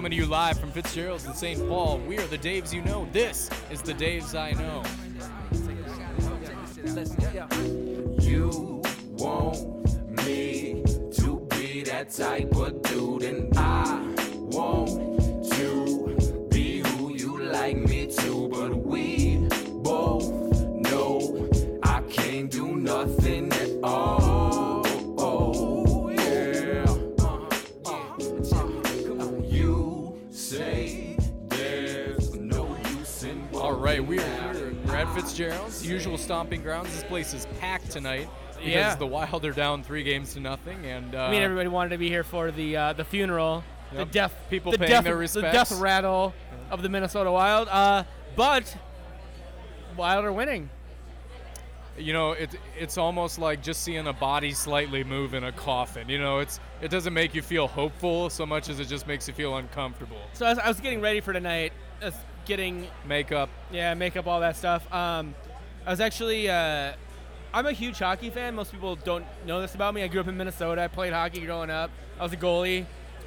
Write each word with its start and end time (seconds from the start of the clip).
Coming 0.00 0.12
to 0.12 0.16
you 0.16 0.24
live 0.24 0.58
from 0.58 0.72
Fitzgerald's 0.72 1.26
in 1.26 1.34
St. 1.34 1.68
Paul. 1.68 1.98
We 1.98 2.16
are 2.16 2.26
the 2.28 2.38
Daves 2.38 2.72
you 2.72 2.80
know. 2.80 3.06
This 3.12 3.50
is 3.70 3.82
the 3.82 3.92
Daves 3.92 4.34
I 4.34 4.52
know. 4.52 4.82
You 8.18 8.82
want 9.18 10.24
me 10.24 10.82
to 11.16 11.46
be 11.50 11.82
that 11.82 12.08
type 12.08 12.56
of 12.56 12.80
dude, 12.80 13.24
and 13.24 13.54
I 13.58 14.00
want 14.48 15.52
to 15.52 16.48
be 16.50 16.78
who 16.78 17.12
you 17.14 17.38
like 17.38 17.76
me 17.76 18.06
to. 18.06 18.49
Fitzgerald's, 35.34 35.86
usual 35.86 36.18
stomping 36.18 36.60
grounds. 36.62 36.92
This 36.92 37.04
place 37.04 37.32
is 37.34 37.46
packed 37.60 37.90
tonight 37.90 38.28
because 38.56 38.66
Yeah. 38.68 38.94
the 38.96 39.06
Wild 39.06 39.44
are 39.44 39.52
down 39.52 39.82
three 39.84 40.02
games 40.02 40.34
to 40.34 40.40
nothing, 40.40 40.84
and 40.84 41.14
uh, 41.14 41.22
I 41.24 41.30
mean, 41.30 41.42
everybody 41.42 41.68
wanted 41.68 41.90
to 41.90 41.98
be 41.98 42.08
here 42.08 42.24
for 42.24 42.50
the 42.50 42.76
uh, 42.76 42.92
the 42.94 43.04
funeral, 43.04 43.62
the 43.92 43.98
Yep. 43.98 44.10
death, 44.10 44.34
People 44.50 44.72
the 44.72 44.78
paying 44.78 44.90
death, 44.90 45.04
their 45.04 45.16
the 45.16 45.42
death 45.42 45.72
rattle 45.80 46.34
of 46.70 46.82
the 46.82 46.88
Minnesota 46.88 47.30
Wild. 47.30 47.68
Uh, 47.68 48.02
but 48.34 48.76
Wild 49.96 50.24
are 50.24 50.32
winning. 50.32 50.68
you 51.96 52.12
know, 52.12 52.32
it, 52.32 52.50
it's 52.78 52.96
almost 52.98 53.38
like 53.38 53.62
just 53.62 53.82
seeing 53.82 54.06
a 54.06 54.12
body 54.12 54.52
slightly 54.52 55.04
move 55.04 55.34
in 55.34 55.44
a 55.44 55.52
coffin. 55.52 56.08
You 56.08 56.18
know, 56.18 56.38
it's 56.40 56.58
it 56.82 56.90
doesn't 56.90 57.14
make 57.14 57.34
you 57.36 57.42
feel 57.42 57.68
hopeful 57.68 58.30
so 58.30 58.44
much 58.46 58.68
as 58.68 58.80
it 58.80 58.86
just 58.88 59.06
makes 59.06 59.28
you 59.28 59.34
feel 59.34 59.56
uncomfortable. 59.56 60.16
So 60.32 60.46
I 60.46 60.50
was, 60.50 60.58
I 60.58 60.68
was 60.68 60.80
getting 60.80 61.00
ready 61.00 61.20
for 61.20 61.32
tonight, 61.32 61.72
getting 62.50 62.84
Makeup. 63.06 63.48
yeah, 63.70 63.94
makeup, 63.94 64.26
all 64.26 64.40
that 64.40 64.56
stuff. 64.56 64.92
Um, 64.92 65.36
I 65.86 65.90
was 65.90 66.00
actually, 66.00 66.50
uh, 66.50 66.94
I'm 67.54 67.66
a 67.66 67.70
huge 67.72 67.96
hockey 68.00 68.28
fan. 68.28 68.56
Most 68.56 68.72
people 68.72 68.96
don't 68.96 69.24
know 69.46 69.60
this 69.60 69.76
about 69.76 69.94
me. 69.94 70.02
I 70.02 70.08
grew 70.08 70.20
up 70.20 70.26
in 70.26 70.36
Minnesota. 70.36 70.82
I 70.82 70.88
played 70.88 71.12
hockey 71.12 71.46
growing 71.46 71.70
up. 71.70 71.92
I 72.18 72.24
was 72.24 72.32
a 72.32 72.36
goalie. 72.36 72.84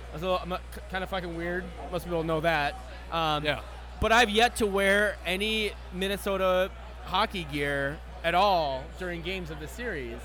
I 0.10 0.14
was 0.14 0.24
a 0.24 0.26
little, 0.26 0.40
I'm 0.44 0.58
kind 0.92 1.06
of 1.06 1.10
fucking 1.10 1.38
weird. 1.38 1.64
Most 1.90 2.04
people 2.04 2.24
know 2.26 2.42
that. 2.42 2.74
Um, 3.14 3.46
Yeah. 3.46 3.62
But 4.02 4.12
I've 4.12 4.30
yet 4.30 4.58
to 4.58 4.68
wear 4.68 5.16
any 5.26 5.72
Minnesota 5.94 6.70
hockey 7.06 7.46
gear 7.50 7.98
at 8.26 8.36
all 8.36 8.84
during 9.00 9.22
games 9.22 9.52
of 9.52 9.62
the 9.62 9.70
series. 9.70 10.20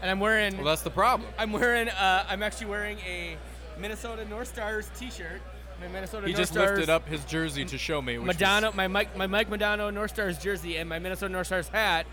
And 0.00 0.08
I'm 0.08 0.20
wearing, 0.20 0.54
Well, 0.56 0.66
that's 0.66 0.82
the 0.82 0.90
problem. 0.90 1.28
I'm 1.36 1.50
wearing, 1.50 1.88
uh, 1.88 2.26
I'm 2.28 2.44
actually 2.44 2.68
wearing 2.68 2.98
a 3.00 3.36
Minnesota 3.76 4.24
North 4.24 4.46
Stars 4.46 4.88
T-shirt. 4.96 5.42
My 5.80 5.88
Minnesota 5.88 6.26
He 6.26 6.32
North 6.32 6.40
just 6.42 6.52
Stars 6.52 6.70
lifted 6.78 6.90
up 6.90 7.08
his 7.08 7.24
jersey 7.24 7.64
to 7.64 7.78
show 7.78 8.02
me. 8.02 8.18
Which 8.18 8.26
was- 8.26 8.36
Modano, 8.36 8.74
my 8.74 8.86
Mike, 8.88 9.16
my 9.16 9.26
Mike 9.26 9.48
Modano 9.48 9.92
North 9.92 10.10
Stars 10.12 10.38
jersey 10.38 10.76
and 10.76 10.88
my 10.88 10.98
Minnesota 10.98 11.32
North 11.32 11.46
Stars 11.46 11.68
hat, 11.68 12.06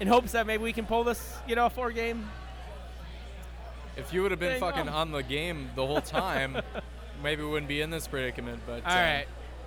in 0.00 0.08
hopes 0.08 0.32
that 0.32 0.46
maybe 0.46 0.62
we 0.62 0.72
can 0.72 0.86
pull 0.86 1.04
this, 1.04 1.36
you 1.46 1.54
know, 1.54 1.68
four 1.68 1.90
game. 1.92 2.28
if 3.96 4.12
you 4.12 4.22
would 4.22 4.30
have 4.30 4.40
been 4.40 4.58
fucking 4.58 4.88
on 4.88 5.10
the 5.12 5.22
game 5.22 5.70
the 5.76 5.86
whole 5.86 6.00
time, 6.00 6.56
maybe 7.22 7.42
we 7.42 7.50
wouldn't 7.50 7.68
be 7.68 7.80
in 7.82 7.90
this 7.90 8.06
predicament. 8.06 8.62
But 8.66 8.84
All 8.86 8.92
uh, 8.92 8.96
right. 8.96 9.26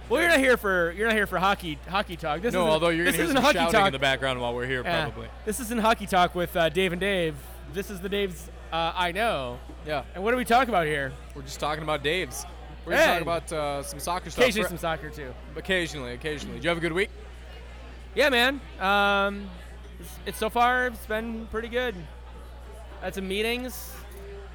Well, 0.09 0.21
you're 0.21 0.30
not 0.30 0.39
here 0.39 0.57
for 0.57 0.91
you're 0.91 1.07
not 1.07 1.15
here 1.15 1.25
for 1.27 1.39
hockey 1.39 1.80
hockey 1.87 2.15
talk. 2.15 2.41
This 2.41 2.53
No, 2.53 2.67
although 2.67 2.89
you're 2.89 3.05
gonna 3.05 3.17
hear 3.17 3.27
some 3.27 3.37
hockey 3.37 3.58
shouting 3.58 3.71
talk. 3.73 3.87
in 3.87 3.93
the 3.93 3.99
background 3.99 4.39
while 4.39 4.53
we're 4.53 4.67
here, 4.67 4.83
Yeah. 4.83 5.05
probably. 5.05 5.27
This 5.45 5.59
isn't 5.59 5.80
hockey 5.81 6.05
talk 6.05 6.36
with 6.36 6.55
uh, 6.55 6.70
Dave 6.70 6.91
and 6.91 6.99
Dave. 7.02 7.36
This 7.73 7.89
is 7.89 8.02
the 8.02 8.09
Dave's 8.09 8.49
uh, 8.71 8.91
I 8.95 9.11
know. 9.11 9.59
Yeah, 9.87 10.03
And 10.14 10.23
what 10.23 10.31
do 10.31 10.37
we 10.37 10.45
talk 10.45 10.67
about 10.67 10.86
here? 10.87 11.11
we're 11.36 11.41
just 11.43 11.59
talking 11.59 11.83
about 11.83 12.03
Dave's. 12.03 12.45
We're 12.85 12.95
Hey. 12.97 13.05
talking 13.05 13.21
about 13.23 13.51
uh, 13.51 13.83
some 13.83 13.99
soccer 13.99 14.29
stuff. 14.29 14.43
Occasionally 14.43 14.69
some 14.69 14.77
soccer 14.77 15.09
too. 15.09 15.33
occasionally, 15.55 16.13
occasionally. 16.13 16.55
Did 16.57 16.63
you 16.63 16.69
have 16.69 16.77
a 16.77 16.81
good 16.81 16.93
week? 16.93 17.09
Yeah, 18.13 18.29
man. 18.29 18.61
Um, 18.79 19.49
it's, 19.99 20.09
it's 20.25 20.37
so 20.37 20.49
far 20.49 20.87
it's 20.87 21.05
been 21.05 21.47
pretty 21.47 21.67
good. 21.67 21.95
Had 23.01 23.15
some 23.15 23.27
meetings. 23.27 23.91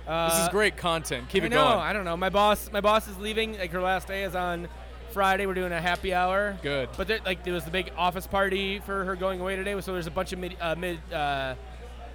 Uh, 0.07 0.29
This 0.31 0.39
is 0.41 0.49
great 0.49 0.77
content. 0.77 1.29
Keep 1.29 1.43
I 1.43 1.47
it 1.47 1.49
know. 1.51 1.65
going. 1.65 1.79
I 1.79 1.93
don't 1.93 2.05
know. 2.05 2.17
My 2.17 2.31
boss, 2.31 2.71
my 2.73 2.81
boss 2.81 3.07
is 3.09 3.19
leaving. 3.19 3.59
Like 3.59 3.71
her 3.73 3.81
last 3.81 4.09
day 4.09 4.25
is 4.25 4.35
on 4.35 4.69
Friday. 5.13 5.47
We're 5.47 5.55
doing 5.55 5.73
a 5.73 5.81
happy 5.81 6.15
hour. 6.15 6.57
Good. 6.63 6.89
But 6.97 7.09
there, 7.09 7.19
like 7.25 7.45
there 7.45 7.53
was 7.55 7.65
the 7.65 7.71
big 7.71 7.93
office 7.97 8.27
party 8.27 8.79
for 8.81 9.05
her 9.05 9.15
going 9.17 9.41
away 9.41 9.57
today. 9.57 9.79
So 9.81 9.93
there's 9.93 10.07
a 10.07 10.11
bunch 10.11 10.33
of 10.33 10.39
mid, 10.39 10.57
uh, 10.61 10.75
mid 10.77 10.99
uh, 11.13 11.55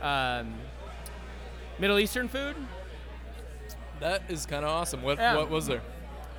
um, 0.02 0.54
Middle 1.78 2.00
Eastern 2.00 2.28
food. 2.28 2.56
That 4.00 4.24
is 4.30 4.46
kind 4.46 4.66
of 4.66 4.72
awesome. 4.72 5.02
What 5.04 5.18
Yeah. 5.18 5.36
what 5.38 5.50
was 5.50 5.68
there? 5.68 5.82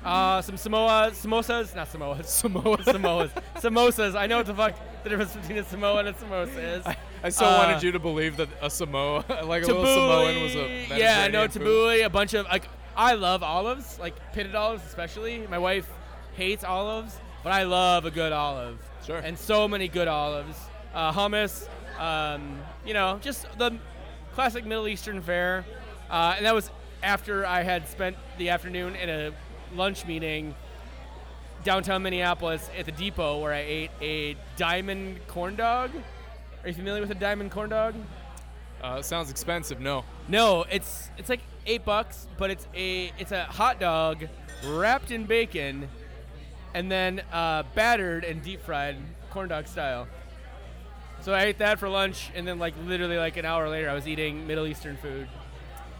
Uh, 0.07 0.41
some 0.41 0.55
Samoa 0.57 1.09
samosas, 1.11 1.75
not 1.75 1.87
Samoas, 1.91 2.25
Samoas, 2.41 2.83
Samoas, 2.85 3.29
samosas. 3.55 4.15
I 4.15 4.25
know 4.27 4.37
what 4.37 4.45
the 4.45 4.53
fuck 4.55 4.73
the 5.03 5.09
difference 5.09 5.35
between 5.35 5.57
a 5.57 5.63
Samoa 5.65 5.99
and 5.99 6.07
a 6.09 6.13
samosa 6.13 6.77
is. 6.79 6.85
I 7.23 7.29
still 7.29 7.47
Uh, 7.47 7.57
wanted 7.67 7.83
you 7.83 7.91
to 7.91 7.99
believe 7.99 8.37
that 8.37 8.47
a 8.61 8.69
Samoa, 8.69 9.25
like 9.45 9.63
a 9.63 9.67
little 9.67 9.85
Samoan, 9.85 10.43
was 10.43 10.55
a 10.55 10.87
yeah, 10.97 11.27
no 11.27 11.47
food. 11.47 11.61
tabbouleh, 11.61 12.05
a 12.05 12.09
bunch 12.09 12.33
of 12.33 12.45
like 12.47 12.67
I 12.95 13.13
love 13.13 13.43
olives, 13.43 13.99
like 13.99 14.15
pitted 14.33 14.55
olives 14.55 14.83
especially. 14.85 15.45
My 15.47 15.57
wife 15.57 15.89
hates 16.35 16.63
olives, 16.63 17.17
but 17.43 17.51
I 17.51 17.63
love 17.63 18.05
a 18.05 18.11
good 18.11 18.31
olive. 18.31 18.79
Sure. 19.05 19.17
And 19.17 19.37
so 19.37 19.67
many 19.67 19.87
good 19.87 20.07
olives, 20.07 20.57
uh, 20.93 21.11
hummus, 21.11 21.67
um, 21.99 22.59
you 22.85 22.93
know, 22.93 23.19
just 23.21 23.45
the 23.57 23.77
classic 24.33 24.65
Middle 24.65 24.87
Eastern 24.87 25.21
fare. 25.21 25.65
Uh, 26.09 26.33
and 26.37 26.45
that 26.45 26.53
was 26.55 26.71
after 27.03 27.45
I 27.45 27.63
had 27.63 27.87
spent 27.87 28.15
the 28.37 28.49
afternoon 28.49 28.95
in 28.95 29.09
a 29.09 29.31
lunch 29.75 30.05
meeting 30.05 30.55
downtown 31.63 32.03
Minneapolis 32.03 32.69
at 32.77 32.85
the 32.85 32.91
depot 32.91 33.39
where 33.39 33.53
I 33.53 33.59
ate 33.59 33.91
a 34.01 34.37
diamond 34.55 35.19
corn 35.27 35.55
dog. 35.55 35.91
Are 36.63 36.69
you 36.69 36.73
familiar 36.73 37.01
with 37.01 37.11
a 37.11 37.15
diamond 37.15 37.51
corn 37.51 37.69
dog? 37.69 37.95
Uh, 38.81 39.01
sounds 39.01 39.29
expensive. 39.29 39.79
No. 39.79 40.03
No, 40.27 40.65
it's 40.69 41.09
it's 41.17 41.29
like 41.29 41.41
eight 41.65 41.83
bucks, 41.83 42.27
but 42.37 42.49
it's 42.51 42.67
a 42.75 43.11
it's 43.17 43.31
a 43.31 43.43
hot 43.45 43.79
dog 43.79 44.27
wrapped 44.65 45.11
in 45.11 45.25
bacon, 45.25 45.89
and 46.73 46.91
then 46.91 47.21
uh, 47.31 47.63
battered 47.73 48.23
and 48.23 48.41
deep 48.43 48.61
fried 48.61 48.97
corn 49.31 49.49
dog 49.49 49.67
style. 49.67 50.07
So 51.21 51.33
I 51.33 51.43
ate 51.43 51.57
that 51.57 51.79
for 51.79 51.89
lunch, 51.89 52.31
and 52.35 52.47
then 52.47 52.59
like 52.59 52.75
literally 52.85 53.17
like 53.17 53.37
an 53.37 53.45
hour 53.45 53.67
later, 53.69 53.89
I 53.89 53.93
was 53.93 54.07
eating 54.07 54.45
Middle 54.45 54.67
Eastern 54.67 54.97
food, 54.97 55.27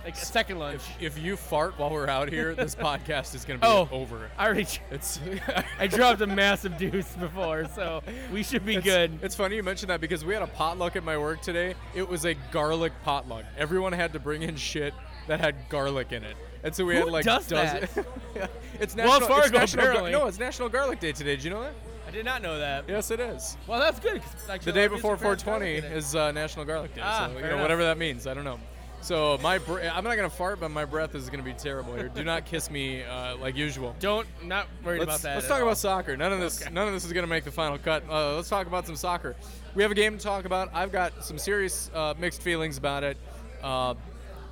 like 0.07 0.15
a 0.15 0.25
second 0.25 0.57
lunch. 0.59 0.81
If, 1.01 1.17
if 1.17 1.23
you 1.23 1.35
fart 1.35 1.77
while 1.77 1.89
we're 1.89 2.07
out 2.07 2.29
here, 2.29 2.55
this 2.55 2.75
podcast 2.89 3.35
is 3.35 3.43
gonna 3.43 3.59
be 3.59 3.67
Oh. 3.67 3.89
over. 3.91 4.29
I 4.37 4.45
already 4.45 4.65
It's 4.89 5.19
I 5.79 5.87
dropped 5.87 6.21
a 6.21 6.27
massive 6.27 6.77
deuce 6.77 7.13
before, 7.17 7.65
so 7.75 8.01
we 8.31 8.41
should 8.41 8.65
be 8.65 8.77
good. 8.77 9.19
It's 9.21 9.35
funny 9.35 9.57
you 9.57 9.63
mentioned 9.63 9.89
that 9.89 9.99
because 9.99 10.23
we 10.23 10.33
had 10.33 10.43
a 10.43 10.47
potluck 10.47 10.95
at 10.95 11.03
my 11.03 11.17
work 11.17 11.41
today. 11.41 11.75
It 11.93 12.07
was 12.07 12.25
a 12.25 12.35
garlic 12.51 12.93
potluck. 13.03 13.43
Everyone 13.57 13.91
had 13.91 14.13
to 14.13 14.19
bring 14.19 14.43
in 14.43 14.55
shit 14.55 14.93
that 15.27 15.41
had 15.41 15.55
garlic 15.67 16.13
in 16.13 16.23
it. 16.23 16.37
And 16.63 16.73
so 16.73 16.85
we 16.85 16.95
Who 16.95 17.01
had 17.01 17.09
like 17.11 17.25
does 17.25 17.47
dozen- 17.47 17.81
that? 17.93 18.07
Yeah. 18.35 18.47
It's 18.79 18.95
Wells 18.95 19.19
national, 19.19 19.19
it's 19.19 19.27
Fargo, 19.27 19.57
national 19.59 19.83
Gar- 19.83 19.91
apparently. 19.91 20.11
No, 20.11 20.27
it's 20.27 20.39
National 20.39 20.69
Garlic 20.69 20.99
Day 21.01 21.11
today. 21.11 21.35
Did 21.35 21.43
you 21.43 21.49
know 21.49 21.61
that? 21.63 21.73
I 22.07 22.11
did 22.11 22.23
not 22.23 22.41
know 22.41 22.57
that. 22.59 22.85
Yes, 22.87 23.11
it 23.11 23.19
is. 23.19 23.57
Well, 23.67 23.79
that's 23.81 23.99
good. 23.99 24.21
'cause 24.21 24.33
it's 24.33 24.47
actually 24.49 24.71
The 24.71 24.79
a 24.79 24.81
day 24.83 24.87
lot 24.87 24.93
of 24.93 24.97
before 24.99 25.13
Eastern 25.15 25.27
fans 25.31 25.43
420 25.43 25.81
garlic 25.81 25.83
in 25.83 25.91
it. 25.91 25.97
is 25.97 26.15
uh, 26.15 26.31
National 26.31 26.63
Garlic 26.65 26.95
Day. 26.95 27.01
Ah, 27.03 27.25
so, 27.27 27.33
you 27.33 27.39
fair 27.39 27.41
know, 27.41 27.47
enough. 27.55 27.61
whatever 27.63 27.83
that 27.83 27.97
means. 27.97 28.25
I 28.27 28.33
don't 28.33 28.45
know. 28.45 28.59
So 29.01 29.37
my 29.41 29.57
br- 29.59 29.81
I'm 29.81 30.03
not 30.03 30.15
gonna 30.15 30.29
fart, 30.29 30.59
but 30.59 30.69
my 30.69 30.83
breath 30.83 31.15
is 31.15 31.29
gonna 31.29 31.43
be 31.43 31.53
terrible 31.53 31.95
here. 31.95 32.09
Do 32.09 32.23
not 32.23 32.45
kiss 32.45 32.69
me 32.69 33.03
uh, 33.03 33.37
like 33.37 33.55
usual. 33.55 33.95
Don't 33.99 34.27
not 34.43 34.67
worried 34.83 34.99
Let's, 34.99 35.11
about 35.11 35.21
that. 35.21 35.35
let's 35.35 35.47
talk 35.47 35.57
all. 35.61 35.63
about 35.67 35.77
soccer. 35.77 36.17
None 36.17 36.33
of 36.33 36.39
this, 36.39 36.61
Okay. 36.61 36.73
none 36.73 36.87
of 36.87 36.93
this 36.93 37.05
is 37.05 37.13
gonna 37.13 37.27
make 37.27 37.43
the 37.45 37.51
final 37.51 37.77
cut. 37.77 38.03
Uh, 38.09 38.35
let's 38.35 38.49
talk 38.49 38.67
about 38.67 38.85
some 38.85 38.95
soccer. 38.95 39.35
We 39.75 39.83
have 39.83 39.91
a 39.91 39.95
game 39.95 40.17
to 40.17 40.23
talk 40.23 40.45
about. 40.45 40.69
I've 40.73 40.91
got 40.91 41.23
some 41.23 41.37
serious 41.37 41.89
uh, 41.93 42.15
mixed 42.19 42.41
feelings 42.41 42.77
about 42.77 43.03
it. 43.03 43.17
Uh, 43.63 43.93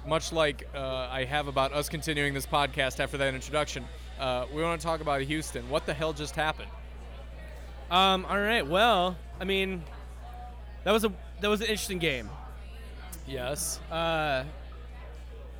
much 0.08 0.32
like 0.32 0.68
uh, 0.76 1.08
I 1.12 1.24
have 1.26 1.48
about 1.48 1.74
us 1.74 1.90
continuing 1.90 2.34
this 2.34 2.46
podcast 2.46 3.00
after 3.00 3.18
that 3.18 3.34
introduction. 3.34 3.84
Uh, 4.20 4.46
we 4.54 4.62
want 4.62 4.80
to 4.80 4.86
talk 4.86 5.02
about 5.02 5.22
Houston. 5.22 5.68
What 5.70 5.86
the 5.86 5.94
hell 5.94 6.14
just 6.14 6.36
happened? 6.36 6.70
Um. 7.92 8.26
All 8.26 8.40
right. 8.40 8.66
Well, 8.66 9.18
I 9.40 9.44
mean, 9.44 9.84
that 10.86 10.92
was 10.92 11.04
a 11.04 11.12
that 11.42 11.50
was 11.50 11.60
an 11.62 11.68
interesting 11.68 12.00
game. 12.00 12.30
Yes. 13.28 13.80
Uh, 13.92 14.44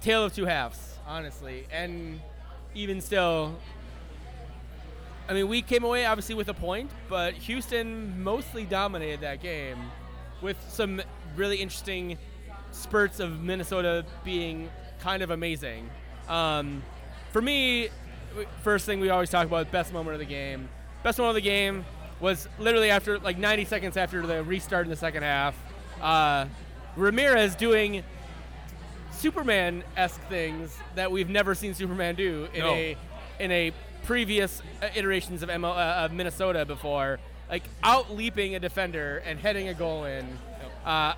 tale 0.02 0.24
of 0.24 0.34
two 0.34 0.46
halves, 0.46 0.98
honestly, 1.08 1.66
and 1.72 2.20
even 2.76 3.02
still, 3.02 3.56
I 5.28 5.34
mean, 5.34 5.48
we 5.48 5.62
came 5.62 5.84
away 5.84 6.06
obviously 6.06 6.36
with 6.36 6.50
a 6.50 6.54
point, 6.54 6.92
but 7.10 7.34
Houston 7.34 8.22
mostly 8.24 8.66
dominated 8.66 9.22
that 9.22 9.42
game, 9.42 9.78
with 10.42 10.58
some 10.70 11.02
really 11.36 11.58
interesting 11.58 12.18
spurts 12.72 13.20
of 13.20 13.42
Minnesota 13.42 14.06
being 14.24 14.70
kind 15.00 15.24
of 15.24 15.32
amazing. 15.32 15.90
Um, 16.28 16.84
for 17.32 17.42
me, 17.42 17.90
first 18.62 18.86
thing 18.86 19.00
we 19.00 19.10
always 19.10 19.30
talk 19.30 19.48
about, 19.48 19.72
best 19.72 19.94
moment 19.94 20.14
of 20.14 20.20
the 20.20 20.26
game. 20.26 20.70
Best 21.04 21.18
moment 21.18 21.38
of 21.38 21.44
the 21.44 21.50
game 21.50 21.86
was 22.20 22.48
literally 22.60 22.90
after 22.90 23.20
like 23.20 23.38
90 23.38 23.66
seconds 23.66 23.98
after 23.98 24.26
the 24.26 24.44
restart 24.44 24.86
in 24.86 24.90
the 24.90 24.96
second 24.96 25.24
half. 25.24 25.56
Uh, 26.02 26.46
Ramirez 26.96 27.56
doing 27.56 28.04
Superman 29.12 29.84
esque 29.98 30.22
things 30.30 30.78
that 30.96 31.12
we've 31.12 31.30
never 31.30 31.56
seen 31.56 31.74
Superman 31.74 32.16
do 32.16 32.48
in 32.54 32.60
No. 32.62 32.74
a 32.74 32.98
in 33.40 33.52
a 33.52 33.72
previous 34.04 34.62
uh, 34.82 34.88
iterations 34.96 35.42
of, 35.44 35.50
ML, 35.50 35.66
uh, 35.72 36.06
of 36.06 36.12
Minnesota 36.14 36.64
before, 36.66 37.20
like 37.50 37.64
out 37.84 38.16
leaping 38.16 38.56
a 38.56 38.60
defender 38.60 39.22
and 39.26 39.40
heading 39.40 39.68
a 39.68 39.74
goal 39.74 40.06
in. 40.06 40.26
Uh, 40.86 41.14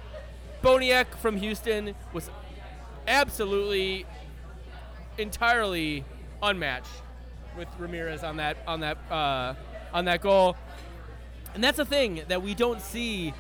Boniek 0.64 1.06
from 1.18 1.38
Houston 1.38 1.94
was 2.14 2.30
absolutely 3.08 4.06
entirely 5.18 6.04
unmatched 6.42 6.88
with 7.58 7.68
Ramirez 7.80 8.24
on 8.24 8.38
that 8.38 8.58
on 8.68 8.80
that 8.82 8.98
uh, 9.12 9.54
on 9.94 10.06
that 10.06 10.22
goal. 10.22 10.56
And 11.54 11.64
that's 11.64 11.80
a 11.80 11.86
thing 11.86 12.22
that 12.28 12.42
we 12.42 12.54
don't 12.56 12.82
see. 12.82 13.34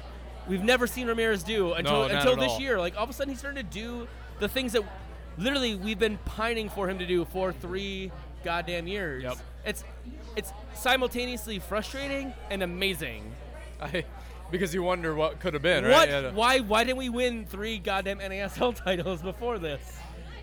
We've 0.47 0.63
never 0.63 0.87
seen 0.87 1.07
Ramirez 1.07 1.43
do 1.43 1.73
until 1.73 2.07
No, 2.07 2.15
until 2.15 2.35
this 2.35 2.51
all. 2.53 2.61
year. 2.61 2.79
Like 2.79 2.95
all 2.97 3.03
of 3.03 3.09
a 3.09 3.13
sudden 3.13 3.29
he's 3.31 3.39
starting 3.39 3.63
to 3.63 3.69
do 3.71 4.07
the 4.39 4.47
things 4.47 4.73
that 4.73 4.83
literally 5.37 5.75
we've 5.75 5.99
been 5.99 6.17
pining 6.25 6.69
for 6.69 6.89
him 6.89 6.99
to 6.99 7.05
do 7.05 7.25
for 7.25 7.51
three 7.51 8.11
goddamn 8.43 8.87
years. 8.87 9.23
Yep. 9.23 9.37
It's 9.65 9.83
it's 10.35 10.53
simultaneously 10.73 11.59
frustrating 11.59 12.33
and 12.49 12.63
amazing. 12.63 13.33
I, 13.81 14.05
because 14.49 14.73
you 14.73 14.81
wonder 14.81 15.13
what 15.13 15.39
could 15.39 15.53
have 15.53 15.61
been, 15.63 15.83
What? 15.83 15.91
right? 15.91 16.09
Yeah. 16.09 16.31
Why? 16.31 16.59
Why 16.59 16.83
didn't 16.83 16.97
we 16.97 17.09
win 17.09 17.45
three 17.45 17.77
goddamn 17.79 18.19
NASL 18.19 18.75
titles 18.83 19.21
before 19.21 19.59
this? 19.59 19.81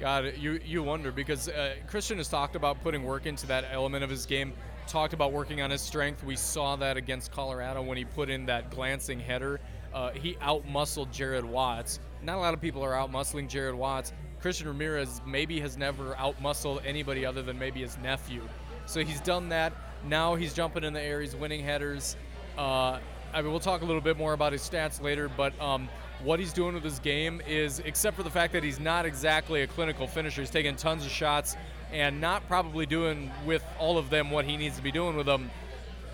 God, 0.01 0.35
you 0.39 0.61
you 0.65 0.83
wonder 0.83 1.11
because 1.13 1.49
uh, 1.49 1.75
Christian 1.87 2.19
has 2.19 2.29
talked 2.29 2.57
about 2.57 2.83
putting 2.83 3.03
work 3.05 3.27
into 3.27 3.47
that 3.47 3.65
element 3.71 4.05
of 4.05 4.11
his 4.11 4.27
game. 4.27 4.53
Talked 4.87 5.15
about 5.15 5.33
working 5.33 5.63
on 5.63 5.71
his 5.71 5.81
strength. 5.81 6.23
We 6.23 6.37
saw 6.37 6.77
that 6.77 6.99
against 6.99 7.33
Colorado 7.33 7.81
when 7.81 7.97
he 7.97 8.05
put 8.05 8.29
in 8.29 8.45
that 8.47 8.71
glancing 8.71 9.19
header. 9.19 9.59
Uh, 9.95 10.11
he 10.11 10.35
outmuscled 10.35 11.13
Jared 11.13 11.45
Watts. 11.45 12.01
Not 12.23 12.37
a 12.37 12.41
lot 12.41 12.53
of 12.53 12.61
people 12.61 12.83
are 12.83 12.93
outmuscling 12.93 13.49
Jared 13.49 13.75
Watts. 13.75 14.13
Christian 14.41 14.67
Ramirez 14.67 15.23
maybe 15.25 15.61
has 15.61 15.79
never 15.79 16.15
outmuscled 16.15 16.85
anybody 16.85 17.25
other 17.25 17.43
than 17.43 17.59
maybe 17.59 17.81
his 17.81 17.97
nephew. 17.99 18.43
So 18.87 19.05
he's 19.05 19.21
done 19.21 19.49
that. 19.51 19.73
Now 20.07 20.35
he's 20.35 20.53
jumping 20.53 20.85
in 20.85 20.93
the 20.93 21.01
air. 21.01 21.21
He's 21.21 21.37
winning 21.37 21.65
headers. 21.65 22.17
Uh, 22.59 22.99
I 23.33 23.43
mean, 23.43 23.51
we'll 23.51 23.61
talk 23.61 23.83
a 23.83 23.85
little 23.85 24.03
bit 24.03 24.19
more 24.19 24.33
about 24.33 24.53
his 24.53 24.63
stats 24.63 25.01
later, 25.03 25.31
but 25.35 25.59
um, 25.61 25.89
what 26.23 26.39
he's 26.39 26.53
doing 26.53 26.75
with 26.75 26.85
his 26.85 26.99
game 26.99 27.41
is, 27.47 27.81
except 27.81 28.17
for 28.17 28.23
the 28.23 28.31
fact 28.31 28.53
that 28.53 28.63
he's 28.63 28.79
not 28.79 29.07
exactly 29.07 29.63
a 29.63 29.67
clinical 29.67 30.07
finisher, 30.07 30.43
he's 30.43 30.51
taking 30.51 30.77
tons 30.77 31.05
of 31.05 31.11
shots 31.11 31.57
and 31.93 32.21
not 32.21 32.47
probably 32.49 32.87
doing 32.87 33.31
with 33.47 33.65
all 33.79 33.99
of 33.99 34.11
them 34.11 34.31
what 34.31 34.45
he 34.45 34.57
needs 34.57 34.77
to 34.77 34.83
be 34.83 34.93
doing 34.93 35.17
with 35.17 35.27
them. 35.27 35.51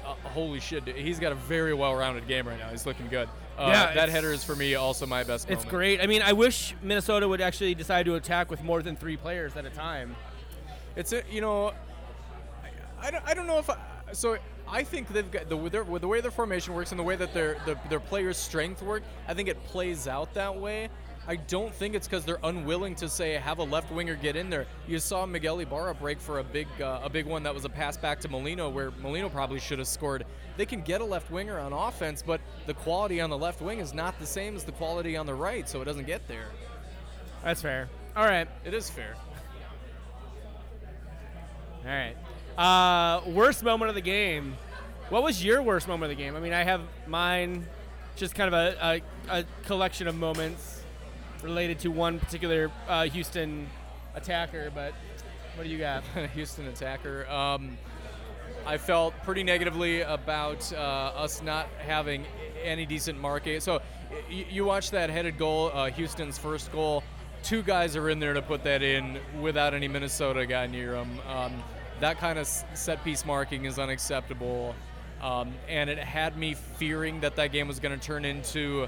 Uh, 0.04 0.14
holy 0.28 0.60
shit, 0.60 0.86
he's 0.88 1.18
got 1.18 1.32
a 1.32 1.36
very 1.36 1.74
well-rounded 1.74 2.26
game 2.26 2.46
right 2.46 2.58
now. 2.58 2.68
He's 2.68 2.86
looking 2.86 3.08
good. 3.08 3.28
Uh, 3.60 3.68
Yeah, 3.68 3.92
that 3.94 4.08
header 4.08 4.32
is 4.32 4.42
for 4.42 4.56
me 4.56 4.74
also 4.74 5.04
my 5.06 5.22
best. 5.22 5.50
It's 5.50 5.58
moment. 5.58 5.68
great. 5.68 6.00
I 6.00 6.06
mean, 6.06 6.22
I 6.22 6.32
wish 6.32 6.74
Minnesota 6.82 7.28
would 7.28 7.42
actually 7.42 7.74
decide 7.74 8.06
to 8.06 8.14
attack 8.14 8.50
with 8.50 8.62
more 8.62 8.80
than 8.82 8.96
three 8.96 9.18
players 9.18 9.54
at 9.54 9.66
a 9.66 9.70
time. 9.70 10.16
It's 10.96 11.12
a, 11.12 11.22
you 11.30 11.42
know, 11.42 11.72
I, 12.64 13.06
I, 13.06 13.10
don't, 13.10 13.24
I 13.26 13.34
don't 13.34 13.46
know 13.46 13.58
if 13.58 13.68
I, 13.68 13.76
so. 14.12 14.38
I 14.72 14.84
think 14.84 15.08
they've 15.08 15.28
got 15.28 15.48
the 15.48 15.56
their, 15.68 15.82
the 15.82 16.06
way 16.06 16.20
their 16.20 16.30
formation 16.30 16.74
works 16.74 16.92
and 16.92 16.98
the 16.98 17.02
way 17.02 17.16
that 17.16 17.34
their 17.34 17.56
the, 17.66 17.76
their 17.88 17.98
players' 17.98 18.38
strength 18.38 18.82
work. 18.82 19.02
I 19.26 19.34
think 19.34 19.48
it 19.48 19.62
plays 19.64 20.06
out 20.06 20.32
that 20.34 20.56
way. 20.56 20.88
I 21.28 21.36
don't 21.36 21.72
think 21.74 21.94
it's 21.94 22.08
because 22.08 22.24
they're 22.24 22.40
unwilling 22.42 22.94
to 22.96 23.08
say 23.08 23.34
have 23.34 23.58
a 23.58 23.62
left 23.62 23.92
winger 23.92 24.14
get 24.14 24.36
in 24.36 24.48
there. 24.48 24.66
You 24.88 24.98
saw 24.98 25.26
Miguel 25.26 25.60
Ibarra 25.60 25.94
break 25.94 26.18
for 26.18 26.38
a 26.38 26.44
big 26.44 26.66
uh, 26.80 27.00
a 27.04 27.10
big 27.10 27.26
one 27.26 27.42
that 27.42 27.54
was 27.54 27.64
a 27.64 27.68
pass 27.68 27.96
back 27.96 28.20
to 28.20 28.28
Molino 28.28 28.68
where 28.70 28.90
Molino 29.02 29.28
probably 29.28 29.60
should 29.60 29.78
have 29.78 29.88
scored. 29.88 30.24
They 30.56 30.66
can 30.66 30.80
get 30.80 31.00
a 31.00 31.04
left 31.04 31.30
winger 31.30 31.58
on 31.58 31.72
offense, 31.72 32.22
but 32.26 32.40
the 32.66 32.74
quality 32.74 33.20
on 33.20 33.30
the 33.30 33.38
left 33.38 33.60
wing 33.60 33.80
is 33.80 33.92
not 33.92 34.18
the 34.18 34.26
same 34.26 34.56
as 34.56 34.64
the 34.64 34.72
quality 34.72 35.16
on 35.16 35.26
the 35.26 35.34
right, 35.34 35.68
so 35.68 35.82
it 35.82 35.84
doesn't 35.84 36.06
get 36.06 36.26
there. 36.26 36.46
That's 37.44 37.62
fair. 37.62 37.88
All 38.16 38.24
right. 38.24 38.48
It 38.64 38.74
is 38.74 38.90
fair. 38.90 39.14
All 41.84 41.90
right. 41.90 42.16
Uh, 42.58 43.22
worst 43.30 43.62
moment 43.62 43.88
of 43.88 43.94
the 43.94 44.00
game. 44.00 44.56
What 45.10 45.22
was 45.22 45.44
your 45.44 45.62
worst 45.62 45.88
moment 45.88 46.10
of 46.10 46.18
the 46.18 46.22
game? 46.22 46.36
I 46.36 46.40
mean, 46.40 46.52
I 46.52 46.62
have 46.62 46.82
mine, 47.06 47.66
just 48.16 48.34
kind 48.34 48.52
of 48.52 48.54
a, 48.54 49.02
a, 49.28 49.40
a 49.40 49.44
collection 49.64 50.06
of 50.06 50.14
moments 50.14 50.79
related 51.42 51.78
to 51.80 51.88
one 51.88 52.18
particular 52.18 52.70
uh, 52.88 53.04
Houston 53.04 53.68
attacker. 54.14 54.70
But 54.74 54.94
what 55.54 55.64
do 55.64 55.70
you 55.70 55.78
got? 55.78 56.02
Houston 56.34 56.66
attacker. 56.68 57.28
Um, 57.28 57.76
I 58.66 58.76
felt 58.76 59.14
pretty 59.24 59.42
negatively 59.42 60.02
about 60.02 60.70
uh, 60.72 60.76
us 60.76 61.42
not 61.42 61.66
having 61.78 62.24
any 62.62 62.84
decent 62.86 63.18
marking. 63.18 63.60
So 63.60 63.80
y- 64.10 64.46
you 64.50 64.64
watch 64.64 64.90
that 64.90 65.10
headed 65.10 65.38
goal, 65.38 65.70
uh, 65.72 65.90
Houston's 65.90 66.38
first 66.38 66.70
goal. 66.72 67.02
Two 67.42 67.62
guys 67.62 67.96
are 67.96 68.10
in 68.10 68.20
there 68.20 68.34
to 68.34 68.42
put 68.42 68.62
that 68.64 68.82
in 68.82 69.18
without 69.40 69.72
any 69.72 69.88
Minnesota 69.88 70.44
guy 70.44 70.66
near 70.66 70.92
them. 70.92 71.18
Um, 71.26 71.62
that 72.00 72.18
kind 72.18 72.38
of 72.38 72.46
set 72.46 73.02
piece 73.02 73.24
marking 73.24 73.64
is 73.64 73.78
unacceptable. 73.78 74.74
Um, 75.22 75.52
and 75.68 75.90
it 75.90 75.98
had 75.98 76.36
me 76.36 76.54
fearing 76.54 77.20
that 77.20 77.36
that 77.36 77.52
game 77.52 77.68
was 77.68 77.78
going 77.78 77.98
to 77.98 78.04
turn 78.04 78.24
into 78.24 78.86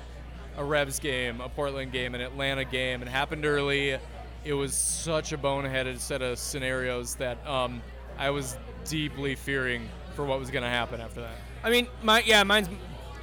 a 0.57 0.65
Revs 0.65 0.99
game, 0.99 1.41
a 1.41 1.49
Portland 1.49 1.93
game, 1.93 2.15
an 2.15 2.21
Atlanta 2.21 2.65
game. 2.65 3.03
It 3.03 3.09
happened 3.09 3.45
early. 3.45 3.97
It 4.45 4.53
was 4.55 4.75
such 4.75 5.33
a 5.33 5.39
boneheaded 5.39 5.99
set 5.99 6.23
of 6.23 6.39
scenarios 6.39 7.15
that 7.17 7.45
um, 7.47 7.83
I 8.19 8.31
was 8.31 8.57
deeply 8.85 9.35
fearing 9.35 9.89
for 10.15 10.25
what 10.25 10.39
was 10.39 10.51
going 10.51 10.65
to 10.65 10.69
happen 10.69 11.01
after 11.01 11.21
that. 11.21 11.37
I 11.63 11.71
mean, 11.71 11.87
my 12.03 12.23
yeah, 12.27 12.43
mine's 12.43 12.69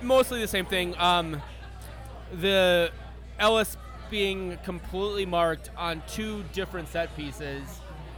mostly 0.02 0.40
the 0.40 0.48
same 0.48 0.66
thing. 0.66 0.98
Um, 0.98 1.42
the 2.40 2.92
Elis 3.38 3.78
being 4.10 4.58
completely 4.64 5.26
marked 5.26 5.70
on 5.78 6.02
two 6.08 6.44
different 6.54 6.88
set 6.88 7.16
pieces, 7.16 7.64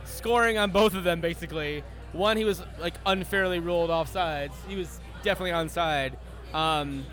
scoring 0.05 0.57
on 0.57 0.71
both 0.71 0.93
of 0.93 1.03
them 1.03 1.21
basically. 1.21 1.83
One, 2.13 2.37
he 2.37 2.45
was 2.45 2.61
like 2.79 2.95
unfairly 3.05 3.59
ruled 3.59 3.89
offsides. 3.89 4.53
He 4.67 4.75
was 4.75 4.99
definitely 5.23 5.51
onside. 5.51 6.13
Um, 6.53 7.05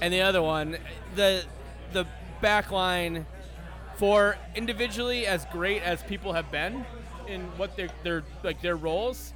and 0.00 0.12
the 0.12 0.20
other 0.20 0.42
one, 0.42 0.76
the 1.14 1.44
the 1.92 2.06
back 2.40 2.70
line 2.70 3.26
for 3.96 4.36
individually 4.54 5.26
as 5.26 5.44
great 5.52 5.82
as 5.82 6.02
people 6.04 6.32
have 6.32 6.50
been 6.50 6.84
in 7.26 7.42
what 7.56 7.76
their 7.76 7.88
their 8.02 8.24
like 8.42 8.62
their 8.62 8.76
roles, 8.76 9.34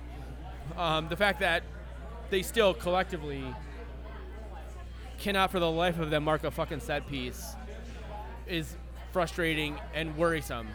um, 0.76 1.09
the 1.09 1.16
fact 1.16 1.40
that 1.40 1.62
they 2.30 2.42
still 2.42 2.75
collectively 2.75 3.44
cannot 5.18 5.50
for 5.50 5.61
the 5.61 5.71
life 5.71 5.99
of 5.99 6.11
them 6.11 6.25
mark 6.25 6.44
a 6.44 6.50
fucking 6.50 6.80
set 6.80 7.06
piece 7.06 7.54
is 8.47 8.76
frustrating 9.12 9.78
and 9.94 10.16
worrisome 10.16 10.68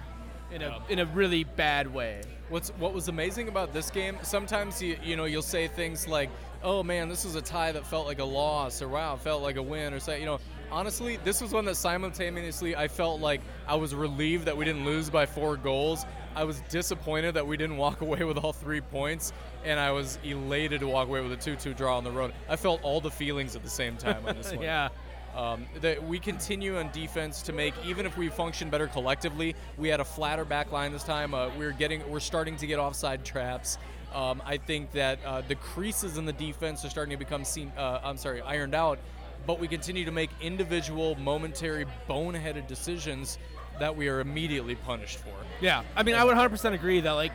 in 0.52 0.62
a 0.62 0.80
in 0.90 1.00
a 1.00 1.06
really 1.08 1.44
bad 1.44 1.94
way. 1.94 2.22
What's 2.50 2.70
what 2.72 2.94
was 2.94 3.08
amazing 3.08 3.48
about 3.48 3.74
this 3.74 3.90
game? 3.90 4.18
Sometimes 4.24 4.82
you 4.82 4.98
you 5.04 5.16
know 5.16 5.26
you'll 5.26 5.42
say 5.42 5.68
things 5.68 6.08
like, 6.08 6.30
"Oh 6.64 6.84
man, 6.84 7.10
this 7.10 7.26
was 7.26 7.36
a 7.36 7.42
tie 7.42 7.72
that 7.72 7.86
felt 7.86 8.06
like 8.06 8.20
a 8.20 8.26
loss," 8.26 8.82
or 8.82 8.88
"Wow, 8.88 9.16
it 9.16 9.22
felt 9.22 9.42
like 9.42 9.56
a 9.56 9.64
win," 9.64 9.94
or 9.94 10.00
say, 10.00 10.20
you 10.20 10.26
know. 10.26 10.40
Honestly, 10.72 11.18
this 11.24 11.42
was 11.42 11.52
one 11.52 11.66
that 11.66 11.74
simultaneously 11.76 12.76
I 12.76 12.88
felt 12.88 13.20
like 13.20 13.42
I 13.68 13.74
was 13.74 13.96
relieved 13.96 14.46
that 14.46 14.56
we 14.56 14.66
didn't 14.66 14.86
lose 14.86 15.10
by 15.10 15.26
four 15.26 15.58
goals. 15.58 16.06
I 16.36 16.44
was 16.44 16.62
disappointed 16.70 17.34
that 17.34 17.48
we 17.48 17.58
didn't 17.58 17.78
walk 17.78 18.02
away 18.08 18.24
with 18.24 18.38
all 18.38 18.54
three 18.54 18.82
points, 18.82 19.34
and 19.64 19.80
I 19.80 19.92
was 19.92 20.20
elated 20.24 20.82
to 20.82 20.88
walk 20.88 21.08
away 21.08 21.22
with 21.22 21.32
a 21.32 21.38
2-2 21.38 21.76
draw 21.76 21.98
on 21.98 22.04
the 22.04 22.12
road. 22.12 22.34
I 22.48 22.56
felt 22.56 22.84
all 22.84 23.02
the 23.02 23.12
feelings 23.12 23.56
at 23.56 23.64
the 23.64 23.70
same 23.70 23.98
time 23.98 24.26
on 24.28 24.36
this 24.36 24.52
one. 24.54 24.62
Yeah. 24.62 24.90
Um, 25.36 25.68
that 25.82 26.04
we 26.04 26.18
continue 26.18 26.78
on 26.78 26.92
defense 26.92 27.42
to 27.44 27.54
make 27.54 27.74
even 27.86 28.06
if 28.06 28.18
we 28.18 28.30
function 28.30 28.70
better 28.70 28.88
collectively. 28.88 29.56
We 29.78 29.88
had 29.88 30.00
a 30.00 30.06
flatter 30.06 30.44
back 30.44 30.72
line 30.72 30.92
this 30.92 31.04
time. 31.04 31.34
Uh, 31.34 31.50
we're 31.58 31.72
getting 31.72 32.08
we're 32.10 32.20
starting 32.20 32.58
to 32.58 32.68
get 32.68 32.80
offside 32.80 33.24
traps. 33.24 33.78
Um, 34.14 34.42
I 34.46 34.58
think 34.58 34.92
that 34.94 35.20
uh, 35.26 35.42
the 35.48 35.56
creases 35.56 36.18
in 36.18 36.26
the 36.26 36.34
defense 36.34 36.84
are 36.84 36.90
starting 36.90 37.12
to 37.12 37.18
become 37.18 37.44
seen. 37.44 37.72
Uh, 37.78 38.02
I'm 38.04 38.18
sorry, 38.18 38.42
ironed 38.42 38.76
out. 38.76 39.00
But 39.46 39.60
we 39.60 39.68
continue 39.68 40.06
to 40.06 40.12
make 40.12 40.30
individual, 40.42 41.16
momentary, 41.16 41.86
boneheaded 42.10 42.68
decisions 42.68 43.38
that 43.80 43.96
we 43.96 44.10
are 44.10 44.20
immediately 44.20 44.76
punished 44.76 45.18
for. 45.20 45.34
Yeah, 45.62 45.84
I 45.96 46.04
mean, 46.04 46.16
I 46.16 46.24
would 46.24 46.36
100% 46.36 46.74
agree 46.74 47.00
that 47.02 47.12
like 47.14 47.34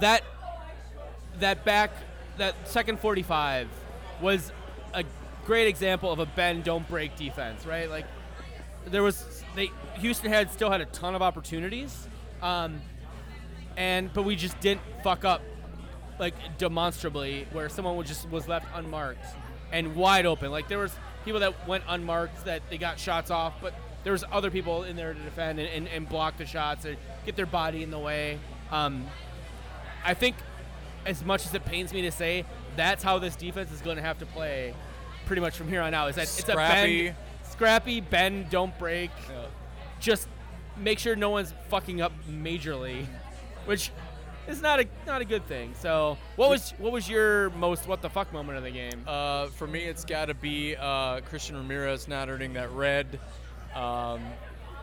that 0.00 0.22
that 1.40 1.64
back 1.64 1.90
that 2.38 2.54
second 2.68 3.00
45 3.00 3.68
was 4.20 4.52
a 4.92 5.04
great 5.44 5.66
example 5.66 6.10
of 6.10 6.18
a 6.18 6.26
bend 6.26 6.64
don't 6.64 6.88
break 6.88 7.16
defense, 7.16 7.66
right? 7.66 7.88
Like 7.88 8.06
there 8.86 9.02
was 9.02 9.42
they 9.54 9.70
Houston 9.96 10.30
had 10.30 10.50
still 10.52 10.70
had 10.70 10.80
a 10.80 10.86
ton 10.86 11.14
of 11.14 11.22
opportunities, 11.22 12.08
um, 12.42 12.80
and 13.76 14.12
but 14.12 14.22
we 14.22 14.36
just 14.36 14.58
didn't 14.60 14.82
fuck 15.02 15.24
up 15.24 15.42
like 16.18 16.58
demonstrably 16.58 17.46
where 17.52 17.68
someone 17.68 17.96
was 17.96 18.08
just 18.08 18.28
was 18.30 18.48
left 18.48 18.66
unmarked 18.74 19.24
and 19.72 19.96
wide 19.96 20.26
open. 20.26 20.50
Like 20.50 20.68
there 20.68 20.78
was 20.78 20.94
people 21.24 21.40
that 21.40 21.66
went 21.66 21.84
unmarked 21.88 22.44
that 22.44 22.62
they 22.70 22.78
got 22.78 22.98
shots 22.98 23.30
off, 23.30 23.54
but 23.60 23.74
there 24.04 24.12
was 24.12 24.24
other 24.30 24.50
people 24.50 24.84
in 24.84 24.96
there 24.96 25.14
to 25.14 25.20
defend 25.20 25.58
and, 25.58 25.68
and, 25.68 25.88
and 25.88 26.08
block 26.08 26.36
the 26.36 26.46
shots 26.46 26.84
and 26.84 26.96
get 27.24 27.36
their 27.36 27.46
body 27.46 27.82
in 27.82 27.90
the 27.90 27.98
way. 27.98 28.38
Um, 28.70 29.06
I 30.04 30.14
think 30.14 30.36
as 31.06 31.24
much 31.24 31.46
as 31.46 31.54
it 31.54 31.64
pains 31.64 31.92
me 31.92 32.02
to 32.02 32.10
say, 32.10 32.44
that's 32.76 33.02
how 33.02 33.18
this 33.18 33.36
defense 33.36 33.72
is 33.72 33.80
going 33.80 33.96
to 33.96 34.02
have 34.02 34.18
to 34.18 34.26
play 34.26 34.74
pretty 35.26 35.40
much 35.40 35.56
from 35.56 35.68
here 35.68 35.80
on 35.80 35.94
out. 35.94 36.10
Is 36.10 36.16
that 36.16 36.24
it's 36.24 36.48
a 36.48 36.54
bend, 36.54 37.14
scrappy, 37.50 38.00
bend, 38.00 38.50
don't 38.50 38.76
break. 38.78 39.10
Just 40.00 40.28
make 40.76 40.98
sure 40.98 41.16
no 41.16 41.30
one's 41.30 41.54
fucking 41.68 42.00
up 42.00 42.12
majorly, 42.28 43.06
which 43.64 43.90
is 44.48 44.60
not 44.62 44.80
a 44.80 44.86
not 45.06 45.20
a 45.20 45.24
good 45.24 45.46
thing. 45.46 45.74
So, 45.80 46.16
what 46.36 46.50
was 46.50 46.72
what 46.78 46.92
was 46.92 47.08
your 47.08 47.50
most 47.50 47.86
what 47.88 48.02
the 48.02 48.10
fuck 48.10 48.32
moment 48.32 48.58
of 48.58 48.64
the 48.64 48.70
game? 48.70 49.02
Uh, 49.06 49.46
for 49.46 49.66
me, 49.66 49.80
it's 49.80 50.04
got 50.04 50.26
to 50.26 50.34
be 50.34 50.76
uh, 50.76 51.20
Christian 51.22 51.56
Ramirez 51.56 52.08
not 52.08 52.28
earning 52.28 52.52
that 52.54 52.70
red. 52.72 53.18
Um, 53.74 54.20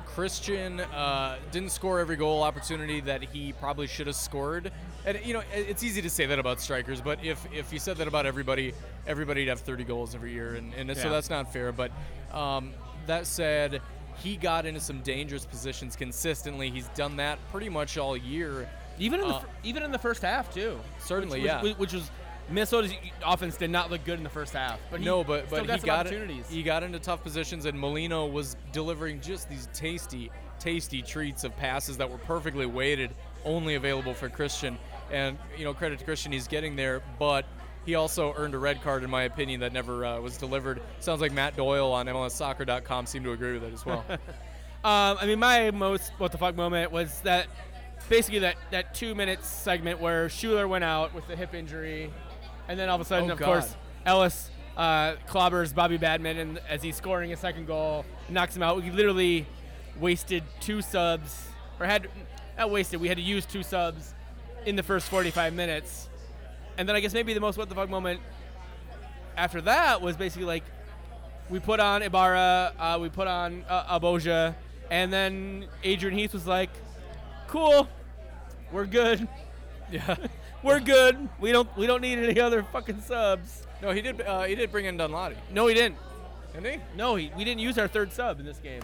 Christian 0.06 0.82
uh, 0.82 1.38
didn't 1.52 1.72
score 1.72 2.00
every 2.02 2.18
goal 2.18 2.44
opportunity 2.44 3.00
that 3.02 3.24
he 3.24 3.54
probably 3.54 3.88
should 3.88 4.08
have 4.08 4.16
scored. 4.16 4.70
And 5.06 5.18
you 5.24 5.34
know, 5.34 5.42
it's 5.54 5.84
easy 5.84 6.02
to 6.02 6.10
say 6.10 6.26
that 6.26 6.38
about 6.38 6.60
strikers, 6.60 7.00
but 7.00 7.24
if 7.24 7.46
if 7.54 7.72
you 7.72 7.80
said 7.80 7.98
that 7.98 8.08
about 8.08 8.26
everybody, 8.26 8.74
everybody'd 9.08 9.48
have 9.48 9.62
30 9.62 9.84
goals 9.86 10.14
every 10.14 10.34
year, 10.34 10.56
and, 10.56 10.74
and 10.74 10.96
so 10.98 11.04
Yeah. 11.06 11.10
that's 11.10 11.30
not 11.30 11.52
fair. 11.54 11.72
But 11.72 11.92
um, 12.34 12.74
that 13.08 13.26
said, 13.26 13.82
he 14.18 14.36
got 14.36 14.66
into 14.66 14.82
some 14.82 15.00
dangerous 15.02 15.46
positions 15.46 15.96
consistently. 15.96 16.70
He's 16.70 16.90
done 16.90 17.16
that 17.18 17.40
pretty 17.52 17.70
much 17.70 17.98
all 17.98 18.18
year. 18.18 18.70
Even 19.02 19.20
in 19.20 19.28
the 19.28 19.34
uh, 19.34 19.40
fir- 19.40 19.48
even 19.64 19.84
in 19.84 19.92
the 19.92 20.00
first 20.00 20.22
half 20.22 20.54
too. 20.54 20.80
Certainly, 21.00 21.40
which, 21.40 21.48
yeah. 21.48 21.62
Which, 21.62 21.78
which 21.78 21.94
was 21.94 22.10
Minnesota's 22.50 22.94
offense 23.26 23.58
did 23.58 23.70
not 23.70 23.90
look 23.90 24.04
good 24.04 24.18
in 24.18 24.24
the 24.24 24.30
first 24.30 24.54
half. 24.54 24.80
But 24.90 25.00
he 25.00 25.06
no, 25.06 25.24
but 25.24 25.50
but 25.50 25.66
got 25.68 25.80
he 25.80 25.86
got 25.86 26.00
opportunities. 26.08 26.48
he 26.50 26.64
got 26.64 26.84
into 26.84 27.00
tough 27.00 27.24
positions, 27.24 27.66
and 27.66 27.80
Molino 27.80 28.26
was 28.28 28.56
delivering 28.72 29.22
just 29.22 29.50
these 29.50 29.68
tasty, 29.74 30.32
tasty 30.60 31.02
treats 31.02 31.44
of 31.44 31.56
passes 31.58 31.98
that 31.98 32.10
were 32.10 32.18
perfectly 32.20 32.66
weighted, 32.66 33.12
only 33.46 33.76
available 33.76 34.14
for 34.14 34.30
Christian. 34.30 34.78
And 35.12 35.38
you 35.58 35.66
know, 35.66 35.74
credit 35.74 36.00
to 36.00 36.06
Christian, 36.06 36.32
he's 36.32 36.48
getting 36.48 36.76
there, 36.76 37.02
but 37.20 37.46
he 37.86 37.96
also 37.96 38.34
earned 38.38 38.54
a 38.54 38.60
red 38.60 38.82
card, 38.84 39.04
in 39.04 39.10
my 39.10 39.24
opinion, 39.24 39.60
that 39.62 39.74
never 39.74 40.06
uh, 40.06 40.20
was 40.22 40.38
delivered. 40.38 40.82
Sounds 41.00 41.22
like 41.22 41.32
Matt 41.32 41.56
Doyle 41.56 41.92
on 41.92 42.06
MLSsoccer.com 42.06 43.06
seemed 43.08 43.26
to 43.26 43.32
agree 43.32 43.54
with 43.54 43.64
it 43.64 43.74
as 43.74 43.86
well. 43.86 44.06
Um, 44.84 45.20
I 45.22 45.28
mean, 45.28 45.38
my 45.38 45.70
most 45.70 46.12
what 46.18 46.32
the 46.32 46.40
fuck 46.40 46.56
moment 46.56 46.92
was 46.92 47.20
that 47.22 47.46
basically 48.10 48.40
that, 48.40 48.56
that 48.72 48.94
two 48.94 49.16
minute 49.16 49.44
segment 49.44 50.00
where 50.00 50.28
Schüller 50.28 50.68
went 50.68 50.84
out 50.84 51.14
with 51.14 51.28
the 51.28 51.36
hip 51.36 51.54
injury, 51.54 52.12
and 52.68 52.80
then 52.80 52.90
all 52.90 52.96
of 52.96 53.02
a 53.02 53.06
sudden, 53.06 53.30
Oh, 53.30 53.34
of 53.34 53.40
God. 53.40 53.46
course, 53.46 53.76
Elis 54.06 54.50
uh, 54.78 55.16
clobbers 55.28 55.74
Bobby 55.74 55.98
Badman, 55.98 56.38
and 56.38 56.60
as 56.70 56.82
he's 56.82 56.96
scoring 56.96 57.34
a 57.34 57.38
second 57.38 57.68
goal, 57.68 58.06
knocks 58.30 58.56
him 58.56 58.64
out. 58.64 58.82
We 58.82 58.90
literally 58.92 59.46
wasted 60.00 60.44
two 60.60 60.82
subs, 60.82 61.48
or 61.80 61.86
had 61.86 62.08
not 62.58 62.70
wasted. 62.72 63.00
We 63.02 63.08
had 63.08 63.18
to 63.18 63.24
use 63.24 63.46
two 63.46 63.64
subs 63.64 64.14
in 64.66 64.76
the 64.76 64.84
first 64.84 65.10
45 65.10 65.54
minutes, 65.54 66.10
and 66.78 66.88
then 66.88 66.96
I 66.96 67.00
guess 67.00 67.14
maybe 67.14 67.34
the 67.34 67.40
most 67.40 67.58
what 67.58 67.70
the 67.70 67.76
fuck 67.76 67.90
moment 67.90 68.20
after 69.38 69.62
that 69.62 70.02
was 70.02 70.16
basically 70.18 70.46
like 70.46 70.64
we 71.50 71.60
put 71.60 71.80
on 71.80 72.02
Ibarra, 72.02 72.74
uh, 72.80 72.98
we 73.02 73.10
put 73.10 73.28
on 73.28 73.66
uh, 73.68 74.00
Alvbåge, 74.00 74.56
and 74.90 75.12
then 75.12 75.66
Adrian 75.84 76.18
Heath 76.18 76.34
was 76.34 76.48
like, 76.48 76.70
"Cool, 77.52 77.88
we're 78.72 78.86
good, 78.86 79.28
yeah. 79.92 80.16
we're 80.64 80.80
good. 80.80 81.30
We 81.40 81.52
don't 81.52 81.70
we 81.78 81.86
don't 81.86 82.02
need 82.02 82.18
any 82.20 82.40
other 82.40 82.64
fucking 82.64 83.02
subs." 83.02 83.68
No, 83.82 83.92
he 83.92 84.02
did. 84.02 84.22
Uh, 84.22 84.44
he 84.44 84.56
did 84.56 84.72
bring 84.72 84.86
in 84.86 84.98
Danladi, 84.98 85.36
No, 85.52 85.68
he 85.68 85.74
didn't. 85.74 85.98
didn't 86.54 86.72
he? 86.74 86.80
No, 86.96 87.16
he, 87.16 87.32
we 87.36 87.44
didn't 87.44 87.62
use 87.62 87.78
our 87.78 87.88
third 87.88 88.14
sub 88.14 88.40
in 88.40 88.46
this 88.46 88.58
game. 88.60 88.82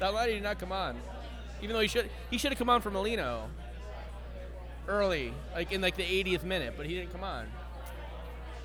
Danladi 0.00 0.34
did 0.34 0.42
not 0.42 0.58
come 0.58 0.72
on, 0.72 0.96
even 1.60 1.74
though 1.74 1.80
he 1.82 1.88
should 1.88 2.08
he 2.30 2.38
should 2.38 2.50
have 2.50 2.58
come 2.58 2.70
on 2.70 2.80
for 2.80 2.90
Molino 2.90 3.48
early, 4.88 5.32
like 5.54 5.72
in 5.72 5.80
like 5.80 5.96
the 5.96 6.02
80th 6.02 6.44
minute, 6.44 6.74
but 6.76 6.86
he 6.86 6.94
didn't 6.94 7.12
come 7.12 7.24
on. 7.24 7.46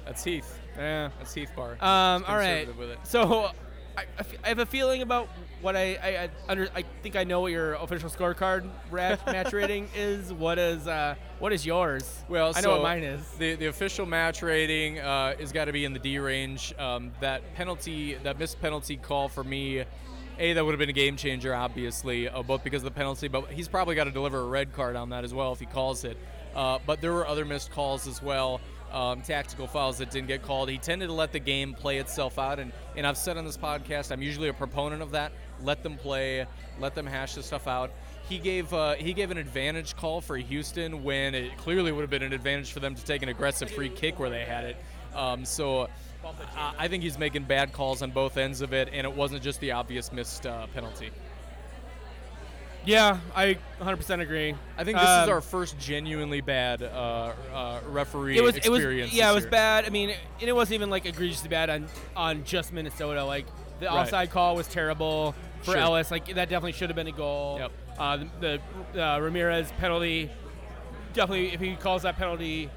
That's 0.06 0.24
Heath. 0.24 0.58
Yeah. 0.78 1.10
That's 1.18 1.34
Heath 1.34 1.52
Bar. 1.56 1.72
Um, 1.82 2.24
all 2.28 2.36
right. 2.38 2.66
conservative 2.66 2.78
with 2.78 2.90
it. 2.92 3.00
So 3.04 3.52
I, 3.98 4.06
I 4.44 4.48
have 4.48 4.60
a 4.60 4.66
feeling 4.66 5.02
about 5.02 5.28
what 5.62 5.76
I 5.76 5.96
I, 5.96 6.08
I, 6.24 6.30
under, 6.48 6.70
I 6.76 6.84
think 7.02 7.16
I 7.16 7.24
know 7.24 7.42
what 7.42 7.52
your 7.52 7.74
official 7.74 8.10
scorecard 8.10 8.70
rat, 8.92 9.26
match 9.26 9.52
rating 9.54 9.90
is. 9.96 10.32
What 10.32 10.60
is 10.60 10.88
uh 10.88 11.16
what 11.40 11.52
is 11.52 11.66
yours? 11.66 12.24
Well, 12.30 12.54
I 12.56 12.62
know 12.62 12.74
what 12.74 12.84
mine 12.84 13.04
is. 13.04 13.28
The 13.40 13.56
the 13.56 13.66
official 13.66 14.06
match 14.06 14.42
rating 14.44 15.00
uh, 15.00 15.36
is 15.40 15.52
got 15.52 15.66
to 15.66 15.74
be 15.74 15.84
in 15.84 15.94
the 15.94 16.00
D 16.00 16.20
range. 16.20 16.74
Um, 16.78 17.12
that 17.22 17.56
penalty, 17.56 18.16
that 18.24 18.38
missed 18.40 18.62
penalty 18.62 18.98
call 18.98 19.30
for 19.30 19.44
me, 19.44 19.84
a 20.40 20.54
that 20.54 20.64
would 20.64 20.72
have 20.72 20.80
been 20.80 20.90
a 20.90 20.94
game 20.94 21.18
changer, 21.18 21.54
obviously, 21.56 22.30
uh, 22.30 22.44
both 22.44 22.64
because 22.64 22.82
of 22.82 22.86
the 22.86 22.98
penalty, 22.98 23.28
but 23.28 23.50
he's 23.52 23.68
probably 23.68 23.96
got 23.96 24.06
to 24.06 24.12
deliver 24.12 24.40
a 24.40 24.46
red 24.48 24.74
card 24.74 24.96
on 24.96 25.10
that 25.10 25.24
as 25.24 25.34
well 25.34 25.52
if 25.54 25.60
he 25.60 25.66
calls 25.66 26.04
it. 26.04 26.18
Uh, 26.56 26.80
but 26.86 27.02
there 27.02 27.14
were 27.14 27.28
other 27.28 27.46
missed 27.46 27.72
calls 27.72 28.08
as 28.08 28.22
well. 28.22 28.62
Um, 28.92 29.22
tactical 29.22 29.68
fouls 29.68 29.98
that 29.98 30.12
didn't 30.12 30.30
get 30.30 30.44
called. 30.44 30.70
He 30.70 30.78
tended 30.78 31.10
to 31.10 31.14
let 31.14 31.34
the 31.34 31.40
game 31.40 31.74
play 31.74 31.98
itself 31.98 32.40
out, 32.40 32.58
and, 32.58 32.72
and 32.96 33.06
I've 33.06 33.18
said 33.18 33.38
on 33.38 33.44
this 33.44 33.58
podcast, 33.58 34.12
I'm 34.14 34.22
usually 34.22 34.48
a 34.48 34.54
proponent 34.54 35.02
of 35.02 35.12
that. 35.12 35.34
Let 35.62 35.84
them 35.84 35.98
play, 35.98 36.46
let 36.80 36.96
them 36.96 37.06
hash 37.06 37.36
the 37.36 37.44
stuff 37.44 37.68
out. 37.68 37.92
He 38.30 38.40
gave 38.40 38.74
uh, 38.74 38.94
he 38.96 39.14
gave 39.14 39.30
an 39.30 39.38
advantage 39.38 39.96
call 39.96 40.22
for 40.22 40.38
Houston 40.38 41.04
when 41.04 41.36
it 41.36 41.58
clearly 41.58 41.92
would 41.92 42.02
have 42.02 42.10
been 42.10 42.24
an 42.24 42.34
advantage 42.34 42.72
for 42.72 42.80
them 42.80 42.96
to 42.96 43.04
take 43.04 43.24
an 43.24 43.30
aggressive 43.30 43.70
free 43.70 43.90
kick 43.90 44.20
where 44.20 44.30
they 44.30 44.46
had 44.46 44.64
it. 44.64 44.78
Um, 45.14 45.44
so 45.46 45.90
I 46.56 46.74
I 46.80 46.88
think 46.88 47.04
he's 47.04 47.18
making 47.18 47.44
bad 47.44 47.74
calls 47.74 48.02
on 48.02 48.12
both 48.12 48.38
ends 48.38 48.62
of 48.62 48.74
it, 48.74 48.90
and 48.94 49.06
it 49.06 49.14
wasn't 49.14 49.44
just 49.44 49.60
the 49.60 49.72
obvious 49.72 50.12
missed 50.12 50.46
uh, 50.46 50.68
penalty. 50.68 51.12
Yeah, 52.88 53.18
I 53.36 53.58
100% 53.82 54.22
agree. 54.22 54.56
I 54.78 54.84
think 54.84 54.98
this 54.98 55.04
is 55.08 55.24
Um, 55.24 55.30
our 55.30 55.42
first 55.42 55.78
genuinely 55.78 56.42
bad 56.42 56.82
uh, 56.82 57.34
uh, 57.54 57.80
referee 57.90 58.38
it 58.38 58.42
was 58.42 58.56
it 58.56 58.70
was 58.70 58.80
experience. 58.80 59.14
yeah 59.14 59.30
it 59.30 59.36
was 59.36 59.44
year. 59.44 59.52
bad. 59.52 59.86
I 59.86 59.90
mean, 59.90 60.12
and 60.40 60.50
it 60.50 60.54
wasn't 60.56 60.76
even 60.76 60.90
like 60.90 61.06
egregiously 61.06 61.50
bad 61.50 61.70
on 61.70 61.88
on 62.16 62.44
just 62.46 62.72
Minnesota. 62.72 63.24
Like 63.26 63.46
the 63.80 63.88
Right. 63.88 63.94
offside 63.96 64.32
call 64.32 64.56
was 64.56 64.68
terrible 64.68 65.36
for 65.64 65.72
Sure. 65.72 65.78
Elis. 65.78 66.10
Like 66.12 66.26
that 66.28 66.50
definitely 66.50 66.72
should 66.72 66.90
have 66.90 66.96
been 66.96 67.08
a 67.08 67.12
goal. 67.12 67.58
Yep. 67.60 67.72
Uh, 68.00 68.18
the 68.40 68.60
the 68.94 69.04
uh, 69.06 69.20
Ramirez 69.20 69.72
penalty 69.80 70.30
definitely 71.14 71.54
if 71.54 71.60
he 71.60 71.76
calls 71.76 72.04
that 72.04 72.16
penalty 72.16 72.70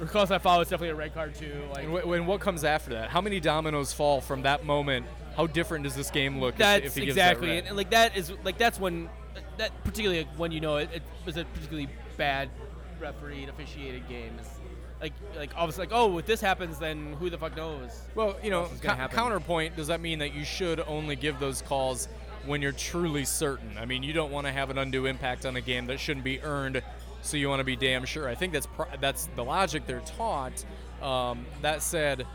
or 0.00 0.06
calls 0.06 0.28
that 0.28 0.42
foul, 0.42 0.60
it's 0.60 0.70
definitely 0.70 0.90
a 0.90 0.94
red 0.96 1.14
card 1.14 1.34
too. 1.34 1.54
Like 1.72 1.84
And 1.86 2.26
what 2.26 2.40
comes 2.40 2.62
after 2.64 2.90
that? 2.90 3.08
How 3.10 3.20
many 3.20 3.40
dominoes 3.40 3.92
fall 3.92 4.20
from 4.20 4.42
that 4.42 4.64
moment? 4.66 5.06
How 5.36 5.46
different 5.46 5.84
does 5.84 5.94
this 5.94 6.10
game 6.10 6.40
look? 6.40 6.54
if- 6.54 6.58
that's 6.58 6.86
if, 6.86 6.94
he 6.94 7.06
gives 7.06 7.16
exactly 7.16 7.48
that 7.48 7.58
and, 7.58 7.66
and, 7.68 7.76
like 7.76 7.90
that 7.90 8.16
is 8.16 8.32
like 8.44 8.58
that's 8.58 8.78
when 8.78 9.08
that 9.56 9.72
particularly 9.84 10.28
when 10.36 10.52
you 10.52 10.60
know 10.60 10.76
it, 10.76 10.90
it 10.94 11.02
was 11.24 11.36
a 11.36 11.44
particularly 11.44 11.88
bad 12.16 12.50
refereed 13.00 13.48
officiated 13.48 14.08
game. 14.08 14.32
It's 14.38 14.50
like 15.00 15.12
like 15.36 15.50
obviously 15.56 15.82
like 15.86 15.92
oh 15.92 16.18
if 16.18 16.26
this 16.26 16.40
happens 16.40 16.78
then 16.78 17.14
who 17.14 17.30
the 17.30 17.38
fuck 17.38 17.56
knows. 17.56 17.90
Well, 18.14 18.36
you 18.42 18.50
know, 18.50 18.62
else 18.62 18.72
is 18.72 18.80
gonna 18.80 18.94
co- 18.94 19.00
happen? 19.00 19.16
counterpoint, 19.16 19.76
does 19.76 19.88
that 19.88 20.00
mean 20.00 20.18
that 20.20 20.34
you 20.34 20.44
should 20.44 20.80
only 20.80 21.16
give 21.16 21.38
those 21.40 21.62
calls 21.62 22.08
when 22.46 22.62
you're 22.62 22.72
truly 22.72 23.24
certain? 23.24 23.76
I 23.78 23.84
mean, 23.84 24.02
you 24.02 24.12
don't 24.12 24.30
want 24.30 24.46
to 24.46 24.52
have 24.52 24.70
an 24.70 24.78
undue 24.78 25.06
impact 25.06 25.46
on 25.46 25.56
a 25.56 25.60
game 25.60 25.86
that 25.86 25.98
shouldn't 25.98 26.24
be 26.24 26.40
earned, 26.42 26.82
so 27.22 27.36
you 27.36 27.48
want 27.48 27.60
to 27.60 27.64
be 27.64 27.76
damn 27.76 28.04
sure. 28.04 28.28
I 28.28 28.34
think 28.34 28.52
that's 28.52 28.66
pr- 28.66 28.82
that's 29.00 29.28
the 29.34 29.44
logic 29.44 29.86
they're 29.86 30.00
taught. 30.00 30.64
Um, 31.02 31.44
that 31.62 31.82
said, 31.82 32.26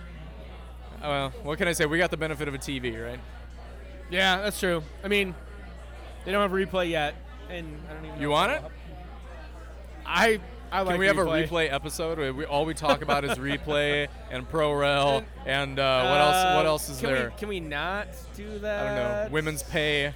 well, 1.01 1.29
what 1.43 1.57
can 1.57 1.67
I 1.67 1.73
say? 1.73 1.85
We 1.85 1.97
got 1.97 2.11
the 2.11 2.17
benefit 2.17 2.47
of 2.47 2.53
a 2.53 2.57
TV, 2.57 3.03
right? 3.03 3.19
Yeah, 4.09 4.41
that's 4.41 4.59
true. 4.59 4.83
I 5.03 5.07
mean, 5.07 5.35
they 6.25 6.31
don't 6.31 6.41
have 6.41 6.51
a 6.51 6.55
replay 6.55 6.89
yet, 6.89 7.15
and 7.49 7.77
I 7.89 7.93
don't 7.93 8.05
even. 8.05 8.21
You 8.21 8.29
want 8.29 8.51
it? 8.51 8.61
I 10.05 10.39
I 10.71 10.81
like. 10.81 10.93
Can 10.93 10.99
we 10.99 11.07
have 11.07 11.17
a 11.17 11.25
replay 11.25 11.71
episode? 11.71 12.35
We, 12.35 12.45
all 12.45 12.65
we 12.65 12.73
talk 12.73 13.01
about 13.01 13.23
is 13.25 13.37
replay 13.37 14.07
and 14.31 14.47
pro 14.49 14.73
rel 14.73 15.23
and 15.45 15.79
uh, 15.79 16.03
what 16.09 16.19
else? 16.21 16.55
What 16.55 16.65
Uh, 16.65 16.69
else 16.69 16.89
is 16.89 16.99
can 16.99 17.09
there? 17.13 17.29
We, 17.29 17.35
can 17.39 17.49
we 17.49 17.59
not 17.59 18.07
do 18.35 18.59
that? 18.59 18.79
I 18.79 18.85
don't 18.85 18.95
know. 19.27 19.33
Women's 19.33 19.63
pay. 19.63 20.07
I 20.07 20.13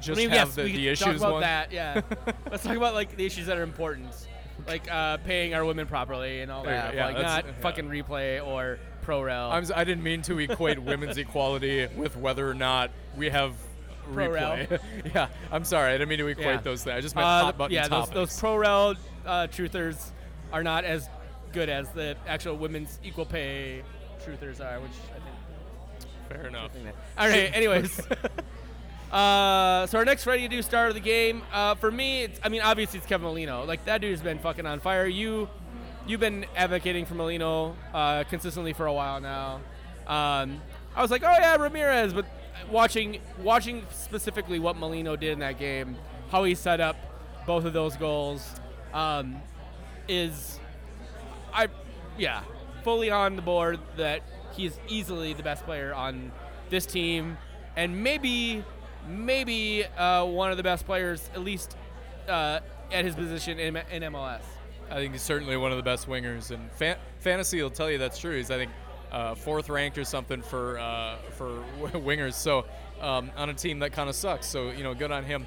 Just 0.00 0.18
mean, 0.18 0.28
have 0.30 0.48
yes, 0.48 0.54
the, 0.56 0.62
we 0.64 0.72
the 0.72 0.78
can 0.78 0.86
issues 0.88 0.98
talk 1.06 1.16
about 1.16 1.32
one. 1.32 1.40
that. 1.42 1.72
Yeah, 1.72 2.00
let's 2.50 2.62
talk 2.64 2.76
about 2.76 2.94
like 2.94 3.16
the 3.16 3.24
issues 3.24 3.46
that 3.46 3.56
are 3.56 3.62
important, 3.62 4.08
like 4.66 4.90
uh, 4.90 5.16
paying 5.18 5.54
our 5.54 5.64
women 5.64 5.86
properly 5.86 6.42
and 6.42 6.52
all 6.52 6.62
There 6.64 6.74
that. 6.74 6.94
Yeah, 6.94 7.06
like 7.06 7.16
not 7.22 7.46
yeah. 7.46 7.52
fucking 7.60 7.88
replay 7.88 8.44
or 8.46 8.78
pro 9.06 9.22
rel. 9.22 9.50
I'm, 9.52 9.62
s- 9.62 9.70
I 9.74 9.84
didn't 9.84 10.02
mean 10.02 10.20
to 10.22 10.38
equate 10.40 10.78
women's 10.80 11.16
equality 11.16 11.86
with 11.96 12.16
whether 12.16 12.48
or 12.50 12.54
not 12.54 12.90
we 13.16 13.30
have 13.30 13.54
Pro 14.12 14.28
rel. 14.30 14.56
replay. 14.56 14.80
yeah, 15.14 15.28
I'm 15.50 15.64
sorry. 15.64 15.90
I 15.90 15.92
didn't 15.94 16.08
mean 16.08 16.18
to 16.18 16.26
equate 16.26 16.46
Yeah. 16.46 16.60
those 16.60 16.82
things. 16.84 16.96
I 16.96 17.00
just 17.00 17.14
meant 17.14 17.26
Uh, 17.26 17.42
hot 17.44 17.56
button 17.58 17.74
yeah, 17.74 17.82
those, 17.82 17.90
topics. 18.08 18.14
those 18.14 18.40
pro 18.40 18.56
rel 18.56 18.94
uh, 19.24 19.46
truthers 19.46 20.10
are 20.52 20.62
not 20.62 20.84
as 20.84 21.08
good 21.52 21.68
as 21.68 21.88
the 21.90 22.16
actual 22.26 22.56
women's 22.56 22.98
equal 23.04 23.24
pay 23.24 23.82
truthers 24.24 24.60
are, 24.60 24.80
which 24.80 24.90
I 25.10 25.14
think 25.14 25.22
Fair 26.28 26.48
enough. 26.48 26.72
All 27.16 27.28
right. 27.28 27.50
Anyways, 27.54 28.00
uh, 29.12 29.86
so 29.86 29.98
our 29.98 30.04
next 30.04 30.26
ready 30.26 30.42
to 30.42 30.48
do 30.48 30.60
start 30.62 30.88
of 30.88 30.94
the 30.94 31.00
game. 31.00 31.42
Uh, 31.52 31.74
for 31.76 31.90
me, 31.90 32.24
it's, 32.24 32.40
I 32.42 32.48
mean, 32.48 32.62
obviously 32.62 32.98
it's 32.98 33.06
Kevin 33.06 33.26
Molino. 33.26 33.64
Like 33.64 33.84
that 33.84 34.00
dude's 34.00 34.20
been 34.22 34.38
fucking 34.40 34.66
on 34.66 34.80
fire. 34.80 35.06
You, 35.06 35.48
you've 36.06 36.20
been 36.20 36.46
advocating 36.56 37.04
for 37.04 37.14
Molino 37.14 37.76
uh, 37.92 38.24
consistently 38.24 38.72
for 38.72 38.86
a 38.86 38.92
while 38.92 39.20
now. 39.20 39.56
Um, 40.06 40.60
I 40.94 41.02
was 41.02 41.10
like, 41.10 41.22
oh 41.24 41.36
yeah, 41.38 41.56
Ramirez, 41.56 42.12
but 42.12 42.26
watching 42.70 43.18
watching 43.42 43.84
specifically 43.90 44.58
what 44.58 44.76
Molino 44.76 45.16
did 45.16 45.32
in 45.32 45.38
that 45.40 45.58
game, 45.58 45.96
how 46.30 46.44
he 46.44 46.54
set 46.54 46.80
up 46.80 46.96
both 47.46 47.64
of 47.64 47.72
those 47.72 47.96
goals, 47.96 48.54
um, 48.94 49.36
is 50.08 50.58
I, 51.52 51.68
yeah, 52.18 52.42
fully 52.84 53.10
on 53.10 53.36
the 53.36 53.42
board 53.42 53.78
that 53.96 54.22
he's 54.52 54.78
easily 54.88 55.32
the 55.32 55.42
best 55.42 55.64
player 55.64 55.92
on 55.92 56.32
this 56.70 56.86
team, 56.86 57.36
and 57.76 58.02
maybe 58.02 58.64
maybe 59.08 59.84
uh, 59.96 60.24
one 60.24 60.50
of 60.50 60.56
the 60.56 60.62
best 60.62 60.86
players, 60.86 61.30
at 61.34 61.42
least 61.42 61.76
uh, 62.28 62.60
at 62.92 63.04
his 63.04 63.14
position 63.14 63.58
in, 63.58 63.76
in 63.90 64.02
MLS. 64.12 64.42
I 64.90 64.94
think 64.96 65.12
he's 65.12 65.22
certainly 65.22 65.56
one 65.56 65.70
of 65.72 65.76
the 65.76 65.82
best 65.82 66.08
wingers, 66.08 66.50
and 66.50 66.70
fa- 66.72 66.98
fantasy 67.20 67.60
will 67.62 67.70
tell 67.70 67.90
you 67.90 67.98
that's 67.98 68.18
true. 68.18 68.36
He's 68.36 68.50
I 68.50 68.56
think 68.56 68.70
uh, 69.10 69.34
fourth 69.34 69.68
ranked 69.68 69.98
or 69.98 70.04
something 70.04 70.42
for 70.42 70.78
uh, 70.78 71.16
for 71.32 71.62
wingers. 71.92 72.34
So 72.34 72.64
um, 73.00 73.30
on 73.36 73.50
a 73.50 73.54
team 73.54 73.78
that 73.80 73.92
kind 73.92 74.08
of 74.08 74.14
sucks. 74.14 74.46
So 74.46 74.70
you 74.70 74.82
know, 74.82 74.94
good 74.94 75.10
on 75.10 75.24
him. 75.24 75.46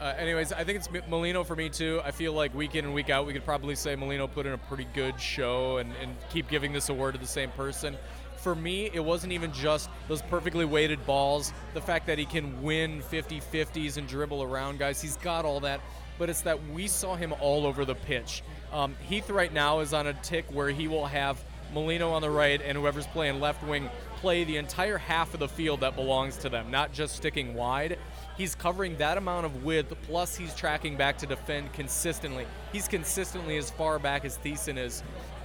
Uh, 0.00 0.14
anyways, 0.18 0.52
I 0.52 0.64
think 0.64 0.78
it's 0.78 0.88
Molino 1.08 1.44
for 1.44 1.54
me 1.54 1.68
too. 1.68 2.00
I 2.04 2.10
feel 2.10 2.32
like 2.32 2.52
week 2.54 2.74
in 2.74 2.84
and 2.84 2.92
week 2.92 3.08
out, 3.08 3.24
we 3.24 3.32
could 3.32 3.44
probably 3.44 3.76
say 3.76 3.94
Molino 3.94 4.26
put 4.26 4.46
in 4.46 4.52
a 4.52 4.58
pretty 4.58 4.86
good 4.94 5.20
show 5.20 5.76
and, 5.76 5.92
and 6.02 6.16
keep 6.28 6.48
giving 6.48 6.72
this 6.72 6.88
award 6.88 7.14
to 7.14 7.20
the 7.20 7.26
same 7.26 7.50
person. 7.52 7.96
For 8.36 8.56
me, 8.56 8.90
it 8.92 8.98
wasn't 8.98 9.32
even 9.32 9.52
just 9.52 9.88
those 10.08 10.20
perfectly 10.22 10.64
weighted 10.64 11.06
balls, 11.06 11.52
the 11.74 11.80
fact 11.80 12.08
that 12.08 12.18
he 12.18 12.24
can 12.24 12.60
win 12.62 13.00
50 13.02 13.40
50s 13.40 13.96
and 13.96 14.08
dribble 14.08 14.42
around 14.42 14.80
guys. 14.80 15.00
He's 15.00 15.16
got 15.18 15.44
all 15.44 15.60
that, 15.60 15.80
but 16.18 16.28
it's 16.28 16.40
that 16.40 16.58
we 16.70 16.88
saw 16.88 17.14
him 17.14 17.32
all 17.40 17.64
over 17.64 17.84
the 17.84 17.94
pitch. 17.94 18.42
Um, 18.72 18.94
Heath 19.08 19.28
right 19.30 19.52
now 19.52 19.80
is 19.80 19.92
on 19.92 20.06
a 20.06 20.14
tick 20.14 20.46
where 20.50 20.70
he 20.70 20.88
will 20.88 21.06
have 21.06 21.42
Molino 21.74 22.10
on 22.10 22.22
the 22.22 22.30
right 22.30 22.60
and 22.60 22.76
whoever's 22.76 23.06
playing 23.08 23.40
left 23.40 23.62
wing 23.66 23.88
play 24.16 24.44
the 24.44 24.56
entire 24.56 24.98
half 24.98 25.34
of 25.34 25.40
the 25.40 25.48
field 25.48 25.80
that 25.80 25.96
belongs 25.96 26.36
to 26.38 26.48
them, 26.48 26.70
not 26.70 26.92
just 26.92 27.16
sticking 27.16 27.54
wide. 27.54 27.98
He's 28.36 28.54
covering 28.54 28.96
that 28.98 29.18
amount 29.18 29.46
of 29.46 29.64
width, 29.64 29.92
plus 30.02 30.36
he's 30.36 30.54
tracking 30.54 30.96
back 30.96 31.18
to 31.18 31.26
defend 31.26 31.72
consistently. 31.72 32.46
He's 32.72 32.86
consistently 32.88 33.56
as 33.56 33.70
far 33.70 33.98
back 33.98 34.24
as 34.24 34.38
Thiesson 34.38 34.78
is. 34.78 35.02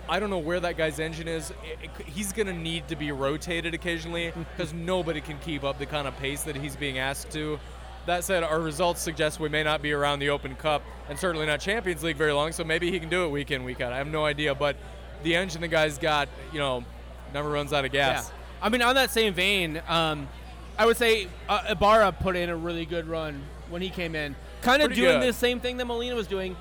I 0.09 0.19
don't 0.19 0.29
know 0.29 0.37
where 0.37 0.59
that 0.61 0.77
guy's 0.77 0.99
engine 0.99 1.27
is. 1.27 1.49
It- 1.49 1.89
it- 1.99 2.05
he's 2.07 2.31
going 2.31 2.47
to 2.47 2.53
need 2.53 2.87
to 2.89 2.95
be 2.95 3.11
rotated 3.11 3.73
occasionally 3.73 4.31
because 4.55 4.73
nobody 4.93 5.19
can 5.21 5.37
keep 5.39 5.63
up 5.63 5.79
the 5.79 5.85
kind 5.85 6.07
of 6.07 6.15
pace 6.17 6.43
that 6.43 6.55
he's 6.55 6.75
being 6.75 6.97
asked 6.97 7.31
to. 7.31 7.59
That 8.07 8.23
said, 8.23 8.41
our 8.43 8.61
results 8.61 9.01
suggest 9.01 9.37
we 9.37 9.49
may 9.49 9.63
not 9.63 9.81
be 9.81 9.91
around 9.91 10.19
the 10.19 10.29
Open 10.29 10.55
Cup 10.55 10.81
and 11.09 11.19
certainly 11.19 11.45
not 11.45 11.59
Champions 11.59 12.03
League 12.03 12.15
very 12.15 12.31
long, 12.31 12.53
so 12.53 12.63
maybe 12.63 12.89
he 12.89 13.01
can 13.01 13.09
do 13.09 13.25
it 13.25 13.31
week 13.31 13.51
in, 13.51 13.65
week 13.65 13.81
out. 13.81 13.91
I 13.91 13.97
have 13.97 14.07
no 14.07 14.23
idea, 14.23 14.55
but 14.55 14.77
the 15.23 15.35
engine 15.35 15.59
the 15.59 15.67
guy's 15.67 15.97
got, 15.97 16.29
you 16.53 16.59
know, 16.59 16.85
never 17.33 17.49
runs 17.49 17.73
out 17.73 17.83
of 17.83 17.91
gas. 17.91 18.29
Yeah. 18.29 18.65
I 18.65 18.69
mean, 18.69 18.81
on 18.81 18.95
that 18.95 19.11
same 19.11 19.33
vein, 19.33 19.81
um, 19.89 20.29
I 20.77 20.85
would 20.85 20.95
say 20.95 21.27
uh, 21.49 21.65
Ibarra 21.69 22.13
put 22.13 22.37
in 22.37 22.49
a 22.49 22.55
really 22.55 22.85
good 22.85 23.07
run 23.07 23.43
when 23.69 23.81
he 23.81 23.89
came 23.89 24.15
in. 24.15 24.37
Kind 24.61 24.81
of 24.81 24.93
doing 24.93 25.19
good. 25.19 25.27
the 25.27 25.33
same 25.33 25.59
thing 25.59 25.75
that 25.75 25.85
Molino 25.85 26.15
was 26.15 26.27
doing, 26.27 26.55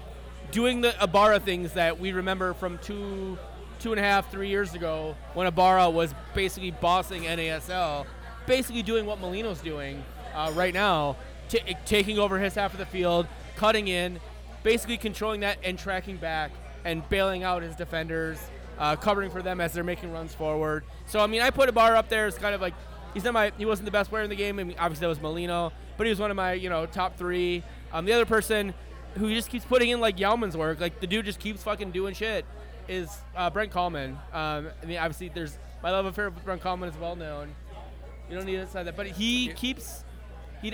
doing 0.51 0.81
the 0.81 1.01
Ibarra 1.01 1.39
things 1.39 1.75
that 1.75 2.01
we 2.01 2.11
remember 2.11 2.55
from 2.55 2.79
two, 2.79 3.39
two 3.79 3.93
and 3.93 4.01
a 4.01 4.03
half, 4.03 4.33
three 4.33 4.49
years 4.49 4.75
ago 4.75 5.15
when 5.35 5.47
Ibarra 5.47 5.91
was 5.91 6.13
basically 6.35 6.73
bossing 6.73 7.23
NASL, 7.23 8.05
basically 8.47 8.83
doing 8.83 9.07
what 9.07 9.21
Molino's 9.21 9.61
doing 9.61 10.03
uh, 10.35 10.51
right 10.57 10.75
now, 10.75 11.17
ta 11.49 11.59
taking 11.85 12.19
over 12.19 12.39
his 12.39 12.55
half 12.55 12.73
of 12.73 12.79
the 12.79 12.87
field, 12.87 13.27
cutting 13.57 13.89
in, 13.89 14.21
basically 14.63 14.97
controlling 14.97 15.41
that 15.41 15.59
and 15.63 15.79
tracking 15.79 16.17
back 16.17 16.51
and 16.85 17.09
bailing 17.09 17.43
out 17.43 17.63
his 17.63 17.77
defenders, 17.77 18.39
uh, 18.79 18.97
covering 18.97 19.31
for 19.31 19.43
them 19.43 19.61
as 19.61 19.73
they're 19.73 19.85
making 19.85 20.13
runs 20.13 20.35
forward. 20.35 20.85
So 21.07 21.21
I 21.21 21.27
mean, 21.27 21.43
I 21.43 21.51
put 21.51 21.69
Ibarra 21.69 21.99
up 21.99 22.09
there 22.09 22.27
It's 22.27 22.39
kind 22.39 22.55
of 22.55 22.61
like 22.61 22.75
he's 23.15 23.25
not 23.25 23.35
my 23.35 23.53
he 23.59 23.65
wasn't 23.65 23.87
the 23.87 23.93
best 23.93 24.11
player 24.11 24.23
in 24.23 24.31
the 24.31 24.37
game. 24.37 24.59
I 24.59 24.65
mean, 24.65 24.77
obviously 24.79 25.05
that 25.05 25.09
was 25.09 25.21
Molino, 25.21 25.73
but 25.97 26.07
he 26.07 26.11
was 26.11 26.21
one 26.21 26.31
of 26.31 26.37
my 26.37 26.53
you 26.53 26.69
know 26.69 26.87
top 26.87 27.17
three. 27.17 27.63
Um, 27.93 28.05
the 28.05 28.13
other 28.13 28.27
person 28.27 28.75
who 29.15 29.33
just 29.33 29.49
keeps 29.49 29.65
putting 29.65 29.91
in 29.91 30.01
like 30.01 30.17
Yalman's 30.19 30.57
work, 30.57 30.81
like 30.81 31.01
the 31.01 31.07
dude 31.07 31.25
just 31.25 31.41
keeps 31.41 31.63
fucking 31.63 31.91
doing 31.91 32.15
shit, 32.15 32.45
is 32.89 33.09
uh, 33.35 33.49
Brent 33.51 33.73
Kallman. 33.73 34.13
Um, 34.33 34.69
I 34.83 34.87
mean, 34.87 34.99
obviously 34.99 35.31
there's 35.35 35.59
my 35.83 35.91
love 35.91 36.07
affair 36.07 36.31
with 36.31 36.45
Brent 36.45 36.63
Kallman 36.63 36.89
is 36.89 36.97
well 36.97 37.17
known. 37.17 37.55
You 38.29 38.37
don't 38.37 38.47
need 38.47 38.57
to 38.57 38.67
say 38.67 38.83
that, 38.83 38.97
but 38.97 39.07
he 39.07 39.49
keeps 39.55 40.05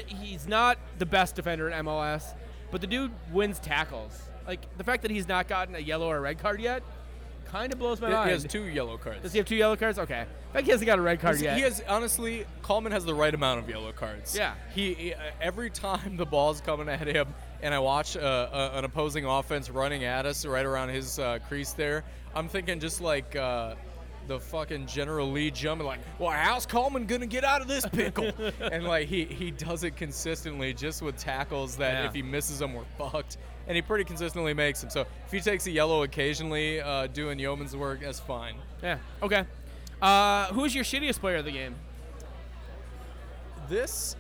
he, 0.01 0.15
he's 0.17 0.47
not 0.49 0.79
the 0.99 1.07
best 1.07 1.35
defender 1.37 1.69
in 1.69 1.85
MLS, 1.85 2.35
but 2.71 2.81
the 2.81 2.87
dude 2.87 3.11
wins 3.33 3.59
tackles. 3.59 4.21
Like 4.47 4.61
the 4.79 4.85
fact 4.85 5.03
that 5.03 5.11
he's 5.11 5.29
not 5.29 5.49
gotten 5.49 5.75
a 5.75 5.79
yellow 5.79 6.09
or 6.09 6.17
a 6.17 6.21
red 6.21 6.39
card 6.39 6.61
yet, 6.61 6.83
kind 7.47 7.73
of 7.73 7.79
blows 7.79 8.01
my 8.01 8.09
He- 8.09 8.13
mind. 8.15 8.29
He 8.29 8.33
has 8.35 8.45
two 8.45 8.65
yellow 8.65 8.97
cards. 8.97 9.23
Does 9.23 9.33
he 9.33 9.39
have 9.39 9.47
two 9.47 9.57
yellow 9.57 9.77
cards? 9.77 9.99
Okay. 9.99 10.21
In 10.23 10.53
fact, 10.55 10.65
he 10.65 10.71
hasn't 10.73 10.87
got 10.87 10.99
a 10.99 11.03
red 11.03 11.21
card 11.21 11.37
He's- 11.37 11.45
yet. 11.45 11.57
He 11.57 11.63
has 11.63 11.83
honestly, 11.89 12.45
Kallman 12.63 12.91
has 12.93 13.05
the 13.05 13.15
right 13.15 13.33
amount 13.35 13.61
of 13.61 13.69
yellow 13.69 13.93
cards. 13.93 14.37
Yeah. 14.37 14.55
He, 14.75 14.95
he- 14.95 15.15
uh, 15.15 15.19
every 15.41 15.71
time 15.71 16.17
the 16.17 16.27
ball's 16.27 16.61
coming 16.61 16.89
at 16.89 17.07
him, 17.07 17.29
and 17.63 17.73
I 17.75 17.79
watch 17.79 18.17
uh, 18.17 18.21
uh, 18.21 18.71
an 18.75 18.85
opposing 18.85 19.25
offense 19.25 19.71
running 19.71 20.05
at 20.05 20.27
us 20.27 20.45
right 20.47 20.65
around 20.67 20.89
his 20.89 21.19
uh, 21.19 21.39
crease 21.47 21.73
there, 21.73 22.05
I'm 22.35 22.49
thinking 22.49 22.81
just 22.81 23.01
like. 23.01 23.37
The 24.29 24.39
fucking 24.39 24.87
General 24.87 25.31
Lee 25.31 25.51
jumping 25.51 25.87
like, 25.87 25.99
well, 26.19 26.31
how's 26.31 26.65
Kallman 26.67 27.07
gonna 27.09 27.27
get 27.27 27.43
out 27.45 27.61
of 27.61 27.67
this 27.69 27.85
pickle? 27.87 28.31
and 28.61 28.85
like 28.85 29.09
he 29.09 29.25
he 29.25 29.51
does 29.51 29.83
it 29.85 29.97
consistently, 29.97 30.73
just 30.73 31.03
with 31.03 31.17
tackles 31.17 31.77
that 31.79 31.93
Yeah. 31.95 32.07
if 32.07 32.15
he 32.15 32.23
misses 32.23 32.61
them, 32.61 32.73
we're 32.75 32.85
fucked. 32.97 33.39
And 33.67 33.75
he 33.77 33.83
pretty 33.83 34.05
consistently 34.05 34.55
makes 34.55 34.81
them. 34.81 34.91
So 34.91 35.07
if 35.27 35.33
he 35.33 35.41
takes 35.41 35.67
a 35.67 35.71
yellow 35.71 36.03
occasionally, 36.05 36.81
uh, 36.81 37.09
doing 37.09 37.39
yeoman's 37.39 37.75
work, 37.77 38.01
that's 38.01 38.21
fine. 38.21 38.57
yeah. 38.83 38.99
Okay. 39.23 39.45
Uh, 40.01 40.47
who's 40.53 40.75
your 40.75 40.83
shittiest 40.85 41.21
player 41.21 41.37
of 41.37 41.45
the 41.45 41.53
game? 41.53 41.75
This, 43.69 44.17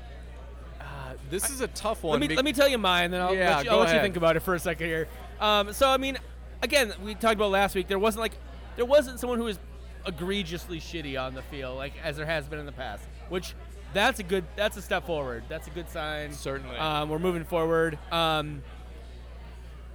uh, 0.80 0.84
this 1.30 1.50
is 1.50 1.60
a 1.60 1.68
tough 1.68 2.02
one. 2.04 2.20
Let 2.20 2.28
me 2.28 2.36
let 2.36 2.44
me 2.44 2.52
tell 2.52 2.68
you 2.68 2.78
mine, 2.78 3.10
then 3.10 3.20
I'll 3.20 3.34
Yeah, 3.34 3.56
let, 3.56 3.64
you, 3.64 3.70
I'll 3.70 3.78
let 3.78 3.94
you 3.94 4.00
think 4.00 4.16
about 4.16 4.36
it 4.36 4.40
for 4.40 4.54
a 4.54 4.58
second 4.58 4.86
here. 4.86 5.08
Um, 5.40 5.72
so 5.72 5.88
I 5.88 5.96
mean, 5.96 6.18
again, 6.62 6.92
we 7.04 7.14
talked 7.14 7.34
about 7.34 7.50
last 7.50 7.74
week. 7.74 7.88
There 7.88 7.98
wasn't 7.98 8.20
like 8.22 8.32
there 8.76 8.84
wasn't 8.86 9.18
someone 9.20 9.38
who 9.38 9.44
was 9.44 9.58
egregiously 10.06 10.80
shitty 10.80 11.20
on 11.20 11.34
the 11.34 11.42
field 11.42 11.76
like 11.76 11.92
as 12.02 12.16
there 12.16 12.26
has 12.26 12.46
been 12.46 12.58
in 12.58 12.66
the 12.66 12.72
past, 12.72 13.04
which 13.28 13.54
that's 13.94 14.20
a 14.20 14.22
good 14.22 14.44
that's 14.56 14.76
a 14.76 14.82
step 14.82 15.06
forward. 15.06 15.44
That's 15.48 15.66
a 15.66 15.70
good 15.70 15.88
sign. 15.88 16.32
Certainly. 16.32 16.76
Um, 16.76 17.08
we're 17.08 17.18
moving 17.18 17.44
forward. 17.44 17.98
Um, 18.10 18.62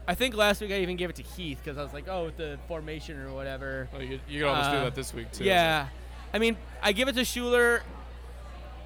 I 0.08 0.16
think 0.16 0.36
last 0.36 0.62
week 0.62 0.72
I 0.72 0.80
even 0.80 0.96
gave 0.96 1.10
it 1.10 1.18
to 1.18 1.24
Heath 1.24 1.60
because 1.64 1.78
I 1.78 1.84
was 1.84 1.94
like, 1.94 2.08
oh, 2.08 2.26
with 2.26 2.38
the 2.38 2.58
formation 2.68 3.20
or 3.22 3.34
whatever. 3.34 3.90
Well, 3.92 4.02
you, 4.02 4.20
you 4.30 4.40
can 4.42 4.48
almost 4.50 4.72
do 4.72 4.78
Uh, 4.78 4.84
that 4.86 4.96
this 4.96 5.14
week 5.14 5.32
too. 5.32 5.44
Yeah, 5.44 5.88
I 6.34 6.40
mean, 6.40 6.56
I 6.82 6.94
give 6.94 7.08
it 7.10 7.16
to 7.16 7.22
Schüller, 7.22 7.82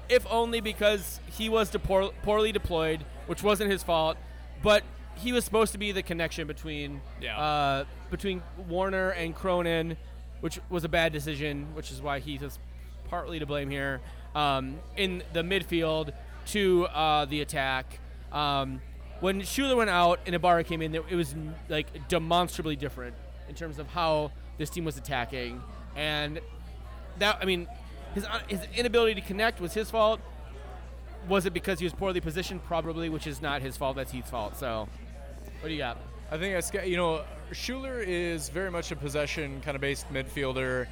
if 0.08 0.26
only 0.30 0.60
because 0.60 1.20
he 1.30 1.48
was 1.48 1.70
de- 1.70 1.78
poor, 1.78 2.10
poorly 2.24 2.50
deployed, 2.50 3.04
which 3.26 3.42
wasn't 3.42 3.70
his 3.70 3.84
fault, 3.84 4.16
but 4.64 4.82
he 5.14 5.30
was 5.32 5.44
supposed 5.44 5.70
to 5.72 5.78
be 5.78 5.92
the 5.92 6.02
connection 6.02 6.46
between 6.48 7.00
Yeah. 7.20 7.38
uh, 7.38 7.84
between 8.10 8.42
Warner 8.68 9.10
and 9.10 9.32
Cronin, 9.34 9.96
which 10.42 10.60
was 10.68 10.84
a 10.84 10.88
bad 10.88 11.12
decision, 11.12 11.68
which 11.74 11.90
is 11.90 12.02
why 12.02 12.18
Heath 12.18 12.42
is 12.42 12.58
partly 13.08 13.38
to 13.38 13.46
blame 13.46 13.70
here. 13.70 14.00
Um, 14.34 14.78
in 14.96 15.22
the 15.32 15.42
midfield 15.42 16.12
to 16.46 16.86
uh, 16.86 17.24
the 17.26 17.40
attack. 17.40 17.98
Um, 18.32 18.80
when 19.20 19.40
Schüller 19.42 19.76
went 19.76 19.90
out 19.90 20.20
and 20.26 20.34
Ibarra 20.34 20.64
came 20.64 20.82
in, 20.82 20.94
it 20.94 21.14
was 21.14 21.34
like 21.68 22.08
demonstrably 22.08 22.76
different 22.76 23.14
in 23.48 23.54
terms 23.54 23.78
of 23.78 23.86
how 23.88 24.32
this 24.58 24.68
team 24.68 24.84
was 24.84 24.96
attacking, 24.96 25.62
and 25.94 26.40
that 27.18 27.38
I 27.40 27.44
mean, 27.44 27.68
his 28.14 28.24
uh, 28.24 28.40
his 28.48 28.60
inability 28.74 29.20
to 29.20 29.26
connect 29.26 29.60
was 29.60 29.74
his 29.74 29.90
fault. 29.90 30.20
Was 31.28 31.46
it 31.46 31.52
because 31.52 31.78
he 31.78 31.84
was 31.84 31.92
poorly 31.92 32.20
positioned? 32.20 32.64
Probably, 32.64 33.08
which 33.08 33.28
is 33.28 33.40
not 33.40 33.62
his 33.62 33.76
fault. 33.76 33.94
That's 33.94 34.10
Heath's 34.10 34.30
fault. 34.30 34.56
So, 34.56 34.88
what 35.60 35.68
do 35.68 35.72
you 35.72 35.78
got? 35.78 35.98
I 36.30 36.38
think 36.38 36.54
that's 36.54 36.88
you 36.88 36.96
know 36.96 37.22
Schüller 37.52 38.04
is 38.06 38.48
very 38.48 38.70
much 38.70 38.90
a 38.90 38.96
possession 38.96 39.60
kind 39.60 39.74
of 39.74 39.80
based 39.80 40.06
midfielder. 40.12 40.86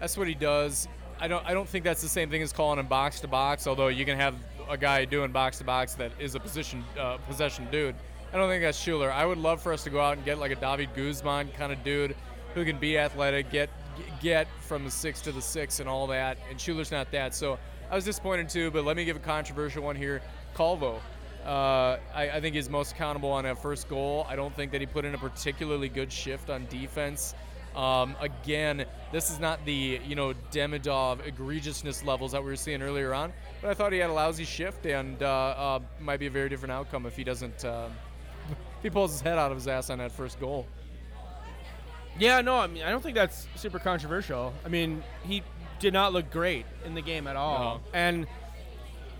That's 0.00 0.16
what 0.16 0.28
he 0.28 0.34
does. 0.34 0.88
I 1.20 1.28
don't 1.28 1.44
I 1.44 1.52
don't 1.52 1.68
think 1.68 1.84
that's 1.84 2.02
the 2.02 2.08
same 2.08 2.30
thing 2.30 2.42
as 2.42 2.52
calling 2.52 2.78
him 2.78 2.86
box 2.86 3.20
to 3.20 3.28
box. 3.28 3.66
Although 3.66 3.88
you 3.88 4.04
can 4.04 4.16
have 4.16 4.34
a 4.68 4.76
guy 4.76 5.04
doing 5.04 5.32
box 5.32 5.58
to 5.58 5.64
box 5.64 5.94
that 5.94 6.12
is 6.18 6.34
a 6.34 6.40
position 6.40 6.84
uh, 6.98 7.16
possession 7.28 7.66
dude. 7.70 7.94
I 8.32 8.36
don't 8.36 8.48
think 8.48 8.62
that's 8.62 8.78
Schüller. 8.78 9.10
I 9.10 9.24
would 9.24 9.38
love 9.38 9.62
for 9.62 9.72
us 9.72 9.84
to 9.84 9.90
go 9.90 10.00
out 10.00 10.16
and 10.16 10.24
get 10.24 10.38
like 10.38 10.52
a 10.52 10.56
David 10.56 10.90
Guzman 10.94 11.48
kind 11.56 11.72
of 11.72 11.82
dude 11.82 12.14
who 12.54 12.64
can 12.64 12.78
be 12.78 12.98
athletic, 12.98 13.50
get 13.50 13.70
get 14.20 14.46
from 14.60 14.84
the 14.84 14.90
six 14.90 15.20
to 15.22 15.32
the 15.32 15.42
six 15.42 15.80
and 15.80 15.88
all 15.88 16.06
that. 16.08 16.38
And 16.50 16.58
Schüller's 16.58 16.90
not 16.90 17.10
that. 17.12 17.34
So 17.34 17.58
I 17.90 17.94
was 17.94 18.04
disappointed 18.04 18.48
too. 18.48 18.70
But 18.70 18.84
let 18.84 18.96
me 18.96 19.04
give 19.04 19.16
a 19.16 19.20
controversial 19.20 19.82
one 19.82 19.96
here. 19.96 20.22
Calvo. 20.54 21.00
Uh, 21.44 21.98
I, 22.14 22.30
I 22.34 22.40
think 22.40 22.54
he's 22.54 22.68
most 22.68 22.92
accountable 22.92 23.30
on 23.30 23.44
that 23.44 23.60
first 23.62 23.88
goal. 23.88 24.26
I 24.28 24.36
don't 24.36 24.54
think 24.54 24.72
that 24.72 24.80
he 24.80 24.86
put 24.86 25.04
in 25.04 25.14
a 25.14 25.18
particularly 25.18 25.88
good 25.88 26.12
shift 26.12 26.50
on 26.50 26.66
defense. 26.68 27.34
Um, 27.76 28.16
again, 28.20 28.84
this 29.12 29.30
is 29.30 29.38
not 29.38 29.64
the 29.64 30.00
you 30.04 30.16
know 30.16 30.34
Demidov 30.50 31.20
egregiousness 31.30 32.04
levels 32.04 32.32
that 32.32 32.42
we 32.42 32.50
were 32.50 32.56
seeing 32.56 32.82
earlier 32.82 33.14
on, 33.14 33.32
but 33.62 33.70
I 33.70 33.74
thought 33.74 33.92
he 33.92 33.98
had 33.98 34.10
a 34.10 34.12
lousy 34.12 34.44
shift 34.44 34.84
and 34.86 35.22
uh, 35.22 35.26
uh, 35.26 35.80
might 36.00 36.18
be 36.18 36.26
a 36.26 36.30
very 36.30 36.48
different 36.48 36.72
outcome 36.72 37.06
if 37.06 37.14
he 37.16 37.24
doesn't 37.24 37.64
um 37.64 37.92
if 38.50 38.82
he 38.82 38.90
pulls 38.90 39.12
his 39.12 39.20
head 39.20 39.38
out 39.38 39.50
of 39.50 39.56
his 39.56 39.68
ass 39.68 39.90
on 39.90 39.98
that 39.98 40.12
first 40.12 40.40
goal. 40.40 40.66
Yeah, 42.18 42.40
no, 42.40 42.56
I 42.58 42.66
mean, 42.66 42.82
I 42.82 42.90
don't 42.90 43.02
think 43.02 43.14
that's 43.14 43.46
super 43.54 43.78
controversial. 43.78 44.52
I 44.64 44.68
mean, 44.68 45.04
he 45.22 45.42
did 45.78 45.92
not 45.92 46.12
look 46.12 46.30
great 46.30 46.66
in 46.84 46.94
the 46.94 47.02
game 47.02 47.26
at 47.28 47.36
all. 47.36 47.76
No. 47.76 47.90
And 47.92 48.26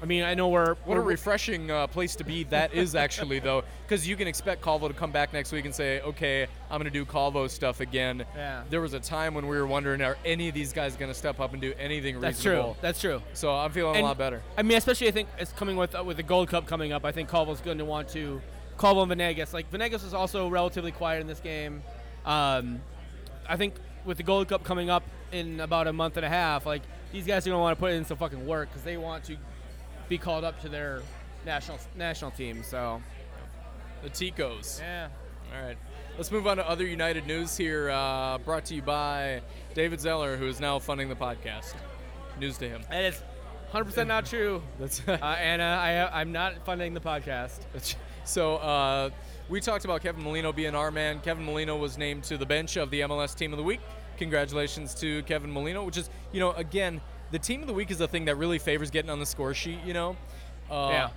I 0.01 0.07
mean, 0.07 0.23
I 0.23 0.35
know 0.35 0.49
we're 0.49 0.75
What 0.85 0.97
a 0.97 1.01
we're- 1.01 1.13
refreshing 1.15 1.71
uh, 1.71 1.87
place 1.89 2.15
to 2.17 2.25
be 2.25 2.45
that 2.45 2.73
is 2.73 2.95
actually 2.95 3.41
though, 3.41 3.65
because 3.87 4.07
you 4.07 4.15
can 4.17 4.29
expect 4.29 4.63
Calvo 4.63 4.87
to 4.89 4.95
come 4.95 5.11
back 5.11 5.33
next 5.33 5.51
week 5.51 5.65
and 5.65 5.75
say, 5.75 6.01
"Okay, 6.03 6.43
I'm 6.71 6.79
going 6.81 6.85
to 6.85 6.91
do 6.91 7.05
Calvo 7.05 7.49
stuff 7.49 7.81
again." 7.81 8.25
Yeah. 8.37 8.63
There 8.71 8.81
was 8.81 8.95
a 8.95 9.01
time 9.01 9.35
when 9.35 9.49
we 9.49 9.57
were 9.57 9.67
wondering, 9.67 10.01
are 10.03 10.17
any 10.25 10.49
of 10.49 10.55
these 10.55 10.73
guys 10.73 10.95
going 10.97 11.11
to 11.11 11.19
step 11.19 11.41
up 11.41 11.53
and 11.53 11.61
do 11.61 11.75
anything 11.79 12.21
That's 12.21 12.39
reasonable? 12.45 12.75
true. 12.75 12.81
That's 12.83 13.01
true. 13.01 13.23
So 13.35 13.53
I'm 13.55 13.73
feeling 13.73 13.97
And- 13.97 14.05
a 14.05 14.09
lot 14.09 14.19
better. 14.19 14.41
I 14.57 14.63
mean, 14.63 14.79
especially 14.79 15.09
I 15.09 15.11
think 15.11 15.29
it's 15.39 15.53
coming 15.53 15.77
with 15.77 15.95
uh, 15.97 16.05
with 16.05 16.17
the 16.17 16.23
Gold 16.23 16.49
Cup 16.49 16.67
coming 16.67 16.93
up. 16.93 17.05
I 17.05 17.11
think 17.13 17.29
Calvo's 17.29 17.61
going 17.61 17.79
to 17.79 17.85
want 17.85 18.09
to 18.11 18.41
Calvo 18.79 19.01
and 19.03 19.09
Venegas. 19.09 19.53
Like 19.53 19.69
Venegas 19.71 20.05
was 20.05 20.15
also 20.15 20.49
relatively 20.49 20.93
quiet 20.93 21.21
in 21.21 21.27
this 21.27 21.41
game. 21.41 21.83
Um, 22.25 22.81
I 23.49 23.57
think 23.57 23.75
with 24.05 24.17
the 24.19 24.23
Gold 24.23 24.49
Cup 24.49 24.63
coming 24.63 24.91
up 24.91 25.03
in 25.33 25.59
about 25.61 25.89
a 25.89 25.93
month 25.93 26.17
and 26.17 26.25
a 26.25 26.29
half, 26.29 26.67
like 26.67 26.83
these 27.11 27.27
guys 27.27 27.47
are 27.47 27.51
going 27.51 27.59
to 27.59 27.63
want 27.63 27.77
to 27.77 27.81
put 27.81 27.93
in 27.93 28.05
some 28.05 28.17
fucking 28.17 28.47
work 28.47 28.69
because 28.69 28.83
they 28.85 28.97
want 28.97 29.25
to 29.25 29.37
be 30.09 30.19
called 30.19 30.45
up 30.45 30.61
to 30.63 30.69
their 30.69 31.03
national 31.45 31.79
national 31.97 32.31
team. 32.33 32.63
So 32.63 33.03
The 34.03 34.11
Ticos. 34.11 34.81
yeah. 34.81 35.09
All 35.55 35.63
right. 35.63 35.77
Let's 36.17 36.31
move 36.33 36.47
on 36.47 36.57
to 36.57 36.69
other 36.69 36.85
United 36.87 37.27
news 37.27 37.57
here, 37.57 37.91
uh, 37.91 38.39
brought 38.39 38.65
to 38.67 38.75
you 38.75 38.83
by 38.83 39.41
David 39.75 40.01
Zeller, 40.01 40.37
who 40.37 40.47
is 40.47 40.59
now 40.61 40.79
funding 40.79 41.09
the 41.09 41.15
podcast. 41.15 41.75
News 42.41 42.59
to 42.59 42.69
him. 42.69 42.83
That 42.91 43.05
is 43.05 43.23
100% 43.73 44.07
not 44.07 44.27
true. 44.33 44.63
That's 44.81 45.01
Uh, 45.07 45.13
Anna, 45.13 45.79
I, 45.81 46.21
I'm 46.21 46.33
not 46.33 46.65
funding 46.65 46.95
the 46.95 47.01
podcast. 47.01 47.61
so. 48.25 48.57
Uh, 48.57 49.11
we 49.49 49.63
talked 49.63 49.87
about 49.87 50.03
Kevin 50.03 50.23
Molino 50.23 50.53
being 50.53 50.75
our 50.75 50.91
man. 50.91 51.21
Kevin 51.21 51.43
Molino 51.47 51.75
was 51.79 51.97
named 51.97 52.23
to 52.25 52.37
the 52.37 52.45
bench 52.45 52.77
of 52.77 52.91
the 52.91 53.01
MLS 53.01 53.35
Team 53.35 53.55
of 53.55 53.57
the 53.57 53.63
Week. 53.63 53.81
Congratulations 54.19 54.95
to 54.97 55.23
Kevin 55.23 55.51
Molino, 55.51 55.85
which 55.85 55.97
is, 55.97 56.11
you 56.33 56.41
know, 56.41 56.53
again, 56.53 57.01
the 57.31 57.39
Team 57.39 57.61
of 57.61 57.67
the 57.67 57.75
Week 57.75 57.91
is 57.91 57.99
the 57.99 58.09
thing 58.09 58.25
that 58.27 58.37
really 58.37 58.59
favors 58.59 58.91
getting 58.91 59.11
on 59.11 59.21
the 59.21 59.27
score 59.27 59.55
sheet. 59.55 59.79
You 59.85 59.95
know. 59.95 60.17
Uh, 60.71 60.89
Yeah. 60.91 61.09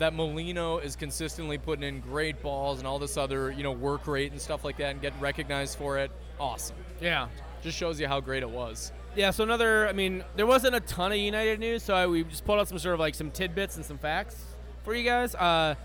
That 0.00 0.12
Molino 0.12 0.78
is 0.78 0.96
consistently 0.96 1.56
putting 1.56 1.84
in 1.84 2.00
great 2.00 2.42
balls 2.42 2.78
and 2.78 2.86
all 2.86 2.98
this 2.98 3.16
other, 3.16 3.52
you 3.52 3.62
know, 3.62 3.70
work 3.70 4.08
rate 4.08 4.32
and 4.32 4.40
stuff 4.40 4.64
like 4.64 4.76
that, 4.78 4.90
and 4.90 5.00
getting 5.00 5.20
recognized 5.20 5.78
for 5.78 5.98
it. 5.98 6.10
Awesome. 6.40 6.74
Yeah. 7.00 7.28
Just 7.62 7.78
shows 7.78 8.00
you 8.00 8.08
how 8.08 8.18
great 8.20 8.42
it 8.42 8.50
was. 8.50 8.90
Yeah, 9.14 9.30
so 9.30 9.44
another, 9.44 9.86
I 9.86 9.92
mean, 9.92 10.24
there 10.34 10.46
wasn't 10.46 10.74
a 10.74 10.80
ton 10.80 11.12
of 11.12 11.18
United 11.18 11.60
news, 11.60 11.84
so 11.84 11.94
I, 11.94 12.08
we 12.08 12.24
just 12.24 12.44
pulled 12.44 12.58
out 12.58 12.66
some 12.66 12.80
sort 12.80 12.94
of 12.94 12.98
like 13.00 13.14
some 13.14 13.30
tidbits 13.30 13.76
and 13.76 13.84
some 13.84 13.96
facts 13.96 14.42
for 14.82 14.96
you 14.96 15.04
guys. 15.04 15.36
Uh, 15.36 15.76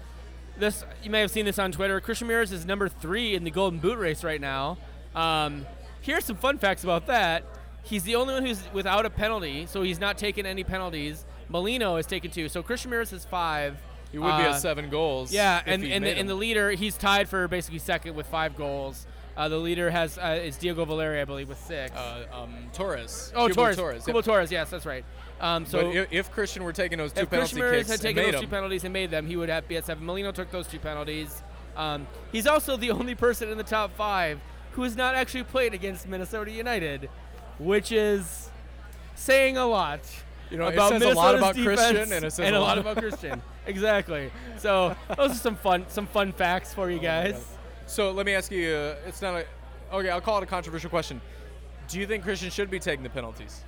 this 0.58 0.84
you 1.04 1.12
may 1.12 1.22
have 1.22 1.30
seen 1.30 1.46
this 1.46 1.60
on 1.60 1.72
Twitter. 1.72 2.02
Christian 2.02 2.28
Ramirez 2.28 2.52
is 2.52 2.66
number 2.66 2.90
three 2.90 3.36
in 3.36 3.44
the 3.44 3.52
Golden 3.52 3.78
Boot 3.80 4.00
race 4.00 4.24
right 4.24 4.42
now. 4.42 4.80
Um, 5.14 5.68
here's 6.02 6.26
some 6.26 6.36
fun 6.38 6.58
facts 6.58 6.84
about 6.84 7.06
that. 7.06 7.44
He's 7.90 8.04
the 8.04 8.16
only 8.16 8.34
one 8.36 8.46
who's 8.46 8.62
without 8.72 9.06
a 9.06 9.10
penalty, 9.10 9.66
so 9.66 9.82
he's 9.82 10.00
not 10.00 10.18
taken 10.18 10.46
any 10.46 10.64
penalties. 10.64 11.26
Molino 11.50 11.96
has 11.96 12.06
taken 12.06 12.30
two, 12.30 12.48
so 12.48 12.62
Christian 12.62 12.92
Ramirez 12.92 13.12
has 13.12 13.26
five. 13.26 13.78
He 14.12 14.18
would 14.18 14.26
be 14.26 14.44
Uh, 14.44 14.54
at 14.54 14.60
seven 14.60 14.90
goals. 14.90 15.32
yeah, 15.32 15.62
and 15.66 15.84
and 15.84 16.04
the, 16.04 16.10
and 16.10 16.28
the 16.30 16.36
leader, 16.36 16.72
he's 16.72 16.98
tied 16.98 17.30
for 17.30 17.48
basically 17.48 17.80
second 17.80 18.16
with 18.16 18.28
five 18.28 18.56
goals. 18.56 19.06
Uh, 19.38 19.48
the 19.48 19.58
leader 19.58 19.90
has 19.90 20.18
uh, 20.18 20.40
is 20.44 20.58
Diego 20.58 20.84
Valeri, 20.84 21.22
I 21.22 21.26
believe, 21.26 21.48
with 21.48 21.60
six. 21.64 21.96
uh, 21.96 22.26
um, 22.34 22.54
Torres. 22.74 23.32
oh, 23.36 23.48
Cubo 23.48 23.54
Torres, 23.56 23.76
Torres. 23.78 24.04
Cubo 24.04 24.16
yep. 24.16 24.26
Torres, 24.26 24.52
yes, 24.52 24.70
that's 24.70 24.86
right. 24.86 25.06
Um, 25.40 25.66
so 25.66 25.92
if, 25.92 26.08
if 26.12 26.32
Christian 26.32 26.64
were 26.64 26.74
taking 26.74 26.98
those 26.98 27.14
two 27.14 27.22
if 27.22 27.30
penalty 27.30 27.56
Christian 27.56 27.78
kicks 27.78 27.90
had 27.90 28.02
taken 28.02 28.32
those 28.32 28.42
two 28.42 28.48
penalties 28.48 28.84
and 28.84 28.92
made 28.92 29.12
them, 29.12 29.26
he 29.28 29.38
would 29.38 29.50
have 29.50 29.68
be 29.68 29.78
at 29.78 29.86
seven. 29.86 30.06
Molino 30.06 30.32
took 30.32 30.52
those 30.52 30.68
two 30.68 30.80
penalties. 30.80 31.42
Um, 31.78 32.08
he's 32.32 32.48
also 32.48 32.76
the 32.78 32.92
only 32.92 33.16
person 33.16 33.50
in 33.50 33.58
the 33.58 33.64
top 33.64 33.96
five 33.96 34.40
who 34.72 34.84
has 34.84 34.96
not 34.98 35.16
actually 35.16 35.44
played 35.44 35.74
against 35.74 36.08
Minnesota 36.08 36.52
United, 36.52 37.10
which 37.60 37.92
is 37.92 38.50
saying 39.16 39.58
a 39.58 39.66
lot. 39.66 40.00
You 40.50 40.58
know, 40.58 40.68
it 40.68 40.74
about 40.74 40.94
says 40.94 41.04
a 41.04 41.14
lot 41.14 41.36
about 41.36 41.56
Christian 41.56 42.12
and 42.12 42.26
it 42.26 42.32
says 42.34 42.40
and 42.40 42.56
a 42.56 42.60
lot 42.60 42.80
about 42.80 42.98
Christian. 43.04 43.42
exactly. 43.68 44.32
So 44.58 44.96
those 45.16 45.32
are 45.32 45.36
some 45.36 45.56
fun, 45.56 45.86
some 45.90 46.08
fun 46.08 46.32
facts 46.32 46.74
for 46.74 46.90
you 46.90 47.00
guys. 47.00 47.46
so 47.86 48.12
let 48.12 48.26
me 48.26 48.34
ask 48.34 48.52
you. 48.52 48.74
Uh, 48.74 48.96
it's 49.06 49.22
not 49.22 49.36
a. 49.36 49.46
Okay, 49.94 50.10
I'll 50.10 50.22
call 50.22 50.38
it 50.40 50.44
a 50.44 50.48
controversial 50.48 50.90
question. 50.90 51.22
Do 51.88 52.00
you 52.00 52.08
think 52.08 52.24
Christian 52.24 52.50
should 52.50 52.70
be 52.70 52.80
taking 52.80 53.04
the 53.04 53.10
penalties? 53.10 53.64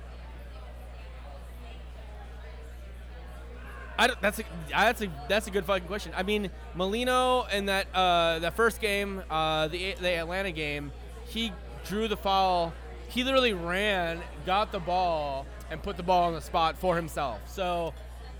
I 3.98 4.06
don't, 4.08 4.20
that's 4.20 4.38
a 4.40 4.44
that's 4.70 5.02
a 5.02 5.08
that's 5.28 5.46
a 5.46 5.50
good 5.50 5.64
fucking 5.64 5.86
question. 5.86 6.12
I 6.16 6.22
mean, 6.22 6.50
Molino 6.74 7.44
in 7.52 7.66
that 7.66 7.86
uh, 7.94 8.38
that 8.40 8.56
first 8.56 8.80
game, 8.80 9.22
uh, 9.30 9.68
the 9.68 9.94
the 10.00 10.16
Atlanta 10.18 10.50
game, 10.50 10.92
he 11.26 11.52
drew 11.84 12.08
the 12.08 12.16
foul. 12.16 12.72
He 13.12 13.24
literally 13.24 13.52
ran, 13.52 14.20
got 14.46 14.72
the 14.72 14.80
ball, 14.80 15.46
and 15.70 15.82
put 15.82 15.96
the 15.96 16.02
ball 16.02 16.24
on 16.24 16.34
the 16.34 16.40
spot 16.40 16.78
for 16.78 16.96
himself. 16.96 17.40
So, 17.46 17.92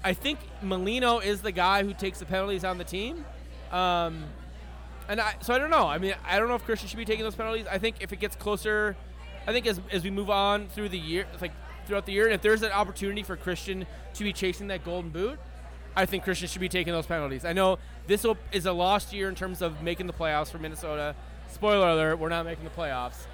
I 0.04 0.14
think 0.14 0.38
Molino 0.62 1.18
is 1.18 1.42
the 1.42 1.52
guy 1.52 1.84
who 1.84 1.94
takes 1.94 2.18
the 2.18 2.24
penalties 2.24 2.64
on 2.64 2.78
the 2.78 2.84
team. 2.84 3.24
Um, 3.70 4.24
and 5.08 5.20
I, 5.20 5.34
so 5.40 5.54
I 5.54 5.58
don't 5.58 5.70
know. 5.70 5.86
I 5.86 5.98
mean, 5.98 6.14
I 6.26 6.38
don't 6.38 6.48
know 6.48 6.54
if 6.54 6.64
Christian 6.64 6.88
should 6.88 6.96
be 6.96 7.04
taking 7.04 7.24
those 7.24 7.34
penalties. 7.34 7.66
I 7.70 7.78
think 7.78 7.96
if 8.00 8.12
it 8.12 8.20
gets 8.20 8.34
closer, 8.34 8.96
I 9.46 9.52
think 9.52 9.66
as, 9.66 9.80
as 9.90 10.04
we 10.04 10.10
move 10.10 10.30
on 10.30 10.68
through 10.68 10.88
the 10.88 10.98
year, 10.98 11.26
like 11.40 11.52
throughout 11.86 12.06
the 12.06 12.12
year, 12.12 12.24
and 12.24 12.34
if 12.34 12.42
there's 12.42 12.62
an 12.62 12.72
opportunity 12.72 13.22
for 13.22 13.36
Christian 13.36 13.86
to 14.14 14.24
be 14.24 14.32
chasing 14.32 14.68
that 14.68 14.84
golden 14.84 15.10
boot, 15.10 15.38
I 15.94 16.06
think 16.06 16.24
Christian 16.24 16.48
should 16.48 16.60
be 16.60 16.68
taking 16.68 16.92
those 16.92 17.06
penalties. 17.06 17.44
I 17.44 17.52
know 17.52 17.78
this 18.06 18.24
is 18.52 18.66
a 18.66 18.72
lost 18.72 19.12
year 19.12 19.28
in 19.28 19.34
terms 19.34 19.60
of 19.60 19.82
making 19.82 20.06
the 20.06 20.12
playoffs 20.12 20.50
for 20.50 20.58
Minnesota. 20.58 21.14
Spoiler 21.50 21.88
alert: 21.88 22.16
we're 22.16 22.30
not 22.30 22.46
making 22.46 22.64
the 22.64 22.70
playoffs. 22.70 23.26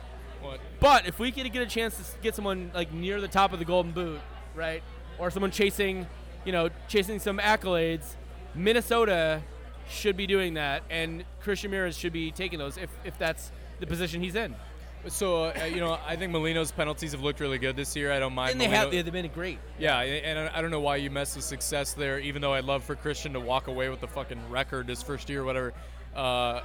What? 0.43 0.61
But 0.81 1.07
if 1.07 1.19
we 1.19 1.33
could 1.33 1.51
get 1.53 1.63
a 1.63 1.67
chance 1.67 1.97
to 1.97 2.05
get 2.23 2.35
someone 2.35 2.71
like 2.75 2.93
near 2.93 3.21
the 3.21 3.29
top 3.29 3.53
of 3.53 3.59
the 3.59 3.65
golden 3.65 3.93
boot, 3.93 4.21
right, 4.55 4.83
or 5.19 5.31
someone 5.31 5.51
chasing, 5.51 6.07
you 6.45 6.53
know, 6.53 6.71
chasing 6.89 7.19
some 7.19 7.39
accolades, 7.39 8.15
Minnesota 8.55 9.43
should 9.89 10.17
be 10.17 10.27
doing 10.27 10.55
that, 10.55 10.83
and 10.91 11.25
Christian 11.41 11.71
Ramirez 11.71 11.97
should 11.97 12.13
be 12.13 12.31
taking 12.31 12.59
those 12.59 12.77
if, 12.77 12.91
if 13.05 13.19
that's 13.19 13.51
the 13.81 13.87
position 13.87 14.23
he's 14.23 14.35
in. 14.35 14.55
So 15.07 15.45
uh, 15.45 15.65
you 15.73 15.81
know, 15.81 15.99
I 16.07 16.17
think 16.17 16.33
Molino's 16.33 16.73
penalties 16.73 17.13
have 17.13 17.23
looked 17.23 17.41
really 17.41 17.59
good 17.59 17.77
this 17.77 17.95
year. 17.95 18.13
I 18.13 18.19
don't 18.19 18.35
mind. 18.35 18.53
And 18.53 18.61
they 18.61 18.67
Molino- 18.67 18.91
have 18.97 19.05
they've 19.05 19.13
been 19.13 19.31
great. 19.33 19.59
Yeah, 19.79 20.01
and 20.01 20.51
I- 20.53 20.61
don't 20.61 20.73
know 20.73 20.81
why 20.81 20.97
you 20.97 21.09
messed 21.09 21.37
with 21.37 21.45
success 21.45 21.95
there. 21.95 22.19
Even 22.19 22.43
though 22.43 22.53
I'd 22.53 22.65
love 22.65 22.83
for 22.83 22.97
Christian 22.97 23.33
to 23.35 23.41
walk 23.41 23.69
away 23.69 23.89
with 23.89 24.01
the 24.01 24.09
fucking 24.09 24.51
record 24.51 24.89
his 24.89 25.03
first 25.03 25.29
year, 25.31 25.43
or 25.43 25.45
whatever. 25.45 25.73
Uh, 26.15 26.63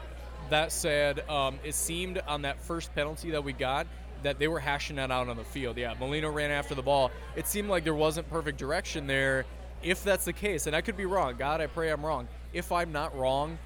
that 0.53 0.71
said, 0.71 1.27
um, 1.29 1.59
it 1.63 1.75
seemed 1.75 2.19
on 2.27 2.43
that 2.43 2.59
first 2.61 2.93
penalty 2.95 3.31
that 3.31 3.43
we 3.43 3.53
got 3.53 3.87
that 4.23 4.39
they 4.39 4.47
were 4.47 4.59
hashing 4.59 4.95
that 4.95 5.11
out 5.11 5.27
on 5.27 5.35
the 5.35 5.43
field. 5.43 5.77
Yeah, 5.77 5.93
Molino 5.99 6.31
ran 6.31 6.51
after 6.51 6.75
the 6.75 6.81
ball. 6.81 7.11
It 7.35 7.47
seemed 7.47 7.69
like 7.69 7.83
there 7.83 7.93
wasn't 7.93 8.29
perfect 8.29 8.57
direction 8.57 9.05
there. 9.05 9.45
If 9.81 10.03
that's 10.03 10.25
the 10.25 10.33
case, 10.33 10.65
and 10.65 10.75
I 10.75 10.81
could 10.81 10.95
be 10.95 11.05
wrong, 11.05 11.35
God, 11.37 11.59
I 11.59 11.67
pray 11.67 11.91
I'm 11.91 12.05
wrong. 12.05 12.27
If 12.53 12.71
I'm 12.71 12.91
not 12.91 13.17
wrong, 13.17 13.57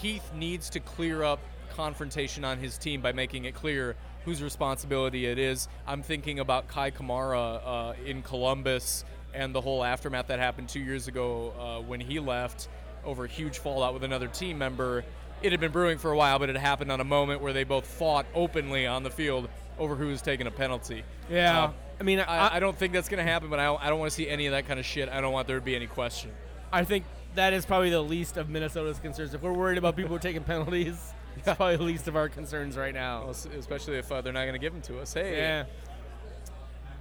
Heath 0.00 0.32
needs 0.34 0.70
to 0.70 0.80
clear 0.80 1.22
up 1.22 1.40
confrontation 1.74 2.44
on 2.44 2.58
his 2.58 2.78
team 2.78 3.00
by 3.00 3.12
making 3.12 3.44
it 3.44 3.54
clear 3.54 3.96
whose 4.24 4.42
responsibility 4.42 5.26
it 5.26 5.38
is. 5.38 5.68
I'm 5.86 6.02
thinking 6.02 6.38
about 6.38 6.68
Kei 6.68 6.90
Kamara 6.90 7.60
uh, 7.64 7.94
in 8.06 8.22
Columbus 8.22 9.04
and 9.34 9.54
the 9.54 9.60
whole 9.60 9.82
aftermath 9.82 10.28
that 10.28 10.38
happened 10.38 10.68
two 10.68 10.80
years 10.80 11.08
ago 11.08 11.52
uh, 11.58 11.82
when 11.82 12.00
he 12.00 12.20
left 12.20 12.68
over 13.04 13.24
a 13.24 13.28
huge 13.28 13.58
fallout 13.58 13.94
with 13.94 14.04
another 14.04 14.28
team 14.28 14.58
member. 14.58 15.04
It 15.42 15.52
had 15.52 15.60
been 15.60 15.72
brewing 15.72 15.98
for 15.98 16.10
a 16.12 16.16
while, 16.16 16.38
but 16.38 16.48
it 16.50 16.56
happened 16.56 16.92
on 16.92 17.00
a 17.00 17.04
moment 17.04 17.40
where 17.40 17.52
they 17.52 17.64
both 17.64 17.86
fought 17.86 18.26
openly 18.34 18.86
on 18.86 19.02
the 19.02 19.10
field 19.10 19.48
over 19.78 19.94
who 19.94 20.08
was 20.08 20.22
taking 20.22 20.46
a 20.46 20.50
penalty. 20.50 21.02
Yeah. 21.30 21.64
Uh, 21.64 21.70
I 22.00 22.02
mean, 22.04 22.20
I, 22.20 22.24
I, 22.48 22.56
I 22.56 22.60
don't 22.60 22.76
think 22.76 22.92
that's 22.92 23.08
going 23.08 23.24
to 23.24 23.30
happen, 23.30 23.48
but 23.50 23.58
I 23.58 23.64
don't, 23.64 23.82
I 23.82 23.88
don't 23.90 23.98
want 23.98 24.10
to 24.10 24.14
see 24.16 24.28
any 24.28 24.46
of 24.46 24.52
that 24.52 24.66
kind 24.66 24.78
of 24.80 24.86
shit. 24.86 25.08
I 25.08 25.20
don't 25.20 25.32
want 25.32 25.46
there 25.46 25.58
to 25.58 25.64
be 25.64 25.74
any 25.76 25.86
question. 25.86 26.30
I 26.72 26.84
think 26.84 27.04
that 27.34 27.52
is 27.52 27.64
probably 27.66 27.90
the 27.90 28.00
least 28.02 28.36
of 28.36 28.48
Minnesota's 28.48 28.98
concerns. 28.98 29.34
If 29.34 29.42
we're 29.42 29.52
worried 29.52 29.78
about 29.78 29.96
people 29.96 30.18
taking 30.20 30.42
penalties, 30.44 31.12
it's 31.36 31.44
probably 31.56 31.76
the 31.76 31.82
least 31.82 32.08
of 32.08 32.16
our 32.16 32.28
concerns 32.28 32.76
right 32.76 32.94
now. 32.94 33.22
Well, 33.22 33.36
Especially 33.58 33.96
if 33.98 34.10
uh, 34.12 34.20
they're 34.20 34.32
not 34.32 34.42
going 34.42 34.54
to 34.54 34.58
give 34.58 34.72
them 34.72 34.82
to 34.82 35.00
us. 35.00 35.14
Hey, 35.14 35.36
Yeah. 35.38 35.64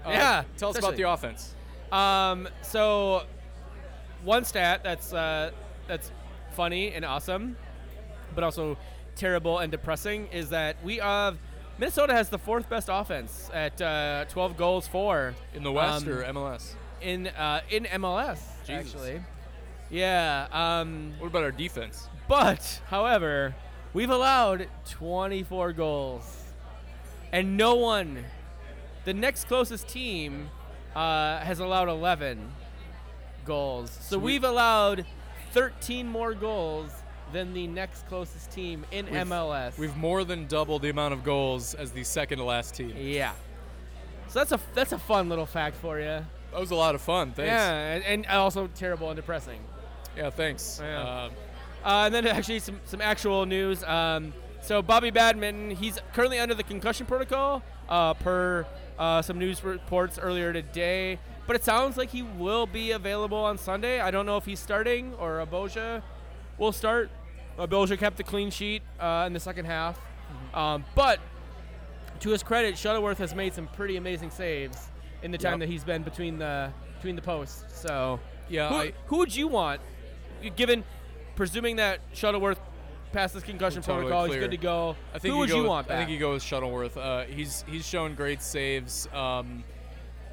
uh, 0.05 0.09
Yeah, 0.09 0.43
Tell 0.57 0.69
us 0.69 0.77
about 0.77 0.95
the 0.95 1.03
offense. 1.09 1.55
Um, 1.91 2.47
so 2.61 3.23
one 4.23 4.45
stat 4.45 4.81
that's 4.83 5.13
uh, 5.13 5.51
that's 5.87 6.11
funny 6.51 6.93
and 6.93 7.03
awesome, 7.03 7.57
but 8.35 8.43
also 8.43 8.77
terrible 9.15 9.59
and 9.59 9.71
depressing 9.71 10.27
is 10.27 10.49
that 10.49 10.75
we 10.83 10.97
have 10.97 11.37
Minnesota 11.77 12.13
has 12.13 12.29
the 12.29 12.37
fourth 12.37 12.69
best 12.69 12.89
offense 12.91 13.49
at 13.53 13.81
uh, 13.81 14.25
12 14.29 14.55
goals 14.57 14.87
for 14.87 15.33
In 15.53 15.63
the 15.63 15.71
West 15.71 16.05
um, 16.05 16.13
or 16.13 16.23
MLS? 16.25 16.73
in 17.01 17.27
uh, 17.27 17.61
in 17.69 17.85
MLS 17.85 18.39
Jesus. 18.65 18.93
actually. 18.93 19.21
Yeah. 19.89 20.47
Um, 20.51 21.13
What 21.19 21.27
about 21.27 21.43
our 21.43 21.51
defense? 21.51 22.07
but 22.27 22.81
however, 22.87 23.55
we've 23.93 24.09
allowed 24.11 24.67
24 24.89 25.73
goals, 25.73 26.23
and 27.33 27.57
no 27.57 27.75
one, 27.75 28.23
the 29.05 29.13
next 29.13 29.45
closest 29.45 29.87
team, 29.89 30.49
uh, 30.95 31.39
has 31.39 31.59
allowed 31.59 31.89
11 31.89 32.51
goals. 33.43 33.89
So 34.01 34.17
we- 34.17 34.33
we've 34.33 34.43
allowed 34.45 35.05
13 35.51 36.07
more 36.07 36.33
goals 36.33 36.91
than 37.31 37.53
the 37.53 37.67
next 37.67 38.07
closest 38.07 38.51
team 38.51 38.85
in 38.91 39.05
We've- 39.05 39.17
MLS. 39.17 39.77
We've 39.77 39.95
more 39.97 40.23
than 40.23 40.47
doubled 40.47 40.81
the 40.81 40.89
amount 40.89 41.13
of 41.13 41.23
goals 41.23 41.73
as 41.73 41.91
the 41.91 42.03
second 42.03 42.39
to 42.39 42.43
last 42.43 42.75
team. 42.75 42.93
yeah. 42.97 43.33
So 44.27 44.39
that's 44.39 44.51
a 44.53 44.59
that's 44.73 44.93
a 44.93 44.97
fun 44.97 45.27
little 45.27 45.45
fact 45.45 45.75
for 45.75 45.99
you. 45.99 46.05
That 46.51 46.59
was 46.59 46.71
a 46.71 46.75
lot 46.75 46.95
of 46.95 47.01
fun. 47.01 47.31
Thanks. 47.33 47.49
Yeah, 47.49 47.93
and, 47.95 48.03
and 48.05 48.25
also 48.27 48.67
terrible 48.75 49.09
and 49.09 49.15
depressing. 49.17 49.59
Yeah, 50.17 50.29
thanks. 50.29 50.79
Yeah. 50.81 50.99
Uh, 51.01 51.29
Uh, 51.83 52.03
and 52.05 52.13
then 52.13 52.27
actually 52.27 52.59
some, 52.59 52.79
some 52.85 53.01
actual 53.01 53.45
news. 53.45 53.83
Um, 53.83 54.33
so 54.61 54.81
Bobby 54.83 55.09
Badminton, 55.09 55.71
he's 55.71 55.97
currently 56.13 56.37
under 56.39 56.53
the 56.53 56.61
concussion 56.63 57.07
protocol 57.07 57.63
uh, 57.89 58.13
per 58.13 58.65
uh, 58.99 59.21
some 59.23 59.39
news 59.39 59.63
reports 59.63 60.19
earlier 60.19 60.53
today. 60.53 61.17
But 61.47 61.55
it 61.55 61.63
sounds 61.65 61.97
like 61.97 62.09
he 62.09 62.21
will 62.21 62.67
be 62.67 62.91
available 62.91 63.39
on 63.39 63.57
Sunday. 63.57 63.99
I 63.99 64.11
don't 64.11 64.25
know 64.27 64.37
if 64.37 64.45
he's 64.45 64.59
starting 64.59 65.13
or 65.15 65.43
Alvbåge 65.45 66.01
will 66.59 66.71
start. 66.71 67.09
Alvbåge 67.57 67.97
kept 67.97 68.17
the 68.17 68.23
clean 68.23 68.49
sheet 68.49 68.81
uh, 68.99 69.23
in 69.27 69.33
the 69.33 69.39
second 69.39 69.65
half. 69.65 69.99
Um, 70.53 70.83
but 70.95 71.19
to 72.21 72.29
his 72.29 72.43
credit, 72.43 72.77
Shuttleworth 72.77 73.17
has 73.17 73.33
made 73.35 73.53
some 73.53 73.67
pretty 73.67 73.97
amazing 73.97 74.29
saves 74.31 74.89
in 75.23 75.31
the 75.31 75.37
time 75.37 75.53
Yep. 75.53 75.59
that 75.61 75.69
he's 75.69 75.83
been 75.83 76.03
between 76.03 76.37
the 76.37 76.71
between 76.97 77.15
the 77.15 77.21
posts. 77.21 77.63
So 77.81 78.19
Yeah, 78.49 78.69
who, 78.69 78.75
I- 78.75 78.93
who 79.07 79.17
would 79.17 79.35
you 79.35 79.47
want, 79.47 79.81
given 80.55 80.83
presuming 81.35 81.77
that 81.77 81.99
Shuttleworth 82.13 82.59
passes 83.11 83.43
concussion 83.43 83.81
Totally 83.81 84.07
protocol, 84.09 84.25
he's 84.25 84.35
good 84.35 84.51
to 84.51 84.57
go? 84.57 84.95
I 85.13 85.19
think 85.19 85.33
who 85.33 85.39
would 85.39 85.49
go 85.49 85.55
you 85.57 85.61
with- 85.63 85.69
want 85.69 85.91
I 85.91 85.97
think 85.97 86.09
you 86.09 86.19
go 86.19 86.33
with 86.33 86.43
Shuttleworth. 86.43 86.95
Uh, 86.97 87.23
he's 87.23 87.63
he's 87.67 87.85
shown 87.87 88.15
great 88.15 88.41
saves. 88.41 89.07
Um, 89.13 89.63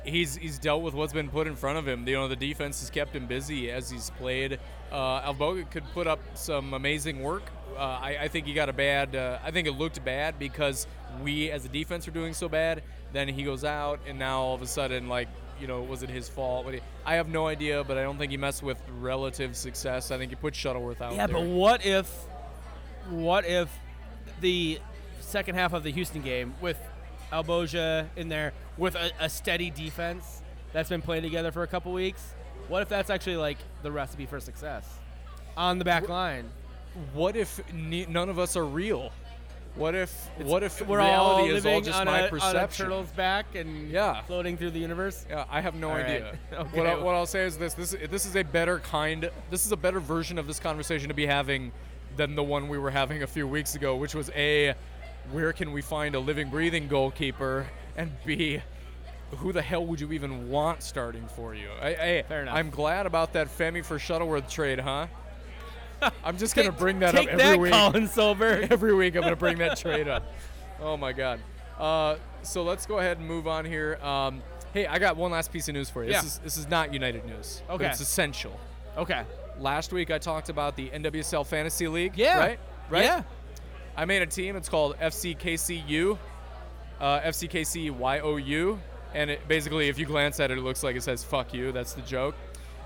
he's 0.05 0.37
he's 0.37 0.59
dealt 0.59 0.83
with 0.83 0.95
what's 0.95 1.13
been 1.13 1.29
put 1.31 1.47
in 1.47 1.57
front 1.57 1.79
of 1.79 1.87
him. 1.89 2.07
You 2.07 2.15
know, 2.15 2.29
the 2.29 2.37
defense 2.37 2.81
has 2.81 2.91
kept 2.91 3.15
him 3.17 3.27
busy 3.27 3.71
as 3.71 3.91
he's 3.91 4.11
played. 4.11 4.59
Uh, 4.91 5.33
Alvbåge 5.33 5.71
could 5.71 5.85
put 5.93 6.07
up 6.07 6.21
some 6.35 6.75
amazing 6.75 7.21
work. 7.23 7.43
Uh, 7.77 7.81
I, 7.81 8.19
I 8.23 8.29
think 8.29 8.47
he 8.47 8.55
got 8.55 8.69
a 8.69 8.73
bad. 8.73 9.15
Uh, 9.15 9.39
I 9.45 9.51
think 9.51 9.69
it 9.69 9.73
looked 9.73 10.05
bad 10.05 10.39
because 10.39 10.87
we 11.23 11.51
as 11.51 11.65
a 11.65 11.69
defense 11.69 12.07
were 12.07 12.13
doing 12.13 12.35
so 12.35 12.49
bad. 12.49 12.83
Then 13.13 13.29
he 13.29 13.45
goes 13.45 13.65
out, 13.65 14.01
and 14.07 14.19
now 14.19 14.41
all 14.41 14.55
of 14.55 14.63
a 14.63 14.67
sudden, 14.67 15.09
like 15.09 15.29
you 15.61 15.67
know, 15.67 15.83
was 15.83 16.03
it 16.03 16.11
his 16.11 16.29
fault? 16.29 16.67
I 17.05 17.15
have 17.15 17.29
no 17.29 17.47
idea, 17.47 17.85
but 17.85 17.99
I 17.99 18.03
don't 18.03 18.19
think 18.19 18.31
he 18.31 18.37
messed 18.37 18.63
with 18.63 18.81
relative 19.01 19.57
success. 19.57 20.11
I 20.11 20.19
think 20.19 20.31
he 20.31 20.37
put 20.37 20.55
Shuttleworth 20.55 21.01
out 21.01 21.15
yeah, 21.15 21.27
there. 21.27 21.37
but 21.37 21.47
what 21.47 21.85
if, 21.85 22.09
what 23.11 23.45
if 23.45 23.69
the 24.41 24.79
second 25.21 25.57
half 25.57 25.73
of 25.73 25.83
the 25.83 25.91
Houston 25.91 26.23
game 26.23 26.55
with 26.61 26.79
Alvbåge 27.33 28.07
in 28.17 28.29
there 28.29 28.53
with 28.77 28.95
a, 28.95 29.11
a 29.21 29.29
steady 29.29 29.71
defense 29.71 30.43
that's 30.73 30.89
been 30.89 31.03
playing 31.03 31.23
together 31.23 31.53
for 31.53 31.63
a 31.63 31.67
couple 31.67 31.93
weeks? 31.93 32.35
What 32.69 32.83
if 32.83 32.89
that's 32.89 33.11
actually 33.11 33.37
like 33.37 33.59
the 33.83 33.91
recipe 33.91 34.27
for 34.27 34.41
success 34.41 34.87
on 35.57 35.79
the 35.79 35.85
back 35.85 36.09
line? 36.09 36.45
what 37.13 37.37
if 37.37 37.61
ne- 37.73 38.07
none 38.07 38.29
of 38.29 38.39
us 38.39 38.57
are 38.57 38.65
real? 38.65 39.13
What 39.77 39.95
if 39.95 40.13
what 40.39 40.63
if 40.65 40.85
We're 40.85 40.99
reality 40.99 41.51
all 41.51 41.57
is 41.57 41.67
all 41.67 41.81
just 41.81 42.05
my 42.05 42.19
a, 42.19 42.23
on 42.23 42.27
a 42.27 42.29
perception? 42.31 42.87
turtle's 42.87 43.11
back 43.11 43.55
and 43.55 43.89
Yeah. 43.91 44.23
floating 44.23 44.57
through 44.57 44.71
the 44.73 44.81
universe. 44.81 45.25
Yeah, 45.31 45.45
I 45.49 45.61
have 45.61 45.77
no 45.77 45.91
All 45.91 45.97
right. 45.97 46.05
idea. 46.07 46.39
Okay. 46.53 46.77
What, 46.79 46.87
I, 46.87 46.95
what 46.97 47.15
I'll 47.15 47.27
say 47.27 47.45
is 47.45 47.57
this: 47.57 47.75
this 47.75 47.95
this 48.11 48.27
is 48.27 48.35
a 48.35 48.43
better 48.43 48.81
kind. 48.81 49.31
This 49.51 49.65
is 49.67 49.71
a 49.73 49.77
better 49.77 50.01
version 50.01 50.39
of 50.39 50.47
this 50.49 50.59
conversation 50.59 51.09
to 51.09 51.15
be 51.15 51.27
having 51.27 51.71
than 52.17 52.35
the 52.35 52.43
one 52.43 52.67
we 52.69 52.79
were 52.79 52.91
having 52.91 53.23
a 53.23 53.27
few 53.27 53.47
weeks 53.47 53.77
ago, 53.77 53.95
which 53.95 54.15
was 54.17 54.31
a 54.35 54.75
where 55.31 55.53
can 55.53 55.71
we 55.73 55.83
find 55.83 56.15
a 56.17 56.19
living, 56.19 56.49
breathing 56.51 56.89
goalkeeper, 56.89 57.67
and 57.97 58.11
b 58.25 58.61
who 59.37 59.53
the 59.53 59.63
hell 59.63 59.85
would 59.87 60.01
you 60.01 60.13
even 60.13 60.49
want 60.51 60.83
starting 60.83 61.27
for 61.29 61.55
you? 61.55 61.69
I, 61.81 61.89
I, 61.89 62.25
Fair 62.27 62.43
enough. 62.43 62.55
I'm 62.57 62.71
glad 62.71 63.07
about 63.07 63.33
that 63.35 63.49
Femi 63.49 63.85
for 63.85 63.99
Shuttleworth 63.99 64.49
trade, 64.49 64.81
huh? 64.81 65.07
I'm 66.25 66.39
just 66.39 66.55
gonna 66.55 66.71
Take- 66.71 66.79
bring 66.79 66.99
that 67.01 67.15
up 67.15 67.27
every 67.27 67.37
that, 67.37 67.59
week. 67.59 67.73
Colin 67.73 68.07
Silver. 68.09 68.67
Every 68.71 68.95
week 68.95 69.15
I'm 69.17 69.23
going 69.23 69.33
to 69.33 69.37
bring 69.37 69.59
that 69.59 69.77
trade 69.79 70.09
up. 70.09 70.33
Oh 70.81 70.97
my 70.97 71.13
God. 71.13 71.41
Uh, 71.79 72.17
so 72.43 72.63
let's 72.63 72.87
go 72.87 72.99
ahead 72.99 73.19
and 73.19 73.27
move 73.27 73.47
on 73.49 73.65
here. 73.65 73.97
Um, 74.03 74.43
hey, 74.73 74.87
I 74.87 74.99
got 74.99 75.17
one 75.17 75.31
last 75.33 75.53
piece 75.53 75.69
of 75.69 75.75
news 75.75 75.91
for 75.91 76.05
you. 76.05 76.11
Yeah. 76.11 76.23
This 76.23 76.33
is 76.35 76.39
this 76.39 76.57
is 76.57 76.69
not 76.69 76.93
United 76.93 77.25
news. 77.27 77.63
Okay. 77.69 77.87
it's 77.87 78.01
essential. 78.01 78.59
okay. 78.97 79.25
Last 79.59 79.93
week 79.93 80.13
I 80.13 80.19
talked 80.19 80.51
about 80.51 80.77
the 80.77 80.89
NWSL 80.91 81.45
Fantasy 81.45 81.89
League. 81.89 82.13
Yeah. 82.17 82.39
Right. 82.39 82.61
Right. 82.89 83.05
Yeah. 83.05 83.25
I 83.97 84.05
made 84.05 84.23
a 84.23 84.27
team. 84.27 84.55
It's 84.55 84.69
called 84.69 84.97
FCKCU, 84.99 86.17
uh, 87.01 87.21
FCKCYOU, 87.23 88.79
and 89.15 89.31
it, 89.31 89.47
basically, 89.49 89.89
if 89.89 89.99
you 89.99 90.07
glance 90.07 90.41
at 90.41 90.51
it, 90.51 90.59
it 90.59 90.63
looks 90.63 90.83
like 90.83 90.97
it 90.97 91.03
says 91.03 91.25
"fuck 91.25 91.53
you." 91.55 91.73
That's 91.73 91.93
the 91.95 92.03
joke. 92.03 92.35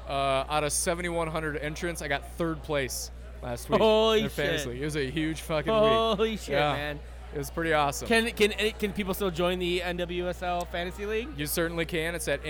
Uh, 0.09 0.45
out 0.51 0.65
of 0.65 0.73
7,100 0.73 1.57
entrants, 1.59 2.03
I 2.03 2.09
got 2.09 2.33
third 2.37 2.63
place 2.63 3.11
last 3.43 3.71
week. 3.71 3.81
Holy 3.81 4.21
their 4.23 4.29
fantasy 4.31 4.71
shit. 4.73 4.83
It 4.83 4.85
was 4.85 4.97
a 4.97 5.09
huge 5.11 5.41
fucking 5.41 5.73
week. 5.73 5.83
Holy 5.83 6.37
shit, 6.37 6.51
Yeah. 6.51 6.73
man. 6.73 7.01
It 7.35 7.39
was 7.39 7.51
pretty 7.51 7.73
awesome. 7.73 8.09
Can 8.09 8.31
can 8.33 8.53
eh, 8.59 8.73
can 8.79 8.93
people 8.93 9.15
still 9.15 9.31
join 9.31 9.59
the 9.59 9.81
NWSL 9.81 10.67
Fantasy 10.69 11.07
League? 11.07 11.29
You 11.37 11.47
certainly 11.47 11.87
can. 11.87 12.15
It's 12.15 12.29
at 12.29 12.43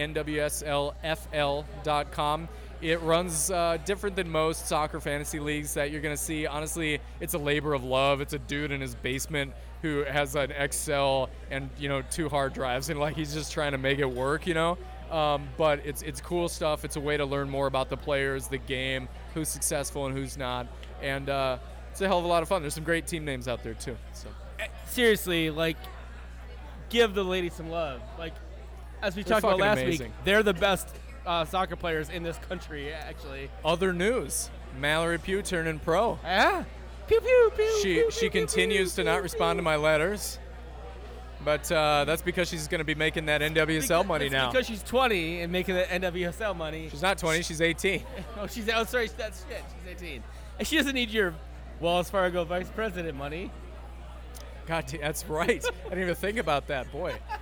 nwslfl.com. 1.33 2.49
It 2.83 3.01
runs 3.03 3.51
uh, 3.51 3.79
different 3.85 4.17
than 4.17 4.29
most 4.29 4.67
soccer 4.67 5.01
fantasy 5.01 5.39
leagues 5.39 5.73
that 5.75 5.91
you're 5.93 6.01
going 6.01 6.15
to 6.17 6.21
see. 6.23 6.47
Honestly, 6.47 6.99
it's 7.21 7.35
a 7.35 7.39
labor 7.39 7.75
of 7.75 7.85
love. 7.85 8.21
It's 8.21 8.33
a 8.33 8.39
dude 8.41 8.73
in 8.73 8.81
his 8.81 8.95
basement 8.97 9.53
who 9.83 10.05
has 10.05 10.35
an 10.37 10.51
Excel 10.53 11.31
and 11.51 11.71
you 11.79 11.89
know 11.89 12.03
two 12.11 12.29
hard 12.29 12.53
drives, 12.53 12.89
and 12.91 12.99
like 12.99 13.15
he's 13.17 13.33
just 13.33 13.53
trying 13.53 13.73
to 13.73 13.79
make 13.79 13.99
it 14.01 14.11
work, 14.11 14.47
you 14.47 14.55
know. 14.55 14.77
Um, 15.11 15.49
but 15.57 15.81
it's 15.85 16.03
it's 16.03 16.21
cool 16.21 16.49
stuff. 16.49 16.85
It's 16.85 16.97
a 16.97 17.01
way 17.01 17.17
to 17.17 17.25
learn 17.25 17.49
more 17.49 17.67
about 17.69 17.89
the 17.89 17.97
players, 17.97 18.49
the 18.49 18.59
game, 18.59 19.09
who's 19.35 19.49
successful 19.49 20.07
and 20.07 20.17
who's 20.17 20.37
not, 20.37 20.67
and 21.01 21.29
uh, 21.29 21.59
it's 21.91 22.01
a 22.01 22.09
hell 22.09 22.19
of 22.19 22.25
a 22.25 22.29
lot 22.29 22.43
of 22.43 22.49
fun. 22.49 22.63
There's 22.63 22.75
some 22.75 22.85
great 22.85 23.07
team 23.07 23.25
names 23.25 23.47
out 23.47 23.63
there 23.63 23.75
too. 23.75 23.97
So 24.13 24.29
Eh, 24.59 24.67
Seriously, 24.87 25.51
like, 25.51 25.77
give 26.89 27.15
the 27.15 27.25
ladies 27.25 27.55
some 27.55 27.71
love. 27.71 28.01
Like, 28.19 28.35
as 29.03 29.17
we 29.17 29.23
They're 29.23 29.41
talked 29.41 29.45
about 29.45 29.59
last 29.61 29.81
amazing. 29.83 30.09
week, 30.09 30.15
they're 30.25 30.43
the 30.43 30.55
best 30.55 30.89
uh, 31.27 31.45
soccer 31.45 31.77
players 31.77 32.09
in 32.09 32.23
this 32.23 32.39
country. 32.49 32.93
Actually, 32.93 33.51
other 33.65 33.93
news: 33.93 34.51
Mallory 34.79 35.19
Pugh 35.19 35.43
turning 35.43 35.79
pro. 35.79 36.19
yeah. 36.25 36.65
Pew 37.09 37.21
pew 37.21 37.53
pew. 37.57 37.79
she 37.83 37.95
pew, 37.95 38.11
she 38.11 38.21
pew, 38.21 38.31
continues 38.31 38.95
pew, 38.95 39.05
to 39.05 39.11
not 39.11 39.23
respond 39.23 39.59
to 39.59 39.63
my 39.63 39.77
letters. 39.77 40.39
But 41.45 41.71
uh, 41.73 42.05
that's 42.05 42.23
because 42.23 42.49
she's 42.49 42.69
going 42.69 42.79
to 42.79 42.85
be 42.85 42.95
making 42.95 43.27
that 43.27 43.41
NWSL 43.41 43.81
Because- 43.83 44.07
money 44.07 44.29
now. 44.29 44.53
Because 44.53 44.67
she's 44.67 44.83
20 44.85 45.41
and 45.41 45.51
making 45.53 45.75
the 45.75 45.83
NWSL 45.83 46.57
money. 46.57 46.89
She's 46.89 47.03
not 47.03 47.19
20, 47.19 47.43
she's 47.43 47.61
18. 47.61 48.05
oh, 48.39 48.47
she's 48.47 48.69
oh 48.69 48.85
sorry, 48.85 49.09
that's 49.19 49.45
shit. 49.49 49.65
She's 49.85 50.03
18, 50.03 50.23
and 50.61 50.69
she 50.69 50.77
doesn't 50.77 50.95
need 50.95 51.11
your 51.11 51.35
Wells 51.81 52.09
Fargo 52.09 52.45
vice 52.45 52.71
president 52.71 53.19
money. 53.19 53.51
God, 54.67 54.87
that's 55.01 55.27
right. 55.29 55.65
I 55.87 55.89
didn't 55.89 56.05
even 56.05 56.15
think 56.15 56.39
about 56.39 56.69
that, 56.69 56.93
boy. 56.93 57.15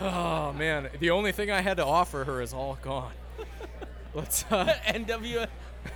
Oh 0.00 0.52
man, 0.52 0.88
the 1.00 1.10
only 1.10 1.32
thing 1.32 1.50
I 1.50 1.60
had 1.60 1.76
to 1.78 1.84
offer 1.84 2.24
her 2.24 2.40
is 2.42 2.52
all 2.52 2.78
gone. 2.82 3.12
Let's 4.14 4.44
uh, 4.50 4.74
NW 4.86 5.46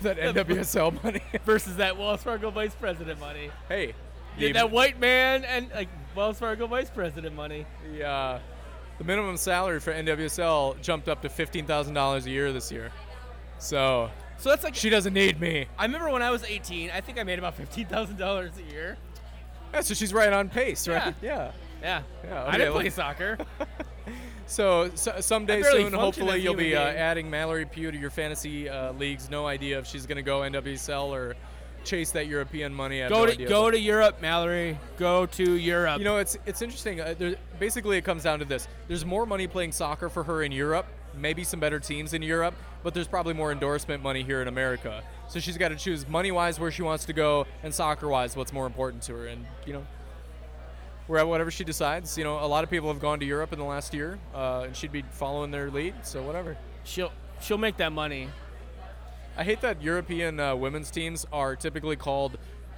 that 0.03 0.19
NWSL 0.19 1.03
money. 1.05 1.23
versus 1.45 1.77
that 1.77 1.97
Wells 1.99 2.23
Fargo 2.23 2.51
vice 2.51 2.75
president 2.75 3.21
money. 3.21 3.51
hey, 3.69 3.95
Yeah, 4.39 4.49
the, 4.49 4.53
that 4.55 4.71
white 4.71 4.99
man 4.99 5.45
and 5.45 5.71
like 5.75 5.89
Wells 6.15 6.39
Fargo 6.39 6.67
vice 6.67 6.91
president 6.91 7.35
money. 7.35 7.67
uh, 8.05 8.39
the 8.99 9.05
minimum 9.05 9.37
salary 9.37 9.81
for 9.81 9.93
NWSL 9.93 10.81
jumped 10.83 11.09
up 11.09 11.23
to 11.23 11.29
fifteen 11.29 11.67
thousand 11.67 11.95
dollars 11.95 12.27
a 12.27 12.31
year 12.31 12.53
this 12.53 12.71
year. 12.73 12.91
So 13.59 14.11
So 14.39 14.49
that's 14.51 14.65
like 14.65 14.75
she 14.75 14.91
doesn't 14.91 15.15
need 15.15 15.41
me. 15.41 15.67
I 15.79 15.85
remember 15.85 16.11
when 16.11 16.23
I 16.23 16.31
was 16.31 16.45
18, 16.45 16.91
I 16.91 17.01
think 17.01 17.19
I 17.19 17.23
made 17.25 17.39
about 17.39 17.55
fifteen 17.57 17.87
thousand 17.87 18.17
dollars 18.19 18.53
a 18.59 18.73
year. 18.73 18.97
Yeah, 19.75 19.81
so 19.81 19.95
she's 19.95 20.13
right 20.13 20.33
on 20.33 20.49
pace, 20.51 20.87
right? 20.87 21.15
Yeah. 21.23 21.53
Yeah. 21.53 21.53
Yeah, 21.83 22.03
I 22.25 22.49
okay, 22.49 22.59
didn't 22.59 22.73
play 22.73 22.91
soccer. 22.91 23.39
So, 24.47 24.91
so 24.95 25.19
someday 25.21 25.63
soon, 25.63 25.93
hopefully, 25.95 26.41
you'll 26.41 26.55
be 26.55 26.77
uh, 26.77 26.81
adding 26.81 27.31
Mallory 27.31 27.65
Pugh 27.65 27.91
to 27.91 27.97
your 27.97 28.11
fantasy 28.11 28.69
uh, 28.69 28.93
leagues. 28.93 29.31
No 29.31 29.47
idea 29.47 29.79
if 29.79 29.87
she's 29.87 30.05
going 30.05 30.17
to 30.17 30.23
go 30.23 30.41
NWSL 30.41 31.09
or 31.09 31.37
chase 31.85 32.11
that 32.13 32.27
European 32.27 32.75
money. 32.75 33.03
I 33.03 33.09
go 33.09 33.25
no 33.25 33.33
to 33.33 33.45
go 33.47 33.71
to 33.71 33.79
Europe, 33.79 34.21
Mallory. 34.21 34.79
Go 34.99 35.27
to 35.27 35.53
Europe. 35.53 35.99
You 35.99 36.05
know, 36.05 36.19
it's 36.19 36.37
it's 36.47 36.61
interesting. 36.61 37.01
Uh, 37.01 37.15
there, 37.19 37.37
basically, 37.59 37.97
it 37.97 38.03
comes 38.03 38.25
down 38.25 38.41
to 38.41 38.45
this: 38.45 38.69
there's 38.89 39.05
more 39.05 39.27
money 39.27 39.47
playing 39.47 39.73
soccer 39.73 40.09
for 40.09 40.23
her 40.25 40.43
in 40.43 40.53
Europe, 40.53 40.87
maybe 41.17 41.45
some 41.45 41.61
better 41.61 41.81
teams 41.81 42.13
in 42.13 42.23
Europe, 42.23 42.55
but 42.83 42.95
there's 42.95 43.09
probably 43.09 43.35
more 43.35 43.53
endorsement 43.53 44.03
money 44.03 44.23
here 44.23 44.43
in 44.43 44.49
America. 44.49 45.03
So 45.29 45.41
she's 45.41 45.57
got 45.57 45.69
to 45.69 45.77
choose 45.77 46.07
money-wise 46.07 46.61
where 46.61 46.71
she 46.71 46.83
wants 46.83 47.07
to 47.07 47.13
go, 47.13 47.47
and 47.63 47.73
soccer-wise 47.73 48.37
what's 48.37 48.53
more 48.53 48.67
important 48.67 49.03
to 49.05 49.15
her. 49.15 49.27
And 49.29 49.47
you 49.67 49.73
know, 49.73 49.87
where 51.07 51.25
whatever 51.27 51.51
she 51.51 51.65
decides. 51.65 52.17
You 52.17 52.25
know, 52.25 52.39
a 52.45 52.47
lot 52.47 52.65
of 52.65 52.71
people 52.71 52.89
have 52.89 53.01
gone 53.01 53.21
to 53.21 53.27
Europe 53.27 53.53
in 53.53 53.59
the 53.59 53.65
last 53.65 53.95
year, 53.95 54.19
uh, 54.35 54.65
and 54.67 54.77
she'd 54.77 54.93
be 54.93 55.03
following 55.11 55.51
their 55.51 55.71
lead. 55.71 55.95
So 56.03 56.23
whatever. 56.23 56.57
she'll 56.85 57.13
she'll 57.41 57.59
make 57.59 57.77
that 57.79 57.93
money. 57.93 58.29
I 59.37 59.45
hate 59.45 59.61
that 59.63 59.83
European 59.83 60.39
uh, 60.39 60.55
women's 60.55 60.91
teams 60.91 61.27
are 61.33 61.57
typically 61.57 61.97
called 61.97 62.37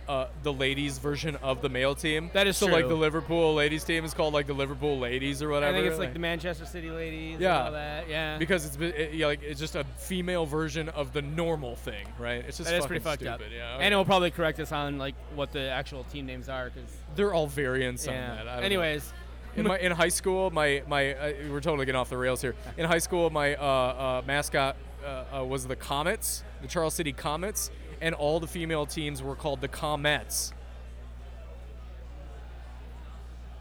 uh, 0.09 0.27
the 0.43 0.53
ladies' 0.53 0.99
version 0.99 1.37
of 1.37 1.63
the 1.63 1.69
male 1.69 1.95
team. 1.95 2.31
That 2.33 2.47
is 2.47 2.57
so. 2.57 2.67
Like 2.67 2.89
the 2.89 2.95
Liverpool 2.95 3.55
ladies 3.55 3.85
team 3.85 4.05
is 4.05 4.15
called 4.15 4.35
like 4.35 4.47
the 4.47 4.55
Liverpool 4.55 4.99
ladies 4.99 5.43
or 5.43 5.49
whatever. 5.49 5.77
I 5.77 5.81
think 5.81 5.91
it's 5.91 5.99
like 5.99 6.13
the 6.13 6.19
Manchester 6.19 6.67
City 6.67 6.91
ladies. 6.91 7.41
Yeah. 7.41 7.59
And 7.59 7.67
all 7.67 7.73
that. 7.73 8.09
Yeah. 8.09 8.39
because 8.39 8.67
it's 8.67 8.77
it, 8.77 9.15
yeah, 9.15 9.27
like 9.27 9.43
it's 9.43 9.61
just 9.61 9.77
a 9.77 9.85
female 9.97 10.47
version 10.47 10.89
of 10.91 11.13
the 11.13 11.23
normal 11.23 11.77
thing, 11.77 12.07
right? 12.19 12.45
It's 12.47 12.59
just 12.59 12.71
that 12.71 12.79
is 12.79 12.87
pretty 12.87 13.03
fucked 13.03 13.23
stupid. 13.23 13.47
up. 13.47 13.53
Yeah, 13.55 13.79
And 13.81 13.93
it 13.93 13.97
will 13.97 14.05
probably 14.05 14.31
correct 14.31 14.61
us 14.61 14.73
on 14.73 14.99
like 14.99 15.15
what 15.35 15.53
the 15.53 15.69
actual 15.69 16.05
team 16.05 16.27
names 16.27 16.49
are, 16.49 16.71
because 16.71 16.91
they're 17.15 17.35
all 17.35 17.47
variants 17.47 18.07
yeah. 18.07 18.13
on 18.13 18.37
that. 18.37 18.45
Don't 18.45 18.57
know. 18.57 18.63
Anyways, 18.63 19.13
in 19.57 19.67
my 19.67 19.79
in 19.79 19.93
high 19.93 20.09
school, 20.09 20.51
my 20.51 20.83
my 20.87 21.15
uh, 21.15 21.33
we're 21.51 21.61
totally 21.61 21.87
getting 21.87 22.01
off 22.01 22.11
the 22.11 22.17
rails 22.17 22.41
here. 22.41 22.55
In 22.77 22.85
high 22.87 22.99
school, 22.99 23.31
my 23.31 23.55
uh, 23.55 23.63
uh, 23.63 24.23
mascot 24.27 24.77
uh, 25.05 25.25
uh, 25.39 25.45
was 25.45 25.67
the 25.67 25.77
Comets, 25.77 26.43
the 26.63 26.69
Charles 26.69 26.95
City 26.95 27.13
Comets, 27.13 27.71
and 28.05 28.15
all 28.15 28.39
the 28.39 28.47
female 28.47 28.85
teams 28.85 29.23
were 29.23 29.35
called 29.35 29.61
the 29.63 29.67
Comets. 29.69 30.53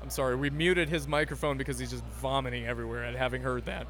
I'm 0.02 0.10
sorry, 0.10 0.36
we 0.36 0.50
muted 0.50 0.90
his 0.90 1.08
microphone 1.08 1.58
because 1.58 1.80
he's 1.80 1.92
just 1.92 2.04
vomiting 2.22 2.66
everywhere 2.68 3.06
at 3.06 3.16
having 3.16 3.42
heard 3.42 3.66
that. 3.66 3.88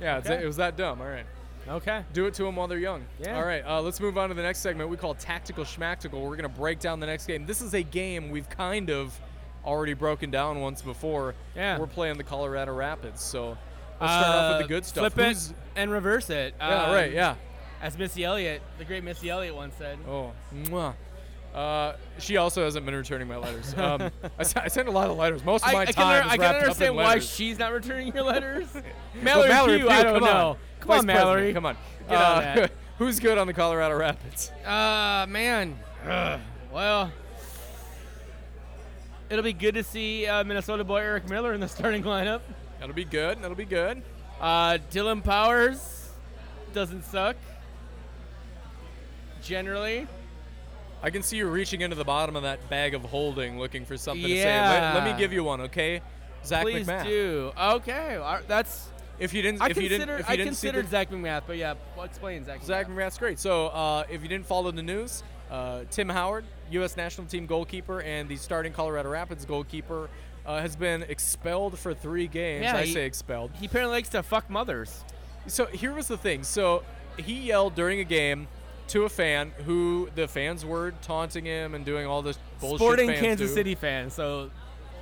Yeah, 0.00 0.18
Okay. 0.18 0.42
it 0.42 0.46
was 0.46 0.56
that 0.58 0.76
dumb. 0.76 1.00
All 1.00 1.08
right. 1.08 1.26
Okay. 1.68 2.04
Do 2.12 2.26
it 2.26 2.34
to 2.34 2.44
them 2.44 2.54
while 2.54 2.68
they're 2.68 2.78
young. 2.78 3.04
Yeah. 3.18 3.36
All 3.36 3.44
right, 3.44 3.64
uh, 3.66 3.80
let's 3.82 3.98
move 3.98 4.16
on 4.16 4.28
to 4.28 4.34
the 4.36 4.42
next 4.42 4.60
segment 4.60 4.88
we 4.90 4.96
call 4.96 5.14
Tactical 5.14 5.64
Schmactical. 5.64 6.20
We're 6.22 6.36
going 6.36 6.42
to 6.42 6.48
break 6.48 6.78
down 6.78 7.00
the 7.00 7.06
next 7.06 7.26
game. 7.26 7.46
This 7.46 7.60
is 7.60 7.74
a 7.74 7.82
game 7.82 8.30
we've 8.30 8.48
kind 8.48 8.90
of 8.90 9.18
already 9.64 9.94
broken 9.94 10.30
down 10.30 10.60
once 10.60 10.82
before. 10.82 11.34
Yeah. 11.56 11.76
We're 11.80 11.88
playing 11.88 12.18
the 12.18 12.22
Colorado 12.22 12.72
Rapids. 12.72 13.20
So 13.20 13.58
let's 14.00 14.12
start 14.12 14.26
off 14.26 14.58
with 14.58 14.68
the 14.68 14.72
good 14.72 14.84
stuff. 14.84 15.04
Uh, 15.06 15.10
Flip 15.10 15.26
Who's- 15.26 15.50
it 15.50 15.56
and 15.74 15.90
reverse 15.90 16.30
it. 16.30 16.54
Yeah, 16.60 16.84
Um, 16.84 16.92
right, 16.94 17.12
yeah. 17.12 17.34
As 17.82 17.96
Missy 17.98 18.24
Elliott, 18.24 18.62
the 18.78 18.84
great 18.84 19.04
Missy 19.04 19.28
Elliott 19.30 19.54
once 19.54 19.74
said. 19.76 19.98
Oh, 20.08 20.32
mwah. 20.54 20.94
Uh, 21.54 21.94
she 22.18 22.36
also 22.36 22.64
hasn't 22.64 22.84
been 22.84 22.94
returning 22.94 23.26
my 23.28 23.36
letters. 23.36 23.72
Um, 23.78 24.02
I, 24.38 24.40
s- 24.40 24.56
I 24.56 24.68
send 24.68 24.88
a 24.88 24.90
lot 24.90 25.08
of 25.08 25.16
letters. 25.16 25.42
Most 25.44 25.62
of 25.64 25.70
I, 25.70 25.72
my 25.72 25.80
I 25.82 25.84
time 25.86 25.94
can, 25.94 26.26
is 26.26 26.32
I 26.32 26.36
can 26.36 26.40
wrapped 26.40 26.54
up 26.56 26.62
understand 26.62 26.90
in 26.90 26.96
why 26.96 27.04
letters. 27.04 27.30
she's 27.34 27.58
not 27.58 27.72
returning 27.72 28.12
your 28.14 28.24
letters. 28.24 28.66
Well, 28.76 29.22
Mallory, 29.24 29.48
Mallory 29.48 29.78
Pugh, 29.78 29.88
I 29.88 30.02
don't 30.02 30.14
come 30.18 30.24
know. 30.28 30.48
on. 30.50 30.56
Come 30.80 30.88
Vice 30.88 30.98
on, 31.00 31.06
Mallory. 31.06 31.52
President, 31.52 31.54
Come 31.54 31.66
on. 31.66 31.76
Get 32.08 32.16
on 32.18 32.22
Uh, 32.22 32.40
that. 32.54 32.72
who's 32.98 33.18
good 33.20 33.38
on 33.38 33.46
the 33.46 33.54
Colorado 33.54 33.96
Rapids? 33.96 34.50
Uh, 34.64 35.24
man. 35.28 35.78
Ugh. 36.06 36.40
Well, 36.70 37.10
it'll 39.30 39.42
be 39.44 39.54
good 39.54 39.74
to 39.76 39.82
see 39.82 40.26
uh, 40.26 40.44
Minnesota 40.44 40.84
boy 40.84 40.98
Eric 40.98 41.28
Miller 41.30 41.54
in 41.54 41.60
the 41.60 41.68
starting 41.68 42.02
lineup. 42.02 42.42
That'll 42.78 42.94
be 42.94 43.04
good. 43.04 43.40
That'll 43.40 43.56
be 43.56 43.64
good. 43.64 44.02
Uh, 44.40 44.76
Dillon 44.90 45.22
Powers 45.22 46.10
doesn't 46.74 47.04
suck. 47.06 47.36
Generally, 49.46 50.08
I 51.02 51.10
can 51.10 51.22
see 51.22 51.36
you 51.36 51.46
reaching 51.48 51.82
into 51.82 51.94
the 51.94 52.04
bottom 52.04 52.34
of 52.34 52.42
that 52.42 52.68
bag 52.68 52.94
of 52.94 53.02
holding, 53.02 53.58
looking 53.58 53.84
for 53.84 53.96
something 53.96 54.22
to 54.22 54.28
say. 54.28 54.42
Yeah. 54.42 54.92
Let, 54.94 55.04
let 55.04 55.12
me 55.12 55.18
give 55.18 55.32
you 55.32 55.44
one, 55.44 55.60
okay? 55.62 56.02
Zach 56.44 56.62
please 56.62 56.86
McMahon. 56.86 57.04
do. 57.04 57.52
Okay, 57.56 58.16
right, 58.16 58.46
that's. 58.48 58.90
If 59.18 59.32
you 59.32 59.40
didn't, 59.40 59.62
I 59.62 59.68
if 59.68 59.76
you 59.80 59.88
didn't, 59.88 60.10
if 60.10 60.18
you 60.18 60.24
I 60.28 60.36
didn't 60.36 60.54
see 60.54 60.66
considered 60.68 60.90
Zach 60.90 61.10
MacMath, 61.10 61.42
but 61.46 61.56
yeah, 61.56 61.74
well, 61.96 62.04
explain 62.04 62.44
Zach. 62.44 62.62
Zach 62.62 62.86
MacMath. 62.86 62.96
McMahon's 62.96 63.18
great. 63.18 63.38
So 63.38 63.68
uh, 63.68 64.04
if 64.10 64.22
you 64.22 64.28
didn't 64.28 64.46
follow 64.46 64.70
the 64.70 64.82
news, 64.82 65.22
uh, 65.50 65.84
Tim 65.90 66.08
Howard, 66.08 66.44
U.S. 66.72 66.96
national 66.96 67.26
team 67.26 67.46
goalkeeper 67.46 68.02
and 68.02 68.28
the 68.28 68.36
starting 68.36 68.72
Colorado 68.72 69.08
Rapids 69.08 69.44
goalkeeper, 69.46 70.10
uh, 70.44 70.60
has 70.60 70.76
been 70.76 71.02
expelled 71.04 71.78
for 71.78 71.94
three 71.94 72.26
games. 72.26 72.64
Yeah, 72.64 72.76
I 72.76 72.84
he- 72.84 72.92
say 72.92 73.06
expelled. 73.06 73.52
He 73.58 73.66
apparently 73.66 73.94
likes 73.96 74.08
to 74.10 74.22
fuck 74.22 74.50
mothers. 74.50 75.04
So 75.46 75.66
here 75.66 75.94
was 75.94 76.08
the 76.08 76.18
thing. 76.18 76.42
So 76.42 76.82
he 77.16 77.34
yelled 77.34 77.74
during 77.74 78.00
a 78.00 78.04
game 78.04 78.48
to 78.88 79.04
a 79.04 79.08
fan 79.08 79.52
who 79.64 80.08
the 80.14 80.28
fans 80.28 80.64
were 80.64 80.92
taunting 81.02 81.44
him 81.44 81.74
and 81.74 81.84
doing 81.84 82.06
all 82.06 82.22
this 82.22 82.38
bullshit. 82.60 82.80
Sporting 82.80 83.08
fans 83.08 83.20
Kansas 83.20 83.50
do. 83.50 83.54
City 83.54 83.74
fan. 83.74 84.10
So 84.10 84.50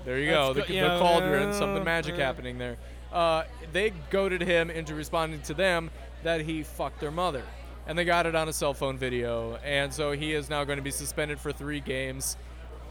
There 0.04 0.18
you 0.18 0.30
go. 0.30 0.52
The, 0.52 0.62
go- 0.62 0.66
the 0.66 0.98
cauldron, 0.98 1.48
uh, 1.50 1.52
something 1.52 1.84
magic 1.84 2.14
uh. 2.14 2.18
happening 2.18 2.58
there. 2.58 2.76
Uh, 3.12 3.44
they 3.72 3.92
goaded 4.10 4.42
him 4.42 4.70
into 4.70 4.94
responding 4.94 5.40
to 5.42 5.54
them 5.54 5.90
that 6.24 6.40
he 6.40 6.62
fucked 6.62 7.00
their 7.00 7.12
mother. 7.12 7.42
And 7.86 7.98
they 7.98 8.04
got 8.04 8.26
it 8.26 8.34
on 8.34 8.48
a 8.48 8.52
cell 8.52 8.74
phone 8.74 8.96
video. 8.96 9.56
And 9.64 9.92
so 9.92 10.12
he 10.12 10.32
is 10.32 10.48
now 10.48 10.64
going 10.64 10.78
to 10.78 10.82
be 10.82 10.90
suspended 10.90 11.38
for 11.38 11.52
three 11.52 11.80
games. 11.80 12.36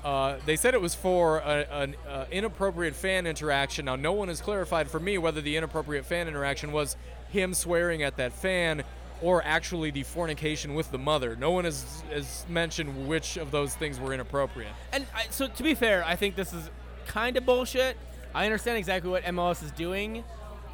Uh, 0.04 0.38
they 0.46 0.56
said 0.56 0.74
it 0.74 0.82
was 0.82 0.94
for 0.94 1.40
a- 1.40 1.68
an 1.72 1.96
uh, 2.08 2.26
inappropriate 2.32 2.96
fan 2.96 3.26
interaction. 3.26 3.86
Now, 3.86 3.96
no 3.96 4.14
one 4.14 4.28
has 4.28 4.40
clarified 4.42 4.90
for 4.90 5.00
me 5.00 5.18
whether 5.18 5.42
the 5.42 5.58
inappropriate 5.58 6.06
fan 6.06 6.28
interaction 6.28 6.72
was 6.72 6.96
him 7.30 7.54
swearing 7.54 8.04
at 8.04 8.18
that 8.18 8.34
fan 8.34 8.84
or 9.24 9.42
actually 9.46 9.90
the 9.90 10.04
fornication 10.04 10.76
with 10.76 10.92
the 10.92 10.98
mother. 10.98 11.36
No 11.38 11.52
one 11.52 11.64
has, 11.64 12.04
has 12.12 12.46
mentioned 12.50 13.08
which 13.08 13.38
of 13.38 13.52
those 13.52 13.74
things 13.74 14.00
were 14.00 14.14
inappropriate. 14.14 14.74
And 14.92 15.08
I, 15.16 15.28
so, 15.30 15.48
to 15.48 15.64
be 15.64 15.74
fair, 15.74 16.04
I 16.06 16.18
think 16.18 16.36
this 16.36 16.54
is 16.54 16.70
kind 17.08 17.38
of 17.38 17.46
bullshit. 17.46 17.98
I 18.36 18.46
understand 18.46 18.78
exactly 18.78 19.10
what 19.10 19.24
MLS 19.24 19.64
is 19.64 19.72
doing 19.72 20.26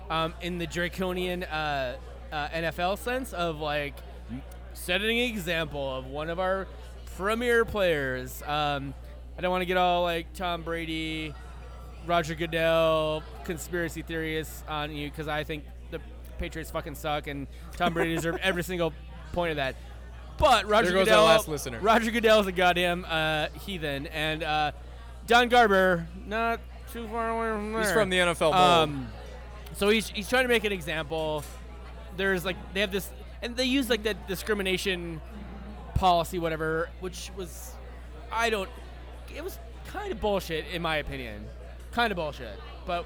um, 0.09 0.33
in 0.41 0.57
the 0.57 0.65
draconian 0.65 1.43
uh, 1.43 1.97
uh, 2.31 2.47
NFL 2.49 2.97
sense 2.97 3.33
of 3.33 3.59
like 3.59 3.93
setting 4.73 5.19
an 5.19 5.25
example 5.25 5.95
of 5.95 6.07
one 6.07 6.29
of 6.29 6.39
our 6.39 6.67
premier 7.17 7.65
players. 7.65 8.41
Um, 8.43 8.95
I 9.37 9.41
don't 9.41 9.51
want 9.51 9.61
to 9.61 9.67
get 9.67 9.77
all 9.77 10.01
like 10.01 10.33
Tom 10.33 10.63
Brady, 10.63 11.35
Roger 12.07 12.33
Goodell 12.33 13.21
conspiracy 13.43 14.01
theorists 14.01 14.63
on 14.67 14.91
you 14.91 15.09
because 15.09 15.27
I 15.27 15.43
think 15.43 15.65
Patriots 16.39 16.71
fucking 16.71 16.95
suck 16.95 17.27
and 17.27 17.47
Tom 17.77 17.93
Brady 17.93 18.15
deserved 18.15 18.39
every 18.43 18.63
single 18.63 18.93
point 19.33 19.51
of 19.51 19.57
that. 19.57 19.75
But 20.37 20.67
Roger 20.67 20.91
goes 20.91 20.99
our 20.99 21.05
Goodell, 21.05 21.25
last 21.25 21.47
listener. 21.47 21.79
Roger 21.79 22.11
Goodell's 22.11 22.47
a 22.47 22.51
goddamn 22.53 23.05
uh, 23.07 23.47
heathen, 23.65 24.07
and 24.07 24.41
uh, 24.41 24.71
Don 25.27 25.49
Garber 25.49 26.07
not 26.25 26.61
too 26.93 27.07
far 27.09 27.29
away 27.29 27.51
from 27.55 27.73
there. 27.73 27.81
He's 27.81 27.91
from 27.91 28.09
the 28.09 28.17
NFL. 28.17 28.53
Um, 28.53 29.09
so 29.73 29.89
he's 29.89 30.07
he's 30.09 30.29
trying 30.29 30.45
to 30.45 30.47
make 30.47 30.63
an 30.63 30.71
example. 30.71 31.43
There's 32.15 32.45
like 32.45 32.55
they 32.73 32.79
have 32.79 32.91
this, 32.91 33.11
and 33.41 33.55
they 33.57 33.65
use 33.65 33.89
like 33.89 34.03
that 34.03 34.29
discrimination 34.29 35.21
policy, 35.99 36.39
whatever, 36.39 36.89
which 37.01 37.29
was, 37.35 37.73
I 38.31 38.49
don't, 38.49 38.69
it 39.35 39.43
was 39.43 39.59
kind 39.87 40.11
of 40.13 40.21
bullshit 40.21 40.65
in 40.71 40.81
my 40.81 40.95
opinion, 40.97 41.45
kind 41.91 42.11
of 42.11 42.15
bullshit. 42.15 42.57
But 42.85 43.05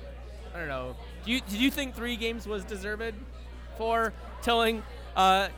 I 0.54 0.60
don't 0.60 0.68
know. 0.68 0.96
Do 1.26 1.32
you 1.32 1.40
did 1.42 1.60
you 1.60 1.72
think 1.72 1.96
three 1.96 2.16
games 2.16 2.48
was 2.48 2.64
deserved 2.64 3.14
for 3.78 4.14
telling 4.42 4.84
uh, 5.16 5.50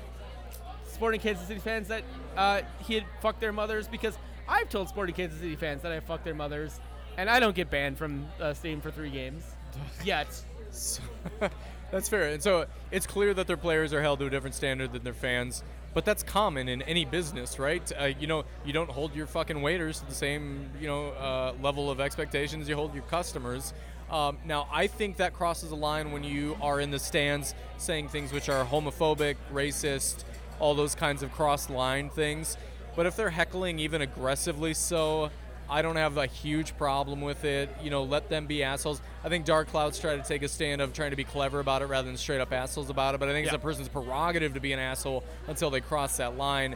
Sporting 0.91 1.19
Kansas 1.19 1.47
City 1.47 1.60
fans 1.60 1.88
that 1.88 2.04
uh, 2.38 2.62
he 2.80 2.93
had 2.95 3.06
fucked 3.21 3.41
their 3.41 3.51
mothers? 3.51 3.88
Because 3.88 4.17
I've 4.47 4.69
told 4.69 4.89
Sporting 4.89 5.15
Kansas 5.15 5.39
City 5.39 5.56
fans 5.56 5.82
that 5.82 5.91
I 5.91 5.99
fucked 5.99 6.23
their 6.23 6.36
mothers, 6.36 6.80
and 7.17 7.30
I 7.30 7.39
don't 7.39 7.56
get 7.56 7.69
banned 7.69 7.97
from 7.97 8.28
uh, 8.39 8.54
stadium 8.54 8.82
for 8.82 8.91
three 8.91 9.10
games 9.10 9.43
yet. 10.04 10.28
So- 10.71 11.01
that's 11.91 12.10
fair. 12.10 12.30
And 12.30 12.41
so 12.43 12.65
it's 12.91 13.08
clear 13.08 13.34
that 13.34 13.47
their 13.47 13.58
players 13.58 13.93
are 13.93 14.01
held 14.01 14.19
to 14.19 14.25
a 14.25 14.30
different 14.30 14.56
standard 14.56 14.93
than 14.93 15.04
their 15.04 15.13
fans. 15.13 15.63
But 15.93 16.04
that's 16.04 16.23
common 16.23 16.67
in 16.67 16.82
any 16.82 17.06
business, 17.06 17.58
right? 17.58 17.89
Uh, 17.97 18.06
you 18.19 18.28
know, 18.28 18.43
you 18.65 18.73
don't 18.73 18.89
hold 18.89 19.15
your 19.15 19.28
fucking 19.28 19.62
waiters 19.62 20.01
to 20.01 20.06
the 20.06 20.13
same, 20.13 20.69
you 20.82 20.88
know, 20.88 21.12
uh, 21.12 21.54
level 21.62 21.89
of 21.89 22.01
expectations 22.01 22.67
you 22.67 22.75
hold 22.75 22.93
your 22.93 23.04
customers. 23.04 23.73
Um, 24.10 24.38
now, 24.46 24.68
I 24.72 24.88
think 24.88 25.18
that 25.18 25.34
crosses 25.34 25.72
a 25.72 25.76
line 25.76 26.12
when 26.12 26.24
you 26.24 26.56
are 26.62 26.80
in 26.80 26.91
the 26.91 27.00
stands 27.00 27.56
saying 27.78 28.10
things 28.10 28.32
which 28.32 28.50
are 28.50 28.63
homophobic, 28.63 29.36
racist, 29.52 30.24
all 30.60 30.76
those 30.76 30.96
kinds 30.96 31.24
of 31.24 31.32
cross-line 31.32 32.10
things. 32.10 32.58
But 32.96 33.06
if 33.06 33.15
they're 33.15 33.30
heckling 33.30 33.80
even 33.80 34.02
aggressively 34.02 34.74
so, 34.74 35.32
I 35.70 35.82
don't 35.82 35.96
have 35.96 36.18
a 36.18 36.28
huge 36.28 36.78
problem 36.78 37.22
with 37.22 37.44
it. 37.44 37.70
You 37.82 37.89
know, 37.89 38.04
let 38.04 38.30
them 38.30 38.46
be 38.46 38.63
assholes. 38.63 39.02
I 39.24 39.30
think 39.30 39.46
Dark 39.46 39.68
Clouds 39.70 40.00
try 40.00 40.15
to 40.15 40.24
take 40.24 40.44
a 40.44 40.48
stand 40.48 40.80
of 40.80 40.94
trying 40.94 41.10
to 41.10 41.15
be 41.15 41.24
clever 41.24 41.60
about 41.60 41.82
it 41.82 41.88
rather 41.88 42.08
than 42.08 42.18
straight 42.18 42.39
up 42.39 42.54
assholes 42.54 42.89
about 42.89 43.15
it. 43.15 43.20
But 43.20 43.30
I 43.30 43.34
think 43.34 43.48
it's 43.48 43.56
a 43.56 43.60
person's 43.60 43.89
prerogative 43.89 44.54
to 44.54 44.60
be 44.60 44.74
an 44.74 44.80
asshole 44.80 45.24
until 45.48 45.72
they 45.72 45.82
cross 45.82 46.18
that 46.18 46.38
line. 46.38 46.76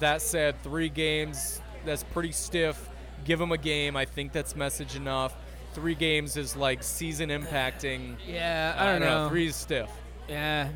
That 0.00 0.20
said, 0.20 0.60
three 0.62 0.88
games, 0.88 1.60
that's 1.84 2.02
pretty 2.02 2.32
stiff. 2.32 2.90
Give 3.24 3.38
them 3.38 3.52
a 3.52 3.58
game. 3.58 3.96
I 3.96 4.04
think 4.04 4.32
that's 4.32 4.56
message 4.56 4.96
enough. 4.96 5.34
Three 5.74 5.94
games 5.94 6.36
is 6.36 6.56
like 6.56 6.82
season 6.82 7.30
impacting. 7.30 8.16
Yeah, 8.26 8.74
I 8.78 8.86
don't 8.86 9.00
know. 9.00 9.28
Three 9.28 9.46
is 9.48 9.56
stiff. 9.56 9.90
Yeah. 10.28 10.68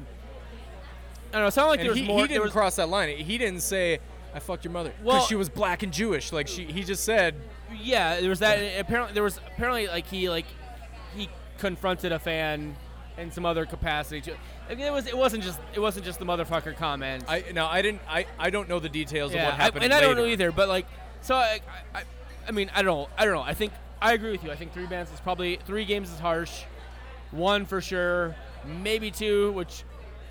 I 1.30 1.32
don't 1.32 1.42
know. 1.42 1.46
It 1.48 1.50
sounded 1.52 1.70
like 1.70 1.80
And 1.80 1.86
there 1.86 1.92
was 1.92 2.00
he, 2.00 2.06
more. 2.06 2.20
he 2.22 2.28
didn't 2.28 2.42
was, 2.42 2.52
cross 2.52 2.76
that 2.76 2.88
line. 2.88 3.16
He 3.18 3.38
didn't 3.38 3.60
say, 3.60 3.98
"I 4.34 4.38
fucked 4.40 4.64
your 4.64 4.72
mother" 4.72 4.90
because 4.90 5.04
Well- 5.04 5.26
she 5.26 5.34
was 5.36 5.48
black 5.48 5.82
and 5.82 5.92
Jewish. 5.92 6.32
Like 6.32 6.48
she, 6.48 6.64
he 6.64 6.82
just 6.84 7.04
said, 7.04 7.34
yeah, 7.82 8.20
there 8.20 8.30
was 8.30 8.38
that. 8.40 8.58
apparently, 8.80 9.12
there 9.14 9.22
was 9.22 9.38
apparently 9.46 9.86
like 9.88 10.06
he 10.06 10.28
like 10.30 10.46
he 11.16 11.28
confronted 11.58 12.12
a 12.12 12.18
fan 12.18 12.76
in 13.18 13.30
some 13.30 13.44
other 13.44 13.66
capacity. 13.66 14.20
too. 14.22 14.34
I 14.70 14.74
mean, 14.74 14.86
it 14.86 14.92
was 14.92 15.06
it 15.06 15.16
wasn't 15.16 15.44
just 15.44 15.60
it 15.74 15.80
wasn't 15.80 16.06
just 16.06 16.18
the 16.18 16.24
motherfucker 16.24 16.74
comment. 16.76 17.24
I 17.28 17.44
no, 17.52 17.66
I 17.66 17.82
didn't 17.82 18.00
I, 18.08 18.26
I 18.38 18.48
don't 18.50 18.68
know 18.68 18.78
the 18.80 18.88
details 18.88 19.32
yeah, 19.34 19.40
of 19.40 19.44
what 19.46 19.54
I- 19.54 19.64
happened 19.64 19.84
and 19.84 19.92
I 19.94 20.00
don't 20.00 20.16
know 20.16 20.24
either. 20.26 20.50
But 20.50 20.68
like, 20.68 20.86
so 21.20 21.34
I, 21.34 21.60
I, 21.94 22.02
I 22.48 22.52
mean, 22.52 22.70
I 22.74 22.82
don't 22.82 22.86
know. 23.00 23.08
I 23.18 23.24
don't 23.26 23.34
know. 23.34 23.42
I 23.42 23.52
think 23.54 23.72
I 24.00 24.12
agree 24.12 24.30
with 24.30 24.44
you. 24.44 24.50
I 24.50 24.56
think 24.56 24.72
three 24.72 24.86
bans 24.86 25.12
is 25.12 25.20
probably 25.20 25.58
three 25.66 25.84
games 25.84 26.10
is 26.12 26.18
harsh. 26.18 26.62
One 27.30 27.66
for 27.66 27.80
sure, 27.80 28.34
maybe 28.64 29.10
two, 29.10 29.52
which 29.52 29.82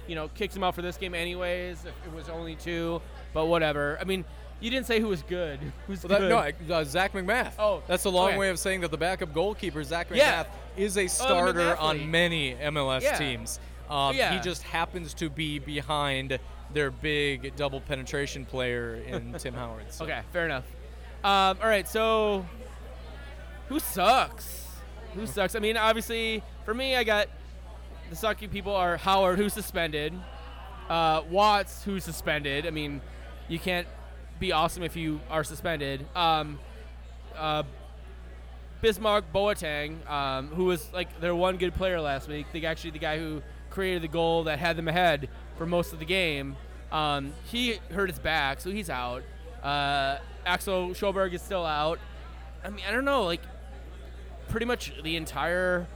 you 0.07 0.15
know 0.15 0.30
kicks 0.30 0.55
him 0.55 0.63
out 0.63 0.74
for 0.76 0.82
this 0.82 0.97
game 0.97 1.13
anyways. 1.13 1.86
If 1.86 1.93
it 2.07 2.13
was 2.15 2.30
only 2.30 2.55
two, 2.55 3.01
but 3.34 3.45
whatever. 3.45 3.97
I 4.01 4.03
mean, 4.05 4.26
you 4.59 4.72
didn't 4.72 4.88
say 4.88 4.99
who 4.99 5.07
was 5.09 5.22
good. 5.24 5.59
Who's 5.88 6.03
Well, 6.03 6.20
that, 6.30 6.57
good? 6.57 6.68
no, 6.70 6.76
uh, 6.76 6.84
Zach 6.84 7.13
MacMath. 7.13 7.51
Oh, 7.59 7.84
that's 7.88 8.05
a 8.05 8.09
long 8.09 8.30
okay. 8.30 8.38
way 8.38 8.49
of 8.49 8.57
saying 8.57 8.82
that 8.82 8.89
the 8.91 8.97
backup 8.97 9.34
goalkeeper 9.34 9.84
Zach 9.84 10.09
MacMath 10.09 10.15
Yeah. 10.18 10.45
is 10.76 10.97
a 10.97 11.07
starter 11.07 11.59
McMathley. 11.76 11.82
on 11.82 12.11
many 12.11 12.55
MLS 12.55 13.03
Yeah. 13.03 13.18
teams. 13.18 13.59
Um, 13.89 14.15
Yeah. 14.15 14.34
He 14.34 14.39
just 14.39 14.63
happens 14.63 15.13
to 15.15 15.30
be 15.30 15.59
behind 15.59 16.39
their 16.74 16.89
big 16.89 17.55
double 17.55 17.80
penetration 17.82 18.45
player 18.45 18.95
in 18.95 19.34
Tim 19.38 19.53
Howard. 19.53 19.86
So. 19.93 20.05
Okay, 20.05 20.22
fair 20.34 20.45
enough. 20.45 20.65
Um, 21.24 21.57
all 21.61 21.70
right, 21.70 21.88
so 21.88 22.45
Who 23.70 23.80
sucks? 23.80 24.68
Who 25.13 25.26
sucks? 25.26 25.55
I 25.55 25.59
mean, 25.59 25.78
obviously, 25.78 26.43
for 26.65 26.74
me, 26.74 26.95
I 26.95 27.03
got 27.03 27.28
the 28.09 28.15
sucky 28.15 28.49
people 28.49 28.74
are 28.74 28.97
Howard, 28.97 29.38
who's 29.38 29.53
suspended, 29.53 30.13
uh, 30.89 31.24
Watts, 31.30 31.84
who's 31.84 32.03
suspended. 32.03 32.65
I 32.65 32.70
mean, 32.70 33.01
you 33.47 33.59
can't 33.59 33.88
be 34.39 34.51
awesome 34.51 34.84
if 34.84 34.95
you 34.95 35.20
are 35.30 35.43
suspended. 35.43 36.05
Um, 36.15 36.59
uh, 37.36 37.63
Bismark 38.82 39.24
Boateng, 39.34 40.07
um, 40.09 40.47
who 40.49 40.65
was 40.65 40.91
like 40.93 41.20
their 41.20 41.36
one 41.36 41.57
good 41.57 41.74
player 41.74 41.99
last 41.99 42.28
week, 42.28 42.45
the 42.53 42.65
actually 42.65 42.91
the 42.91 42.99
guy 42.99 43.18
who 43.18 43.41
created 43.70 44.03
the 44.03 44.07
goal 44.07 44.43
that 44.45 44.59
had 44.59 44.78
them 44.78 44.88
ahead 44.88 45.30
for 45.57 45.65
most 45.65 45.93
of 45.93 45.99
the 45.99 46.05
game. 46.05 46.55
Um, 46.91 47.34
he 47.45 47.80
hurt 47.91 48.09
his 48.09 48.20
back, 48.20 48.61
so 48.61 48.70
he's 48.72 48.89
out. 48.89 49.24
Uh, 49.61 50.20
Axel 50.45 50.89
Sjöberg 50.89 51.34
is 51.34 51.41
still 51.41 51.65
out. 51.65 51.99
I 52.63 52.70
mean, 52.70 52.86
I 52.88 52.91
don't 52.91 53.05
know, 53.05 53.24
like 53.24 53.41
pretty 54.50 54.66
much 54.66 54.93
the 55.04 55.16
entire 55.16 55.88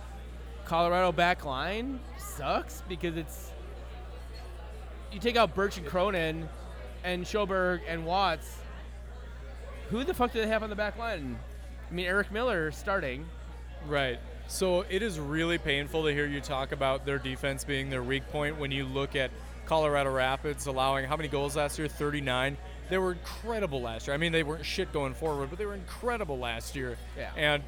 Colorado 0.65 1.11
back 1.11 1.45
line 1.45 1.99
sucks 2.17 2.83
because 2.87 3.17
it's 3.17 3.51
you 5.11 5.19
take 5.19 5.35
out 5.35 5.53
Burch 5.53 5.77
and 5.77 5.85
Cronin 5.85 6.47
and 7.03 7.25
Sjöberg 7.25 7.81
and 7.87 8.05
Watts. 8.05 8.57
Who 9.89 10.03
the 10.03 10.13
fuck 10.13 10.31
do 10.31 10.39
they 10.39 10.47
have 10.47 10.63
on 10.63 10.69
the 10.69 10.75
back 10.75 10.97
line? 10.97 11.37
I 11.89 11.93
mean, 11.93 12.05
Eric 12.05 12.31
Miller 12.31 12.71
starting. 12.71 13.25
Right. 13.87 14.19
So 14.47 14.85
it 14.89 15.01
is 15.01 15.19
really 15.19 15.57
painful 15.57 16.03
to 16.03 16.13
hear 16.13 16.25
you 16.25 16.39
talk 16.39 16.71
about 16.71 17.05
their 17.05 17.19
defense 17.19 17.63
being 17.63 17.89
their 17.89 18.03
weak 18.03 18.29
point 18.31 18.57
when 18.57 18.71
you 18.71 18.85
look 18.85 19.15
at 19.15 19.31
Colorado 19.65 20.11
Rapids 20.11 20.65
allowing 20.67 21.05
how 21.05 21.17
many 21.17 21.27
goals 21.27 21.55
last 21.55 21.77
year? 21.77 21.87
39. 21.87 22.57
They 22.89 22.97
were 22.97 23.13
incredible 23.13 23.81
last 23.81 24.07
year. 24.07 24.13
I 24.13 24.17
mean, 24.17 24.31
they 24.31 24.43
weren't 24.43 24.65
shit 24.65 24.91
going 24.91 25.13
forward, 25.13 25.49
but 25.49 25.59
they 25.59 25.65
were 25.65 25.75
incredible 25.75 26.37
last 26.37 26.75
year. 26.75 26.97
Yeah. 27.17 27.31
And 27.35 27.63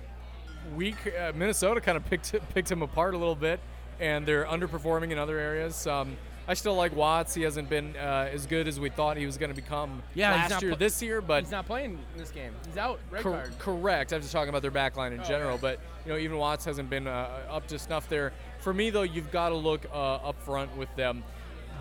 weak 0.76 0.96
uh, 1.20 1.32
Minnesota 1.36 1.82
kind 1.82 1.98
of 1.98 2.06
picked 2.06 2.36
picked 2.54 2.70
them 2.70 2.82
apart 2.82 3.14
a 3.14 3.18
little 3.18 3.36
bit, 3.36 3.60
and 4.00 4.26
they're 4.26 4.46
underperforming 4.46 5.12
in 5.12 5.18
other 5.18 5.38
areas. 5.40 5.86
Um, 5.88 6.18
I 6.46 6.56
still 6.56 6.76
like 6.76 6.94
Watts. 6.94 7.34
He 7.34 7.44
hasn't 7.44 7.70
been 7.70 7.96
uh, 7.96 8.30
as 8.32 8.46
good 8.46 8.68
as 8.68 8.78
we 8.78 8.90
thought 8.90 9.16
he 9.16 9.26
was 9.26 9.38
going 9.38 9.50
to 9.50 9.56
become 9.56 10.04
Yeah, 10.14 10.32
last 10.32 10.62
year, 10.62 10.72
pl- 10.72 10.78
this 10.78 11.02
year, 11.02 11.22
but 11.22 11.44
He's 11.44 11.52
not 11.52 11.66
playing 11.66 11.92
in 12.14 12.20
this 12.20 12.32
game. 12.32 12.52
He's 12.68 12.76
out. 12.76 13.00
Red 13.10 13.24
Cor- 13.24 13.32
card. 13.32 13.60
Correct. 13.60 14.12
I'm 14.12 14.20
just 14.20 14.34
talking 14.34 14.50
about 14.50 14.62
their 14.62 14.70
back 14.70 14.98
line 14.98 15.14
in 15.14 15.22
Oh, 15.22 15.24
general, 15.24 15.52
okay. 15.54 15.62
but 15.62 15.80
you 16.06 16.12
know 16.12 16.18
even 16.18 16.38
Watts 16.38 16.66
hasn't 16.66 16.90
been 16.90 17.08
uh, 17.08 17.30
up 17.50 17.68
to 17.68 17.80
snuff 17.80 18.10
there. 18.10 18.34
For 18.60 18.74
me 18.74 18.90
though, 18.90 19.04
you've 19.04 19.32
got 19.32 19.50
to 19.50 19.56
look 19.56 19.86
uh, 19.94 20.16
up 20.16 20.38
front 20.44 20.76
with 20.76 20.94
them. 20.98 21.24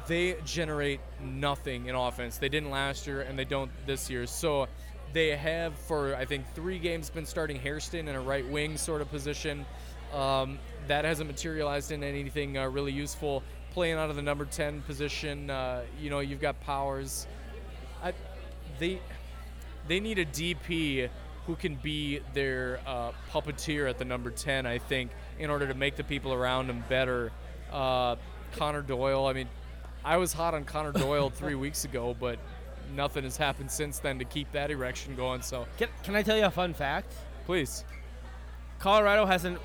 They 0.06 0.36
generate 0.44 1.00
nothing 1.20 1.86
in 1.86 1.94
offense. 1.94 2.38
They 2.38 2.48
didn't 2.48 2.70
last 2.70 3.06
year, 3.06 3.22
and 3.22 3.36
they 3.38 3.44
don't 3.44 3.70
this 3.86 4.08
year. 4.10 4.26
So 4.26 4.68
they 5.12 5.36
have 5.36 5.74
for 5.74 6.14
I 6.14 6.24
think 6.24 6.44
three 6.54 6.78
games 6.78 7.10
been 7.10 7.26
starting 7.26 7.58
Hairston 7.58 8.08
in 8.08 8.14
a 8.14 8.20
right 8.20 8.46
wing 8.48 8.76
sort 8.76 9.00
of 9.00 9.10
position. 9.10 9.64
Um, 10.12 10.58
that 10.88 11.04
hasn't 11.04 11.28
materialized 11.28 11.90
in 11.90 12.02
anything 12.02 12.58
uh, 12.58 12.68
really 12.68 12.92
useful. 12.92 13.42
Playing 13.72 13.96
out 13.96 14.10
of 14.10 14.16
the 14.16 14.22
number 14.22 14.44
10 14.44 14.82
position, 14.82 15.48
uh, 15.48 15.82
you 15.98 16.10
know, 16.10 16.20
you've 16.20 16.40
got 16.40 16.60
Powers. 16.60 17.26
I, 18.02 18.12
they 18.78 19.00
they 19.88 20.00
need 20.00 20.18
a 20.18 20.26
DP 20.26 21.08
who 21.46 21.56
can 21.56 21.76
be 21.76 22.20
their 22.34 22.80
uh, 22.86 23.12
puppeteer 23.32 23.88
at 23.88 23.98
the 23.98 24.04
number 24.04 24.30
10, 24.30 24.66
I 24.66 24.78
think, 24.78 25.10
in 25.38 25.50
order 25.50 25.66
to 25.66 25.74
make 25.74 25.96
the 25.96 26.04
people 26.04 26.32
around 26.32 26.70
him 26.70 26.84
better. 26.88 27.32
Uh, 27.72 28.16
Connor 28.56 28.82
Doyle, 28.82 29.26
I 29.26 29.32
mean, 29.32 29.48
I 30.04 30.18
was 30.18 30.32
hot 30.32 30.54
on 30.54 30.64
Connor 30.64 30.92
Doyle 30.92 31.30
three 31.34 31.54
weeks 31.56 31.84
ago, 31.84 32.14
but 32.18 32.38
nothing 32.92 33.24
has 33.24 33.36
happened 33.36 33.70
since 33.70 33.98
then 33.98 34.18
to 34.18 34.24
keep 34.24 34.50
that 34.52 34.70
erection 34.70 35.14
going. 35.16 35.42
So 35.42 35.66
Can, 35.78 35.88
can 36.02 36.14
I 36.14 36.22
tell 36.22 36.36
you 36.36 36.44
a 36.44 36.50
fun 36.50 36.74
fact? 36.74 37.12
please, 37.46 37.84
Colorado 38.78 39.26
hasn't 39.26 39.58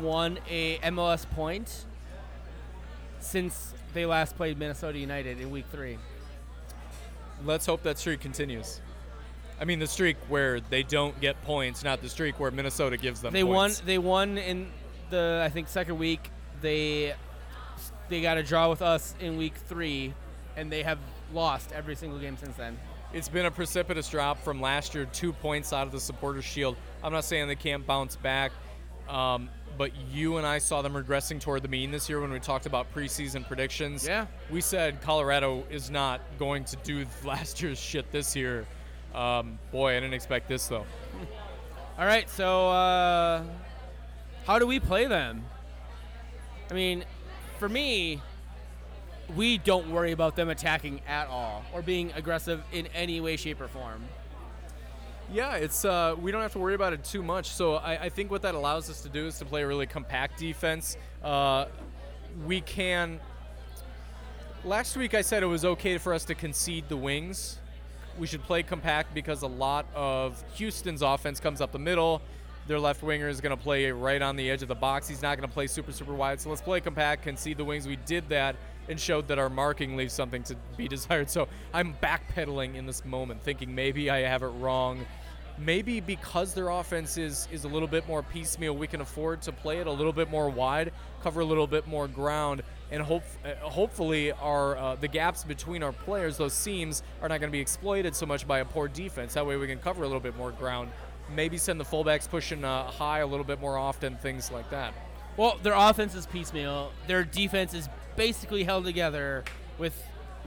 won 0.00 0.38
a 0.48 0.78
MLS 0.78 1.28
point 1.30 1.84
since 3.20 3.74
they 3.94 4.06
last 4.06 4.36
played 4.36 4.58
Minnesota 4.58 4.98
United 4.98 5.40
in 5.40 5.50
Week 5.50 5.64
Three. 5.70 5.98
let's 7.44 7.66
hope 7.66 7.82
that 7.82 7.98
streak 7.98 8.20
continues. 8.20 8.80
I 9.60 9.64
mean, 9.64 9.80
the 9.80 9.86
streak 9.88 10.16
where 10.28 10.60
they 10.60 10.84
don't 10.84 11.18
get 11.20 11.42
points, 11.42 11.82
not 11.82 12.00
the 12.00 12.08
streak 12.08 12.38
where 12.38 12.50
Minnesota 12.50 12.96
gives 12.96 13.20
them 13.20 13.32
They 13.32 13.42
won. 13.44 13.72
They 13.84 13.98
won 13.98 14.38
in 14.38 14.70
the 15.10 15.42
I 15.44 15.48
think 15.48 15.68
second 15.68 15.98
week. 15.98 16.30
They 16.60 17.14
they 18.08 18.22
got 18.22 18.38
a 18.38 18.42
draw 18.42 18.70
with 18.70 18.82
us 18.82 19.14
in 19.20 19.36
Week 19.36 19.54
Three, 19.54 20.14
and 20.56 20.70
they 20.70 20.82
have 20.84 20.98
lost 21.32 21.72
every 21.72 21.94
single 21.94 22.18
game 22.18 22.36
since 22.36 22.56
then. 22.56 22.78
It's 23.12 23.28
been 23.28 23.46
a 23.46 23.50
precipitous 23.50 24.08
drop 24.08 24.42
from 24.42 24.60
last 24.60 24.94
year, 24.94 25.06
two 25.06 25.32
points 25.32 25.72
out 25.72 25.86
of 25.86 25.92
the 25.92 26.00
Supporters 26.00 26.44
Shield. 26.44 26.76
I'm 27.02 27.12
not 27.12 27.24
saying 27.24 27.48
they 27.48 27.56
can't 27.56 27.86
bounce 27.86 28.16
back, 28.16 28.52
um, 29.08 29.48
but 29.78 29.92
you 30.12 30.36
and 30.36 30.46
I 30.46 30.58
saw 30.58 30.82
them 30.82 30.92
regressing 30.92 31.40
toward 31.40 31.62
the 31.62 31.68
mean 31.68 31.90
this 31.90 32.08
year 32.08 32.20
when 32.20 32.30
we 32.30 32.38
talked 32.38 32.66
about 32.66 32.92
preseason 32.94 33.46
predictions. 33.46 34.06
Yeah. 34.06 34.26
We 34.50 34.60
said 34.60 35.00
Colorado 35.00 35.64
is 35.70 35.90
not 35.90 36.20
going 36.38 36.64
to 36.64 36.76
do 36.84 37.06
last 37.24 37.62
year's 37.62 37.80
shit 37.80 38.10
this 38.12 38.36
year. 38.36 38.66
Um, 39.14 39.58
boy, 39.72 39.92
I 39.96 40.00
didn't 40.00 40.14
expect 40.14 40.48
this 40.48 40.66
though. 40.66 40.84
All 41.98 42.06
right, 42.06 42.28
so 42.28 42.68
uh, 42.68 43.42
how 44.44 44.58
do 44.58 44.66
we 44.66 44.78
play 44.78 45.06
them? 45.06 45.44
I 46.70 46.74
mean, 46.74 47.04
for 47.58 47.68
me, 47.68 48.20
we 49.36 49.58
don't 49.58 49.90
worry 49.90 50.12
about 50.12 50.36
them 50.36 50.48
attacking 50.48 51.00
at 51.06 51.28
all 51.28 51.64
or 51.72 51.82
being 51.82 52.12
aggressive 52.14 52.62
in 52.72 52.86
any 52.94 53.20
way, 53.20 53.36
shape, 53.36 53.60
or 53.60 53.68
form. 53.68 54.02
Yeah, 55.32 55.56
it's 55.56 55.84
uh, 55.84 56.16
we 56.18 56.32
don't 56.32 56.40
have 56.40 56.52
to 56.52 56.58
worry 56.58 56.74
about 56.74 56.94
it 56.94 57.04
too 57.04 57.22
much. 57.22 57.50
So 57.50 57.74
I, 57.74 58.04
I 58.04 58.08
think 58.08 58.30
what 58.30 58.42
that 58.42 58.54
allows 58.54 58.88
us 58.88 59.02
to 59.02 59.10
do 59.10 59.26
is 59.26 59.38
to 59.38 59.44
play 59.44 59.62
a 59.62 59.66
really 59.66 59.86
compact 59.86 60.38
defense. 60.38 60.96
Uh, 61.22 61.66
we 62.46 62.62
can. 62.62 63.20
Last 64.64 64.96
week 64.96 65.14
I 65.14 65.20
said 65.20 65.42
it 65.42 65.46
was 65.46 65.64
okay 65.64 65.98
for 65.98 66.14
us 66.14 66.24
to 66.26 66.34
concede 66.34 66.88
the 66.88 66.96
wings. 66.96 67.58
We 68.18 68.26
should 68.26 68.42
play 68.42 68.62
compact 68.62 69.14
because 69.14 69.42
a 69.42 69.46
lot 69.46 69.86
of 69.94 70.42
Houston's 70.54 71.02
offense 71.02 71.38
comes 71.38 71.60
up 71.60 71.72
the 71.72 71.78
middle. 71.78 72.22
Their 72.66 72.80
left 72.80 73.02
winger 73.02 73.28
is 73.28 73.40
going 73.40 73.56
to 73.56 73.62
play 73.62 73.90
right 73.90 74.20
on 74.20 74.34
the 74.34 74.50
edge 74.50 74.62
of 74.62 74.68
the 74.68 74.74
box. 74.74 75.08
He's 75.08 75.22
not 75.22 75.38
going 75.38 75.48
to 75.48 75.52
play 75.52 75.66
super 75.66 75.92
super 75.92 76.14
wide. 76.14 76.40
So 76.40 76.48
let's 76.48 76.62
play 76.62 76.80
compact, 76.80 77.22
concede 77.22 77.58
the 77.58 77.64
wings. 77.64 77.86
We 77.86 77.96
did 77.96 78.28
that 78.30 78.56
and 78.88 78.98
showed 78.98 79.28
that 79.28 79.38
our 79.38 79.50
marking 79.50 79.96
leaves 79.96 80.12
something 80.12 80.42
to 80.44 80.56
be 80.76 80.88
desired. 80.96 81.30
So 81.30 81.48
I'm 81.72 81.94
backpedaling 82.02 82.74
in 82.74 82.86
this 82.86 83.04
moment, 83.04 83.42
thinking 83.42 83.74
maybe 83.74 84.10
I 84.10 84.20
have 84.20 84.42
it 84.42 84.48
wrong 84.48 85.04
maybe 85.58 86.00
because 86.00 86.54
their 86.54 86.68
offense 86.68 87.16
is 87.16 87.48
is 87.50 87.64
a 87.64 87.68
little 87.68 87.88
bit 87.88 88.06
more 88.06 88.22
piecemeal, 88.22 88.76
we 88.76 88.86
can 88.86 89.00
afford 89.00 89.42
to 89.42 89.52
play 89.52 89.78
it 89.78 89.86
a 89.86 89.90
little 89.90 90.12
bit 90.12 90.30
more 90.30 90.48
wide, 90.48 90.92
cover 91.22 91.40
a 91.40 91.44
little 91.44 91.66
bit 91.66 91.86
more 91.86 92.08
ground, 92.08 92.62
and 92.90 93.02
hope 93.02 93.24
uh, 93.44 93.54
hopefully 93.68 94.32
our 94.32 94.76
uh, 94.76 94.94
the 94.96 95.08
gaps 95.08 95.44
between 95.44 95.82
our 95.82 95.92
players, 95.92 96.36
those 96.36 96.52
seams, 96.52 97.02
are 97.20 97.28
not 97.28 97.40
going 97.40 97.50
to 97.50 97.56
be 97.56 97.60
exploited 97.60 98.14
so 98.14 98.26
much 98.26 98.46
by 98.46 98.60
a 98.60 98.64
poor 98.64 98.88
defense. 98.88 99.34
That 99.34 99.46
way, 99.46 99.56
we 99.56 99.66
can 99.66 99.78
cover 99.78 100.02
a 100.02 100.06
little 100.06 100.20
bit 100.20 100.36
more 100.36 100.52
ground. 100.52 100.90
Maybe 101.34 101.58
send 101.58 101.78
the 101.78 101.84
fullbacks 101.84 102.28
pushing 102.28 102.64
uh, 102.64 102.84
high 102.84 103.18
a 103.18 103.26
little 103.26 103.44
bit 103.44 103.60
more 103.60 103.76
often, 103.76 104.16
things 104.16 104.50
like 104.50 104.70
that. 104.70 104.94
Well, 105.36 105.58
their 105.62 105.74
offense 105.74 106.14
is 106.14 106.26
piecemeal. 106.26 106.90
Their 107.06 107.22
defense 107.22 107.74
is 107.74 107.88
basically 108.18 108.64
held 108.64 108.84
together 108.84 109.44
with 109.78 109.94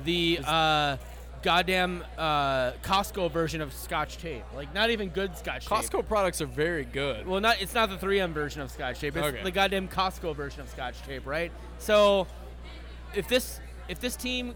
the 0.04 0.40
uh, 0.46 0.98
goddamn 1.42 2.04
uh, 2.18 2.72
Costco 2.84 3.32
version 3.32 3.62
of 3.62 3.74
Scotch 3.74 4.18
tape. 4.18 4.44
Like, 4.56 4.74
not 4.76 4.90
even 4.92 5.10
good 5.10 5.36
Scotch 5.38 5.66
tape. 5.68 5.78
Costco 5.78 6.08
products 6.08 6.42
are 6.42 6.46
very 6.46 6.86
good. 6.86 7.26
Well, 7.26 7.40
not 7.42 7.62
it's 7.62 7.74
not 7.74 7.90
the 7.90 7.96
3M 7.98 8.34
version 8.34 8.62
of 8.62 8.70
Scotch 8.70 9.00
tape. 9.00 9.16
It's 9.18 9.26
Okay. 9.26 9.42
the 9.44 9.52
goddamn 9.52 9.88
Costco 9.88 10.36
version 10.36 10.62
of 10.62 10.70
Scotch 10.70 11.02
tape, 11.04 11.26
right? 11.26 11.52
So, 11.80 12.28
if 13.16 13.28
this 13.28 13.60
if 13.90 14.00
this 14.00 14.16
team 14.16 14.54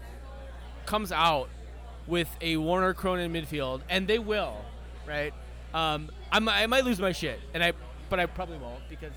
comes 0.84 1.10
out 1.10 1.48
with 2.06 2.28
a 2.40 2.56
Warner 2.56 2.94
Cronin 2.94 3.32
midfield, 3.32 3.80
and 3.88 4.06
they 4.06 4.18
will, 4.20 4.64
right? 5.08 5.34
Um, 5.74 6.10
I'm, 6.30 6.48
I 6.48 6.66
might 6.66 6.84
lose 6.84 7.00
my 7.00 7.10
shit, 7.12 7.40
and 7.52 7.62
I 7.64 7.72
but 8.08 8.20
I 8.20 8.26
probably 8.26 8.58
won't 8.58 8.88
because 8.88 9.12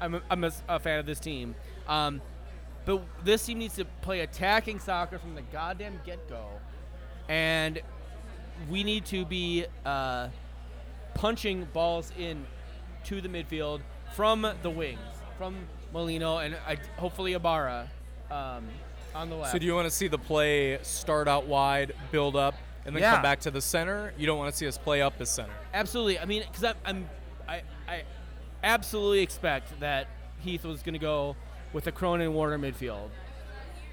I'm 0.00 0.16
a, 0.16 0.22
I'm 0.28 0.42
a, 0.42 0.48
s- 0.48 0.62
a 0.68 0.80
fan 0.80 0.98
of 0.98 1.06
this 1.06 1.20
team. 1.20 1.54
Um, 1.86 2.20
but 2.84 3.02
this 3.24 3.44
team 3.46 3.58
needs 3.58 3.76
to 3.76 3.84
play 4.02 4.20
attacking 4.20 4.78
soccer 4.78 5.18
from 5.18 5.34
the 5.34 5.42
goddamn 5.42 6.00
get 6.04 6.28
go, 6.28 6.46
and 7.28 7.80
we 8.70 8.84
need 8.84 9.04
to 9.06 9.24
be 9.24 9.66
uh, 9.84 10.28
punching 11.14 11.66
balls 11.72 12.12
in 12.18 12.46
to 13.04 13.20
the 13.20 13.28
midfield 13.28 13.80
from 14.14 14.46
the 14.62 14.70
wings, 14.70 14.98
from 15.38 15.56
Molino 15.92 16.38
and 16.38 16.54
uh, 16.66 16.76
hopefully 16.96 17.34
Ibarra 17.34 17.88
um, 18.30 18.66
on 19.14 19.28
the 19.30 19.36
left. 19.36 19.52
So 19.52 19.58
do 19.58 19.66
you 19.66 19.74
want 19.74 19.86
to 19.86 19.90
see 19.90 20.08
the 20.08 20.18
play 20.18 20.78
start 20.82 21.28
out 21.28 21.46
wide, 21.46 21.92
build 22.10 22.36
up, 22.36 22.54
and 22.84 22.94
then 22.94 23.02
Yeah. 23.02 23.12
come 23.14 23.22
back 23.22 23.40
to 23.40 23.50
the 23.50 23.60
center? 23.60 24.12
You 24.16 24.26
don't 24.26 24.38
want 24.38 24.50
to 24.52 24.56
see 24.56 24.66
us 24.66 24.78
play 24.78 25.02
up 25.02 25.18
the 25.18 25.26
center. 25.26 25.52
Absolutely. 25.72 26.18
I 26.18 26.24
mean, 26.24 26.42
because 26.46 26.64
I'm, 26.64 26.76
I'm, 26.84 27.08
I, 27.48 27.62
I 27.88 28.02
absolutely 28.62 29.20
expect 29.20 29.78
that 29.80 30.08
Heath 30.40 30.64
was 30.64 30.82
going 30.82 30.94
to 30.94 30.98
go 30.98 31.36
with 31.74 31.86
a 31.86 31.92
Cronin 31.92 32.32
Warner 32.32 32.58
midfield, 32.58 33.10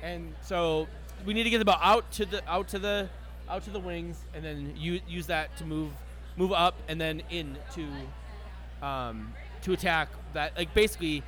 and 0.01 0.33
so 0.41 0.87
we 1.25 1.33
need 1.33 1.43
to 1.43 1.49
get 1.49 1.57
the 1.57 1.65
ball 1.65 1.79
out 1.81 2.09
to 2.13 2.25
the 2.25 2.49
out 2.49 2.69
to 2.69 2.79
the 2.79 3.09
out 3.49 3.65
to 3.65 3.69
the 3.69 3.79
wings, 3.79 4.23
and 4.33 4.45
then 4.45 4.73
u- 4.77 5.01
use 5.07 5.27
that 5.27 5.57
to 5.57 5.65
move 5.65 5.91
move 6.37 6.53
up 6.53 6.75
and 6.87 7.01
then 7.01 7.21
in 7.29 7.57
to 7.73 7.85
um, 8.85 9.33
to 9.63 9.73
attack 9.73 10.07
that. 10.33 10.55
Like 10.55 10.73
basically, 10.73 11.23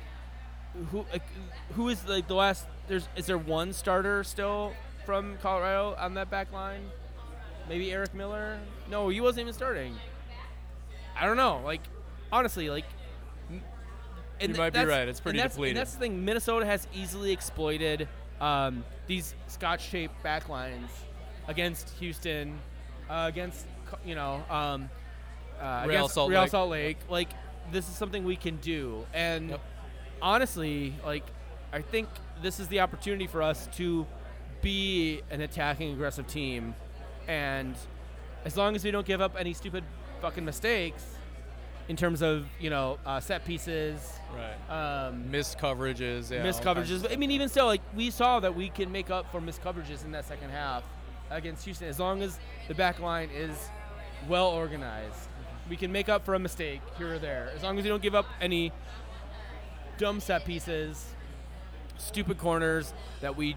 who 0.90 1.04
like, 1.12 1.22
who 1.74 1.88
is 1.90 2.06
like 2.08 2.28
the 2.28 2.34
last? 2.34 2.66
There's 2.88 3.08
is 3.16 3.26
there 3.26 3.38
one 3.38 3.72
starter 3.72 4.24
still 4.24 4.72
from 5.04 5.36
Colorado 5.42 5.94
on 5.98 6.14
that 6.14 6.30
back 6.30 6.52
line? 6.52 6.90
Maybe 7.68 7.92
Eric 7.92 8.14
Miller? 8.14 8.58
No, 8.90 9.08
he 9.08 9.20
wasn't 9.20 9.42
even 9.42 9.54
starting. 9.54 9.94
I 11.18 11.26
don't 11.26 11.36
know. 11.36 11.60
Like 11.64 11.82
honestly, 12.32 12.70
like. 12.70 12.84
And 14.40 14.50
You 14.50 14.54
th- 14.54 14.58
might 14.58 14.72
be 14.72 14.84
right. 14.84 15.08
It's 15.08 15.20
pretty 15.20 15.38
and 15.38 15.44
that's, 15.44 15.54
depleted. 15.54 15.76
And 15.76 15.80
that's 15.86 15.92
the 15.94 16.00
thing. 16.00 16.24
Minnesota 16.24 16.66
has 16.66 16.86
easily 16.94 17.32
exploited 17.32 18.08
um, 18.40 18.84
these 19.06 19.34
Scotch-shaped 19.46 20.14
backlines 20.24 20.88
against 21.48 21.90
Houston, 22.00 22.58
uh, 23.08 23.26
against 23.28 23.66
you 24.04 24.14
know 24.14 24.42
um, 24.50 24.88
uh, 25.60 25.84
Real 25.86 25.90
against 25.98 26.14
Salt 26.14 26.30
Real 26.30 26.40
Lake. 26.42 26.50
Salt 26.50 26.70
Lake. 26.70 26.98
Like 27.08 27.28
this 27.72 27.88
is 27.88 27.94
something 27.94 28.24
we 28.24 28.36
can 28.36 28.56
do, 28.56 29.06
and 29.14 29.50
Yep. 29.50 29.60
honestly, 30.20 30.94
like 31.04 31.24
I 31.72 31.80
think 31.80 32.08
this 32.42 32.60
is 32.60 32.68
the 32.68 32.80
opportunity 32.80 33.26
for 33.26 33.42
us 33.42 33.68
to 33.76 34.06
be 34.62 35.20
an 35.30 35.40
attacking, 35.42 35.92
aggressive 35.92 36.26
team, 36.26 36.74
and 37.28 37.76
as 38.44 38.56
long 38.56 38.74
as 38.74 38.84
we 38.84 38.90
don't 38.90 39.06
give 39.06 39.20
up 39.20 39.36
any 39.38 39.52
stupid 39.54 39.84
fucking 40.20 40.44
mistakes 40.44 41.04
in 41.88 41.96
terms 41.96 42.22
of 42.22 42.46
you 42.60 42.70
know 42.70 42.98
uh, 43.04 43.20
set 43.20 43.44
pieces, 43.44 44.12
Right. 44.34 45.06
um, 45.06 45.30
Missed 45.30 45.58
coverages. 45.58 46.30
Yeah, 46.30 46.42
missed 46.42 46.62
coverages. 46.62 47.10
I 47.12 47.16
mean, 47.16 47.30
even 47.30 47.48
still, 47.48 47.66
like 47.66 47.82
we 47.94 48.10
saw 48.10 48.40
that 48.40 48.54
we 48.54 48.68
can 48.70 48.90
make 48.90 49.10
up 49.10 49.30
for 49.30 49.40
missed 49.40 49.62
coverages 49.62 50.04
in 50.04 50.12
that 50.12 50.24
second 50.26 50.50
half 50.50 50.82
against 51.30 51.64
Houston, 51.64 51.88
as 51.88 51.98
long 52.00 52.22
as 52.22 52.38
the 52.68 52.74
back 52.74 52.98
line 53.00 53.30
is 53.34 53.56
well 54.28 54.48
organized. 54.48 55.28
We 55.68 55.76
can 55.76 55.90
make 55.92 56.08
up 56.10 56.24
for 56.26 56.34
a 56.34 56.38
mistake 56.38 56.80
here 56.98 57.14
or 57.14 57.18
there, 57.18 57.50
as 57.56 57.62
long 57.62 57.78
as 57.78 57.84
you 57.86 57.90
don't 57.90 58.02
give 58.02 58.14
up 58.14 58.26
any 58.40 58.70
dumb 59.96 60.20
set 60.20 60.44
pieces, 60.44 61.06
stupid 61.96 62.36
corners 62.38 62.92
that 63.20 63.36
we 63.36 63.56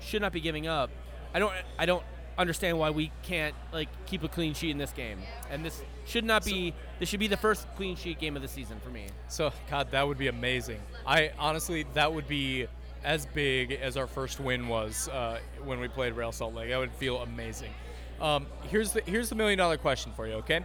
should 0.00 0.20
not 0.20 0.32
be 0.32 0.40
giving 0.40 0.66
up. 0.66 0.90
I 1.34 1.38
don't. 1.38 1.52
I 1.78 1.86
don't 1.86 2.04
understand 2.38 2.78
why 2.78 2.90
we 2.90 3.12
can't 3.22 3.54
like 3.72 3.88
keep 4.06 4.22
a 4.22 4.28
clean 4.28 4.54
sheet 4.54 4.70
in 4.70 4.78
this 4.78 4.92
game. 4.92 5.18
And 5.50 5.64
this 5.64 5.82
should 6.04 6.24
not 6.24 6.44
be. 6.44 6.74
this 6.98 7.08
should 7.08 7.20
be 7.20 7.28
the 7.28 7.36
first 7.36 7.66
clean 7.76 7.96
sheet 7.96 8.18
game 8.18 8.36
of 8.36 8.42
the 8.42 8.48
season 8.48 8.78
for 8.82 8.90
me. 8.90 9.06
So, 9.28 9.52
God, 9.70 9.90
that 9.90 10.06
would 10.06 10.18
be 10.18 10.28
amazing. 10.28 10.80
I 11.06 11.32
honestly, 11.38 11.86
that 11.94 12.12
would 12.12 12.28
be 12.28 12.66
as 13.04 13.26
big 13.26 13.72
as 13.72 13.96
our 13.96 14.06
first 14.06 14.40
win 14.40 14.68
was 14.68 15.08
uh, 15.08 15.38
when 15.64 15.80
we 15.80 15.88
played 15.88 16.14
Rail 16.14 16.32
Salt 16.32 16.54
Lake. 16.54 16.70
That 16.70 16.78
would 16.78 16.92
feel 16.92 17.18
amazing. 17.18 17.72
Um, 18.20 18.46
here's 18.68 18.92
the 18.92 19.02
here's 19.06 19.28
the 19.28 19.34
million 19.34 19.58
dollar 19.58 19.76
question 19.76 20.12
for 20.14 20.26
you, 20.26 20.34
okay? 20.34 20.60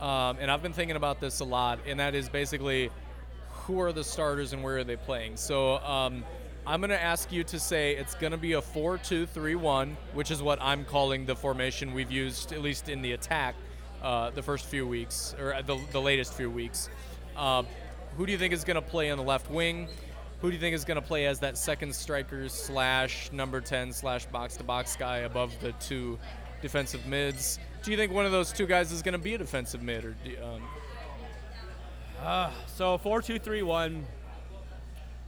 Um, 0.00 0.38
and 0.40 0.50
I've 0.50 0.62
been 0.62 0.72
thinking 0.72 0.96
about 0.96 1.20
this 1.20 1.40
a 1.40 1.44
lot, 1.44 1.78
and 1.86 2.00
that 2.00 2.14
is 2.14 2.28
basically 2.28 2.90
who 3.50 3.80
are 3.80 3.92
the 3.92 4.02
starters 4.02 4.52
and 4.52 4.62
where 4.62 4.78
are 4.78 4.84
they 4.84 4.96
playing. 4.96 5.36
So 5.36 5.76
um, 5.78 6.24
I'm 6.64 6.80
going 6.80 6.90
to 6.90 7.02
ask 7.02 7.32
you 7.32 7.42
to 7.44 7.58
say 7.58 7.96
it's 7.96 8.14
going 8.14 8.30
to 8.30 8.38
be 8.38 8.52
a 8.52 8.60
4-2-3-1, 8.60 9.96
which 10.14 10.30
is 10.30 10.40
what 10.40 10.62
I'm 10.62 10.84
calling 10.84 11.26
the 11.26 11.34
formation 11.34 11.92
we've 11.92 12.10
used 12.10 12.52
at 12.52 12.62
least 12.62 12.88
in 12.88 13.02
the 13.02 13.12
attack 13.12 13.56
uh, 14.00 14.30
the 14.30 14.42
first 14.42 14.66
few 14.66 14.86
weeks 14.86 15.34
or 15.40 15.60
the, 15.66 15.76
the 15.90 16.00
latest 16.00 16.34
few 16.34 16.48
weeks. 16.50 16.88
Um, 17.36 17.66
who 18.16 18.26
do 18.26 18.32
you 18.32 18.38
think 18.38 18.54
is 18.54 18.62
going 18.62 18.76
to 18.76 18.82
play 18.82 19.10
on 19.10 19.18
the 19.18 19.24
left 19.24 19.50
wing? 19.50 19.88
Who 20.40 20.50
do 20.50 20.54
you 20.54 20.60
think 20.60 20.74
is 20.74 20.84
going 20.84 21.00
to 21.00 21.06
play 21.06 21.26
as 21.26 21.40
that 21.40 21.58
second 21.58 21.94
striker 21.94 22.48
slash 22.48 23.32
number 23.32 23.60
10 23.60 23.92
slash 23.92 24.26
box 24.26 24.56
to 24.58 24.64
box 24.64 24.94
guy 24.94 25.18
above 25.18 25.52
the 25.60 25.72
two 25.72 26.16
defensive 26.60 27.04
mids? 27.06 27.58
Do 27.82 27.90
you 27.90 27.96
think 27.96 28.12
one 28.12 28.24
of 28.24 28.30
those 28.30 28.52
two 28.52 28.66
guys 28.66 28.92
is 28.92 29.02
going 29.02 29.14
to 29.14 29.18
be 29.18 29.34
a 29.34 29.38
defensive 29.38 29.82
mid, 29.82 30.04
or 30.04 30.14
um, 32.24 32.52
So 32.66 32.98
four 32.98 33.20
two 33.20 33.40
three 33.40 33.62
one. 33.62 34.04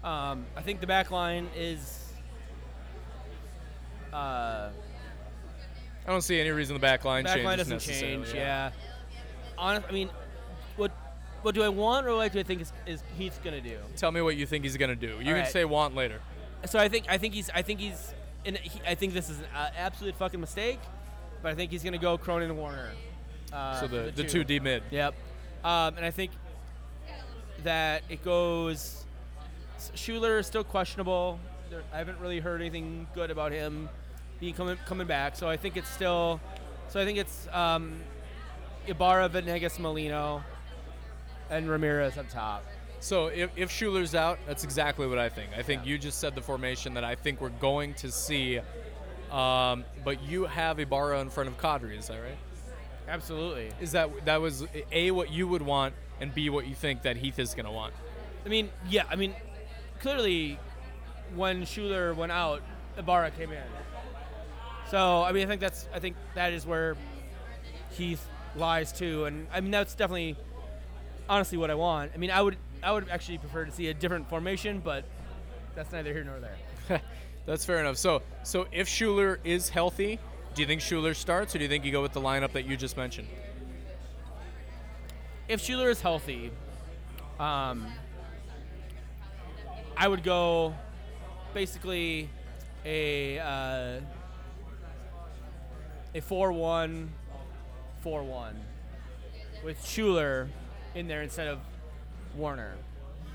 Um, 0.04 0.44
I 0.54 0.60
think 0.60 0.80
the 0.80 0.86
back 0.86 1.10
line 1.10 1.48
is. 1.56 2.12
Uh, 4.12 4.70
I 6.06 6.10
don't 6.10 6.20
see 6.20 6.38
any 6.38 6.50
reason 6.50 6.74
the 6.74 6.80
back 6.80 7.04
line 7.04 7.24
back 7.24 7.36
changes 7.36 7.46
line 7.46 7.58
doesn't 7.58 7.78
change. 7.80 8.32
Yeah. 8.34 8.70
Honest, 9.56 9.88
I 9.88 9.92
mean, 9.92 10.10
what 10.76 10.92
what 11.40 11.54
do 11.54 11.62
I 11.62 11.70
want 11.70 12.06
or 12.06 12.14
what 12.14 12.30
do 12.30 12.38
I 12.38 12.42
think 12.42 12.60
is, 12.60 12.72
is 12.86 13.02
Heath's 13.16 13.38
gonna 13.38 13.62
do? 13.62 13.78
Tell 13.96 14.12
me 14.12 14.20
what 14.20 14.36
you 14.36 14.44
think 14.44 14.64
he's 14.64 14.76
going 14.76 14.90
to 14.90 14.96
do. 14.96 15.16
You 15.18 15.24
can 15.24 15.34
right. 15.34 15.48
say 15.48 15.64
want 15.64 15.94
later. 15.94 16.20
So 16.66 16.78
I 16.78 16.88
think 16.88 17.06
I 17.08 17.16
think 17.16 17.32
he's 17.32 17.48
I 17.50 17.62
think 17.62 17.80
he's 17.80 18.12
and 18.44 18.58
he, 18.58 18.80
I 18.86 18.94
think 18.94 19.14
this 19.14 19.30
is 19.30 19.38
an 19.38 19.46
uh, 19.54 19.70
absolute 19.76 20.16
fucking 20.16 20.40
mistake, 20.40 20.80
but 21.42 21.50
I 21.50 21.54
think 21.54 21.70
he's 21.70 21.82
gonna 21.82 21.98
go 21.98 22.18
Cronin 22.18 22.50
and 22.50 22.58
Warner. 22.58 22.90
Uh, 23.52 23.80
so 23.80 23.88
for 23.88 23.94
the, 23.94 24.12
the 24.14 24.24
two 24.24 24.44
D 24.44 24.60
mid. 24.60 24.82
Yep. 24.90 25.14
Um, 25.64 25.96
and 25.96 26.04
I 26.04 26.10
think 26.10 26.32
that 27.62 28.02
it 28.10 28.22
goes. 28.22 29.03
Schüller 29.94 30.38
is 30.38 30.46
still 30.46 30.64
questionable. 30.64 31.38
There, 31.70 31.82
I 31.92 31.98
haven't 31.98 32.18
really 32.20 32.40
heard 32.40 32.60
anything 32.60 33.06
good 33.14 33.30
about 33.30 33.52
him 33.52 33.88
being 34.40 34.54
coming 34.54 34.76
coming 34.86 35.06
back. 35.06 35.36
So 35.36 35.48
I 35.48 35.56
think 35.56 35.76
it's 35.76 35.90
still. 35.90 36.40
So 36.88 37.00
I 37.00 37.04
think 37.04 37.18
it's 37.18 37.48
um, 37.52 38.00
Ibarra, 38.86 39.28
Venegas, 39.28 39.78
Molino, 39.78 40.42
and 41.50 41.68
Ramirez 41.68 42.18
up 42.18 42.28
top. 42.28 42.64
So 43.00 43.26
if, 43.26 43.50
if 43.56 43.70
Schüller's 43.70 44.14
out, 44.14 44.38
that's 44.46 44.64
exactly 44.64 45.06
what 45.06 45.18
I 45.18 45.28
think. 45.28 45.50
I 45.56 45.62
think 45.62 45.84
you 45.84 45.98
just 45.98 46.20
said 46.20 46.34
the 46.34 46.40
formation 46.40 46.94
that 46.94 47.04
I 47.04 47.14
think 47.14 47.40
we're 47.40 47.50
going 47.50 47.94
to 47.94 48.10
see. 48.10 48.60
Um, 49.30 49.84
but 50.04 50.22
you 50.22 50.44
have 50.44 50.78
Ibarra 50.78 51.20
in 51.20 51.28
front 51.28 51.48
of 51.48 51.58
Kadri, 51.58 51.98
is 51.98 52.06
that 52.06 52.20
right? 52.20 52.38
Absolutely. 53.08 53.70
Is 53.80 53.92
that 53.92 54.10
that 54.24 54.40
was 54.40 54.64
a 54.90 55.10
what 55.10 55.30
you 55.30 55.46
would 55.48 55.62
want, 55.62 55.94
and 56.20 56.34
b 56.34 56.48
what 56.48 56.66
you 56.66 56.74
think 56.74 57.02
that 57.02 57.16
Heath 57.16 57.38
is 57.38 57.54
going 57.54 57.66
to 57.66 57.72
want? 57.72 57.92
I 58.46 58.48
mean, 58.48 58.70
yeah. 58.88 59.04
I 59.10 59.16
mean, 59.16 59.34
clearly, 60.04 60.58
when 61.34 61.62
Schüller 61.62 62.14
went 62.14 62.30
out, 62.30 62.60
Ibarra 62.98 63.30
came 63.30 63.50
in. 63.52 63.62
So 64.90 65.22
I 65.22 65.32
mean, 65.32 65.44
I 65.44 65.48
think 65.48 65.62
that's 65.62 65.88
I 65.94 65.98
think 65.98 66.14
that 66.34 66.52
is 66.52 66.66
where 66.66 66.94
Heath 67.92 68.28
lies 68.54 68.92
too, 68.92 69.24
and 69.24 69.46
I 69.50 69.62
mean 69.62 69.70
that's 69.70 69.94
definitely 69.94 70.36
honestly 71.26 71.56
what 71.56 71.70
I 71.70 71.74
want. 71.74 72.12
I 72.14 72.18
mean, 72.18 72.30
I 72.30 72.42
would 72.42 72.58
I 72.82 72.92
would 72.92 73.08
actually 73.08 73.38
prefer 73.38 73.64
to 73.64 73.72
see 73.72 73.88
a 73.88 73.94
different 73.94 74.28
formation, 74.28 74.82
but 74.84 75.06
that's 75.74 75.90
neither 75.90 76.12
here 76.12 76.22
nor 76.22 76.38
there. 76.38 77.00
That's 77.46 77.64
fair 77.64 77.78
enough. 77.78 77.98
So 77.98 78.22
so 78.42 78.66
if 78.72 78.88
Schüller 78.88 79.38
is 79.44 79.68
healthy, 79.68 80.18
do 80.54 80.62
you 80.62 80.68
think 80.68 80.80
Schüller 80.80 81.14
starts, 81.14 81.54
or 81.54 81.58
do 81.58 81.64
you 81.64 81.68
think 81.68 81.84
you 81.84 81.92
go 81.92 82.00
with 82.00 82.12
the 82.12 82.20
lineup 82.20 82.52
that 82.52 82.64
you 82.64 82.76
just 82.76 82.96
mentioned? 82.96 83.28
If 85.48 85.60
Schüller 85.60 85.90
is 85.90 86.00
healthy, 86.00 86.50
um, 87.38 87.86
I 89.96 90.08
would 90.08 90.22
go 90.22 90.74
basically 91.52 92.28
a 92.84 93.38
uh, 93.38 94.00
a 96.14 96.20
four-one, 96.20 97.10
four-one 98.02 98.60
with 99.64 99.80
Schüller 99.82 100.48
in 100.94 101.08
there 101.08 101.22
instead 101.22 101.48
of 101.48 101.58
Warner. 102.36 102.74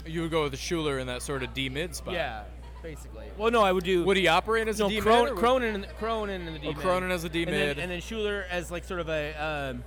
You 0.06 0.22
would 0.22 0.32
go 0.32 0.44
with 0.44 0.52
the 0.52 0.58
Schüller 0.58 1.00
in 1.00 1.08
that 1.08 1.22
sort 1.22 1.44
of 1.44 1.54
D 1.54 1.70
mid 1.70 1.96
spot. 1.96 2.14
Yeah, 2.14 2.44
basically. 2.84 3.26
Well, 3.38 3.52
no, 3.52 3.62
I 3.64 3.72
would 3.72 3.84
do. 3.84 4.04
Would 4.06 4.18
he 4.18 4.28
operate 4.28 4.68
as 4.68 4.80
no, 4.80 4.88
a 4.88 4.90
D 4.90 5.02
Cron- 5.02 5.26
mid? 5.26 5.36
Cronin, 5.36 5.76
in 5.76 5.82
the- 5.82 5.88
Cronin 5.88 6.48
in 6.48 6.54
the 6.54 6.60
D 6.60 6.68
Oh, 6.68 6.72
mid. 6.72 6.78
Cronin 6.82 7.12
as 7.12 7.24
a 7.24 7.30
D 7.30 7.44
and 7.44 7.52
then, 7.54 7.68
mid. 7.68 7.80
and 7.80 7.92
then 7.92 8.00
Schüller 8.00 8.44
as 8.50 8.72
like 8.72 8.84
sort 8.84 9.00
of 9.00 9.10
a 9.10 9.34
um, 9.74 9.84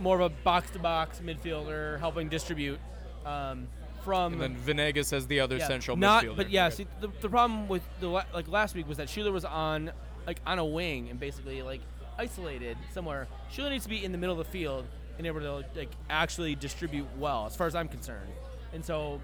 more 0.00 0.20
of 0.20 0.32
a 0.32 0.34
box-to-box 0.42 1.20
midfielder, 1.24 1.98
helping 1.98 2.28
distribute 2.28 2.78
um, 3.26 3.66
from. 4.08 4.32
And 4.34 4.42
then 4.42 4.56
Venegas 4.56 5.12
as 5.12 5.26
the 5.26 5.40
other 5.40 5.58
yeah, 5.58 5.66
central 5.66 5.96
not, 5.96 6.24
midfielder. 6.24 6.36
But 6.36 6.50
yeah, 6.50 6.66
Okay. 6.66 6.76
see, 6.76 6.86
the, 7.00 7.08
the 7.20 7.28
problem 7.28 7.68
with 7.68 7.82
the 8.00 8.08
like 8.08 8.48
last 8.48 8.74
week 8.74 8.88
was 8.88 8.96
that 8.96 9.08
Schüller 9.08 9.32
was 9.32 9.44
on 9.44 9.92
like 10.26 10.40
on 10.46 10.58
a 10.58 10.64
wing 10.64 11.10
and 11.10 11.20
basically 11.20 11.62
like 11.62 11.80
isolated 12.18 12.76
somewhere. 12.92 13.28
Schüller 13.52 13.70
needs 13.70 13.84
to 13.84 13.90
be 13.90 14.04
in 14.04 14.12
the 14.12 14.18
middle 14.18 14.38
of 14.38 14.44
the 14.46 14.50
field 14.50 14.86
and 15.18 15.26
able 15.26 15.40
to 15.40 15.64
like 15.76 15.90
actually 16.08 16.54
distribute 16.54 17.06
well, 17.18 17.46
as 17.46 17.54
far 17.54 17.66
as 17.66 17.74
I'm 17.74 17.88
concerned. 17.88 18.30
And 18.72 18.84
so, 18.84 19.20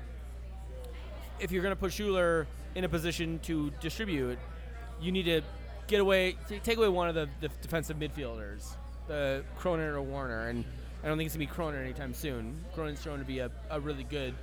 if 1.41 1.51
you're 1.51 1.63
going 1.63 1.75
to 1.75 1.81
put 1.81 1.93
Schüller 1.93 2.47
in 2.75 2.85
a 2.85 2.89
position 2.89 3.39
to 3.45 3.71
distribute, 3.81 4.39
you 5.01 5.13
need 5.13 5.25
to 5.25 5.43
get 5.87 6.01
away, 6.01 6.37
take 6.63 6.79
away 6.79 6.89
one 6.89 7.09
of 7.09 7.15
the, 7.15 7.29
the 7.41 7.49
defensive 7.63 7.99
midfielders, 7.99 8.77
the 9.07 9.45
Cronin 9.59 9.87
or 9.87 10.03
Warner, 10.03 10.49
and 10.49 10.65
I 11.03 11.09
don't 11.09 11.19
think 11.19 11.27
it's 11.27 11.37
gonna 11.37 11.47
be 11.47 11.53
Cronin 11.53 11.83
anytime 11.83 12.15
soon. 12.15 12.65
Cronin's 12.75 13.03
shown 13.03 13.19
to 13.19 13.25
be 13.25 13.41
a, 13.41 13.51
a 13.71 13.79
really 13.79 14.05
good 14.05 14.35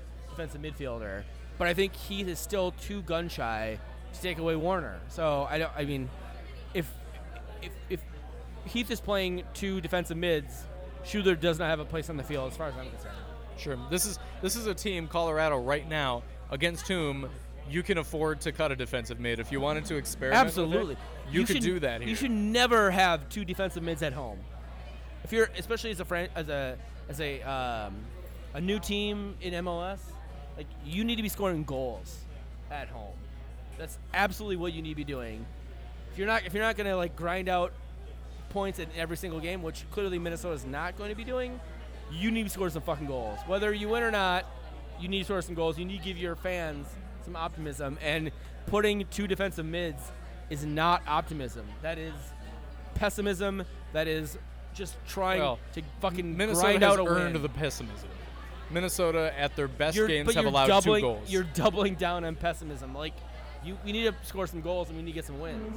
defensive 0.42 0.62
midfielder, 0.62 1.24
but 1.58 1.68
I 1.68 1.74
think 1.74 1.96
Heath 1.96 2.28
is 2.28 2.40
still 2.40 2.72
too 2.72 3.02
gun 3.04 3.30
shy 3.30 3.78
to 4.14 4.22
take 4.22 4.38
away 4.38 4.56
Warner. 4.56 5.00
So 5.10 5.48
I 5.50 5.60
don't. 5.60 5.72
I 5.76 5.86
mean, 5.86 6.10
if 6.74 6.92
if 7.62 7.72
if 7.90 8.00
Heath 8.66 8.90
is 8.92 9.00
playing 9.00 9.44
two 9.54 9.82
defensive 9.82 10.18
mids, 10.18 10.64
Schüller 11.06 11.40
does 11.40 11.60
not 11.60 11.70
have 11.70 11.80
a 11.80 11.86
place 11.86 12.10
on 12.10 12.18
the 12.18 12.24
field 12.24 12.52
as 12.52 12.58
far 12.58 12.68
as 12.68 12.74
I'm 12.76 12.90
concerned. 12.90 13.16
Sure. 13.58 13.78
This 13.90 14.06
is 14.06 14.20
this 14.42 14.56
is 14.56 14.68
a 14.68 14.74
team, 14.74 15.08
Colorado, 15.08 15.60
right 15.60 15.88
now, 15.88 16.24
against 16.50 16.88
whom 16.88 17.30
you 17.70 17.84
can 17.84 17.98
afford 18.00 18.42
to 18.42 18.52
cut 18.52 18.72
a 18.72 18.76
defensive 18.76 19.20
mid 19.20 19.40
if 19.40 19.52
you 19.52 19.62
wanted 19.62 19.86
to 19.86 19.96
experiment. 19.96 20.44
with 20.46 20.58
it, 20.58 20.62
Absolutely, 20.62 20.98
you, 21.32 21.46
could 21.46 21.58
should- 21.58 21.64
do 21.64 21.80
that 21.80 22.02
here. 22.02 22.10
You 22.10 22.16
should 22.16 22.32
never 22.32 22.92
have 22.92 23.30
two 23.30 23.46
defensive 23.46 23.84
mids 23.84 24.02
at 24.02 24.14
home. 24.14 24.40
If 25.24 25.32
you're, 25.32 25.50
especially 25.58 25.92
as 25.92 26.00
a 26.00 26.06
fran- 26.06 26.30
as 26.36 26.50
a 26.50 26.78
as 27.08 27.22
a 27.22 27.42
um, 27.44 27.96
a 28.56 28.60
new 28.62 28.80
team 28.80 29.36
in 29.42 29.54
MLS, 29.66 30.00
like 30.62 30.68
you 30.86 31.04
need 31.04 31.16
to 31.16 31.24
be 31.24 31.30
scoring 31.30 31.64
goals 31.64 32.20
at 32.70 32.88
home. 32.88 33.16
That's 33.78 33.98
absolutely 34.14 34.58
what 34.58 34.74
you 34.74 34.82
need 34.82 34.90
to 34.92 34.96
be 34.96 35.04
doing. 35.04 35.46
If 36.12 36.18
you're 36.18 36.28
not 36.28 36.46
if 36.46 36.54
you're 36.54 36.64
not 36.64 36.78
gonna 36.78 36.96
like 36.96 37.16
grind 37.16 37.50
out 37.50 37.74
points 38.50 38.80
in 38.80 38.88
every 38.96 39.18
single 39.18 39.40
game, 39.40 39.64
which 39.64 39.86
clearly 39.92 40.20
Minnesota 40.20 40.54
is 40.54 40.66
not 40.66 40.98
going 40.98 41.10
to 41.10 41.16
be 41.16 41.24
doing, 41.24 41.60
you 42.12 42.30
need 42.32 42.44
to 42.44 42.50
score 42.50 42.70
some 42.70 42.82
fucking 42.82 43.08
goals. 43.08 43.40
Whether 43.48 43.74
you 43.74 43.88
win 43.88 44.04
or 44.04 44.12
not, 44.12 44.46
you 45.00 45.08
need 45.08 45.20
to 45.20 45.24
score 45.26 45.42
some 45.42 45.56
goals. 45.56 45.80
You 45.80 45.86
need 45.86 46.00
to 46.00 46.04
give 46.04 46.18
your 46.18 46.36
fans 46.36 46.86
some 47.24 47.36
optimism. 47.38 47.98
And 48.02 48.30
putting 48.68 49.06
two 49.10 49.26
defensive 49.26 49.66
mids 49.66 50.12
is 50.50 50.66
not 50.66 51.02
optimism. 51.08 51.66
That 51.82 51.98
is 51.98 52.14
pessimism. 52.96 53.64
That 53.94 54.08
is 54.10 54.38
just 54.74 54.96
trying 55.08 55.40
Well, 55.40 55.60
to 55.74 55.82
fucking 56.02 56.36
Minnesota 56.36 56.68
grind 56.68 56.84
has 56.84 56.94
out 56.94 57.00
a 57.00 57.10
earned 57.10 57.34
win. 57.34 57.42
the 57.42 57.50
pessimism. 57.50 58.10
Minnesota, 58.72 59.34
at 59.38 59.56
their 59.56 59.68
best 59.68 59.96
You're- 59.98 60.08
games, 60.08 60.34
have 60.34 60.46
allowed 60.46 60.68
doubling, 60.68 61.02
two 61.02 61.08
goals. 61.08 61.32
You're 61.32 61.44
doubling 61.44 61.96
down 61.96 62.24
on 62.24 62.36
pessimism. 62.36 62.94
Like, 62.94 63.14
you, 63.64 63.78
we 63.86 63.92
need 63.92 64.04
to 64.04 64.16
score 64.24 64.48
some 64.48 64.62
goals 64.62 64.90
and 64.90 64.98
we 64.98 65.04
need 65.04 65.12
to 65.12 65.16
get 65.16 65.26
some 65.26 65.40
wins. 65.40 65.76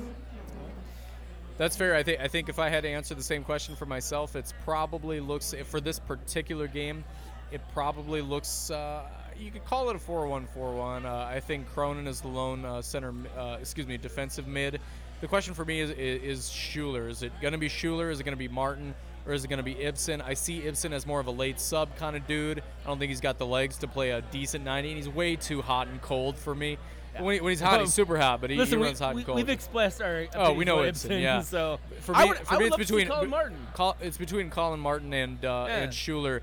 That's 1.57 1.77
fair. 1.77 1.95
I 1.95 2.03
think 2.03 2.21
I 2.21 2.27
think 2.29 2.49
if 2.49 2.59
I 2.59 2.69
had 2.69 2.83
to 2.83 2.89
answer 2.89 3.15
the 3.15 3.23
same 3.23 3.45
question 3.45 3.77
for 3.77 3.87
myself, 3.87 4.35
it's 4.35 4.53
probably 4.65 5.21
looks 5.21 5.55
for 5.67 5.81
this 5.81 6.01
particular 6.01 6.67
game, 6.67 7.05
it 7.53 7.61
probably 7.73 8.23
looks. 8.23 8.71
Uh, 8.71 9.03
you 9.39 9.51
could 9.51 9.65
call 9.65 9.91
it 9.91 9.97
a 9.97 9.99
4-1-4-1. 9.99 11.05
Uh, 11.05 11.27
I 11.29 11.41
think 11.41 11.67
Cronin 11.75 12.07
is 12.07 12.21
the 12.21 12.29
lone 12.29 12.65
uh, 12.65 12.83
center. 12.83 13.13
Uh, 13.37 13.57
excuse 13.61 13.87
me, 13.87 13.97
defensive 13.97 14.47
mid. 14.47 14.81
The 15.21 15.29
question 15.29 15.55
for 15.55 15.65
me 15.65 15.81
is 15.81 15.91
is, 15.91 16.23
is 16.23 16.51
Schüller. 16.51 17.09
Is 17.09 17.23
it 17.23 17.33
going 17.41 17.53
to 17.53 17.59
be 17.59 17.69
Schüller? 17.69 18.11
Is 18.11 18.21
it 18.21 18.25
going 18.25 18.33
to 18.33 18.39
be 18.39 18.49
Martin? 18.49 18.95
Or 19.27 19.33
is 19.33 19.45
it 19.45 19.49
going 19.49 19.57
to 19.59 19.63
be 19.63 19.83
Ibson? 19.83 20.21
I 20.21 20.35
see 20.35 20.67
Ibson 20.67 20.93
as 20.93 21.07
more 21.07 21.19
of 21.21 21.27
a 21.27 21.31
late 21.31 21.59
sub 21.59 21.97
kind 21.97 22.15
of 22.15 22.27
dude. 22.27 22.59
I 22.85 22.87
don't 22.89 22.99
think 22.99 23.09
he's 23.09 23.23
got 23.23 23.39
the 23.39 23.47
legs 23.47 23.79
to 23.79 23.89
play 23.89 24.11
a 24.11 24.21
decent 24.21 24.65
90, 24.65 24.89
and 24.91 24.97
he's 24.99 25.09
way 25.09 25.37
too 25.37 25.63
hot 25.63 25.89
and 25.89 26.01
cold 26.03 26.37
for 26.37 26.55
me. 26.55 26.77
When, 27.19 27.37
he, 27.37 27.41
when 27.41 27.51
he's 27.51 27.61
hot, 27.61 27.81
he's 27.81 27.95
super 27.95 28.19
hot, 28.19 28.41
but 28.41 28.51
he, 28.51 28.57
Listen, 28.57 28.79
he 28.79 28.83
we, 28.83 28.87
runs 28.89 28.99
hot 28.99 29.15
we, 29.15 29.21
and 29.21 29.27
cold. 29.27 29.37
we've 29.37 29.49
expressed 29.49 30.03
our 30.03 30.27
Oh, 30.35 30.53
we 30.53 30.65
know 30.65 30.83
Ibson, 30.83 31.13
Ibson, 31.13 31.23
yeah. 31.23 31.41
So 31.43 31.79
for 32.01 32.13
me, 32.13 32.29
would, 32.29 32.39
for 32.39 32.59
me 32.59 32.65
it's 32.67 32.71
love 32.73 32.81
to 32.81 32.87
see 32.87 32.93
between 32.93 33.07
Collin 33.09 33.31
Martin. 33.31 33.57
Col- 33.73 33.97
it's 34.01 34.17
between 34.19 34.51
Collin 34.51 34.81
Martin 34.81 35.13
and 35.15 35.43
uh, 35.45 35.67
Yeah. 35.69 35.77
and 35.85 35.93
Schüller, 35.93 36.41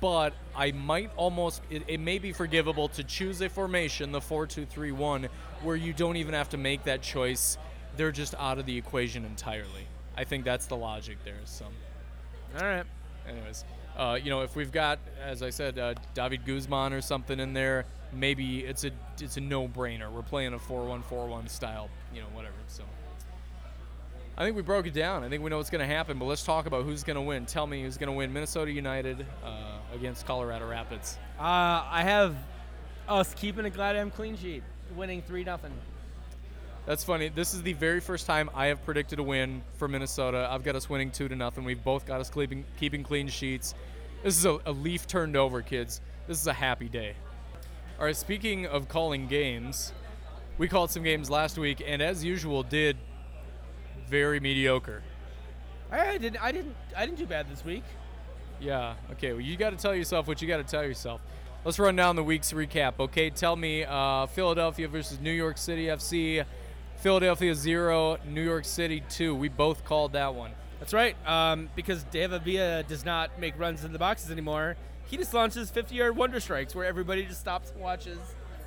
but 0.00 0.34
I 0.54 0.72
might 0.72 1.10
almost 1.16 1.62
it, 1.70 1.82
it 1.88 1.98
may 2.00 2.18
be 2.18 2.32
forgivable 2.32 2.88
to 2.90 3.02
choose 3.02 3.40
a 3.40 3.48
formation, 3.48 4.12
the 4.12 4.20
four-two-three-one, 4.20 5.28
where 5.62 5.76
you 5.76 5.92
don't 5.94 6.16
even 6.16 6.34
have 6.34 6.50
to 6.50 6.58
make 6.58 6.84
that 6.84 7.00
choice. 7.02 7.56
They're 7.96 8.12
just 8.12 8.34
out 8.38 8.58
of 8.58 8.66
the 8.66 8.76
equation 8.76 9.24
entirely. 9.24 9.86
I 10.18 10.24
think 10.24 10.44
that's 10.44 10.66
the 10.66 10.76
logic 10.76 11.16
there. 11.24 11.34
So, 11.44 11.64
All 12.58 12.66
right. 12.66 12.84
anyways, 13.28 13.64
uh, 13.96 14.18
you 14.22 14.30
know, 14.30 14.42
if 14.42 14.56
we've 14.56 14.72
got, 14.72 14.98
as 15.22 15.42
I 15.42 15.50
said, 15.50 15.78
uh, 15.78 15.94
David 16.14 16.44
Guzman 16.44 16.92
or 16.92 17.00
something 17.00 17.38
in 17.38 17.52
there, 17.52 17.84
maybe 18.12 18.60
it's 18.60 18.84
a 18.84 18.90
it's 19.20 19.36
a 19.36 19.40
no-brainer. 19.40 20.10
We're 20.10 20.22
playing 20.22 20.54
a 20.54 20.58
four-one-four-one 20.58 21.48
style, 21.48 21.88
you 22.14 22.20
know, 22.20 22.26
whatever. 22.32 22.54
So. 22.68 22.84
I 24.36 24.44
think 24.44 24.56
we 24.56 24.62
broke 24.62 24.86
it 24.86 24.94
down. 24.94 25.22
I 25.22 25.28
think 25.28 25.42
we 25.42 25.50
know 25.50 25.58
what's 25.58 25.68
going 25.68 25.86
to 25.86 25.94
happen, 25.94 26.18
but 26.18 26.24
let's 26.24 26.42
talk 26.42 26.64
about 26.64 26.84
who's 26.84 27.04
going 27.04 27.16
to 27.16 27.20
win. 27.20 27.44
Tell 27.44 27.66
me 27.66 27.82
who's 27.82 27.98
going 27.98 28.06
to 28.06 28.14
win 28.14 28.32
Minnesota 28.32 28.72
United 28.72 29.26
uh, 29.44 29.78
against 29.94 30.24
Colorado 30.24 30.66
Rapids. 30.66 31.18
Uh, 31.38 31.42
I 31.42 32.02
have 32.04 32.34
us 33.06 33.34
keeping 33.34 33.66
a 33.66 33.70
Gladium 33.70 34.10
clean 34.10 34.38
sheet, 34.38 34.62
winning 34.96 35.20
3 35.20 35.44
nothing. 35.44 35.72
That's 36.86 37.04
funny. 37.04 37.28
This 37.28 37.54
is 37.54 37.62
the 37.62 37.74
very 37.74 38.00
first 38.00 38.26
time 38.26 38.50
I 38.54 38.66
have 38.66 38.84
predicted 38.84 39.18
a 39.18 39.22
win 39.22 39.62
for 39.74 39.86
Minnesota. 39.86 40.48
I've 40.50 40.64
got 40.64 40.76
us 40.76 40.88
winning 40.88 41.10
two 41.10 41.28
to 41.28 41.36
nothing. 41.36 41.64
We've 41.64 41.82
both 41.82 42.06
got 42.06 42.20
us 42.20 42.30
keeping 42.30 42.64
keeping 42.78 43.02
clean 43.02 43.28
sheets. 43.28 43.74
This 44.22 44.38
is 44.38 44.44
a, 44.44 44.58
a 44.66 44.72
leaf 44.72 45.06
turned 45.06 45.36
over, 45.36 45.62
kids. 45.62 46.00
This 46.26 46.40
is 46.40 46.46
a 46.46 46.52
happy 46.52 46.88
day. 46.88 47.14
All 47.98 48.06
right. 48.06 48.16
Speaking 48.16 48.66
of 48.66 48.88
calling 48.88 49.26
games, 49.26 49.92
we 50.58 50.68
called 50.68 50.90
some 50.90 51.02
games 51.02 51.30
last 51.30 51.58
week, 51.58 51.82
and 51.86 52.00
as 52.00 52.24
usual, 52.24 52.62
did 52.62 52.96
very 54.08 54.40
mediocre. 54.40 55.02
I 55.92 56.18
didn't. 56.18 56.42
I 56.42 56.50
didn't. 56.50 56.76
I 56.96 57.04
didn't 57.04 57.18
do 57.18 57.26
bad 57.26 57.50
this 57.50 57.64
week. 57.64 57.84
Yeah. 58.58 58.94
Okay. 59.12 59.32
Well, 59.32 59.42
you 59.42 59.56
got 59.56 59.70
to 59.70 59.76
tell 59.76 59.94
yourself 59.94 60.26
what 60.26 60.40
you 60.40 60.48
got 60.48 60.58
to 60.58 60.64
tell 60.64 60.84
yourself. 60.84 61.20
Let's 61.64 61.78
run 61.78 61.94
down 61.94 62.16
the 62.16 62.24
week's 62.24 62.52
recap. 62.52 62.94
Okay. 62.98 63.28
Tell 63.30 63.54
me 63.54 63.84
uh, 63.84 64.26
Philadelphia 64.26 64.88
versus 64.88 65.20
New 65.20 65.32
York 65.32 65.58
City 65.58 65.86
FC. 65.86 66.44
Philadelphia 67.00 67.54
zero, 67.54 68.18
New 68.26 68.42
York 68.42 68.64
City 68.64 69.02
two. 69.08 69.34
We 69.34 69.48
both 69.48 69.84
called 69.84 70.12
that 70.12 70.34
one. 70.34 70.52
That's 70.78 70.92
right. 70.92 71.16
Um, 71.26 71.70
because 71.74 72.04
David 72.04 72.42
Villa 72.42 72.82
does 72.82 73.04
not 73.04 73.38
make 73.40 73.58
runs 73.58 73.84
in 73.84 73.92
the 73.92 73.98
boxes 73.98 74.30
anymore. 74.30 74.76
He 75.06 75.16
just 75.16 75.34
launches 75.34 75.70
50-yard 75.70 76.16
wonder 76.16 76.40
strikes 76.40 76.74
where 76.74 76.84
everybody 76.84 77.24
just 77.24 77.40
stops 77.40 77.70
and 77.70 77.80
watches 77.80 78.18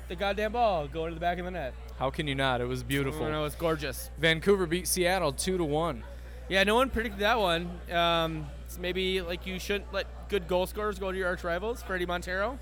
the 0.08 0.16
goddamn 0.16 0.52
ball 0.52 0.86
go 0.86 1.08
to 1.08 1.14
the 1.14 1.20
back 1.20 1.38
of 1.38 1.44
the 1.44 1.50
net. 1.50 1.74
How 1.98 2.10
can 2.10 2.26
you 2.26 2.34
not? 2.34 2.60
It 2.60 2.66
was 2.66 2.82
beautiful. 2.82 3.24
Oh, 3.24 3.30
no, 3.30 3.44
it's 3.44 3.54
gorgeous. 3.54 4.10
Vancouver 4.18 4.66
beat 4.66 4.86
Seattle 4.86 5.32
two 5.32 5.56
to 5.56 5.64
one. 5.64 6.04
Yeah, 6.48 6.62
no 6.64 6.74
one 6.74 6.90
predicted 6.90 7.20
that 7.20 7.38
one. 7.38 7.70
Um, 7.90 8.46
it's 8.66 8.78
maybe 8.78 9.22
like 9.22 9.46
you 9.46 9.58
shouldn't 9.58 9.92
let 9.92 10.28
good 10.28 10.46
goal 10.46 10.66
scorers 10.66 10.98
go 10.98 11.10
to 11.10 11.16
your 11.16 11.28
arch 11.28 11.44
rivals, 11.44 11.82
Fredy 11.82 12.06
Montero, 12.06 12.58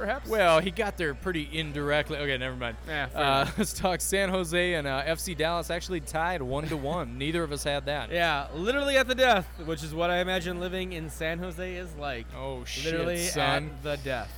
perhaps. 0.00 0.28
Well, 0.28 0.60
he 0.60 0.70
got 0.70 0.96
there 0.96 1.14
pretty 1.14 1.48
indirectly. 1.52 2.16
Okay, 2.18 2.36
never 2.38 2.56
mind. 2.56 2.76
Yeah, 2.88 3.08
uh, 3.14 3.46
let's 3.58 3.72
talk 3.72 4.00
San 4.00 4.28
Jose 4.30 4.74
and 4.74 4.86
uh, 4.86 5.02
FC 5.04 5.36
Dallas 5.36 5.70
actually 5.70 6.00
tied 6.00 6.42
one 6.42 6.66
to 6.68 6.76
one. 6.76 7.18
Neither 7.18 7.42
of 7.42 7.52
us 7.52 7.64
had 7.64 7.86
that. 7.86 8.10
yeah, 8.10 8.46
literally 8.54 8.96
at 8.96 9.06
the 9.08 9.14
death, 9.14 9.46
which 9.64 9.82
is 9.84 9.94
what 9.94 10.10
I 10.10 10.20
imagine 10.20 10.60
living 10.60 10.92
in 10.92 11.10
San 11.10 11.38
Jose 11.38 11.74
is 11.74 11.94
like. 11.96 12.26
Oh 12.36 12.64
shit, 12.64 12.92
literally 12.92 13.18
son. 13.18 13.70
at 13.70 13.82
the 13.82 13.96
death. 13.98 14.32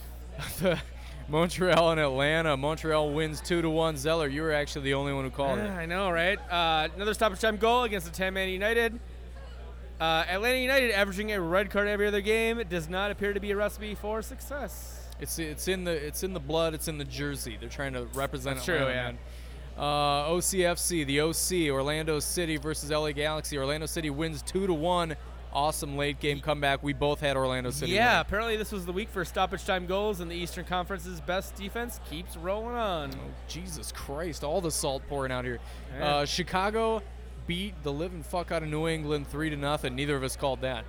Montreal 1.29 1.93
and 1.93 2.01
Atlanta. 2.01 2.57
Montreal 2.57 3.13
wins 3.13 3.41
two 3.41 3.63
to 3.63 3.71
one. 3.71 3.97
Zeller, 3.97 4.27
you 4.29 4.43
were 4.43 4.53
actually 4.53 4.83
the 4.87 4.95
only 4.95 5.13
one 5.13 5.25
who 5.25 5.31
called 5.31 5.59
Yeah, 5.59 5.67
it. 5.79 5.83
I 5.83 5.87
know, 5.87 6.11
right? 6.11 6.39
Uh, 6.51 6.89
another 6.97 7.15
stoppage 7.15 7.41
time 7.41 7.57
goal 7.57 7.85
against 7.85 8.13
the 8.13 8.23
10-man 8.23 8.49
United. 8.49 8.99
Uh, 10.01 10.25
Atlanta 10.29 10.59
United 10.59 10.91
averaging 10.91 11.31
a 11.33 11.41
red 11.41 11.71
card 11.71 11.87
every 11.87 12.09
other 12.09 12.21
game 12.21 12.59
It 12.59 12.69
does 12.69 12.89
not 12.89 13.13
appear 13.13 13.33
to 13.33 13.39
be 13.41 13.53
a 13.53 13.57
recipe 13.57 13.95
for 13.95 14.21
success. 14.21 15.02
It's 15.23 15.39
it's 15.39 15.69
in 15.69 15.85
the 15.85 15.93
it's 15.93 16.23
in 16.23 16.33
the 16.35 16.41
blood. 16.41 16.75
It's 16.75 16.89
in 16.89 16.99
the 16.99 17.05
jersey. 17.05 17.57
They're 17.59 17.69
trying 17.69 17.93
to 17.95 18.05
represent 18.15 18.57
That's 18.57 18.67
true, 18.67 18.77
yeah. 18.77 18.87
man. 18.87 19.19
Uh, 19.79 20.29
OCFC, 20.31 21.07
the 21.07 21.21
OC, 21.23 21.73
Orlando 21.73 22.19
City 22.21 22.59
versus 22.59 22.91
LA 22.91 23.13
Galaxy. 23.13 23.57
Orlando 23.57 23.87
City 23.87 24.11
wins 24.11 24.43
two 24.43 24.67
to 24.67 24.75
one. 24.75 25.17
Awesome 25.55 25.97
late 25.99 26.19
game 26.19 26.41
comeback. 26.41 26.83
We 26.83 26.93
both 26.95 27.21
had 27.21 27.37
Orlando 27.37 27.71
City. 27.71 27.93
yeah, 27.93 28.13
winning. 28.15 28.21
apparently 28.23 28.57
this 28.57 28.73
was 28.73 28.85
the 28.87 28.93
week 28.93 29.11
for 29.11 29.23
stoppage 29.25 29.65
time 29.65 29.87
goals, 29.87 30.21
and 30.21 30.31
the 30.31 30.35
Eastern 30.35 30.65
Conference's 30.65 31.21
best 31.21 31.55
defense 31.55 32.01
keeps 32.11 32.37
rolling 32.37 32.75
on. 32.75 33.11
Oh, 33.15 33.31
Jesus 33.49 33.93
Christ! 33.93 34.45
All 34.45 34.61
the 34.61 34.71
salt 34.71 35.03
pouring 35.09 35.31
out 35.31 35.45
here. 35.45 35.59
Yeah. 35.99 36.17
Uh, 36.17 36.25
Chicago 36.25 37.03
beat 37.47 37.75
the 37.83 37.93
living 37.93 38.23
fuck 38.23 38.51
out 38.51 38.63
of 38.63 38.69
New 38.71 38.89
England 38.89 39.29
three 39.29 39.51
to 39.51 39.57
nothing. 39.57 39.95
Neither 39.95 40.17
of 40.17 40.23
us 40.23 40.37
called 40.37 40.63
that. 40.63 40.85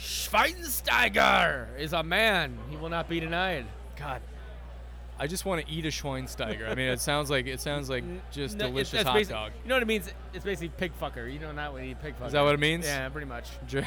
Schweinsteiger 0.00 1.66
is 1.78 1.92
a 1.92 2.02
man. 2.02 2.56
He 2.70 2.76
will 2.76 2.88
not 2.88 3.08
be 3.08 3.20
denied. 3.20 3.66
God, 3.96 4.22
I 5.18 5.26
just 5.26 5.44
want 5.44 5.64
to 5.64 5.70
eat 5.72 5.84
a 5.84 5.88
Schweinsteiger. 5.88 6.68
I 6.70 6.74
mean, 6.74 6.88
it 6.88 7.00
sounds 7.00 7.28
like 7.30 7.46
it 7.46 7.60
sounds 7.60 7.90
like 7.90 8.04
just 8.32 8.56
No, 8.56 8.64
it's- 8.66 8.70
delicious 8.90 8.92
that's 8.92 9.08
hot 9.08 9.16
basi- 9.18 9.28
dog. 9.28 9.52
You 9.62 9.68
know 9.68 9.74
what 9.76 9.82
it 9.82 9.86
means? 9.88 10.10
It's 10.32 10.44
basically 10.44 10.70
pig 10.76 10.92
fucker. 11.00 11.30
You 11.32 11.38
know 11.38 11.52
not 11.52 11.72
what 11.72 11.82
you 11.82 11.90
eat 11.90 12.02
pig 12.02 12.14
fucker. 12.18 12.26
Is 12.28 12.32
that 12.32 12.42
what 12.42 12.54
it 12.54 12.60
means? 12.60 12.86
Yeah, 12.86 13.08
pretty 13.10 13.26
much. 13.26 13.46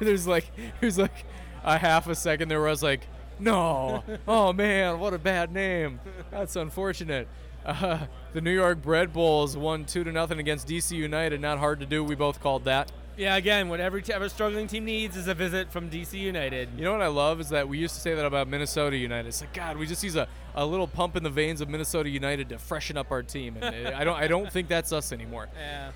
There's 0.00 0.26
like 0.26 0.44
there's 0.80 0.98
like 0.98 1.24
a 1.62 1.78
half 1.78 2.06
a 2.08 2.14
second 2.14 2.48
there 2.48 2.58
where 2.60 2.68
I 2.68 2.72
was 2.72 2.82
like, 2.82 3.06
no, 3.38 4.02
oh 4.28 4.52
man, 4.52 4.98
what 4.98 5.14
a 5.14 5.18
bad 5.18 5.52
name. 5.52 6.00
That's 6.30 6.56
unfortunate. 6.56 7.28
Uh, 7.64 8.06
the 8.34 8.42
New 8.42 8.50
York 8.52 8.82
Bread 8.82 9.12
Bulls 9.14 9.56
won 9.56 9.86
two 9.86 10.04
to 10.04 10.12
nothing 10.12 10.38
against 10.38 10.68
DC 10.68 10.92
United. 10.92 11.40
Not 11.40 11.58
hard 11.58 11.80
to 11.80 11.86
do. 11.86 12.04
We 12.04 12.14
both 12.14 12.40
called 12.42 12.64
that. 12.64 12.92
Yeah, 13.16 13.36
again, 13.36 13.68
what 13.68 13.78
every, 13.78 14.02
t- 14.02 14.12
every 14.12 14.28
struggling 14.28 14.66
team 14.66 14.84
needs 14.84 15.16
is 15.16 15.28
a 15.28 15.34
visit 15.34 15.70
from 15.70 15.88
DC 15.88 16.14
United. 16.14 16.68
You 16.76 16.82
know 16.82 16.92
what 16.92 17.00
I 17.00 17.06
love 17.06 17.40
is 17.40 17.48
that 17.50 17.68
we 17.68 17.78
used 17.78 17.94
to 17.94 18.00
say 18.00 18.14
that 18.14 18.26
about 18.26 18.48
Minnesota 18.48 18.96
United. 18.96 19.28
It's 19.28 19.40
like 19.40 19.54
God, 19.54 19.76
we 19.76 19.86
just 19.86 20.02
use 20.02 20.16
a, 20.16 20.26
a 20.56 20.66
little 20.66 20.88
pump 20.88 21.14
in 21.14 21.22
the 21.22 21.30
veins 21.30 21.60
of 21.60 21.68
Minnesota 21.68 22.08
United 22.08 22.48
to 22.48 22.58
freshen 22.58 22.96
up 22.96 23.12
our 23.12 23.22
team, 23.22 23.56
and 23.60 23.88
I 23.94 24.02
don't 24.02 24.16
I 24.16 24.26
don't 24.26 24.50
think 24.52 24.68
that's 24.68 24.92
us 24.92 25.12
anymore. 25.12 25.48
Yeah. 25.64 25.90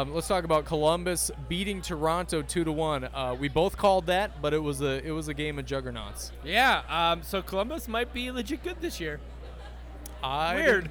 Um, 0.00 0.14
let's 0.14 0.28
talk 0.28 0.44
about 0.44 0.64
Columbus 0.64 1.30
beating 1.48 1.82
Toronto 1.82 2.42
two 2.42 2.64
to 2.64 2.72
one. 2.72 3.04
Uh, 3.04 3.36
we 3.38 3.48
both 3.48 3.76
called 3.76 4.06
that, 4.06 4.40
but 4.40 4.54
it 4.54 4.62
was 4.62 4.80
a 4.80 5.04
it 5.06 5.10
was 5.10 5.28
a 5.28 5.34
game 5.34 5.58
of 5.58 5.66
juggernauts. 5.66 6.32
Yeah. 6.44 6.82
Um, 6.88 7.22
so 7.22 7.42
Columbus 7.42 7.88
might 7.88 8.12
be 8.12 8.30
legit 8.30 8.62
good 8.62 8.80
this 8.80 9.00
year. 9.00 9.20
I 10.22 10.54
Weird. 10.56 10.90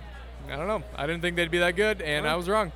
I 0.49 0.55
don't 0.55 0.67
know. 0.67 0.84
I 0.95 1.07
didn't 1.07 1.21
think 1.21 1.36
they'd 1.36 1.51
be 1.51 1.57
that 1.59 1.75
good, 1.75 2.01
and? 2.01 2.28
I 2.28 2.36
was 2.36 2.47
wrong. 2.47 2.71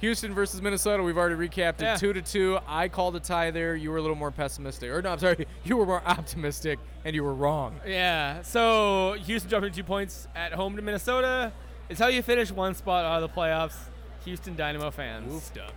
Houston 0.00 0.34
versus 0.34 0.60
Minnesota. 0.60 1.02
We've 1.02 1.16
already 1.16 1.34
recapped 1.48 1.80
it 1.80 1.82
Yeah. 1.82 1.96
two 1.96 2.12
to 2.12 2.20
two. 2.22 2.58
I 2.66 2.88
called 2.88 3.16
a 3.16 3.20
tie 3.20 3.50
there. 3.50 3.74
You 3.76 3.90
were 3.90 3.96
a 3.96 4.00
little 4.02 4.16
more 4.16 4.30
pessimistic, 4.30 4.90
or 4.90 5.00
no, 5.02 5.10
I'm 5.12 5.18
sorry, 5.18 5.46
you 5.64 5.76
were 5.76 5.86
more 5.86 6.02
optimistic, 6.04 6.78
and 7.04 7.14
you 7.14 7.24
were 7.24 7.34
wrong. 7.34 7.80
Yeah. 7.86 8.42
So 8.42 9.14
Houston 9.24 9.48
dropping 9.50 9.72
two 9.72 9.84
points 9.84 10.28
at 10.36 10.52
home 10.52 10.76
to 10.76 10.82
Minnesota. 10.82 11.52
It's 11.88 12.00
how 12.00 12.08
you 12.08 12.22
finish 12.22 12.50
one 12.50 12.74
spot 12.74 13.04
out 13.04 13.22
of 13.22 13.30
the 13.32 13.40
playoffs. 13.40 13.76
Houston 14.24 14.56
Dynamo 14.56 14.90
fans. 14.90 15.32
Oofda. 15.32 15.70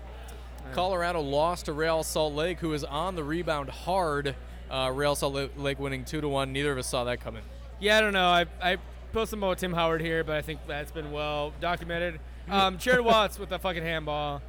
Colorado 0.73 1.21
lost 1.21 1.65
to 1.65 1.73
Real 1.73 2.03
Salt 2.03 2.33
Lake, 2.33 2.59
who 2.59 2.73
is 2.73 2.83
on 2.83 3.15
the 3.15 3.23
rebound 3.23 3.69
hard. 3.69 4.35
Uh, 4.69 4.91
Real 4.93 5.15
Salt 5.15 5.33
Lake- 5.33 5.51
Lake 5.57 5.79
winning 5.79 6.05
two 6.05 6.21
to 6.21 6.27
one. 6.29 6.51
Neither 6.53 6.71
of 6.71 6.77
us 6.77 6.87
saw 6.87 7.03
that 7.05 7.19
coming. 7.21 7.41
Yeah, 7.79 7.97
I 7.97 8.01
don't 8.01 8.13
know. 8.13 8.27
I 8.27 8.45
I 8.61 8.77
posted 9.13 9.39
about 9.39 9.57
Tim 9.57 9.73
Howard 9.73 10.01
here, 10.01 10.23
but 10.23 10.35
I 10.35 10.41
think 10.41 10.59
that's 10.67 10.91
been 10.91 11.11
well 11.11 11.53
documented. 11.59 12.19
Um, 12.49 12.77
Jared 12.77 13.05
Watts 13.05 13.37
with 13.37 13.49
the 13.49 13.59
fucking 13.59 13.83
handball, 13.83 14.41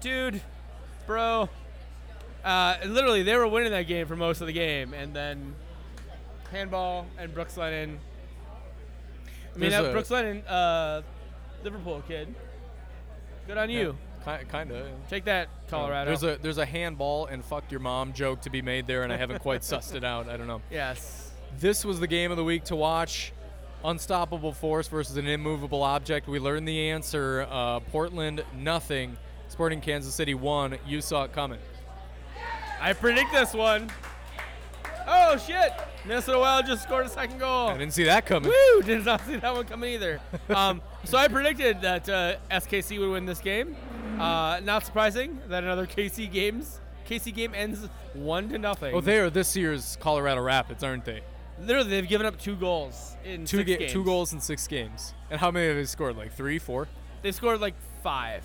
dude, 0.00 0.40
bro. 1.06 1.48
Uh, 2.44 2.76
literally, 2.86 3.22
they 3.22 3.36
were 3.36 3.48
winning 3.48 3.72
that 3.72 3.88
game 3.88 4.06
for 4.06 4.16
most 4.16 4.40
of 4.40 4.46
the 4.46 4.52
game, 4.52 4.94
and 4.94 5.14
then 5.14 5.54
handball 6.52 7.06
and 7.18 7.34
Brooks 7.34 7.56
Lennon. 7.56 7.98
I 9.54 9.58
mean, 9.58 9.70
There's 9.70 9.82
that 9.82 9.88
a- 9.90 9.92
Brooks 9.92 10.10
Lennon, 10.10 10.42
uh, 10.46 11.02
Liverpool 11.64 12.02
kid. 12.06 12.34
Good 13.46 13.58
on 13.58 13.70
you. 13.70 13.96
Kind 14.50 14.70
of. 14.72 14.86
Take 15.08 15.24
that, 15.24 15.48
Colorado. 15.68 16.10
There's 16.10 16.22
a 16.22 16.38
there's 16.42 16.58
a 16.58 16.66
handball 16.66 17.26
and 17.26 17.42
fuck 17.42 17.70
your 17.70 17.80
mom 17.80 18.12
joke 18.12 18.42
to 18.42 18.50
be 18.50 18.60
made 18.60 18.86
there, 18.86 19.02
and 19.02 19.12
I 19.12 19.16
haven't 19.16 19.40
quite 19.40 19.62
sussed 19.62 19.94
it 19.94 20.04
out. 20.04 20.28
I 20.28 20.36
don't 20.36 20.46
know. 20.46 20.60
yes. 20.70 21.30
This 21.58 21.82
was 21.82 21.98
the 21.98 22.06
game 22.06 22.30
of 22.30 22.36
the 22.36 22.44
week 22.44 22.64
to 22.64 22.76
watch. 22.76 23.32
Unstoppable 23.84 24.52
force 24.52 24.88
versus 24.88 25.16
an 25.16 25.26
immovable 25.26 25.82
object. 25.82 26.28
We 26.28 26.38
learned 26.38 26.66
the 26.66 26.90
answer. 26.90 27.46
Uh, 27.50 27.80
Portland 27.80 28.44
nothing. 28.56 29.16
Sporting 29.48 29.80
Kansas 29.80 30.14
City 30.14 30.34
one. 30.34 30.78
You 30.86 31.00
saw 31.00 31.24
it 31.24 31.32
coming. 31.32 31.58
I 32.80 32.92
predict 32.92 33.32
this 33.32 33.54
one. 33.54 33.90
Oh 35.06 35.36
shit! 35.38 35.72
Minnesota 36.04 36.38
Wild 36.38 36.66
just 36.66 36.82
scored 36.82 37.06
a 37.06 37.08
second 37.08 37.38
goal. 37.38 37.68
I 37.68 37.78
didn't 37.78 37.94
see 37.94 38.04
that 38.04 38.26
coming. 38.26 38.50
Woo! 38.50 38.82
Did 38.84 39.04
not 39.04 39.24
see 39.26 39.36
that 39.36 39.54
one 39.54 39.64
coming 39.64 39.94
either. 39.94 40.20
Um, 40.50 40.82
so 41.04 41.16
I 41.16 41.28
predicted 41.28 41.80
that 41.80 42.08
uh, 42.08 42.36
SKC 42.50 42.98
would 42.98 43.10
win 43.10 43.24
this 43.24 43.40
game. 43.40 43.74
Uh, 44.18 44.60
not 44.62 44.84
surprising 44.84 45.38
that 45.48 45.64
another 45.64 45.86
KC 45.86 46.30
games 46.30 46.80
KC 47.08 47.34
game 47.34 47.54
ends 47.54 47.88
one 48.12 48.48
to 48.50 48.58
nothing. 48.58 48.94
Oh, 48.94 49.00
they 49.00 49.18
are 49.18 49.30
this 49.30 49.56
year's 49.56 49.96
Colorado 50.00 50.42
Rapids, 50.42 50.84
aren't 50.84 51.06
they? 51.06 51.22
Literally 51.60 51.90
they've 51.90 52.08
given 52.08 52.26
up 52.26 52.38
two 52.38 52.56
goals 52.56 53.16
in 53.24 53.44
Two 53.44 53.58
six 53.58 53.66
ga- 53.68 53.76
games. 53.78 53.92
two 53.92 54.04
goals 54.04 54.32
in 54.32 54.40
six 54.40 54.66
games. 54.66 55.14
And 55.30 55.40
how 55.40 55.50
many 55.50 55.66
have 55.68 55.76
they 55.76 55.84
scored? 55.84 56.16
Like 56.16 56.32
three, 56.32 56.58
four? 56.58 56.88
They 57.22 57.32
scored 57.32 57.60
like 57.60 57.74
five. 58.02 58.44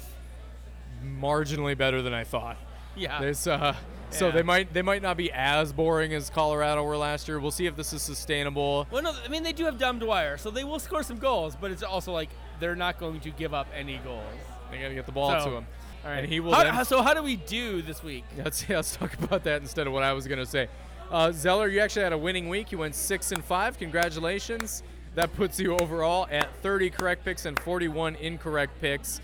Marginally 1.04 1.78
better 1.78 2.02
than 2.02 2.14
I 2.14 2.24
thought. 2.24 2.58
Yeah. 2.96 3.20
There's 3.20 3.46
uh, 3.48 3.76
so 4.10 4.28
Yeah. 4.28 4.34
they 4.34 4.44
might 4.44 4.74
they 4.74 4.82
might 4.82 5.02
not 5.02 5.18
be 5.18 5.32
as 5.32 5.74
boring 5.74 6.14
as 6.14 6.30
Colorado 6.30 6.84
were 6.84 6.96
last 6.98 7.28
year. 7.28 7.40
We'll 7.40 7.52
see 7.52 7.66
if 7.66 7.76
this 7.76 7.92
is 7.94 8.02
sustainable. 8.02 8.88
well, 8.92 9.02
no, 9.04 9.14
I 9.26 9.28
mean 9.28 9.44
they 9.44 9.54
do 9.54 9.66
have 9.66 9.78
Dom 9.78 10.00
Dwyer, 10.00 10.38
so 10.38 10.50
they 10.52 10.64
will 10.64 10.80
score 10.80 11.04
some 11.04 11.18
goals, 11.20 11.56
but 11.60 11.72
it's 11.72 11.84
also 11.84 12.12
like 12.14 12.30
they're 12.60 12.76
not 12.76 13.00
going 13.00 13.20
to 13.22 13.32
give 13.32 13.54
up 13.54 13.68
any 13.76 13.98
goals. 13.98 14.24
They 14.72 14.80
got 14.80 14.90
to 14.90 14.94
get 14.96 15.06
the 15.06 15.12
ball 15.12 15.32
So, 15.40 15.50
to 15.50 15.56
him. 15.58 15.68
All 16.06 16.12
right. 16.12 16.20
And 16.20 16.28
he 16.30 16.40
will 16.40 16.54
How- 16.54 16.84
so 16.84 17.02
how 17.02 17.14
do 17.14 17.24
we 17.24 17.36
do 17.36 17.82
this 17.82 18.04
week? 18.04 18.24
Let's 18.38 18.68
yeah, 18.70 18.78
let's 18.78 18.96
talk 18.96 19.14
about 19.22 19.44
that 19.44 19.62
instead 19.62 19.88
of 19.88 19.94
what 19.94 20.04
I 20.04 20.14
was 20.14 20.28
gonna 20.28 20.46
say. 20.46 20.68
Uh, 21.14 21.32
Zeller, 21.32 21.68
you 21.68 21.80
actually 21.80 22.02
had 22.02 22.12
a 22.12 22.18
winning 22.18 22.50
week. 22.50 22.72
You 22.72 22.80
went 22.80 22.96
six 22.96 23.32
and 23.32 23.44
five. 23.46 23.78
Congratulations. 23.78 24.82
That 25.14 25.32
puts 25.36 25.60
you 25.60 25.78
overall 25.78 26.28
at 26.32 26.54
30 26.64 26.90
correct 26.90 27.24
picks 27.24 27.46
and 27.46 27.58
41 27.60 28.16
incorrect 28.16 28.82
picks, 28.82 29.22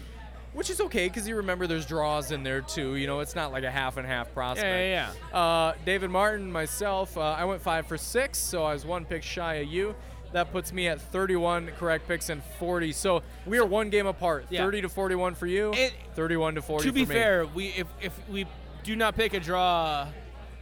which 0.53 0.69
is 0.69 0.79
okay 0.81 1.07
because 1.07 1.27
you 1.27 1.35
remember 1.35 1.65
there's 1.65 1.87
draws 1.87 2.31
in 2.31 2.43
there 2.43 2.61
too. 2.61 2.95
You 2.95 3.07
know, 3.07 3.21
it's 3.21 3.35
not 3.35 3.51
like 3.51 3.63
a 3.63 3.71
half 3.71 3.97
and 3.97 4.05
half 4.05 4.31
prospect. 4.35 4.67
Yeah, 4.67 5.11
yeah, 5.31 5.37
Uh, 5.39 5.73
David 5.85 6.11
Martin, 6.11 6.51
myself, 6.51 7.17
uh, 7.17 7.21
I 7.21 7.43
went 7.45 7.59
five 7.59 7.87
for 7.87 7.97
six, 7.97 8.37
so 8.37 8.63
I 8.63 8.73
was 8.73 8.85
one 8.85 9.03
pick 9.03 9.23
shy 9.23 9.55
of 9.55 9.67
you. 9.67 9.95
That 10.31 10.51
puts 10.51 10.71
me 10.71 10.87
at 10.87 11.01
31 11.01 11.71
correct 11.79 12.07
picks 12.07 12.29
and 12.29 12.43
40. 12.59 12.91
So 12.91 13.23
we 13.47 13.57
are 13.57 13.65
one 13.65 13.89
game 13.89 14.05
apart. 14.05 14.45
Yeah. 14.51 14.63
30 14.63 14.81
to 14.83 14.89
41 14.89 15.33
for 15.33 15.47
you. 15.47 15.73
It- 15.73 15.93
31 16.13 16.53
to 16.53 16.61
40 16.61 16.85
to 16.85 16.91
be 16.91 17.03
fair, 17.05 17.47
we 17.47 17.69
if 17.69 17.87
if 17.99 18.29
we 18.29 18.45
do 18.83 18.95
not 18.95 19.15
pick 19.15 19.33
a 19.33 19.39
draw, 19.39 20.07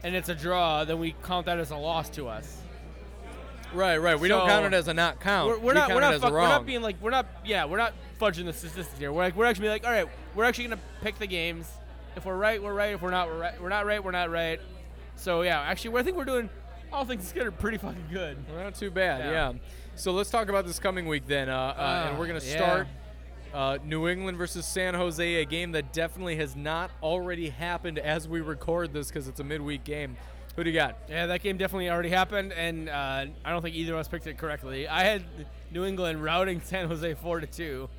and 0.08 0.16
it's 0.16 0.30
a 0.30 0.36
draw, 0.36 0.86
then 0.86 0.97
we 0.99 1.14
count 1.24 1.45
that 1.47 1.60
as 1.60 1.70
a 1.72 1.76
loss 1.78 2.10
to 2.12 2.28
us. 2.30 2.62
Right, 3.74 3.97
right. 3.97 4.18
We 4.18 4.30
don't 4.30 4.41
So- 4.41 4.47
count 4.47 4.66
it 4.66 4.74
as 4.74 4.88
a 4.88 4.93
not 4.93 5.20
count. 5.20 5.49
We're, 5.49 5.58
we're 5.60 5.68
We 5.68 5.74
not 5.74 5.89
count 5.89 5.91
we're 5.95 5.97
it 5.97 6.01
not 6.01 6.14
as 6.14 6.20
a 6.20 6.22
fuck, 6.22 6.32
we're 6.32 6.38
wrong. 6.38 6.49
not 6.49 6.66
being 6.66 6.82
like 6.82 6.95
we're 7.01 7.10
not 7.12 7.26
yeah 7.43 7.66
we're 7.66 7.78
not 7.78 7.93
fudging 8.20 8.45
the 8.45 8.53
statistics 8.53 8.97
here. 8.97 9.12
We're 9.12 9.24
like 9.24 9.36
we're 9.36 9.45
actually 9.45 9.68
like 9.70 9.86
all 9.86 9.91
right 9.91 10.08
we're 10.36 10.45
actually 10.45 10.70
gonna 10.70 10.82
pick 11.01 11.20
the 11.20 11.28
games. 11.28 11.70
If 12.16 12.26
we're 12.26 12.38
right, 12.38 12.64
we're 12.64 12.74
right. 12.74 12.93
If 12.95 13.01
we're 13.01 13.12
not, 13.12 13.28
we're 13.28 13.38
right. 13.38 13.62
We're 13.62 13.70
not 13.70 13.86
right. 13.86 14.03
We're 14.03 14.10
not 14.12 14.32
right. 14.32 14.60
So 15.18 15.41
yeah, 15.43 15.60
actually, 15.62 15.91
we 15.91 15.99
I 15.99 16.03
think 16.03 16.18
we're 16.18 16.26
doing 16.26 16.49
all 16.91 17.03
things 17.05 17.24
considered 17.26 17.60
pretty 17.60 17.78
fucking 17.78 18.05
good. 18.12 18.38
Well, 18.49 18.64
not 18.64 18.74
too 18.76 18.89
bad, 18.89 19.20
yeah. 19.26 19.32
Yeah. 19.32 19.53
So 19.95 20.14
let's 20.14 20.30
talk 20.32 20.47
about 20.49 20.66
this 20.66 20.80
coming 20.80 21.05
week 21.08 21.28
then, 21.28 21.49
uh, 21.49 21.53
uh, 21.55 22.03
and 22.08 22.16
Ah, 22.16 22.20
we're 22.20 22.28
gonna 22.28 22.39
yeah. 22.43 22.55
start 22.55 22.88
uh, 23.54 23.78
New 23.84 24.08
England 24.08 24.38
versus 24.38 24.66
San 24.66 24.93
Jose, 24.93 25.36
a 25.36 25.45
game 25.45 25.72
that 25.74 25.93
definitely 25.93 26.36
has 26.38 26.56
not 26.56 26.91
already 27.02 27.50
happened 27.50 28.00
as 28.00 28.28
we 28.28 28.41
record 28.41 28.93
this 28.93 29.08
because 29.08 29.28
it's 29.28 29.39
a 29.39 29.43
midweek 29.43 29.84
game. 29.84 30.18
Who 30.56 30.64
do 30.64 30.70
you 30.72 30.76
got? 30.76 30.98
Yeah, 31.08 31.28
that 31.28 31.43
game 31.43 31.58
definitely 31.58 31.89
already 31.89 32.10
happened, 32.10 32.52
and 32.52 32.89
uh, 32.89 33.26
I 33.45 33.52
don't 33.52 33.62
think 33.62 33.76
either 33.76 33.93
of 33.93 34.00
us 34.00 34.08
picked 34.08 34.26
it 34.26 34.38
correctly. 34.39 34.88
I 34.88 35.04
had 35.04 35.24
New 35.72 35.86
England 35.86 36.24
routing 36.24 36.62
San 36.62 36.88
Jose 36.88 37.14
four 37.16 37.39
to 37.39 37.45
two. 37.48 37.89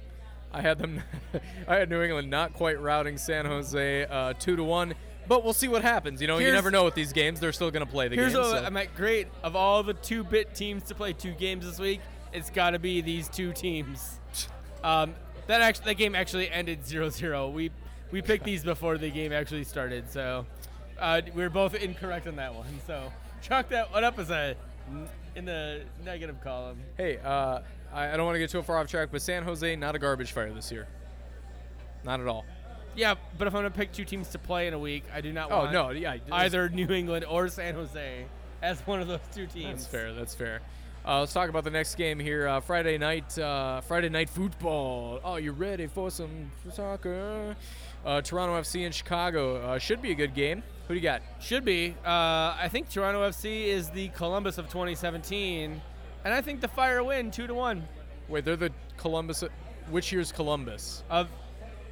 I 0.53 0.61
had 0.61 0.79
them. 0.79 1.01
I 1.69 1.77
had 1.77 1.89
New 1.89 2.03
England 2.03 2.31
not 2.31 2.55
quite 2.55 2.81
routing 2.81 3.17
San 3.17 3.45
Jose 3.47 4.05
uh, 4.07 4.33
two 4.41 4.57
to 4.57 4.65
one, 4.65 4.95
but 5.29 5.45
we'll 5.45 5.53
see 5.53 5.69
what 5.69 5.83
happens. 5.83 6.21
You 6.21 6.27
know, 6.27 6.39
you 6.39 6.51
never 6.51 6.71
know 6.73 6.85
with 6.85 6.95
these 6.95 7.13
games. 7.13 7.39
They're 7.39 7.53
still 7.53 7.71
gonna 7.71 7.87
play 7.87 8.09
the 8.09 8.17
Here's 8.17 8.33
game. 8.33 8.43
what 8.43 8.51
so- 8.51 8.65
I'm 8.65 8.77
at. 8.77 8.93
Great 8.97 9.29
of 9.45 9.55
all 9.55 9.83
the 9.85 9.95
two-bit 9.95 10.55
teams 10.57 10.83
to 10.85 10.95
play 10.97 11.13
two 11.13 11.33
games 11.35 11.65
this 11.65 11.79
week, 11.79 12.01
it's 12.33 12.51
got 12.51 12.71
to 12.71 12.79
be 12.81 13.01
these 13.01 13.29
two 13.29 13.53
teams. 13.53 14.19
Um, 14.85 15.17
that 15.49 15.61
actually 15.61 15.87
that 15.87 15.95
game 15.97 16.15
actually 16.15 16.51
ended 16.51 16.83
0-0. 16.85 17.53
We 17.53 17.71
we 18.11 18.23
picked 18.23 18.45
these 18.45 18.65
before 18.65 18.97
the 18.97 19.11
game 19.11 19.33
actually 19.33 19.65
started, 19.65 20.11
so 20.11 20.47
uh, 20.99 21.21
we 21.35 21.43
are 21.43 21.51
both 21.51 21.75
incorrect 21.75 22.27
on 22.27 22.37
that 22.37 22.55
one. 22.55 22.69
So 22.87 23.13
chalk 23.43 23.69
that 23.71 23.93
one 23.93 24.05
up 24.05 24.19
as 24.19 24.31
a 24.31 24.57
in 25.35 25.45
the 25.45 25.83
negative 26.05 26.41
column. 26.43 26.79
Hey, 26.97 27.19
uh, 27.19 27.61
I, 27.93 28.13
I 28.13 28.17
don't 28.17 28.25
want 28.25 28.37
to 28.37 28.41
get 28.41 28.51
too 28.51 28.63
far 28.63 28.79
off 28.79 28.89
track, 28.89 29.09
but 29.11 29.21
San 29.21 29.43
Jose 29.43 29.77
not 29.77 29.95
a 29.95 29.99
garbage 29.99 30.33
fire 30.33 30.53
this 30.53 30.71
year. 30.71 30.87
Not 32.05 32.21
at 32.21 32.29
all. 32.29 32.45
Yeah, 32.95 33.15
but 33.37 33.47
if 33.47 33.55
I'm 33.55 33.59
gonna 33.59 33.71
pick 33.71 33.93
two 33.93 34.05
teams 34.05 34.29
to 34.31 34.39
play 34.39 34.67
in 34.67 34.75
a 34.75 34.79
week, 34.79 35.05
I 35.15 35.21
do 35.21 35.33
not 35.33 35.51
want. 35.51 35.75
Oh 35.75 35.81
want 35.81 35.95
no, 35.95 36.01
yeah, 36.01 36.17
either 36.33 36.69
New 36.69 36.91
England 36.91 37.25
or 37.25 37.49
San 37.49 37.75
Jose 37.75 38.25
as 38.63 38.81
one 38.87 39.01
of 39.01 39.09
those 39.09 39.21
two 39.35 39.47
teams. 39.47 39.83
That's 39.83 39.87
fair. 39.87 40.13
That's 40.15 40.35
fair. 40.35 40.61
Uh, 41.09 41.21
let's 41.21 41.33
talk 41.33 41.49
about 41.49 41.65
the 41.65 41.71
next 41.71 41.95
game 41.95 42.19
here. 42.19 42.47
Uh, 42.47 42.61
Friday 42.61 42.99
night. 42.99 43.39
Uh, 43.39 43.81
Friday 43.81 44.11
night 44.11 44.29
football. 44.29 45.21
Oh, 45.25 45.37
you 45.37 45.53
ready 45.53 45.87
for 45.87 46.11
some 46.11 46.51
soccer? 46.71 47.57
Uh, 48.05 48.21
Toronto 48.21 48.61
FC 48.61 48.85
in 48.85 48.93
Chicago 48.93 49.57
uh, 49.57 49.79
should 49.79 50.03
be 50.03 50.11
a 50.11 50.15
good 50.15 50.35
game. 50.35 50.63
Who 50.87 50.93
do 50.93 50.95
you 50.97 51.01
got? 51.01 51.23
Should 51.41 51.65
be. 51.65 51.97
Uh, 52.05 52.55
I 52.61 52.69
think 52.71 52.91
Toronto 52.91 53.27
FC 53.27 53.69
is 53.69 53.89
the 53.89 54.09
Columbus 54.09 54.59
of 54.59 54.67
2017, 54.67 55.81
and 56.27 56.35
I 56.35 56.43
think 56.43 56.61
the 56.61 56.69
Fire 56.69 57.03
win 57.03 57.31
two 57.31 57.47
to 57.47 57.55
one 57.55 57.89
Wait, 58.29 58.45
they're 58.45 58.57
the 58.57 58.73
Columbus. 58.99 59.43
Which 59.89 60.13
year's 60.13 60.31
Columbus? 60.31 61.05
of 61.09 61.31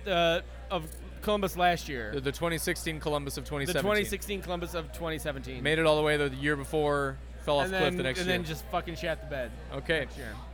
of 0.07 0.91
Columbus 1.23 1.57
last 1.57 1.89
year. 1.89 2.13
The, 2.13 2.21
the 2.21 2.33
2016 2.33 3.01
Columbus 3.01 3.39
of 3.39 3.45
2017. 3.45 3.67
The 3.67 3.81
2017. 3.81 4.43
2016 4.43 4.43
Columbus 4.43 4.75
of 4.75 4.93
2017. 4.93 5.63
Made 5.63 5.79
it 5.79 5.87
all 5.87 5.97
the 5.97 6.03
way 6.03 6.19
the 6.19 6.29
year 6.37 6.55
before. 6.55 7.17
Fell 7.47 7.59
off 7.61 7.67
and 7.67 7.71
cliff 7.73 7.83
then, 7.85 7.97
the 7.97 8.03
next 8.03 8.19
and 8.19 8.29
year. 8.29 8.37
then 8.39 8.45
just 8.45 8.65
fucking 8.67 8.97
shat 8.97 9.21
the 9.23 9.27
bed. 9.29 9.51
Okay. 9.73 10.07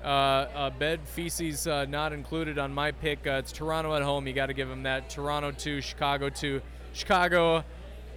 Uh, 0.04 0.06
uh, 0.06 0.70
bed 0.70 1.00
feces 1.04 1.66
uh, 1.66 1.86
not 1.86 2.12
included 2.12 2.58
on 2.58 2.72
my 2.72 2.92
pick. 2.92 3.26
Uh, 3.26 3.30
it's 3.32 3.50
Toronto 3.50 3.94
at 3.96 4.02
home. 4.02 4.26
You 4.26 4.34
got 4.34 4.46
to 4.46 4.52
give 4.54 4.68
them 4.68 4.82
that. 4.84 5.08
Toronto 5.08 5.50
two, 5.52 5.80
Chicago 5.80 6.28
two. 6.28 6.60
Chicago. 6.92 7.64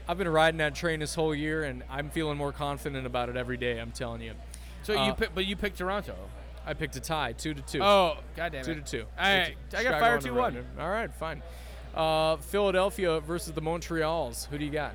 I've 0.07 0.17
been 0.17 0.28
riding 0.28 0.57
that 0.59 0.76
train 0.76 0.99
this 0.99 1.15
whole 1.15 1.34
year, 1.34 1.63
and 1.63 1.82
I'm 1.89 2.09
feeling 2.09 2.38
more 2.38 2.51
confident 2.51 3.07
about 3.07 3.30
it 3.30 3.38
every 3.38 3.57
day. 3.57 3.80
I'm 3.80 3.91
telling 3.91 4.21
you. 4.21 4.34
So 4.84 4.95
Uh, 4.95 5.07
you 5.07 5.13
pick, 5.13 5.34
but 5.34 5.45
you 5.45 5.55
picked 5.55 5.78
Toronto. 5.78 6.15
I 6.65 6.73
picked 6.73 6.95
a 6.95 6.99
tie, 6.99 7.32
two 7.32 7.53
to 7.53 7.61
two. 7.61 7.82
Oh, 7.82 8.17
goddamn 8.36 8.61
it. 8.61 8.65
two 8.65 8.76
to 8.76 8.82
two. 8.82 9.05
All 9.17 9.23
right, 9.23 9.55
It's 9.67 9.73
I 9.73 9.84
got 9.84 9.93
Chicago 9.93 9.99
Fire 10.05 10.19
two 10.21 10.34
one. 10.34 10.65
All 10.80 10.89
right, 10.89 11.13
fine. 11.13 11.41
Uh, 11.95 12.36
Philadelphia 12.38 13.21
versus 13.21 13.53
the 13.53 13.61
Montreals. 13.61 14.47
Who 14.49 14.57
do 14.57 14.65
you 14.65 14.71
got? 14.71 14.93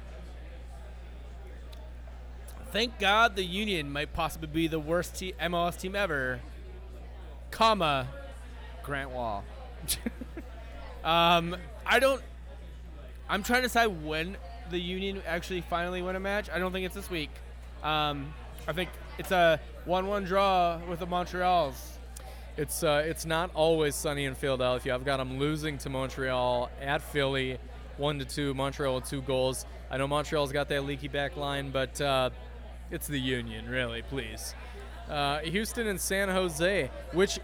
Thank 2.72 3.00
God 3.00 3.34
the 3.34 3.44
Union 3.44 3.92
might 3.92 4.12
possibly 4.12 4.46
be 4.46 4.68
the 4.68 4.78
worst 4.78 5.16
te- 5.16 5.34
MLS 5.42 5.78
team 5.80 5.96
ever, 5.96 6.38
comma, 7.50 8.06
Grant 8.84 9.10
Wahl. 9.10 9.44
um, 11.04 11.56
I 11.84 11.98
don't. 11.98 12.22
I'm 13.28 13.42
trying 13.42 13.62
to 13.62 13.68
decide 13.68 14.04
when 14.04 14.36
the 14.70 14.78
Union 14.78 15.20
actually 15.26 15.62
finally 15.62 16.00
win 16.00 16.14
a 16.14 16.20
match. 16.20 16.48
I 16.48 16.60
don't 16.60 16.72
think 16.72 16.86
it's 16.86 16.94
this 16.94 17.10
week. 17.10 17.30
Um, 17.82 18.32
I 18.68 18.72
think 18.72 18.90
it's 19.18 19.32
a 19.32 19.60
one-one 19.84 20.24
draw 20.24 20.78
with 20.88 21.00
the 21.00 21.06
Montreals. 21.06 21.74
It's 22.56 22.84
uh, 22.84 23.02
it's 23.04 23.26
not 23.26 23.50
always 23.54 23.96
sunny 23.96 24.26
in 24.26 24.36
Philadelphia. 24.36 24.94
I've 24.94 25.04
got 25.04 25.16
them 25.16 25.40
losing 25.40 25.76
to 25.78 25.90
Montreal 25.90 26.70
at 26.80 27.02
Philly, 27.02 27.58
one 27.96 28.20
to 28.20 28.24
two. 28.24 28.54
Montreal 28.54 28.94
with 28.94 29.08
two 29.08 29.22
goals. 29.22 29.66
I 29.90 29.96
know 29.96 30.06
Montreal's 30.06 30.52
got 30.52 30.68
that 30.68 30.84
leaky 30.84 31.08
back 31.08 31.36
line, 31.36 31.70
but 31.70 32.00
uh, 32.00 32.30
it's 32.91 33.07
the 33.07 33.18
Union, 33.20 33.68
really. 33.68 34.03
Please, 34.03 34.55
uh, 35.09 35.38
Houston 35.41 35.86
and 35.86 36.01
San 36.01 36.28
Jose, 36.28 36.91
which 37.12 37.38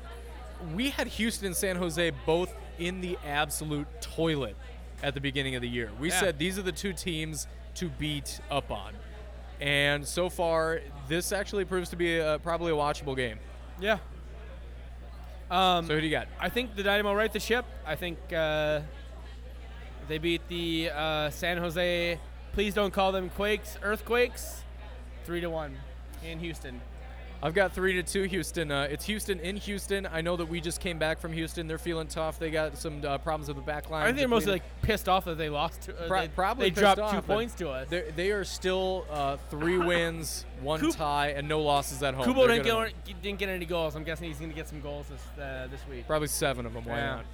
we 0.74 0.90
had 0.90 1.06
Houston 1.08 1.46
and 1.46 1.56
San 1.56 1.76
Jose 1.76 2.10
both 2.24 2.52
in 2.78 3.00
the 3.00 3.18
absolute 3.26 3.86
toilet 4.00 4.56
at 5.02 5.14
the 5.14 5.20
beginning 5.20 5.54
of 5.54 5.62
the 5.62 5.68
year. 5.68 5.90
We 6.00 6.08
Yeah. 6.10 6.20
said 6.20 6.38
these 6.38 6.58
are 6.58 6.62
the 6.62 6.72
two 6.72 6.92
teams 6.92 7.46
to 7.74 7.88
beat 7.88 8.40
up 8.50 8.70
on. 8.70 8.94
And 9.60 10.06
so 10.06 10.28
far, 10.28 10.80
this 11.08 11.32
actually 11.32 11.64
proves 11.64 11.88
to 11.90 11.96
be 11.96 12.18
a, 12.18 12.38
probably 12.42 12.72
a 12.72 12.74
watchable 12.74 13.16
game. 13.16 13.38
Yeah. 13.80 13.98
Um, 15.50 15.86
So 15.86 15.94
who 15.94 16.00
do 16.00 16.06
you 16.06 16.10
got? 16.10 16.28
I 16.40 16.48
think 16.48 16.74
the 16.74 16.82
Dynamo 16.82 17.14
right 17.14 17.32
the 17.32 17.40
ship. 17.40 17.64
I 17.86 17.94
think 17.94 18.18
uh, 18.32 18.80
they 20.08 20.18
beat 20.18 20.46
the 20.48 20.90
uh, 20.94 21.30
San 21.30 21.58
Jose. 21.58 22.18
Please 22.52 22.74
don't 22.74 22.92
call 22.92 23.12
them 23.12 23.30
Quakes, 23.30 23.78
Earthquakes. 23.82 24.62
Three 25.26 25.40
to 25.40 25.50
one 25.50 25.76
in 26.24 26.38
Houston. 26.38 26.80
I've 27.42 27.52
got 27.52 27.72
three 27.72 27.94
to 27.94 28.02
two 28.02 28.22
Houston. 28.22 28.70
Uh, 28.70 28.86
it's 28.88 29.04
Houston 29.06 29.40
in 29.40 29.56
Houston. 29.56 30.06
I 30.10 30.20
know 30.20 30.36
that 30.36 30.46
we 30.46 30.60
just 30.60 30.80
came 30.80 30.98
back 30.98 31.18
from 31.20 31.32
Houston. 31.32 31.66
They're 31.66 31.78
feeling 31.78 32.06
tough. 32.06 32.38
They 32.38 32.50
got 32.50 32.78
some 32.78 33.04
uh, 33.04 33.18
problems 33.18 33.48
with 33.48 33.56
the 33.56 33.62
back 33.62 33.90
line. 33.90 34.02
I 34.02 34.06
think 34.06 34.18
they're 34.18 34.28
mostly 34.28 34.52
like 34.52 34.62
pissed 34.82 35.08
off 35.08 35.24
that 35.24 35.36
they 35.36 35.48
lost. 35.48 35.82
To, 35.82 36.00
uh, 36.00 36.06
Pro- 36.06 36.20
they, 36.22 36.28
probably 36.28 36.70
they 36.70 36.80
dropped 36.80 37.00
off, 37.00 37.12
two 37.12 37.22
points 37.22 37.54
to 37.56 37.68
us. 37.70 37.88
They're, 37.90 38.44
still 38.44 39.04
uh, 39.10 39.36
three 39.50 39.78
wins, 39.86 40.46
one 40.62 40.78
Coop- 40.78 40.94
tie, 40.96 41.30
and 41.30 41.48
no 41.48 41.60
losses 41.60 42.02
at 42.04 42.14
home. 42.14 42.24
Cubo 42.24 42.46
didn't 42.46 42.64
get, 42.64 43.22
didn't 43.22 43.38
get 43.38 43.48
any 43.48 43.66
goals. 43.66 43.96
I'm 43.96 44.04
guessing 44.04 44.28
he's 44.28 44.38
going 44.38 44.50
to 44.50 44.56
get 44.56 44.68
some 44.68 44.80
goals 44.80 45.06
this 45.08 45.44
uh, 45.44 45.66
this 45.70 45.80
week. 45.90 46.06
Probably 46.06 46.28
seven 46.28 46.66
of 46.66 46.72
them. 46.72 46.84
Why 46.84 46.98
Yeah. 46.98 47.06
not? 47.16 47.24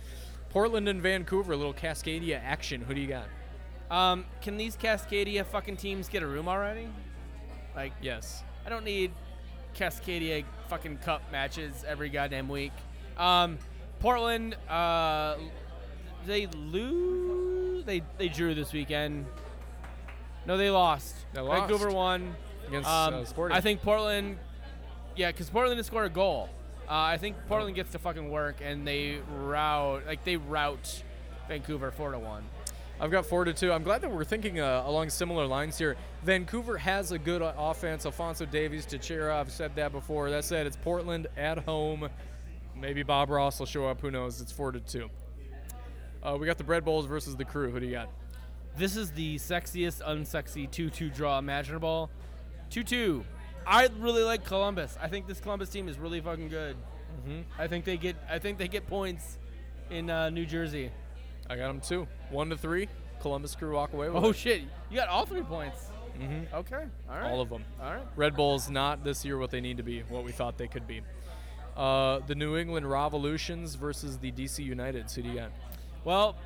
Portland 0.48 0.88
and 0.88 1.00
Vancouver, 1.02 1.52
a 1.52 1.56
little 1.56 1.74
Cascadia 1.74 2.40
action. 2.42 2.80
Who 2.80 2.94
do 2.94 3.00
you 3.00 3.08
got? 3.08 3.26
Um, 3.90 4.24
can 4.40 4.56
these 4.56 4.76
Cascadia 4.76 5.44
fucking 5.44 5.76
teams 5.76 6.08
get 6.08 6.22
a 6.22 6.26
room 6.26 6.48
already? 6.48 6.88
Like, 7.74 7.92
Yes. 8.00 8.42
I 8.64 8.68
don't 8.68 8.84
need 8.84 9.10
Cascadia 9.74 10.44
fucking 10.68 10.98
cup 10.98 11.22
matches 11.32 11.84
every 11.86 12.08
goddamn 12.08 12.48
week. 12.48 12.72
Um, 13.16 13.58
Portland, 14.00 14.54
uh, 14.68 15.36
they 16.26 16.46
lose. 16.46 17.84
They 17.84 18.02
they 18.18 18.28
drew 18.28 18.54
this 18.54 18.72
weekend. 18.72 19.26
No, 20.46 20.56
they 20.56 20.70
lost. 20.70 21.14
They 21.32 21.40
lost. 21.40 21.60
Vancouver 21.68 21.90
won. 21.90 22.34
Against 22.68 22.88
Um, 22.88 23.14
uh, 23.14 23.24
Sporting. 23.24 23.56
I 23.56 23.60
think 23.60 23.82
Portland. 23.82 24.38
Yeah, 25.16 25.30
because 25.32 25.50
Portland 25.50 25.76
didn't 25.78 25.86
score 25.86 26.04
a 26.04 26.08
goal. 26.10 26.48
Uh, 26.88 26.92
I 26.94 27.16
think 27.18 27.36
Portland 27.48 27.74
gets 27.74 27.92
to 27.92 27.98
fucking 27.98 28.30
work 28.30 28.56
and 28.62 28.86
they 28.86 29.18
route 29.40 30.06
like 30.06 30.24
they 30.24 30.36
route 30.36 31.02
Vancouver 31.48 31.90
four 31.90 32.12
to 32.12 32.18
one. 32.18 32.44
I've 33.02 33.10
got 33.10 33.26
four 33.26 33.44
to 33.44 33.52
two. 33.52 33.72
I'm 33.72 33.82
glad 33.82 34.00
that 34.02 34.12
we're 34.12 34.22
thinking 34.22 34.60
uh, 34.60 34.84
along 34.86 35.10
similar 35.10 35.44
lines 35.44 35.76
here. 35.76 35.96
Vancouver 36.22 36.78
has 36.78 37.10
a 37.10 37.18
good 37.18 37.42
uh, 37.42 37.52
offense. 37.58 38.06
Alphonso 38.06 38.46
Davies, 38.46 38.86
Techera, 38.86 39.34
I've 39.34 39.50
said 39.50 39.74
that 39.74 39.90
before. 39.90 40.30
That 40.30 40.44
said, 40.44 40.68
it's 40.68 40.76
Portland 40.76 41.26
at 41.36 41.58
home. 41.58 42.08
Maybe 42.76 43.02
Bob 43.02 43.30
Ross 43.30 43.58
will 43.58 43.66
show 43.66 43.88
up. 43.88 44.00
Who 44.00 44.12
knows? 44.12 44.40
It's 44.40 44.52
four 44.52 44.70
to 44.70 44.78
two. 44.78 45.10
Uh, 46.22 46.36
we 46.38 46.46
got 46.46 46.58
the 46.58 46.64
Bread 46.64 46.84
Bowls 46.84 47.06
versus 47.06 47.34
the 47.34 47.44
Crew. 47.44 47.72
Who 47.72 47.80
do 47.80 47.86
you 47.86 47.90
got? 47.92 48.08
This 48.76 48.96
is 48.96 49.10
the 49.10 49.34
sexiest 49.34 50.00
unsexy 50.06 50.70
2-2 50.70 51.12
draw 51.12 51.40
imaginable. 51.40 52.08
2-2. 52.70 53.24
I 53.66 53.88
really 53.98 54.22
like 54.22 54.44
Columbus. 54.44 54.96
I 55.02 55.08
think 55.08 55.26
this 55.26 55.40
Columbus 55.40 55.70
team 55.70 55.88
is 55.88 55.98
really 55.98 56.20
fucking 56.20 56.50
good. 56.50 56.76
Mhm. 57.26 57.42
I 57.58 57.66
think 57.66 57.84
they 57.84 57.96
get 57.96 58.14
I 58.30 58.38
think 58.38 58.58
they 58.58 58.68
get 58.68 58.86
points 58.86 59.38
in 59.90 60.08
uh, 60.08 60.30
New 60.30 60.46
Jersey. 60.46 60.92
I 61.50 61.56
got 61.56 61.68
them 61.68 61.80
two. 61.80 62.06
One 62.30 62.48
to 62.50 62.56
three. 62.56 62.88
Columbus 63.20 63.54
Crew 63.54 63.72
walk 63.74 63.92
away 63.92 64.08
with 64.08 64.22
Oh 64.24 64.30
it. 64.30 64.36
shit! 64.36 64.62
You 64.90 64.96
got 64.96 65.08
all 65.08 65.24
three 65.26 65.42
points. 65.42 65.86
Mhm. 66.18 66.52
Okay. 66.52 66.84
All 67.08 67.16
right. 67.18 67.30
All 67.30 67.40
of 67.40 67.48
them. 67.48 67.64
All 67.80 67.92
right. 67.94 68.02
Red 68.16 68.34
Bulls 68.36 68.68
not 68.68 69.02
this 69.04 69.24
year 69.24 69.38
what 69.38 69.50
they 69.50 69.60
need 69.60 69.76
to 69.78 69.82
be, 69.82 70.00
what 70.08 70.24
we 70.24 70.32
thought 70.32 70.58
they 70.58 70.66
could 70.68 70.86
be. 70.86 71.00
Uh, 71.76 72.18
the 72.26 72.34
New 72.34 72.56
England 72.56 72.88
Revolutions 72.90 73.76
versus 73.76 74.18
the 74.18 74.30
DC 74.32 74.68
Uniteds. 74.68 75.14
Who 75.14 75.22
do 75.22 75.28
you 75.30 75.36
got? 75.36 75.50
Well, 76.04 76.36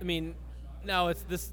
I 0.00 0.04
mean, 0.04 0.34
now 0.84 1.08
it's 1.08 1.22
this. 1.22 1.52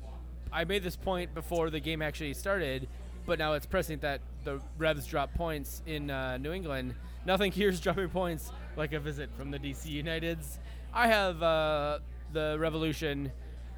I 0.52 0.66
made 0.66 0.84
this 0.84 0.96
point 0.96 1.34
before 1.34 1.70
the 1.70 1.80
game 1.80 2.02
actually 2.02 2.34
started, 2.34 2.88
but 3.26 3.40
now 3.40 3.54
it's 3.54 3.66
pressing 3.66 4.00
that 4.00 4.22
the 4.44 4.62
Revs 4.78 5.06
drop 5.08 5.34
points 5.34 5.82
in 5.86 6.12
uh, 6.12 6.38
New 6.38 6.52
England. 6.52 6.94
Nothing 7.26 7.52
here's 7.54 7.80
dropping 7.80 8.10
points 8.10 8.52
like 8.76 8.94
a 8.94 9.00
visit 9.00 9.30
from 9.38 9.50
the 9.52 9.58
DC 9.60 10.04
Uniteds. 10.04 10.58
I 10.94 11.08
have 11.08 11.42
uh, 11.42 12.00
the 12.34 12.58
Revolution 12.60 13.32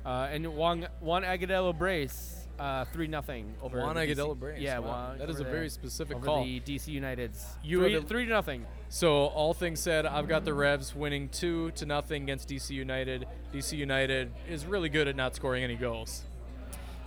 uh, 0.05 0.27
and 0.31 0.47
Juan, 0.55 0.87
Juan 1.01 1.23
Agudelo 1.23 1.77
brace 1.77 2.47
uh, 2.59 2.85
three 2.85 3.07
nothing 3.07 3.53
over 3.61 3.79
Juan 3.79 3.95
Agudelo 3.95 4.37
brace, 4.37 4.59
Yeah, 4.59 4.79
wow. 4.79 5.07
Juan, 5.09 5.17
That 5.17 5.29
is 5.29 5.39
a 5.39 5.43
very 5.45 5.69
specific 5.69 6.17
over 6.17 6.25
call. 6.25 6.43
The 6.43 6.59
DC 6.59 6.93
Uniteds. 7.01 7.43
You 7.63 7.79
three, 7.81 7.95
the- 7.95 8.01
three 8.01 8.25
to 8.25 8.31
nothing. 8.31 8.65
So 8.89 9.27
all 9.27 9.53
things 9.53 9.79
said, 9.79 10.05
I've 10.05 10.27
got 10.27 10.45
the 10.45 10.53
Revs 10.53 10.93
winning 10.95 11.29
two 11.29 11.71
to 11.71 11.85
nothing 11.85 12.23
against 12.23 12.49
DC 12.49 12.71
United. 12.71 13.27
DC 13.53 13.77
United 13.77 14.31
is 14.47 14.65
really 14.65 14.89
good 14.89 15.07
at 15.07 15.15
not 15.15 15.35
scoring 15.35 15.63
any 15.63 15.75
goals. 15.75 16.23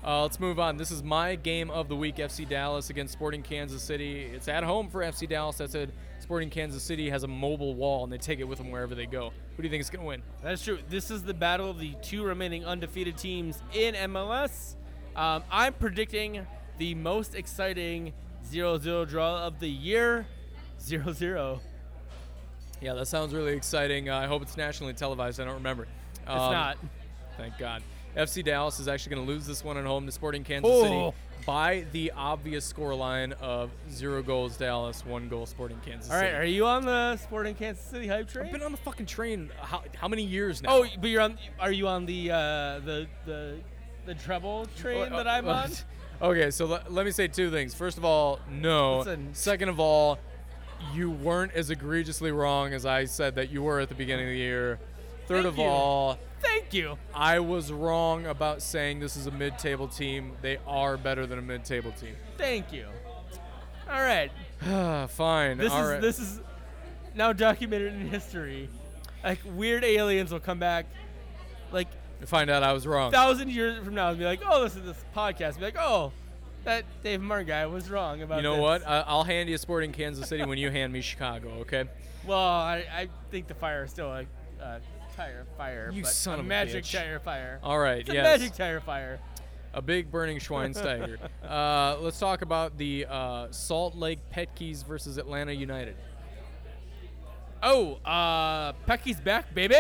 Uh, 0.05 0.23
let's 0.23 0.41
move 0.41 0.59
on. 0.59 0.79
This 0.79 0.91
is 0.91 1.03
my 1.03 1.37
game 1.37 1.71
of 1.71 1.89
the 1.89 1.95
week: 1.95 2.17
FC 2.17 2.49
Dallas 2.49 2.91
against 2.91 3.13
Sporting 3.13 3.43
Kansas 3.43 3.83
City. 3.83 4.23
It's 4.23 4.49
at 4.49 4.65
home 4.65 4.89
for 4.89 5.01
FC 5.01 5.29
Dallas. 5.29 5.59
That 5.59 5.71
said, 5.71 5.93
Sporting 6.23 6.51
Kansas 6.51 6.83
City 6.83 7.11
has 7.11 7.25
a 7.25 7.29
mobile 7.29 7.75
wall, 7.75 8.05
and 8.05 8.13
they 8.13 8.17
take 8.17 8.39
it 8.39 8.45
with 8.45 8.59
them 8.59 8.71
wherever 8.71 8.95
they 8.95 9.07
go. 9.07 9.33
Who 9.57 9.63
do 9.63 9.65
you 9.65 9.71
think 9.71 9.81
is 9.81 9.91
going 9.91 10.03
to 10.03 10.07
win? 10.07 10.23
That's 10.43 10.65
true. 10.65 10.79
This 10.89 11.11
is 11.11 11.23
the 11.25 11.35
battle 11.35 11.69
of 11.69 11.79
the 11.81 11.95
two 12.01 12.23
remaining 12.23 12.65
undefeated 12.65 13.19
teams 13.19 13.61
in 13.75 13.95
MLS. 13.95 14.77
Um, 15.17 15.43
I'm 15.51 15.73
predicting 15.75 16.47
the 16.79 16.95
most 16.95 17.35
exciting 17.35 18.13
0-0 18.51 19.09
draw 19.09 19.45
of 19.45 19.59
the 19.59 19.69
year. 19.69 20.25
0-0. 20.81 21.61
Yeah, 22.81 22.95
that 22.95 23.07
sounds 23.07 23.35
really 23.35 23.53
exciting. 23.53 24.09
Uh, 24.09 24.17
I 24.19 24.27
hope 24.27 24.43
it's 24.43 24.57
nationally 24.57 24.93
televised. 24.95 25.41
I 25.41 25.45
don't 25.45 25.55
remember. 25.55 25.85
It's 26.15 26.29
Um, 26.31 26.53
not. 26.53 26.79
Thank 27.37 27.59
God. 27.59 27.83
FC 28.17 28.45
Dallas 28.45 28.79
is 28.79 28.89
actually 28.89 29.17
going 29.17 29.27
to 29.27 29.33
lose 29.33 29.47
this 29.47 29.65
one 29.65 29.77
at 29.77 29.85
home 29.85 30.07
to 30.07 30.13
Sporting 30.13 30.45
Kansas 30.45 30.71
Oh. 30.73 30.83
City 30.83 31.17
by 31.47 31.85
the 31.93 32.13
obvious 32.17 32.71
scoreline 32.73 33.33
of 33.41 33.71
zero 33.91 34.23
goals 34.23 34.57
Dallas, 34.57 35.05
one 35.05 35.29
goal 35.29 35.47
Sporting 35.47 35.79
Kansas 35.85 36.07
City. 36.07 36.15
All 36.17 36.23
right, 36.23 36.31
City. 36.31 36.43
are 36.43 36.45
you 36.57 36.67
on 36.67 36.85
the 36.85 37.17
Sporting 37.17 37.55
Kansas 37.55 37.85
City 37.85 38.07
hype 38.07 38.29
train? 38.29 38.47
I've 38.47 38.53
been 38.53 38.63
on 38.63 38.73
the 38.73 38.79
fucking 38.79 39.07
train 39.07 39.51
how, 39.61 39.83
how 39.97 40.09
many 40.09 40.23
years 40.23 40.63
now? 40.63 40.69
oh, 40.71 40.87
but 41.01 41.11
you're 41.11 41.23
on. 41.23 41.39
Are 41.59 41.73
you 41.73 41.89
on 41.89 42.07
the 42.07 42.31
uh, 42.31 42.37
the 42.81 43.07
the 43.27 43.57
the 44.07 44.15
treble 44.15 44.67
train 44.77 45.13
Uh, 45.13 45.17
that 45.17 45.29
I'm 45.29 45.49
uh, 45.49 45.53
on? 45.53 45.71
Okay, 46.23 46.53
so 46.53 46.67
le- 46.67 46.85
let 46.89 47.05
me 47.05 47.11
say 47.11 47.27
two 47.27 47.51
things. 47.51 47.75
First 47.75 47.99
of 47.99 48.05
all, 48.05 48.39
no. 48.49 48.99
Listen. 48.99 49.31
Second 49.35 49.71
of 49.71 49.81
all, 49.81 50.19
you 50.95 51.11
weren't 51.11 51.53
as 51.53 51.71
egregiously 51.71 52.31
wrong 52.31 52.73
as 52.73 52.87
I 52.87 53.07
said 53.07 53.35
that 53.35 53.51
you 53.51 53.61
were 53.63 53.81
at 53.81 53.89
the 53.89 53.97
beginning 53.97 54.27
of 54.27 54.31
the 54.31 54.37
year. 54.39 54.79
Third 55.27 55.43
Thank 55.43 55.47
of 55.55 55.59
you. 55.59 55.65
all, 55.65 56.19
Thank 56.43 56.75
you. 56.75 56.99
I 57.15 57.39
was 57.41 57.73
wrong 57.73 58.27
about 58.27 58.63
saying 58.63 59.01
this 59.01 59.17
is 59.17 59.27
a 59.27 59.31
mid-table 59.31 59.89
team. 59.89 60.33
They 60.43 60.59
are 60.67 60.97
better 60.97 61.27
than 61.27 61.39
a 61.39 61.43
mid-table 61.43 61.93
team. 61.93 62.17
Thank 62.37 62.73
you. 62.73 62.87
All 63.91 64.01
right. 64.03 64.31
Fine. 65.11 65.59
This 65.59 65.73
all 65.73 65.83
is 65.85 65.91
right. 65.91 66.01
this 66.01 66.19
is 66.19 66.41
now 67.15 67.33
documented 67.33 67.95
in 67.95 68.09
history. 68.09 68.69
Like 69.23 69.39
weird 69.45 69.85
aliens 69.85 70.33
will 70.33 70.41
come 70.41 70.59
back, 70.59 70.87
like 71.71 71.89
Find 72.27 72.51
out 72.51 72.63
I 72.63 72.73
was 72.73 72.87
wrong. 72.87 73.11
thousand 73.13 73.51
years 73.51 73.85
from 73.85 73.95
now 73.95 74.11
and 74.11 74.19
be 74.19 74.25
like, 74.25 74.41
oh, 74.49 74.63
this 74.63 74.77
is 74.77 74.85
this 74.85 75.05
podcast. 75.15 75.59
Be 75.59 75.65
like, 75.65 75.77
oh, 75.79 76.13
that 76.65 76.85
Dave 77.03 77.21
Martin 77.21 77.49
guy 77.49 77.67
was 77.67 77.91
wrong 77.91 78.23
about. 78.23 78.37
You 78.39 78.43
know 78.43 78.55
this." 78.55 78.63
what? 78.63 78.87
I- 78.89 79.05
I'll 79.07 79.25
hand 79.25 79.49
you 79.49 79.57
a 79.57 79.59
Sporting 79.59 79.93
Kansas 79.93 80.29
City 80.29 80.45
when 80.45 80.59
you 80.59 80.71
hand 80.71 80.93
me 80.93 81.01
Chicago. 81.01 81.51
Okay. 81.61 81.85
Well, 82.25 82.39
I, 82.39 82.85
I 82.93 83.09
think 83.31 83.49
the 83.49 83.55
fire 83.55 83.85
is 83.85 83.91
still 83.91 84.13
a 84.13 84.25
uh, 84.63 84.79
tire 85.23 85.47
fire. 85.57 85.91
You 85.93 86.03
but 86.03 86.11
son 86.11 86.35
a 86.35 86.39
of 86.41 86.47
a 86.47 86.49
magic 86.49 86.85
bitch. 86.85 86.93
tire 86.93 87.21
fire. 87.21 87.61
All 87.63 87.79
right. 87.79 88.01
It's 88.01 88.11
a 88.11 88.15
yes. 88.15 88.41
magic 88.41 88.55
tire 88.57 88.81
fire. 88.81 89.21
A 89.75 89.81
big 89.81 90.11
burning 90.11 90.39
Schweinsteiger. 90.39 91.17
uh, 91.49 91.97
let's 92.01 92.19
talk 92.19 92.43
about 92.43 92.77
the 92.77 93.07
uh, 93.09 93.47
Salt 93.51 93.97
Lake 93.97 94.19
Petkes 94.35 94.85
versus 94.85 95.17
Atlanta 95.17 95.53
United. 95.53 95.97
Oh, 97.63 97.95
uh, 98.05 98.73
Petke's 98.89 99.21
back, 99.21 99.55
baby. 99.55 99.77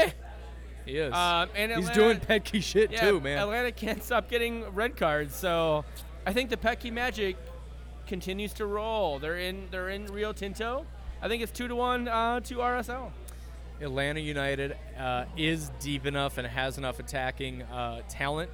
He 0.86 0.97
is. 0.97 1.12
Um, 1.12 1.49
and 1.55 1.72
He's 1.72 1.90
doing 1.90 2.18
Petke 2.20 2.62
shit 2.62 2.93
yeah, 2.93 3.01
too, 3.01 3.20
man. 3.20 3.38
Atlanta 3.38 3.72
can't 3.72 4.03
stop 4.03 4.30
getting 4.30 4.64
red 4.72 4.97
cards, 4.97 5.34
so 5.34 5.84
I 6.26 6.32
think 6.32 6.51
the 6.51 6.57
Pecky 6.57 6.93
Magic 6.93 7.36
continues 8.07 8.53
to 8.55 8.66
roll. 8.66 9.18
They're 9.18 9.38
in 9.38 9.68
they're 9.70 9.90
in 9.90 10.07
Rio 10.07 10.32
Tinto. 10.32 10.86
I 11.20 11.28
think 11.28 11.43
it's 11.43 11.53
two 11.53 11.68
to 11.68 11.76
one 11.76 12.09
uh, 12.09 12.40
to 12.40 12.55
RSL. 12.57 13.11
Atlanta 13.82 14.20
United 14.20 14.76
uh, 14.98 15.24
is 15.36 15.70
deep 15.80 16.06
enough 16.06 16.38
and 16.38 16.46
has 16.46 16.78
enough 16.78 16.98
attacking 16.98 17.62
uh, 17.62 18.02
talent 18.08 18.50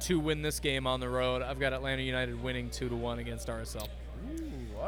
to 0.00 0.18
win 0.18 0.42
this 0.42 0.60
game 0.60 0.86
on 0.86 1.00
the 1.00 1.08
road. 1.08 1.42
I've 1.42 1.60
got 1.60 1.72
Atlanta 1.72 2.02
United 2.02 2.42
winning 2.42 2.70
two 2.70 2.88
to 2.88 2.96
one 2.96 3.18
against 3.18 3.48
RSL. 3.48 3.88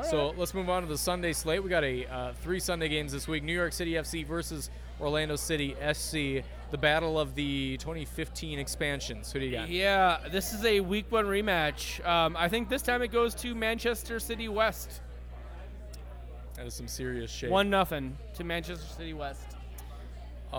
So 0.03 0.35
let's 0.37 0.53
move 0.53 0.69
on 0.69 0.83
to 0.83 0.89
the 0.89 0.99
Sunday 0.99 1.33
slate. 1.33 1.63
We 1.63 1.71
got 1.71 1.85
a 1.85 2.07
uh, 2.07 2.33
three 2.43 2.61
Sunday 2.61 2.89
games 2.89 3.13
this 3.13 3.27
week: 3.27 3.43
New 3.43 3.55
York 3.55 3.73
City 3.73 3.93
FC 3.93 4.27
versus 4.27 4.71
Orlando 5.01 5.37
City 5.37 5.75
SC. 5.93 6.45
The 6.71 6.79
battle 6.79 7.19
of 7.19 7.35
the 7.35 7.77
2015 7.79 8.59
expansions. 8.59 9.33
Who 9.33 9.39
do 9.41 9.47
you 9.47 9.53
got? 9.53 9.69
Yeah, 9.69 10.19
this 10.31 10.53
is 10.53 10.65
a 10.65 10.81
week 10.81 11.11
one 11.11 11.27
rematch. 11.27 12.05
Um, 12.07 12.37
I 12.37 12.49
think 12.49 12.69
this 12.69 12.83
time 12.83 13.03
it 13.03 13.09
goes 13.13 13.35
to 13.37 13.55
Manchester 13.55 14.19
City 14.19 14.49
West. 14.49 15.01
That 16.57 16.67
is 16.67 16.75
some 16.75 16.89
serious 16.89 17.31
shit. 17.31 17.51
One 17.51 17.71
nothing 17.71 18.17
to 18.35 18.45
Manchester 18.45 18.87
City 18.97 19.13
West. 19.13 19.56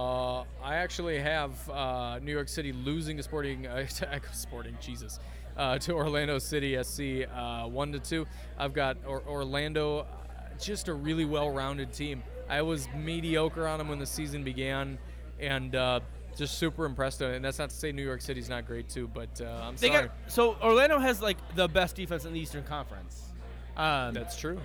Uh, 0.01 0.43
I 0.63 0.75
actually 0.75 1.17
have 1.17 1.51
uh, 1.71 2.19
New 2.21 2.31
York 2.31 2.49
City 2.49 2.71
losing 2.71 3.17
to 3.17 3.23
Sporting, 3.23 3.65
uh, 3.65 3.87
Sporting 4.31 4.77
Jesus, 4.79 5.19
uh, 5.57 5.79
to 5.79 5.93
Orlando 5.93 6.37
City 6.37 6.77
SC, 6.83 7.27
uh, 7.35 7.63
one 7.67 7.91
to 7.93 7.99
two. 7.99 8.27
I've 8.59 8.73
got 8.73 8.97
or- 9.07 9.23
Orlando, 9.27 10.01
uh, 10.01 10.05
just 10.59 10.87
a 10.87 10.93
really 10.93 11.25
well-rounded 11.25 11.93
team. 11.93 12.21
I 12.47 12.61
was 12.61 12.87
mediocre 12.95 13.65
on 13.65 13.79
them 13.79 13.87
when 13.89 13.97
the 13.97 14.05
season 14.05 14.43
began, 14.43 14.99
and 15.39 15.75
uh, 15.75 16.01
just 16.37 16.59
super 16.59 16.85
impressed. 16.85 17.21
And 17.21 17.43
that's 17.43 17.57
not 17.57 17.71
to 17.71 17.75
say 17.75 17.91
New 17.91 18.03
York 18.05 18.21
City's 18.21 18.49
not 18.49 18.67
great 18.67 18.87
too, 18.89 19.07
but 19.11 19.41
uh, 19.41 19.45
I'm 19.63 19.77
They 19.77 19.87
sorry. 19.87 20.03
got 20.09 20.11
so 20.27 20.57
Orlando 20.61 20.99
has 20.99 21.23
like 21.23 21.37
the 21.55 21.67
best 21.67 21.95
defense 21.95 22.23
in 22.23 22.33
the 22.33 22.39
Eastern 22.39 22.63
Conference. 22.63 23.23
Um, 23.75 24.13
that's 24.13 24.37
true. 24.37 24.59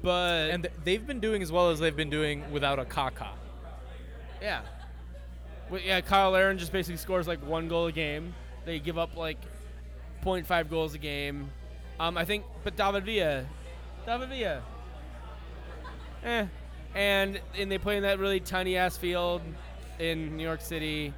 but 0.00 0.50
And 0.50 0.62
th- 0.62 0.74
they've 0.84 1.04
been 1.04 1.18
doing 1.18 1.42
as 1.42 1.50
well 1.50 1.70
as 1.70 1.80
they've 1.80 1.96
been 1.96 2.10
doing 2.10 2.48
without 2.52 2.78
a 2.78 2.84
Kaka. 2.84 3.30
Yeah, 4.44 4.60
well, 5.70 5.80
yeah. 5.80 6.00
Kyle 6.00 6.36
Aaron 6.36 6.58
just 6.58 6.72
basically 6.72 6.98
scores 6.98 7.26
like 7.26 7.44
one 7.46 7.68
goal 7.68 7.86
a 7.86 7.92
game. 7.92 8.34
They 8.64 8.78
give 8.78 8.98
up 8.98 9.16
like 9.16 9.38
0.5 10.24 10.70
goals 10.70 10.94
a 10.94 10.98
game. 10.98 11.50
Um, 11.98 12.18
I 12.18 12.24
think, 12.24 12.44
but 12.62 12.76
David 12.76 13.04
Villa, 13.04 13.46
David 14.06 14.28
Villa, 14.28 14.62
eh. 16.24 16.46
And 16.94 17.40
and 17.56 17.70
they 17.70 17.78
play 17.78 17.96
in 17.96 18.02
that 18.02 18.18
really 18.18 18.40
tiny 18.40 18.76
ass 18.76 18.96
field 18.96 19.42
in 19.98 20.36
New 20.36 20.42
York 20.44 20.60
City, 20.60 21.12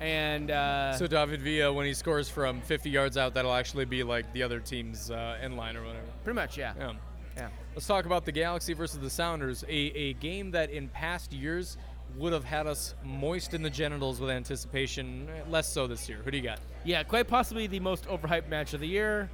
and 0.00 0.50
uh, 0.50 0.96
So 0.96 1.06
David 1.06 1.42
Villa, 1.42 1.72
when 1.72 1.86
he 1.86 1.94
scores 1.94 2.28
from 2.28 2.60
50 2.62 2.90
yards 2.90 3.16
out, 3.16 3.34
that'll 3.34 3.54
actually 3.54 3.84
be 3.84 4.02
like 4.02 4.32
the 4.32 4.42
other 4.42 4.60
team's 4.60 5.10
uh, 5.10 5.38
end 5.40 5.56
line 5.56 5.76
or 5.76 5.82
whatever. 5.82 6.06
pretty 6.24 6.34
much 6.34 6.56
yeah. 6.58 6.74
Yeah. 6.78 6.92
Yeah. 7.36 7.48
Let's 7.74 7.86
talk 7.86 8.06
about 8.06 8.24
the 8.24 8.32
Galaxy 8.32 8.72
versus 8.74 8.98
the 8.98 9.10
Sounders, 9.10 9.62
a, 9.68 9.72
a 9.72 10.12
game 10.14 10.50
that 10.52 10.70
in 10.70 10.88
past 10.88 11.32
years 11.32 11.76
would 12.16 12.32
have 12.32 12.44
had 12.44 12.66
us 12.66 12.94
moist 13.04 13.54
in 13.54 13.62
the 13.62 13.70
genitals 13.70 14.20
with 14.20 14.30
anticipation. 14.30 15.28
Less 15.48 15.70
so 15.72 15.86
this 15.86 16.08
year. 16.08 16.18
Who 16.24 16.30
do 16.30 16.36
you 16.36 16.42
got? 16.42 16.60
Yeah, 16.84 17.02
quite 17.02 17.28
possibly 17.28 17.66
the 17.66 17.80
most 17.80 18.06
overhyped 18.06 18.48
match 18.48 18.74
of 18.74 18.80
the 18.80 18.88
year. 18.88 19.30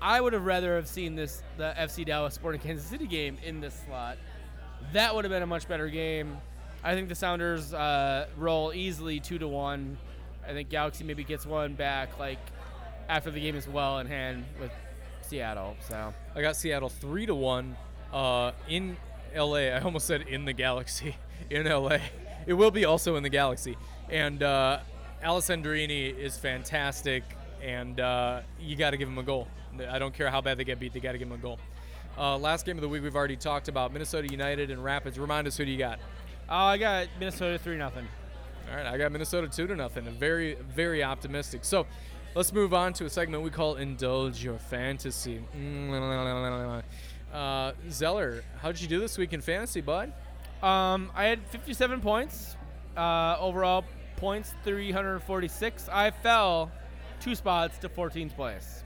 I 0.00 0.20
would 0.20 0.32
have 0.32 0.44
rather 0.44 0.76
have 0.76 0.86
seen 0.86 1.16
this 1.16 1.42
the 1.56 1.74
FC 1.76 2.04
Dallas 2.06 2.34
Sporting 2.34 2.60
Kansas 2.60 2.86
City 2.86 3.06
game 3.06 3.36
in 3.44 3.60
this 3.60 3.80
slot. 3.86 4.16
That 4.92 5.14
would 5.14 5.24
have 5.24 5.32
been 5.32 5.42
a 5.42 5.46
much 5.46 5.66
better 5.66 5.88
game. 5.88 6.38
I 6.84 6.94
think 6.94 7.08
the 7.08 7.14
Sounders 7.14 7.74
uh, 7.74 8.28
roll 8.36 8.72
easily 8.72 9.18
two 9.18 9.38
to 9.38 9.48
one. 9.48 9.98
I 10.46 10.52
think 10.52 10.68
Galaxy 10.68 11.04
maybe 11.04 11.24
gets 11.24 11.44
one 11.44 11.74
back 11.74 12.18
like 12.18 12.38
after 13.08 13.30
the 13.30 13.40
game 13.40 13.56
is 13.56 13.66
well 13.66 13.98
in 13.98 14.06
hand 14.06 14.44
with 14.60 14.70
Seattle. 15.22 15.76
So 15.88 16.14
I 16.34 16.42
got 16.42 16.56
Seattle 16.56 16.88
three 16.88 17.26
to 17.26 17.34
one 17.34 17.76
uh, 18.12 18.52
in 18.68 18.96
L.A. 19.34 19.72
I 19.72 19.80
almost 19.80 20.06
said 20.06 20.22
in 20.22 20.44
the 20.44 20.52
Galaxy 20.52 21.16
in 21.50 21.66
L.A. 21.66 22.00
It 22.46 22.54
will 22.54 22.70
be 22.70 22.84
also 22.84 23.16
in 23.16 23.22
the 23.22 23.28
Galaxy, 23.28 23.76
and 24.08 24.42
uh, 24.42 24.80
Alessandrini 25.22 26.16
is 26.16 26.36
fantastic, 26.38 27.22
and 27.62 28.00
uh, 28.00 28.40
you 28.60 28.76
got 28.76 28.90
to 28.90 28.96
give 28.96 29.08
him 29.08 29.18
a 29.18 29.22
goal. 29.22 29.48
I 29.88 29.98
don't 29.98 30.14
care 30.14 30.30
how 30.30 30.40
bad 30.40 30.58
they 30.58 30.64
get 30.64 30.80
beat; 30.80 30.92
they 30.92 31.00
got 31.00 31.12
to 31.12 31.18
give 31.18 31.28
him 31.28 31.34
a 31.34 31.38
goal. 31.38 31.58
Uh, 32.16 32.36
last 32.38 32.64
game 32.66 32.76
of 32.76 32.82
the 32.82 32.88
week 32.88 33.02
we've 33.02 33.14
already 33.14 33.36
talked 33.36 33.68
about 33.68 33.92
Minnesota 33.92 34.28
United 34.28 34.70
and 34.70 34.82
Rapids. 34.82 35.18
Remind 35.18 35.46
us 35.46 35.56
who 35.56 35.64
do 35.64 35.70
you 35.70 35.78
got? 35.78 35.98
uh, 36.48 36.54
I 36.54 36.78
got 36.78 37.06
Minnesota 37.18 37.58
three 37.58 37.76
nothing. 37.76 38.08
All 38.70 38.76
right, 38.76 38.86
I 38.86 38.98
got 38.98 39.12
Minnesota 39.12 39.48
two 39.48 39.66
to 39.66 39.76
nothing. 39.76 40.04
Very, 40.04 40.54
very 40.74 41.02
optimistic. 41.04 41.64
So, 41.64 41.86
let's 42.34 42.52
move 42.52 42.72
on 42.74 42.92
to 42.94 43.04
a 43.04 43.10
segment 43.10 43.42
we 43.42 43.50
call 43.50 43.76
"Indulge 43.76 44.42
Your 44.42 44.58
Fantasy." 44.58 45.40
Uh, 47.32 47.72
Zeller, 47.90 48.42
how'd 48.62 48.80
you 48.80 48.88
do 48.88 49.00
this 49.00 49.18
week 49.18 49.32
in 49.34 49.40
fantasy, 49.42 49.80
bud? 49.82 50.12
Um, 50.62 51.10
I 51.14 51.26
had 51.26 51.46
57 51.46 52.00
points. 52.00 52.56
Uh, 52.96 53.36
overall 53.38 53.84
points 54.16 54.54
346. 54.64 55.88
I 55.88 56.10
fell 56.10 56.70
two 57.20 57.34
spots 57.34 57.78
to 57.78 57.88
14th 57.88 58.34
place. 58.34 58.82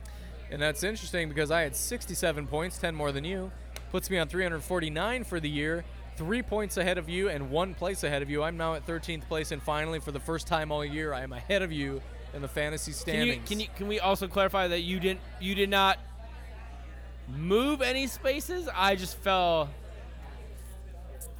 And 0.51 0.61
that's 0.61 0.83
interesting 0.83 1.29
because 1.29 1.49
I 1.49 1.61
had 1.61 1.75
67 1.75 2.45
points, 2.47 2.77
10 2.77 2.93
more 2.93 3.11
than 3.11 3.23
you. 3.23 3.51
Puts 3.91 4.09
me 4.09 4.19
on 4.19 4.27
349 4.27 5.23
for 5.23 5.39
the 5.39 5.49
year, 5.49 5.83
three 6.15 6.43
points 6.43 6.77
ahead 6.77 6.97
of 6.97 7.09
you, 7.09 7.29
and 7.29 7.49
one 7.49 7.73
place 7.73 8.03
ahead 8.03 8.21
of 8.21 8.29
you. 8.29 8.43
I'm 8.43 8.57
now 8.57 8.75
at 8.75 8.85
13th 8.85 9.27
place, 9.27 9.51
and 9.51 9.61
finally, 9.61 9.99
for 9.99 10.11
the 10.11 10.19
first 10.19 10.45
time 10.45 10.71
all 10.71 10.85
year, 10.85 11.13
I 11.13 11.21
am 11.21 11.33
ahead 11.33 11.63
of 11.63 11.71
you 11.71 12.01
in 12.33 12.41
the 12.41 12.47
fantasy 12.47 12.91
Can 12.91 12.97
you, 13.27 13.33
standings. 13.33 13.49
can 13.49 13.59
you 13.59 13.67
can 13.75 13.87
we 13.87 13.99
also 13.99 14.27
clarify 14.27 14.67
that 14.67 14.81
you 14.81 14.99
didn't 14.99 15.19
you 15.39 15.53
did 15.53 15.69
not 15.69 15.99
move 17.35 17.81
any 17.81 18.07
spaces? 18.07 18.67
I 18.73 18.95
just 18.95 19.17
fell 19.17 19.69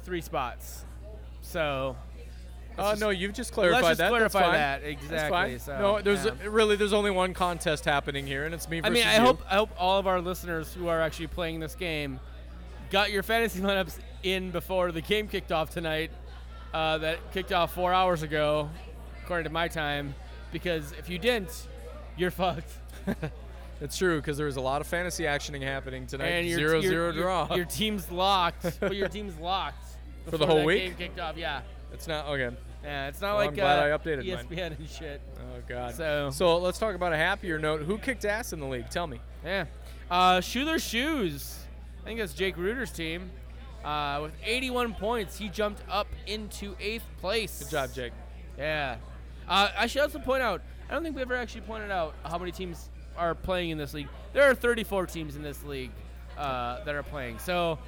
three 0.04 0.20
spots. 0.20 0.84
So 1.42 1.96
let's 2.76 3.02
Uh, 3.02 3.06
no, 3.06 3.10
you've 3.10 3.32
just 3.32 3.52
clarified 3.52 3.82
let's 3.82 3.88
just 3.90 3.98
that. 3.98 4.10
clarify 4.10 4.52
that 4.52 4.84
exactly. 4.84 5.58
So, 5.58 5.78
no, 5.78 6.00
there's 6.00 6.24
yeah. 6.24 6.32
really 6.48 6.76
there's 6.76 6.92
only 6.92 7.10
one 7.10 7.34
contest 7.34 7.84
happening 7.84 8.26
here, 8.26 8.44
and 8.44 8.54
it's 8.54 8.68
me 8.68 8.80
I 8.82 8.90
mean, 8.90 9.06
I 9.06 9.16
you. 9.16 9.20
hope 9.20 9.40
I 9.50 9.54
hope 9.56 9.70
all 9.78 9.98
of 9.98 10.06
our 10.06 10.20
listeners 10.20 10.72
who 10.72 10.88
are 10.88 11.00
actually 11.00 11.28
playing 11.28 11.60
this 11.60 11.74
game 11.74 12.20
got 12.90 13.10
your 13.10 13.22
fantasy 13.22 13.60
lineups 13.60 13.98
in 14.22 14.50
before 14.50 14.92
the 14.92 15.00
game 15.00 15.28
kicked 15.28 15.52
off 15.52 15.70
tonight. 15.70 16.10
Uh, 16.72 16.98
that 16.98 17.32
kicked 17.32 17.52
off 17.52 17.72
four 17.72 17.92
hours 17.92 18.24
ago, 18.24 18.68
according 19.22 19.44
to 19.44 19.50
my 19.50 19.68
time. 19.68 20.12
Because 20.50 20.90
if 20.98 21.08
you 21.08 21.18
didn't, 21.20 21.68
you're 22.16 22.32
fucked. 22.32 22.70
It's 23.80 23.98
true 23.98 24.16
because 24.16 24.36
there 24.36 24.46
was 24.46 24.56
a 24.56 24.60
lot 24.60 24.80
of 24.80 24.86
fantasy 24.86 25.24
actioning 25.24 25.62
happening 25.62 26.06
tonight. 26.06 26.28
and 26.28 26.48
your 26.48 26.58
zero 26.58 26.72
your, 26.74 26.82
zero 26.82 27.12
your, 27.12 27.22
draw. 27.22 27.54
Your 27.54 27.64
team's 27.64 28.10
locked. 28.10 28.64
but 28.80 28.94
your 28.94 29.08
team's 29.08 29.36
locked 29.38 29.83
For 30.30 30.38
the 30.38 30.46
whole 30.46 30.64
week? 30.64 30.82
Game 30.84 30.94
kicked 30.96 31.20
off. 31.20 31.36
Yeah. 31.36 31.60
it's 31.92 32.06
not 32.06 32.26
okay. 32.28 32.54
Yeah. 32.82 33.08
It's 33.08 33.20
not 33.20 33.28
Well, 33.36 33.36
like 33.38 33.48
I'm 33.50 33.54
glad 33.54 33.78
uh, 33.90 33.94
I 33.94 33.98
updated 33.98 34.26
mine. 34.34 34.46
ESPN 34.46 34.78
and 34.78 34.88
shit. 34.90 35.20
Oh 35.38 35.60
god. 35.68 35.94
So- 35.94 36.30
so 36.30 36.58
let's 36.58 36.78
talk 36.78 36.94
about 36.94 37.12
a 37.12 37.16
happier 37.16 37.58
note. 37.58 37.82
Who 37.82 37.98
kicked 37.98 38.24
ass 38.24 38.52
in 38.52 38.60
the 38.60 38.66
league? 38.66 38.90
Tell 38.90 39.06
me. 39.06 39.20
Yeah. 39.44 39.66
Uh, 40.10 40.40
Schuler 40.40 40.78
Shoes. 40.78 41.58
I 42.02 42.04
think 42.04 42.18
that's 42.20 42.34
Jake 42.34 42.56
Reuter's 42.56 42.90
team. 42.92 43.30
Uh, 43.84 44.20
with 44.22 44.32
81 44.44 44.94
points, 44.94 45.36
he 45.38 45.48
jumped 45.48 45.82
up 45.90 46.06
into 46.26 46.74
eighth 46.80 47.04
place. 47.20 47.62
Good 47.62 47.70
job, 47.70 47.92
Jake. 47.94 48.12
Yeah. 48.58 48.96
Uh, 49.48 49.68
I 49.76 49.86
should 49.86 50.02
also 50.02 50.18
point 50.18 50.42
out, 50.42 50.62
I 50.88 50.94
don't 50.94 51.02
think 51.02 51.16
we 51.16 51.22
ever 51.22 51.34
actually 51.34 51.62
pointed 51.62 51.90
out 51.90 52.14
how 52.24 52.38
many 52.38 52.50
teams 52.52 52.88
are 53.16 53.34
playing 53.34 53.70
in 53.70 53.78
this 53.78 53.92
league. 53.94 54.08
There 54.32 54.42
are 54.50 54.54
34 54.54 55.06
teams 55.06 55.36
in 55.36 55.42
this 55.42 55.62
league 55.64 55.90
uh, 56.38 56.82
that 56.84 56.94
are 56.94 57.02
playing. 57.02 57.38
So, 57.38 57.78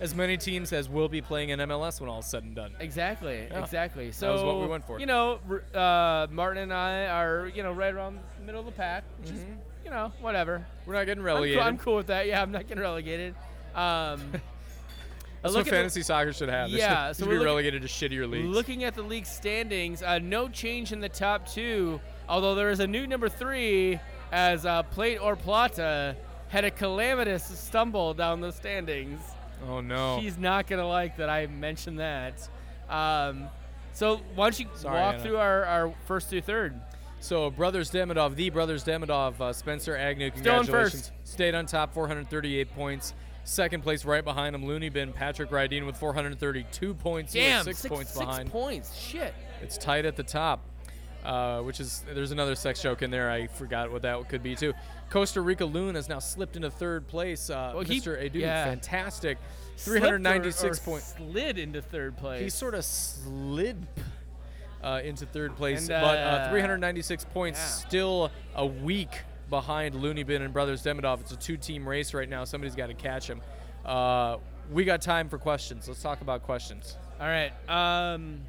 As 0.00 0.14
many 0.14 0.36
teams 0.36 0.72
as 0.72 0.88
will 0.88 1.08
be 1.08 1.22
playing 1.22 1.48
in 1.50 1.58
MLS 1.60 2.00
when 2.00 2.10
all 2.10 2.18
is 2.20 2.26
said 2.26 2.42
and 2.44 2.54
done. 2.54 2.72
exactly, 2.80 3.46
Yeah. 3.50 3.62
exactly. 3.62 4.12
So, 4.12 4.26
that 4.26 4.32
was 4.34 4.42
what 4.42 4.60
we 4.60 4.66
went 4.66 4.86
for. 4.86 5.00
You 5.00 5.06
know, 5.06 5.38
uh, 5.74 6.26
Martin 6.30 6.62
and 6.64 6.72
I 6.72 7.06
are, 7.06 7.50
you 7.54 7.62
know, 7.62 7.72
right 7.72 7.92
around 7.94 8.18
the 8.38 8.44
middle 8.44 8.60
of 8.60 8.66
the 8.66 8.72
pack. 8.72 9.04
Which 9.20 9.30
is, 9.30 9.40
you 9.84 9.90
know, 9.90 10.12
whatever. 10.20 10.66
We're 10.84 10.94
not 10.94 11.06
getting 11.06 11.20
I'm 11.22 11.26
relegated. 11.26 11.58
cool, 11.58 11.66
I'm 11.68 11.78
cool 11.78 11.96
with 11.96 12.08
that. 12.08 12.26
Yeah, 12.26 12.42
I'm 12.42 12.52
not 12.52 12.68
getting 12.68 12.82
relegated. 12.82 13.34
Um, 13.74 14.20
That's 15.42 15.54
look 15.54 15.54
what 15.54 15.58
at 15.60 15.64
the- 15.66 15.70
fantasy 15.70 16.02
soccer 16.02 16.32
should 16.32 16.48
have. 16.48 16.70
Yeah, 16.70 17.08
should, 17.08 17.16
so 17.18 17.24
we're 17.24 17.32
be 17.32 17.36
looking- 17.38 17.46
relegated 17.46 17.82
to 17.82 17.88
shittier 17.88 18.28
leagues. 18.28 18.48
Looking 18.48 18.84
at 18.84 18.94
the 18.94 19.02
league 19.02 19.26
standings, 19.26 20.02
uh, 20.02 20.18
no 20.18 20.48
change 20.48 20.92
in 20.92 21.00
the 21.00 21.08
top 21.08 21.46
two, 21.48 22.00
although 22.28 22.54
there 22.54 22.70
is 22.70 22.80
a 22.80 22.86
new 22.86 23.06
number 23.06 23.28
three 23.28 23.98
as 24.32 24.66
uh, 24.66 24.82
Plate 24.82 25.18
or 25.18 25.36
Plata 25.36 26.16
had 26.48 26.64
a 26.64 26.70
calamitous 26.70 27.44
stumble 27.44 28.12
down 28.12 28.40
the 28.40 28.50
standings. 28.52 29.20
Oh 29.68 29.80
no. 29.80 30.18
He's 30.20 30.38
not 30.38 30.66
going 30.66 30.80
to 30.80 30.86
like 30.86 31.16
that 31.18 31.28
I 31.30 31.46
mentioned 31.46 31.98
that. 32.00 32.48
Um, 32.88 33.48
so 33.92 34.20
why 34.34 34.46
don't 34.50 34.60
you 34.60 34.66
Sorry, 34.74 35.00
walk 35.00 35.14
Anna. 35.14 35.22
through 35.22 35.36
our, 35.38 35.64
our 35.64 35.94
first 36.06 36.28
through 36.28 36.42
third? 36.42 36.80
So 37.20 37.50
Brothers 37.50 37.90
Demidov, 37.90 38.36
the 38.36 38.50
Brothers 38.50 38.84
Demidov, 38.84 39.40
uh, 39.40 39.52
Spencer 39.52 39.96
Agnew, 39.96 40.30
congratulations. 40.30 41.10
Stayed 41.24 41.54
on 41.54 41.66
top, 41.66 41.94
438 41.94 42.74
points. 42.74 43.14
Second 43.44 43.82
place 43.82 44.04
right 44.04 44.24
behind 44.24 44.54
him, 44.54 44.66
Looney 44.66 44.88
Bin, 44.88 45.12
Patrick 45.12 45.50
Rydeen 45.50 45.86
with 45.86 45.96
432 45.96 46.94
points. 46.94 47.32
Damn, 47.32 47.64
six, 47.64 47.86
points 47.86 48.12
six 48.12 48.18
behind. 48.18 48.50
points. 48.50 48.94
Shit. 48.96 49.34
It's 49.62 49.78
tight 49.78 50.04
at 50.04 50.16
the 50.16 50.22
top, 50.24 50.60
uh, 51.26 51.60
which 51.62 51.80
is 51.80 52.04
there's 52.14 52.30
another 52.30 52.54
sex 52.54 52.80
joke 52.80 53.02
in 53.02 53.10
there. 53.10 53.30
I 53.30 53.48
forgot 53.48 53.90
what 53.90 54.02
that 54.02 54.28
could 54.28 54.42
be 54.42 54.54
too. 54.54 54.72
Costa 55.10 55.40
Rica 55.40 55.64
Loon 55.64 55.94
has 55.96 56.08
now 56.08 56.20
slipped 56.20 56.54
into 56.56 56.70
third 56.70 57.06
place. 57.08 57.50
Uh, 57.50 57.72
Well, 57.74 57.84
he- 57.84 58.00
Mr. 58.00 58.16
Adu, 58.22 58.36
yeah. 58.36 58.64
fantastic, 58.64 59.38
396 59.76 60.78
or 60.78 60.82
points. 60.82 61.14
Slid 61.16 61.58
into 61.58 61.82
third 61.82 62.16
place. 62.16 62.42
He 62.42 62.48
sort 62.50 62.74
of 62.74 62.84
slid 62.84 63.86
uh, 64.82 65.00
into 65.04 65.26
third 65.26 65.56
place, 65.56 65.80
And, 65.80 65.88
but 65.88 66.18
uh, 66.18 66.46
uh, 66.46 66.50
396 66.50 67.24
points, 67.26 67.58
yeah. 67.58 67.64
still 67.88 68.30
a 68.54 68.64
week 68.66 69.22
behind 69.50 69.94
Looney 69.96 70.22
Bin 70.22 70.42
and 70.42 70.52
Brothers 70.52 70.82
Demidov. 70.82 71.20
It's 71.20 71.32
a 71.32 71.36
two-team 71.36 71.88
race 71.88 72.14
right 72.14 72.28
now. 72.28 72.44
Somebody's 72.44 72.74
got 72.76 72.86
to 72.88 72.94
catch 72.94 73.28
him. 73.28 73.40
Uh, 73.84 74.36
we 74.70 74.84
got 74.84 75.00
time 75.02 75.28
for 75.28 75.38
questions. 75.38 75.86
Let's 75.88 76.02
talk 76.02 76.20
about 76.20 76.42
questions. 76.42 76.96
All 77.20 77.26
right. 77.28 77.52
Um, 77.68 78.42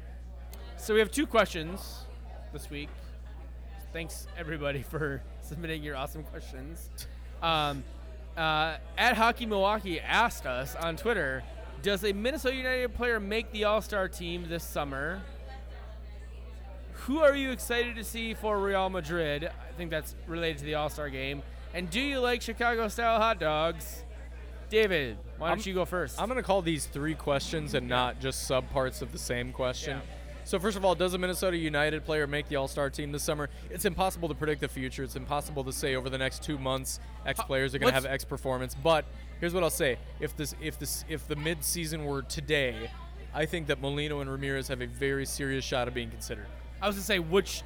so 0.76 0.94
we 0.94 1.00
have 1.00 1.10
two 1.10 1.26
questions 1.26 2.04
this 2.52 2.70
week. 2.70 2.88
Thanks 3.92 4.26
everybody 4.36 4.82
for 4.82 5.22
submitting 5.42 5.82
your 5.82 5.96
awesome 5.96 6.22
questions. 6.24 6.90
Um, 7.42 7.82
uh, 8.36 8.76
at 8.96 9.16
Hockey 9.16 9.46
Milwaukee 9.46 10.00
asked 10.00 10.46
us 10.46 10.74
on 10.76 10.96
Twitter, 10.96 11.42
"Does 11.82 12.04
a 12.04 12.12
Minnesota 12.12 12.56
United 12.56 12.94
player 12.94 13.18
make 13.20 13.50
the 13.52 13.64
All 13.64 13.80
Star 13.80 14.08
team 14.08 14.46
this 14.48 14.64
summer? 14.64 15.20
Who 17.06 17.20
are 17.20 17.34
you 17.34 17.50
excited 17.52 17.96
to 17.96 18.04
see 18.04 18.34
for 18.34 18.58
Real 18.58 18.90
Madrid? 18.90 19.44
I 19.44 19.72
think 19.76 19.90
that's 19.90 20.14
related 20.26 20.58
to 20.58 20.64
the 20.64 20.74
All 20.74 20.90
Star 20.90 21.08
game. 21.08 21.42
And 21.74 21.88
do 21.90 22.00
you 22.00 22.18
like 22.20 22.42
Chicago 22.42 22.88
style 22.88 23.18
hot 23.20 23.38
dogs? 23.40 24.04
David, 24.70 25.16
why 25.38 25.48
don't 25.48 25.58
I'm- 25.58 25.68
you 25.68 25.74
go 25.74 25.84
first? 25.86 26.20
I'm 26.20 26.28
going 26.28 26.36
to 26.36 26.42
call 26.42 26.60
these 26.60 26.84
three 26.86 27.14
questions 27.14 27.72
and 27.74 27.88
not 27.88 28.20
just 28.20 28.48
subparts 28.50 29.00
of 29.00 29.12
the 29.12 29.18
same 29.18 29.52
question. 29.52 29.98
Yeah. 29.98 30.14
So 30.48 30.58
first 30.58 30.78
of 30.78 30.84
all, 30.86 30.94
does 30.94 31.12
a 31.12 31.18
Minnesota 31.18 31.58
United 31.58 32.06
player 32.06 32.26
make 32.26 32.48
the 32.48 32.56
All-Star 32.56 32.88
team 32.88 33.12
this 33.12 33.22
summer? 33.22 33.50
It's 33.68 33.84
impossible 33.84 34.30
to 34.30 34.34
predict 34.34 34.62
the 34.62 34.68
future. 34.68 35.02
It's 35.02 35.14
impossible 35.14 35.62
to 35.64 35.72
say 35.74 35.94
over 35.94 36.08
the 36.08 36.16
next 36.16 36.42
two 36.42 36.56
months 36.56 37.00
X 37.26 37.38
uh, 37.38 37.42
players 37.42 37.74
are 37.74 37.78
going 37.78 37.90
to 37.90 37.94
have 37.94 38.06
X 38.06 38.24
performance. 38.24 38.74
But 38.74 39.04
here's 39.40 39.52
what 39.52 39.62
I'll 39.62 39.68
say: 39.68 39.98
if 40.20 40.34
this, 40.38 40.54
if 40.58 40.78
this, 40.78 41.04
if 41.06 41.28
the 41.28 41.36
mid-season 41.36 42.02
were 42.06 42.22
today, 42.22 42.90
I 43.34 43.44
think 43.44 43.66
that 43.66 43.82
Molino 43.82 44.20
and 44.20 44.30
Ramirez 44.30 44.68
have 44.68 44.80
a 44.80 44.86
very 44.86 45.26
serious 45.26 45.66
shot 45.66 45.86
of 45.86 45.92
being 45.92 46.08
considered. 46.08 46.46
I 46.80 46.86
was 46.86 46.96
gonna 46.96 47.04
say 47.04 47.18
which 47.18 47.62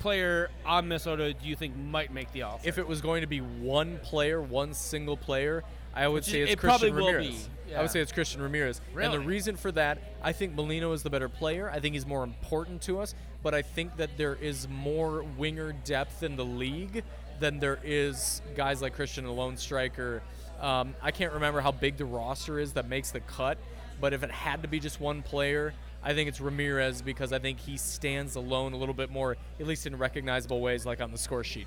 player 0.00 0.50
on 0.66 0.88
Minnesota 0.88 1.34
do 1.34 1.48
you 1.48 1.54
think 1.54 1.76
might 1.76 2.12
make 2.12 2.32
the 2.32 2.42
All 2.42 2.58
Star? 2.58 2.68
If 2.68 2.78
it 2.78 2.88
was 2.88 3.00
going 3.00 3.20
to 3.20 3.28
be 3.28 3.42
one 3.42 4.00
player, 4.02 4.42
one 4.42 4.74
single 4.74 5.16
player, 5.16 5.62
I 5.94 6.08
would 6.08 6.16
Which 6.16 6.24
say 6.24 6.40
it's 6.40 6.54
it 6.54 6.58
probably 6.58 6.90
Christian 6.90 6.96
will 6.96 7.14
Ramirez. 7.14 7.48
Be, 7.74 7.78
I 7.78 7.82
would 7.82 7.90
say 7.90 8.00
it's 8.00 8.12
Christian 8.12 8.40
Ramirez. 8.42 8.80
And 8.98 9.12
the 9.12 9.20
reason 9.20 9.56
for 9.56 9.72
that, 9.72 9.98
I 10.22 10.32
think 10.32 10.54
Molino 10.54 10.92
is 10.92 11.02
the 11.02 11.10
better 11.10 11.28
player. 11.28 11.70
I 11.70 11.80
think 11.80 11.94
he's 11.94 12.06
more 12.06 12.24
important 12.24 12.82
to 12.82 13.00
us, 13.00 13.14
but 13.42 13.54
I 13.54 13.62
think 13.62 13.96
that 13.96 14.16
there 14.16 14.36
is 14.36 14.68
more 14.68 15.22
winger 15.36 15.72
depth 15.84 16.22
in 16.22 16.36
the 16.36 16.44
league 16.44 17.04
than 17.40 17.58
there 17.58 17.78
is 17.82 18.42
guys 18.56 18.80
like 18.80 18.94
Christian, 18.94 19.24
a 19.26 19.32
lone 19.32 19.56
striker. 19.56 20.22
Um, 20.60 20.94
I 21.02 21.10
can't 21.10 21.32
remember 21.32 21.60
how 21.60 21.72
big 21.72 21.96
the 21.96 22.04
roster 22.04 22.58
is 22.58 22.72
that 22.74 22.88
makes 22.88 23.10
the 23.10 23.20
cut, 23.20 23.58
but 24.00 24.12
if 24.12 24.22
it 24.22 24.30
had 24.30 24.62
to 24.62 24.68
be 24.68 24.78
just 24.80 25.00
one 25.00 25.20
player, 25.22 25.74
I 26.02 26.14
think 26.14 26.28
it's 26.28 26.40
Ramirez 26.40 27.02
because 27.02 27.32
I 27.32 27.38
think 27.38 27.58
he 27.58 27.76
stands 27.76 28.36
alone 28.36 28.72
a 28.72 28.76
little 28.76 28.94
bit 28.94 29.10
more, 29.10 29.36
at 29.58 29.66
least 29.66 29.86
in 29.86 29.96
recognizable 29.96 30.60
ways, 30.60 30.86
like 30.86 31.00
on 31.00 31.10
the 31.10 31.18
score 31.18 31.42
sheet. 31.44 31.66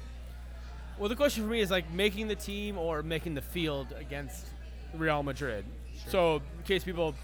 well, 0.97 1.10
the 1.10 1.16
question 1.16 1.43
for 1.43 1.49
me 1.49 1.60
is 1.60 1.70
like 1.70 1.91
making 1.91 2.28
the 2.28 2.36
team 2.36 2.78
or 2.78 3.03
making 3.03 3.34
the 3.34 3.41
field 3.41 3.88
against 3.99 4.47
Real 4.95 5.22
Madrid. 5.22 5.66
So, 6.08 6.41
in 6.58 6.64
case 6.64 6.84
people 6.84 7.16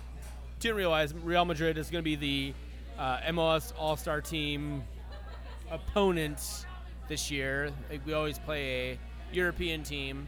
didn't 0.60 0.78
realize, 0.78 1.14
Real 1.14 1.46
Madrid 1.46 1.78
is 1.78 1.90
going 1.90 2.04
to 2.04 2.04
be 2.04 2.16
the 2.16 2.54
uh, 2.98 3.18
MLS 3.28 3.74
All 3.78 3.96
Star 3.96 4.22
team 4.22 4.84
opponent 5.72 6.66
this 7.08 7.30
year. 7.32 7.72
Like, 7.90 8.06
we 8.06 8.14
always 8.14 8.40
play 8.40 8.92
a 8.92 9.00
European 9.34 9.84
team. 9.84 10.28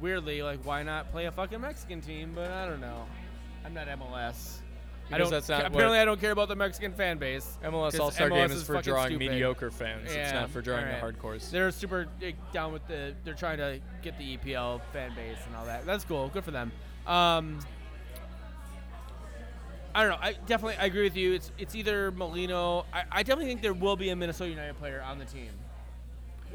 Weirdly, 0.00 0.42
like, 0.42 0.64
why 0.64 0.82
not 0.82 1.10
play 1.12 1.26
a 1.26 1.32
fucking 1.32 1.60
Mexican 1.60 2.00
team? 2.00 2.32
But 2.34 2.50
I 2.50 2.66
don't 2.66 2.80
know. 2.80 3.04
I'm 3.64 3.74
not 3.74 3.86
MLS. 3.88 4.60
I 5.10 5.18
don't. 5.18 5.30
that's 5.30 5.48
not 5.48 5.66
apparently, 5.66 5.98
I 5.98 6.04
don't 6.04 6.20
care 6.20 6.30
about 6.30 6.48
the 6.48 6.56
Mexican 6.56 6.92
fan 6.92 7.18
base. 7.18 7.58
MLS 7.62 7.98
All 8.00 8.10
Star 8.10 8.30
Game 8.30 8.50
is 8.50 8.62
for 8.62 8.80
drawing 8.80 9.10
stupid. 9.10 9.30
mediocre 9.30 9.70
fans. 9.70 10.10
it's 10.10 10.32
not 10.32 10.50
for 10.50 10.62
drawing 10.62 10.84
alright. 10.84 11.00
the 11.00 11.20
hardcores. 11.20 11.50
They're 11.50 11.70
super 11.70 12.08
down 12.52 12.72
with 12.72 12.86
the. 12.88 13.14
They're 13.24 13.34
trying 13.34 13.58
to 13.58 13.80
get 14.02 14.18
the 14.18 14.36
EPL 14.36 14.80
fan 14.92 15.14
base 15.14 15.38
and 15.46 15.56
all 15.56 15.66
that. 15.66 15.84
That's 15.84 16.04
cool. 16.04 16.28
Good 16.28 16.44
for 16.44 16.50
them. 16.50 16.72
Um, 17.06 17.58
I 19.94 20.02
don't 20.02 20.10
know. 20.10 20.18
I 20.20 20.32
definitely 20.46 20.76
I 20.76 20.86
agree 20.86 21.04
with 21.04 21.16
you. 21.16 21.34
It's 21.34 21.52
it's 21.56 21.74
either 21.74 22.10
Molino. 22.10 22.84
I, 22.92 23.04
I 23.10 23.22
definitely 23.22 23.46
think 23.46 23.62
there 23.62 23.72
will 23.72 23.96
be 23.96 24.10
a 24.10 24.16
Minnesota 24.16 24.50
United 24.50 24.76
player 24.78 25.02
on 25.06 25.18
the 25.18 25.24
team. 25.24 25.50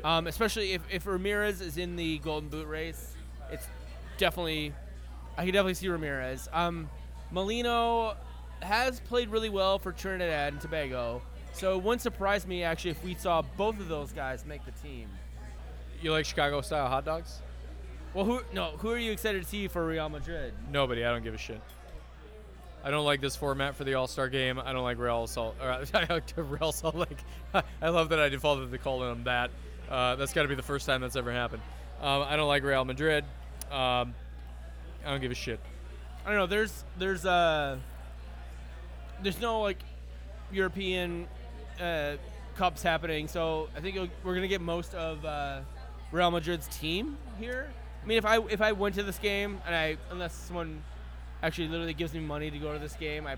Um, 0.04 0.28
especially 0.28 0.74
if, 0.74 0.82
if 0.90 1.06
Ramirez 1.06 1.60
is 1.62 1.78
in 1.78 1.96
the 1.96 2.20
Golden 2.20 2.50
Boot 2.50 2.68
race, 2.68 3.16
it's 3.52 3.68
definitely 4.18 4.74
I 5.38 5.46
can 5.46 5.54
definitely 5.54 5.76
see 5.76 5.88
Ramirez. 5.88 6.50
Um, 6.52 6.90
Molino 7.32 8.16
has 8.62 9.00
played 9.00 9.30
really 9.30 9.50
well 9.50 9.80
for 9.80 9.94
Trinidad 9.94 10.54
and 10.54 10.62
Tobago, 10.62 11.22
so 11.54 11.78
it 11.78 11.84
wouldn't 11.84 12.02
surprise 12.02 12.46
me 12.46 12.64
actually 12.64 12.92
if 12.92 13.04
we 13.04 13.16
saw 13.16 13.42
both 13.56 13.80
of 13.80 13.88
those 13.88 14.12
guys 14.12 14.46
make 14.46 14.66
the 14.66 14.72
team. 14.72 15.08
You 16.02 16.12
like 16.12 16.26
Chicago 16.26 16.60
style 16.62 16.88
hot 16.88 17.06
dogs? 17.06 17.42
Well, 18.14 18.26
who 18.26 18.42
no? 18.54 18.72
Who 18.80 18.90
are 18.90 18.98
you 18.98 19.12
excited 19.12 19.44
to 19.44 19.48
see 19.48 19.68
for 19.68 19.86
Real 19.86 20.10
Madrid? 20.10 20.54
Nobody. 20.72 21.06
I 21.06 21.12
don't 21.12 21.24
give 21.24 21.34
a 21.34 21.38
shit. 21.38 21.62
I 22.84 22.92
don't 22.92 23.06
like 23.06 23.20
this 23.20 23.36
format 23.36 23.76
for 23.76 23.84
the 23.84 23.96
All 23.96 24.08
Star 24.08 24.30
game. 24.30 24.60
I 24.60 24.74
don't 24.74 24.84
like 24.84 24.98
Real 24.98 25.28
Salt. 25.28 25.56
Or, 25.62 25.84
Real 26.44 26.72
Salt 26.72 26.96
Lake. 26.96 27.18
I 27.82 27.90
love 27.90 28.10
that 28.10 28.20
I 28.20 28.30
defaulted 28.30 28.72
to 28.72 28.78
calling 28.78 29.10
them 29.10 29.24
that. 29.26 29.52
Uh, 29.90 30.16
that's 30.16 30.34
got 30.34 30.44
to 30.44 30.48
be 30.48 30.56
the 30.56 30.64
first 30.64 30.86
time 30.86 31.02
that's 31.02 31.16
ever 31.16 31.32
happened. 31.32 31.62
Um, 32.02 32.24
I 32.24 32.36
don't 32.36 32.48
like 32.48 32.64
Real 32.64 32.86
Madrid. 32.86 33.26
Um, 33.72 34.16
I 35.06 35.12
don't 35.12 35.22
give 35.22 35.32
a 35.32 35.36
shit. 35.36 35.60
I 36.26 36.30
don't 36.30 36.38
know. 36.38 36.48
There's 36.48 36.84
there's 36.98 37.26
uh 37.26 37.78
there's 39.22 39.40
no 39.42 39.62
like 39.62 39.80
European 40.52 41.28
uh, 41.82 42.14
cups 42.56 42.82
happening, 42.84 43.28
so 43.28 43.70
I 43.76 43.80
think 43.82 44.12
we're 44.24 44.36
gonna 44.36 44.48
get 44.48 44.62
most 44.62 44.94
of 44.94 45.24
uh, 45.26 45.62
Real 46.12 46.32
Madrid's 46.32 46.68
team 46.68 47.18
here. 47.40 47.72
I 48.04 48.08
mean, 48.08 48.18
if 48.18 48.26
I 48.26 48.40
if 48.48 48.62
I 48.62 48.72
went 48.72 48.96
to 48.96 49.04
this 49.04 49.18
game 49.20 49.60
and 49.66 49.76
I 49.76 49.98
unless 50.12 50.34
someone 50.34 50.82
actually 51.44 51.68
literally 51.68 51.94
gives 51.94 52.14
me 52.14 52.20
money 52.20 52.50
to 52.52 52.58
go 52.58 52.74
to 52.74 52.80
this 52.80 52.94
game, 52.94 53.28
I 53.28 53.36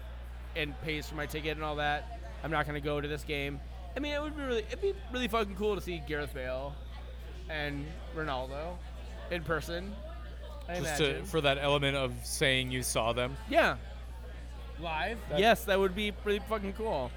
and 0.55 0.79
pays 0.81 1.07
for 1.07 1.15
my 1.15 1.25
ticket 1.25 1.55
and 1.57 1.63
all 1.63 1.77
that, 1.77 2.19
I'm 2.43 2.51
not 2.51 2.65
gonna 2.65 2.81
go 2.81 3.01
to 3.01 3.07
this 3.07 3.23
game. 3.23 3.59
I 3.95 3.99
mean, 3.99 4.13
it 4.13 4.21
would 4.21 4.35
be 4.35 4.43
really 4.43 4.65
it'd 4.67 4.81
be 4.81 4.93
really 5.11 5.27
fucking 5.27 5.55
cool 5.55 5.75
to 5.75 5.81
see 5.81 6.01
Gareth 6.07 6.33
Bale 6.33 6.73
and 7.49 7.85
Ronaldo 8.15 8.75
in 9.31 9.43
person. 9.43 9.93
I 10.69 10.79
Just 10.79 10.97
to, 10.97 11.23
for 11.23 11.41
that 11.41 11.57
element 11.59 11.97
of 11.97 12.13
saying 12.23 12.71
you 12.71 12.83
saw 12.83 13.13
them. 13.13 13.35
Yeah. 13.49 13.77
Live? 14.79 15.17
That- 15.29 15.39
yes, 15.39 15.65
that 15.65 15.79
would 15.79 15.95
be 15.95 16.11
pretty 16.11 16.43
fucking 16.47 16.73
cool. 16.73 17.11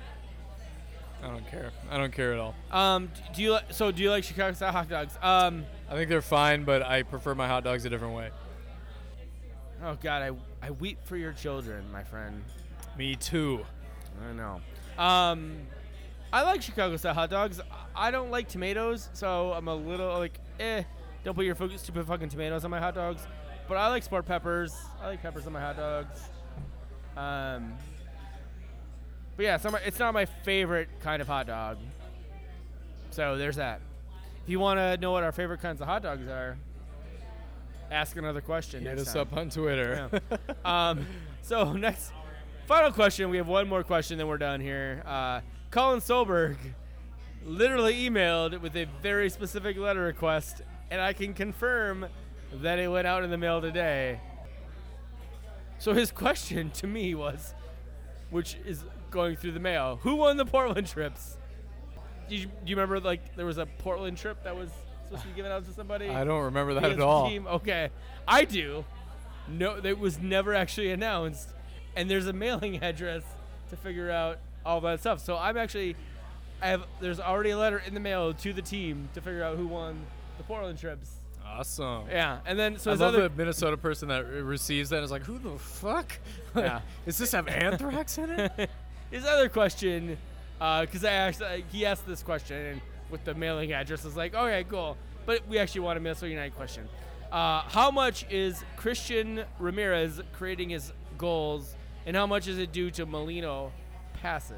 I 1.25 1.29
don't 1.29 1.51
care. 1.51 1.71
I 1.91 1.97
don't 1.97 2.13
care 2.13 2.35
at 2.35 2.39
all. 2.39 2.55
Um, 2.71 3.11
do 3.35 3.43
you 3.43 3.55
li- 3.55 3.61
so 3.71 3.91
do 3.91 4.03
you 4.03 4.11
like 4.11 4.25
Chicago 4.25 4.53
style 4.53 4.73
hot 4.73 4.91
dogs? 4.91 5.17
Um, 5.23 5.65
I 5.89 5.95
think 5.95 6.11
they're 6.11 6.21
fine, 6.21 6.65
but 6.65 6.83
I 6.83 7.03
prefer 7.03 7.35
my 7.35 7.49
hot 7.49 7.65
dogs 7.65 7.87
a 7.87 7.91
different 7.91 8.15
way. 8.15 8.31
oh 9.83 9.97
god, 10.03 10.23
I 10.23 10.67
I 10.67 10.71
weep 10.73 10.99
for 11.05 11.17
your 11.17 11.33
children, 11.33 11.91
my 11.91 12.05
friend. 12.05 12.45
Me 12.99 13.17
too. 13.17 13.65
I 14.29 14.33
know. 14.35 14.61
Um, 15.03 15.57
I 16.33 16.43
like 16.43 16.63
Chicago 16.63 16.97
style 16.97 17.15
hot 17.15 17.31
dogs. 17.31 17.61
I 17.97 18.11
don't 18.11 18.31
like 18.31 18.49
tomatoes, 18.49 19.09
so 19.15 19.53
I'm 19.53 19.69
a 19.69 19.75
little 19.75 20.19
like, 20.19 20.39
eh. 20.61 20.83
Don't 21.25 21.35
put 21.35 21.47
your 21.47 21.57
stupid 21.79 22.07
fucking 22.07 22.29
tomatoes 22.29 22.65
on 22.65 22.71
my 22.71 22.79
hot 22.81 22.95
dogs. 22.95 23.27
But 23.67 23.79
I 23.79 23.89
like 23.89 24.03
sport 24.03 24.27
peppers. 24.27 24.75
I 25.03 25.07
like 25.07 25.23
peppers 25.23 25.47
on 25.47 25.55
my 25.55 25.61
hot 25.61 25.77
dogs. 25.77 26.21
Um, 27.17 27.73
but 29.37 29.45
yeah, 29.45 29.55
it's 29.57 29.65
not, 29.65 29.73
my, 29.73 29.81
it's 29.81 29.99
not 29.99 30.15
my 30.15 30.25
favorite 30.25 30.89
kind 31.01 31.21
of 31.21 31.29
hot 31.29 31.47
dog. 31.47 31.79
So 33.11 33.37
there's 33.37 33.57
that. 33.57 33.81
If 34.43 34.51
you 34.51 34.61
want 34.61 34.79
to 34.79 34.97
know 34.99 35.13
what 35.13 35.23
our 35.23 35.33
favorite 35.33 35.61
kinds 35.63 35.81
of 35.81 35.87
hot 35.87 36.03
dogs 36.03 36.27
are, 36.29 36.57
ask 37.91 38.17
another 38.17 38.41
question. 38.41 38.85
Hit 38.85 38.99
us 38.99 39.13
time. 39.13 39.23
up 39.23 39.37
on 39.37 39.51
Twitter. 39.51 40.11
Um, 40.65 41.07
so 41.43 41.75
next, 41.75 42.11
final 42.67 42.91
question. 42.91 43.29
We 43.29 43.37
have 43.37 43.49
one 43.49 43.69
more 43.69 43.83
question, 43.83 44.17
then 44.17 44.27
we're 44.29 44.39
done 44.39 44.61
here. 44.61 45.03
Uh, 45.05 45.41
Colin 45.71 46.01
Solberg 46.01 46.57
literally 47.45 48.09
emailed 48.09 48.61
with 48.61 48.75
a 48.77 48.87
very 49.03 49.29
specific 49.29 49.77
letter 49.77 50.01
request, 50.03 50.63
and 50.91 51.01
I 51.01 51.13
can 51.13 51.35
confirm 51.35 52.07
that 52.53 52.79
it 52.79 52.89
went 52.89 53.07
out 53.07 53.25
in 53.25 53.31
the 53.31 53.37
mail 53.37 53.61
today. 53.61 54.21
So 55.79 55.93
his 55.93 56.11
question 56.25 56.71
to 56.73 56.87
me 56.87 57.15
was, 57.15 57.55
which 58.31 58.57
is 58.65 58.85
going 59.15 59.37
through 59.37 59.53
the 59.53 59.61
mail, 59.61 59.99
who 60.03 60.17
won 60.17 60.37
the 60.37 60.45
Portland 60.45 60.87
trips? 60.87 61.39
Do 62.29 62.37
you, 62.37 62.47
do 62.47 62.53
you 62.67 62.77
remember 62.77 63.01
like 63.01 63.37
there 63.37 63.47
was 63.47 63.59
a 63.59 63.67
Portland 63.67 64.19
trip 64.19 64.43
that 64.45 64.55
was 64.57 64.71
supposed 65.05 65.23
to 65.23 65.29
be 65.29 65.35
given 65.35 65.53
out 65.53 65.65
to 65.67 65.73
somebody? 65.73 66.11
I 66.11 66.25
don't 66.25 66.43
remember 66.43 66.75
that 66.75 66.85
at 66.85 67.01
all. 67.01 67.29
Team? 67.29 67.47
Okay, 67.47 67.91
I 68.27 68.45
do. 68.45 68.85
No, 69.49 69.77
it 69.83 69.99
was 69.99 70.19
never 70.19 70.53
actually 70.53 70.91
announced, 70.91 71.51
and 71.97 72.11
there's 72.11 72.27
a 72.27 72.33
mailing 72.33 72.77
address 72.83 73.23
to 73.71 73.77
figure 73.77 74.11
out 74.11 74.39
all 74.67 74.81
that 74.83 75.01
stuff. 75.01 75.21
So 75.21 75.37
I'm 75.37 75.57
actually, 75.57 75.97
I 76.61 76.69
have. 76.69 76.85
There's 77.01 77.21
already 77.21 77.51
a 77.51 77.59
letter 77.59 77.79
in 77.87 77.95
the 77.95 78.01
mail 78.01 78.35
to 78.35 78.53
the 78.53 78.63
team 78.63 79.09
to 79.15 79.21
figure 79.21 79.45
out 79.45 79.57
who 79.57 79.69
won 79.69 80.05
the 80.39 80.45
Portland 80.45 80.79
trips. 80.79 81.21
Awesome. 81.47 82.05
Yeah, 82.11 82.39
and 82.47 82.59
then 82.59 82.79
so 82.79 82.91
I 82.91 82.95
love 82.95 83.15
other. 83.15 83.29
the 83.29 83.37
Minnesota 83.37 83.77
person 83.77 84.09
that 84.09 84.27
receives 84.27 84.89
that 84.91 84.97
and 84.97 85.05
is 85.05 85.11
like, 85.11 85.25
who 85.25 85.39
the 85.39 85.59
fuck? 85.59 86.19
Yeah. 86.57 86.81
Does 87.05 87.19
this 87.19 87.33
have 87.33 87.47
anthrax 87.49 88.19
in 88.19 88.31
it? 88.31 88.71
his 89.15 89.25
other 89.25 89.49
question, 89.49 90.19
because 90.59 91.05
I 91.05 91.13
actually 91.13 91.65
he 91.71 91.87
asked 91.87 92.07
this 92.07 92.23
question 92.23 92.57
and 92.57 92.81
with 93.11 93.25
the 93.25 93.35
mailing 93.35 93.73
address, 93.73 94.03
I 94.05 94.09
was 94.09 94.17
like, 94.17 94.35
okay, 94.35 94.65
cool. 94.69 94.97
But 95.25 95.47
we 95.49 95.59
actually 95.59 95.83
want 95.83 95.99
a 95.99 96.01
Minnesota 96.01 96.31
United 96.31 96.55
question. 96.57 96.89
Uh, 97.31 97.63
how 97.63 97.91
much 97.91 98.27
is 98.31 98.65
Christian 98.77 99.45
Ramirez 99.59 100.21
creating 100.33 100.71
his 100.71 100.93
goals, 101.17 101.77
and 102.07 102.17
how 102.17 102.27
much 102.27 102.49
is 102.49 102.59
it 102.59 102.73
due 102.73 102.91
to 102.93 103.07
Molino 103.07 103.73
passes? 104.21 104.57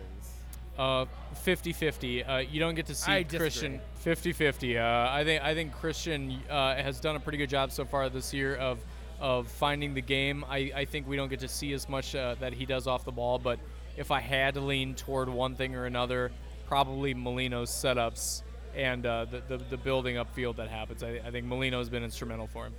Uh, 0.79 1.07
50-50. 1.45 2.29
Uh, 2.29 2.37
you 2.39 2.61
don't 2.61 2.75
get 2.75 2.87
to 2.87 2.95
see. 2.95 3.25
Christian 3.25 3.81
50-50. 4.05 4.77
Uh, 4.77 5.11
I 5.11 5.25
think 5.25 5.43
I 5.43 5.55
think 5.55 5.73
Christian 5.75 6.39
uh, 6.51 6.75
has 6.77 7.01
done 7.01 7.17
a 7.17 7.21
pretty 7.21 7.39
good 7.39 7.51
job 7.51 7.73
so 7.73 7.85
far 7.85 8.09
this 8.09 8.33
year 8.33 8.57
of 8.57 8.79
of 9.19 9.49
finding 9.49 9.95
the 9.95 10.03
game. 10.03 10.45
I, 10.49 10.71
I 10.75 10.85
think 10.85 11.09
we 11.09 11.17
don't 11.17 11.29
get 11.29 11.41
to 11.41 11.49
see 11.49 11.73
as 11.73 11.89
much 11.89 12.15
uh, 12.15 12.37
that 12.41 12.53
he 12.53 12.67
does 12.67 12.87
off 12.87 13.05
the 13.05 13.13
ball, 13.13 13.39
but 13.39 13.59
if 13.97 14.11
I 14.11 14.21
had 14.21 14.55
to 14.55 14.61
lean 14.61 14.95
toward 14.95 15.29
one 15.29 15.55
thing 15.55 15.75
or 15.75 15.87
another, 15.87 16.33
probably 16.67 17.15
Molino's 17.15 17.71
setups 17.71 18.43
and 18.75 19.07
uh, 19.07 19.25
the, 19.25 19.43
the 19.49 19.57
the 19.71 19.77
building 19.77 20.19
up 20.19 20.35
field 20.35 20.59
that 20.59 20.69
happens. 20.69 21.03
I, 21.03 21.21
I 21.25 21.31
think 21.31 21.47
Molino's 21.47 21.89
been 21.89 22.05
instrumental 22.05 22.47
for 22.47 22.67
him. 22.67 22.75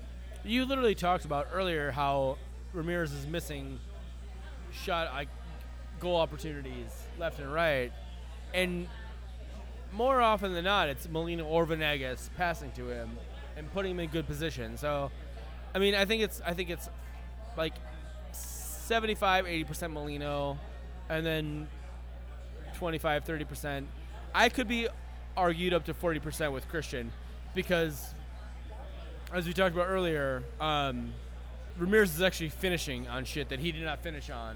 You 0.45 0.65
literally 0.65 0.95
talked 0.95 1.25
about 1.25 1.47
earlier 1.51 1.91
how 1.91 2.37
Ramirez 2.73 3.11
is 3.11 3.25
missing 3.25 3.79
shot 4.71 5.27
goal 5.99 6.17
opportunities 6.17 7.03
left 7.17 7.39
and 7.39 7.51
right, 7.51 7.91
and 8.53 8.87
more 9.91 10.21
often 10.21 10.53
than 10.53 10.65
not, 10.65 10.89
it's 10.89 11.07
Molino 11.09 11.45
or 11.45 11.65
Venegas 11.65 12.29
passing 12.37 12.71
to 12.73 12.89
him 12.89 13.09
and 13.55 13.71
putting 13.73 13.91
him 13.91 13.99
in 13.99 14.09
good 14.09 14.27
position. 14.27 14.77
So, 14.77 15.11
I 15.73 15.79
mean, 15.79 15.95
I 15.95 16.05
think 16.05 16.21
it's 16.21 16.41
I 16.45 16.53
think 16.53 16.69
it's 16.69 16.89
like 17.57 17.73
75, 18.31 19.45
80% 19.45 19.91
Molino, 19.91 20.57
and 21.09 21.25
then 21.25 21.67
25, 22.75 23.25
30%. 23.25 23.85
I 24.33 24.49
could 24.49 24.67
be 24.67 24.87
argued 25.35 25.73
up 25.73 25.85
to 25.85 25.93
40% 25.93 26.51
with 26.51 26.67
Christian 26.69 27.11
because, 27.55 28.13
as 29.33 29.45
we 29.45 29.53
talked 29.53 29.75
about 29.75 29.87
earlier, 29.87 30.43
um, 30.59 31.13
Ramirez 31.77 32.15
is 32.15 32.21
actually 32.21 32.49
finishing 32.49 33.07
on 33.07 33.25
shit 33.25 33.49
that 33.49 33.59
he 33.59 33.71
did 33.71 33.83
not 33.83 34.01
finish 34.01 34.29
on 34.29 34.55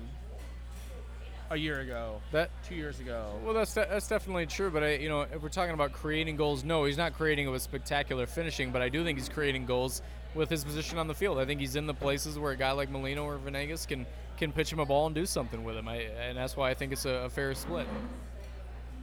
a 1.52 1.58
year 1.58 1.82
ago, 1.82 2.22
That 2.32 2.50
two 2.64 2.76
years 2.76 3.00
ago. 3.02 3.38
Well, 3.44 3.54
that's 3.54 3.74
that's 3.74 4.08
definitely 4.08 4.46
true. 4.46 4.72
But 4.72 4.84
I, 4.84 4.94
you 4.96 5.10
know, 5.10 5.22
if 5.22 5.42
we're 5.42 5.50
talking 5.50 5.74
about 5.74 5.92
creating 5.92 6.38
goals, 6.38 6.64
no, 6.64 6.86
he's 6.86 6.98
not 6.98 7.14
creating 7.14 7.48
it 7.48 7.50
with 7.50 7.62
spectacular 7.62 8.26
finishing. 8.26 8.72
But 8.72 8.82
I 8.82 8.88
do 8.88 9.04
think 9.04 9.20
he's 9.20 9.28
creating 9.28 9.66
goals 9.66 10.02
with 10.34 10.50
his 10.50 10.64
position 10.64 10.98
on 10.98 11.08
the 11.08 11.14
field. 11.14 11.38
I 11.38 11.46
think 11.46 11.60
he's 11.60 11.76
in 11.76 11.88
the 11.88 11.94
places 11.94 12.40
where 12.40 12.54
a 12.54 12.56
guy 12.56 12.72
like 12.72 12.90
Molino 12.90 13.26
or 13.26 13.38
Venegas 13.38 13.86
can 13.86 14.06
can 14.42 14.52
pitch 14.52 14.74
him 14.74 14.80
a 14.80 14.86
ball 14.86 15.06
and 15.06 15.14
do 15.14 15.26
something 15.26 15.64
with 15.64 15.78
him. 15.78 15.88
I, 15.88 15.98
and 15.98 16.36
that's 16.36 16.58
why 16.58 16.72
I 16.72 16.74
think 16.74 16.92
it's 16.92 17.06
a, 17.06 17.26
a 17.26 17.30
fair 17.30 17.54
split. 17.54 17.88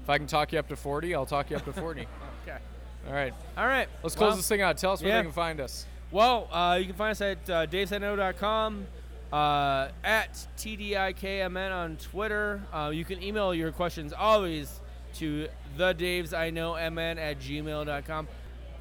If 0.02 0.10
I 0.10 0.18
can 0.18 0.26
talk 0.26 0.52
you 0.52 0.58
up 0.58 0.68
to 0.68 0.76
40, 0.76 1.14
I'll 1.14 1.26
talk 1.26 1.50
you 1.50 1.56
up 1.56 1.64
to 1.64 1.72
40. 1.72 2.06
Okay. 2.46 2.58
All 3.06 3.12
right, 3.12 3.34
All 3.58 3.66
right. 3.66 3.88
let's 4.02 4.14
close 4.14 4.30
Well- 4.30 4.36
this 4.38 4.48
thing 4.48 4.62
out. 4.62 4.78
Tell 4.78 4.92
us 4.92 5.02
where 5.02 5.10
yeah. 5.10 5.18
they 5.18 5.22
can 5.24 5.32
find 5.32 5.60
us. 5.60 5.84
Well, 6.10 6.48
uh, 6.50 6.76
you 6.80 6.86
can 6.86 6.94
find 6.94 7.10
us 7.10 7.20
at 7.20 7.50
uh, 7.50 7.66
davesino.com, 7.66 8.86
uh, 9.30 9.88
at 10.02 10.46
TDIKMN 10.56 11.70
on 11.70 11.96
Twitter. 11.98 12.62
Uh, 12.72 12.90
you 12.94 13.04
can 13.04 13.22
email 13.22 13.54
your 13.54 13.70
questions 13.70 14.14
always 14.14 14.80
to 15.16 15.48
the 15.76 15.94
Daves 15.94 16.32
I 16.32 16.48
Know 16.48 16.72
MN 16.74 17.18
at 17.18 17.38
gmail.com, 17.38 18.28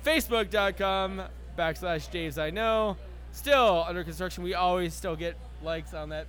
Facebook.com 0.06 1.22
backslash 1.58 2.10
Daves 2.10 2.54
Know. 2.54 2.96
Still 3.34 3.84
under 3.86 4.06
construction. 4.06 4.44
We 4.44 4.54
always 4.54 4.94
still 4.94 5.18
get 5.18 5.36
likes 5.62 5.94
on 5.94 6.10
that 6.10 6.28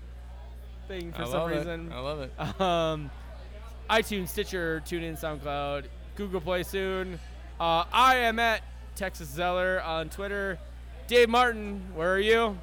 thing 0.89 1.13
for 1.13 1.23
I 1.23 1.25
some 1.27 1.33
love 1.35 1.51
reason. 1.51 1.93
it. 1.93 1.95
I 1.95 2.01
love 2.01 2.21
it. 2.21 2.33
Um, 2.61 3.11
iTunes, 3.91 4.29
Stitcher, 4.29 4.83
TuneIn, 4.85 5.19
SoundCloud, 5.21 5.85
Google 6.17 6.41
Play 6.41 6.63
soon. 6.63 7.19
Uh, 7.61 7.85
I 7.93 8.17
am 8.17 8.39
at 8.39 8.63
Texas 8.97 9.29
Zeller 9.29 9.81
on 9.83 10.09
Twitter. 10.09 10.59
Dave 11.07 11.29
Martin, 11.29 11.81
where 11.95 12.13
are 12.13 12.19
you? 12.19 12.59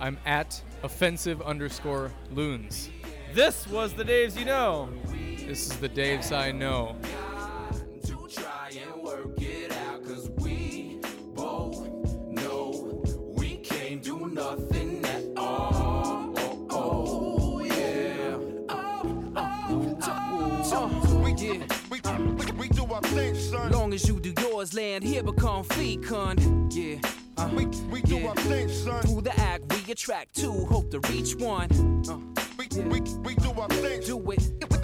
I'm 0.00 0.18
at 0.26 0.60
offensive 0.82 1.40
underscore 1.42 2.10
loons. 2.32 2.90
This 3.32 3.66
was 3.66 3.92
the 3.94 4.04
Daves 4.04 4.38
you 4.38 4.44
know. 4.44 4.88
This 5.46 5.70
is 5.70 5.76
the 5.78 5.88
Daves 5.88 6.36
I 6.36 6.50
know. 6.52 6.96
to 14.42 14.77
we 23.18 23.24
thing, 23.24 23.34
son. 23.34 23.72
Long 23.72 23.92
as 23.92 24.08
you 24.08 24.20
do 24.20 24.32
yours, 24.40 24.74
land 24.74 25.04
here 25.04 25.22
become 25.22 25.64
fecund. 25.64 26.72
Yeah. 26.72 26.98
Uh, 27.36 27.48
We, 27.54 27.66
we 27.90 28.02
do 28.02 28.16
yeah. 28.18 28.28
our 28.28 28.34
thing, 28.36 28.68
son. 28.68 29.02
Through 29.02 29.22
the 29.22 29.38
act, 29.40 29.64
we 29.72 29.92
attract 29.92 30.34
two, 30.34 30.52
hope 30.66 30.90
to 30.90 31.00
reach 31.10 31.34
one. 31.36 31.68
Uh, 32.08 32.18
We, 32.58 32.66
we, 32.82 33.00
we 33.26 33.34
do 33.36 33.50
our 33.52 33.68
thing. 33.68 34.00
do 34.02 34.18
it, 34.30 34.40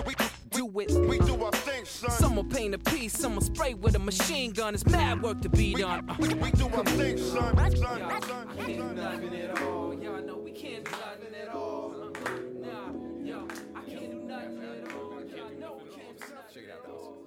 We, 0.07 0.15
do 0.51 0.81
it. 0.81 0.91
we 1.09 1.19
do 1.19 1.45
our 1.45 1.51
thing, 1.53 1.85
son. 1.85 2.11
Some 2.11 2.37
will 2.37 2.45
paint 2.45 2.75
a 2.75 2.79
piece, 2.79 3.13
some 3.13 3.35
will 3.35 3.43
spray 3.43 3.75
with 3.75 3.95
a 3.97 3.99
machine 3.99 4.53
gun. 4.53 4.75
It's 4.75 4.87
mad 4.87 5.23
work 5.23 5.41
to 5.43 5.49
be 5.49 5.75
done. 5.75 6.09
Uh, 6.09 6.15
we, 6.21 6.29
we 6.35 6.51
do 6.53 6.69
our 6.69 6.85
thing, 6.85 7.19
son. 7.19 7.57
Son, 7.57 7.77
son, 7.77 8.03
I 8.03 8.21
can't 8.21 8.57
do 8.67 8.79
son. 8.79 8.95
nothing 8.97 9.35
at 9.37 9.63
all. 9.63 9.95
Y'all 9.95 10.23
know 10.23 10.37
we 10.39 10.53
can't 10.53 10.85
do 10.85 10.91
nothing 10.93 11.35
at 11.43 11.49
all. 11.55 11.93
Uh, 12.25 12.31
nah, 12.67 13.25
yo, 13.25 13.49
I 13.75 13.81
can't 13.91 14.11
do 14.13 14.19
nothing 14.21 14.63
at 14.63 14.93
all. 14.95 15.21
Y'all 15.37 15.61
know 15.61 15.81
we 15.83 15.91
can't 15.91 16.19
do 16.21 16.27
nothing 16.35 16.71
at 16.71 16.91
all. 16.91 17.24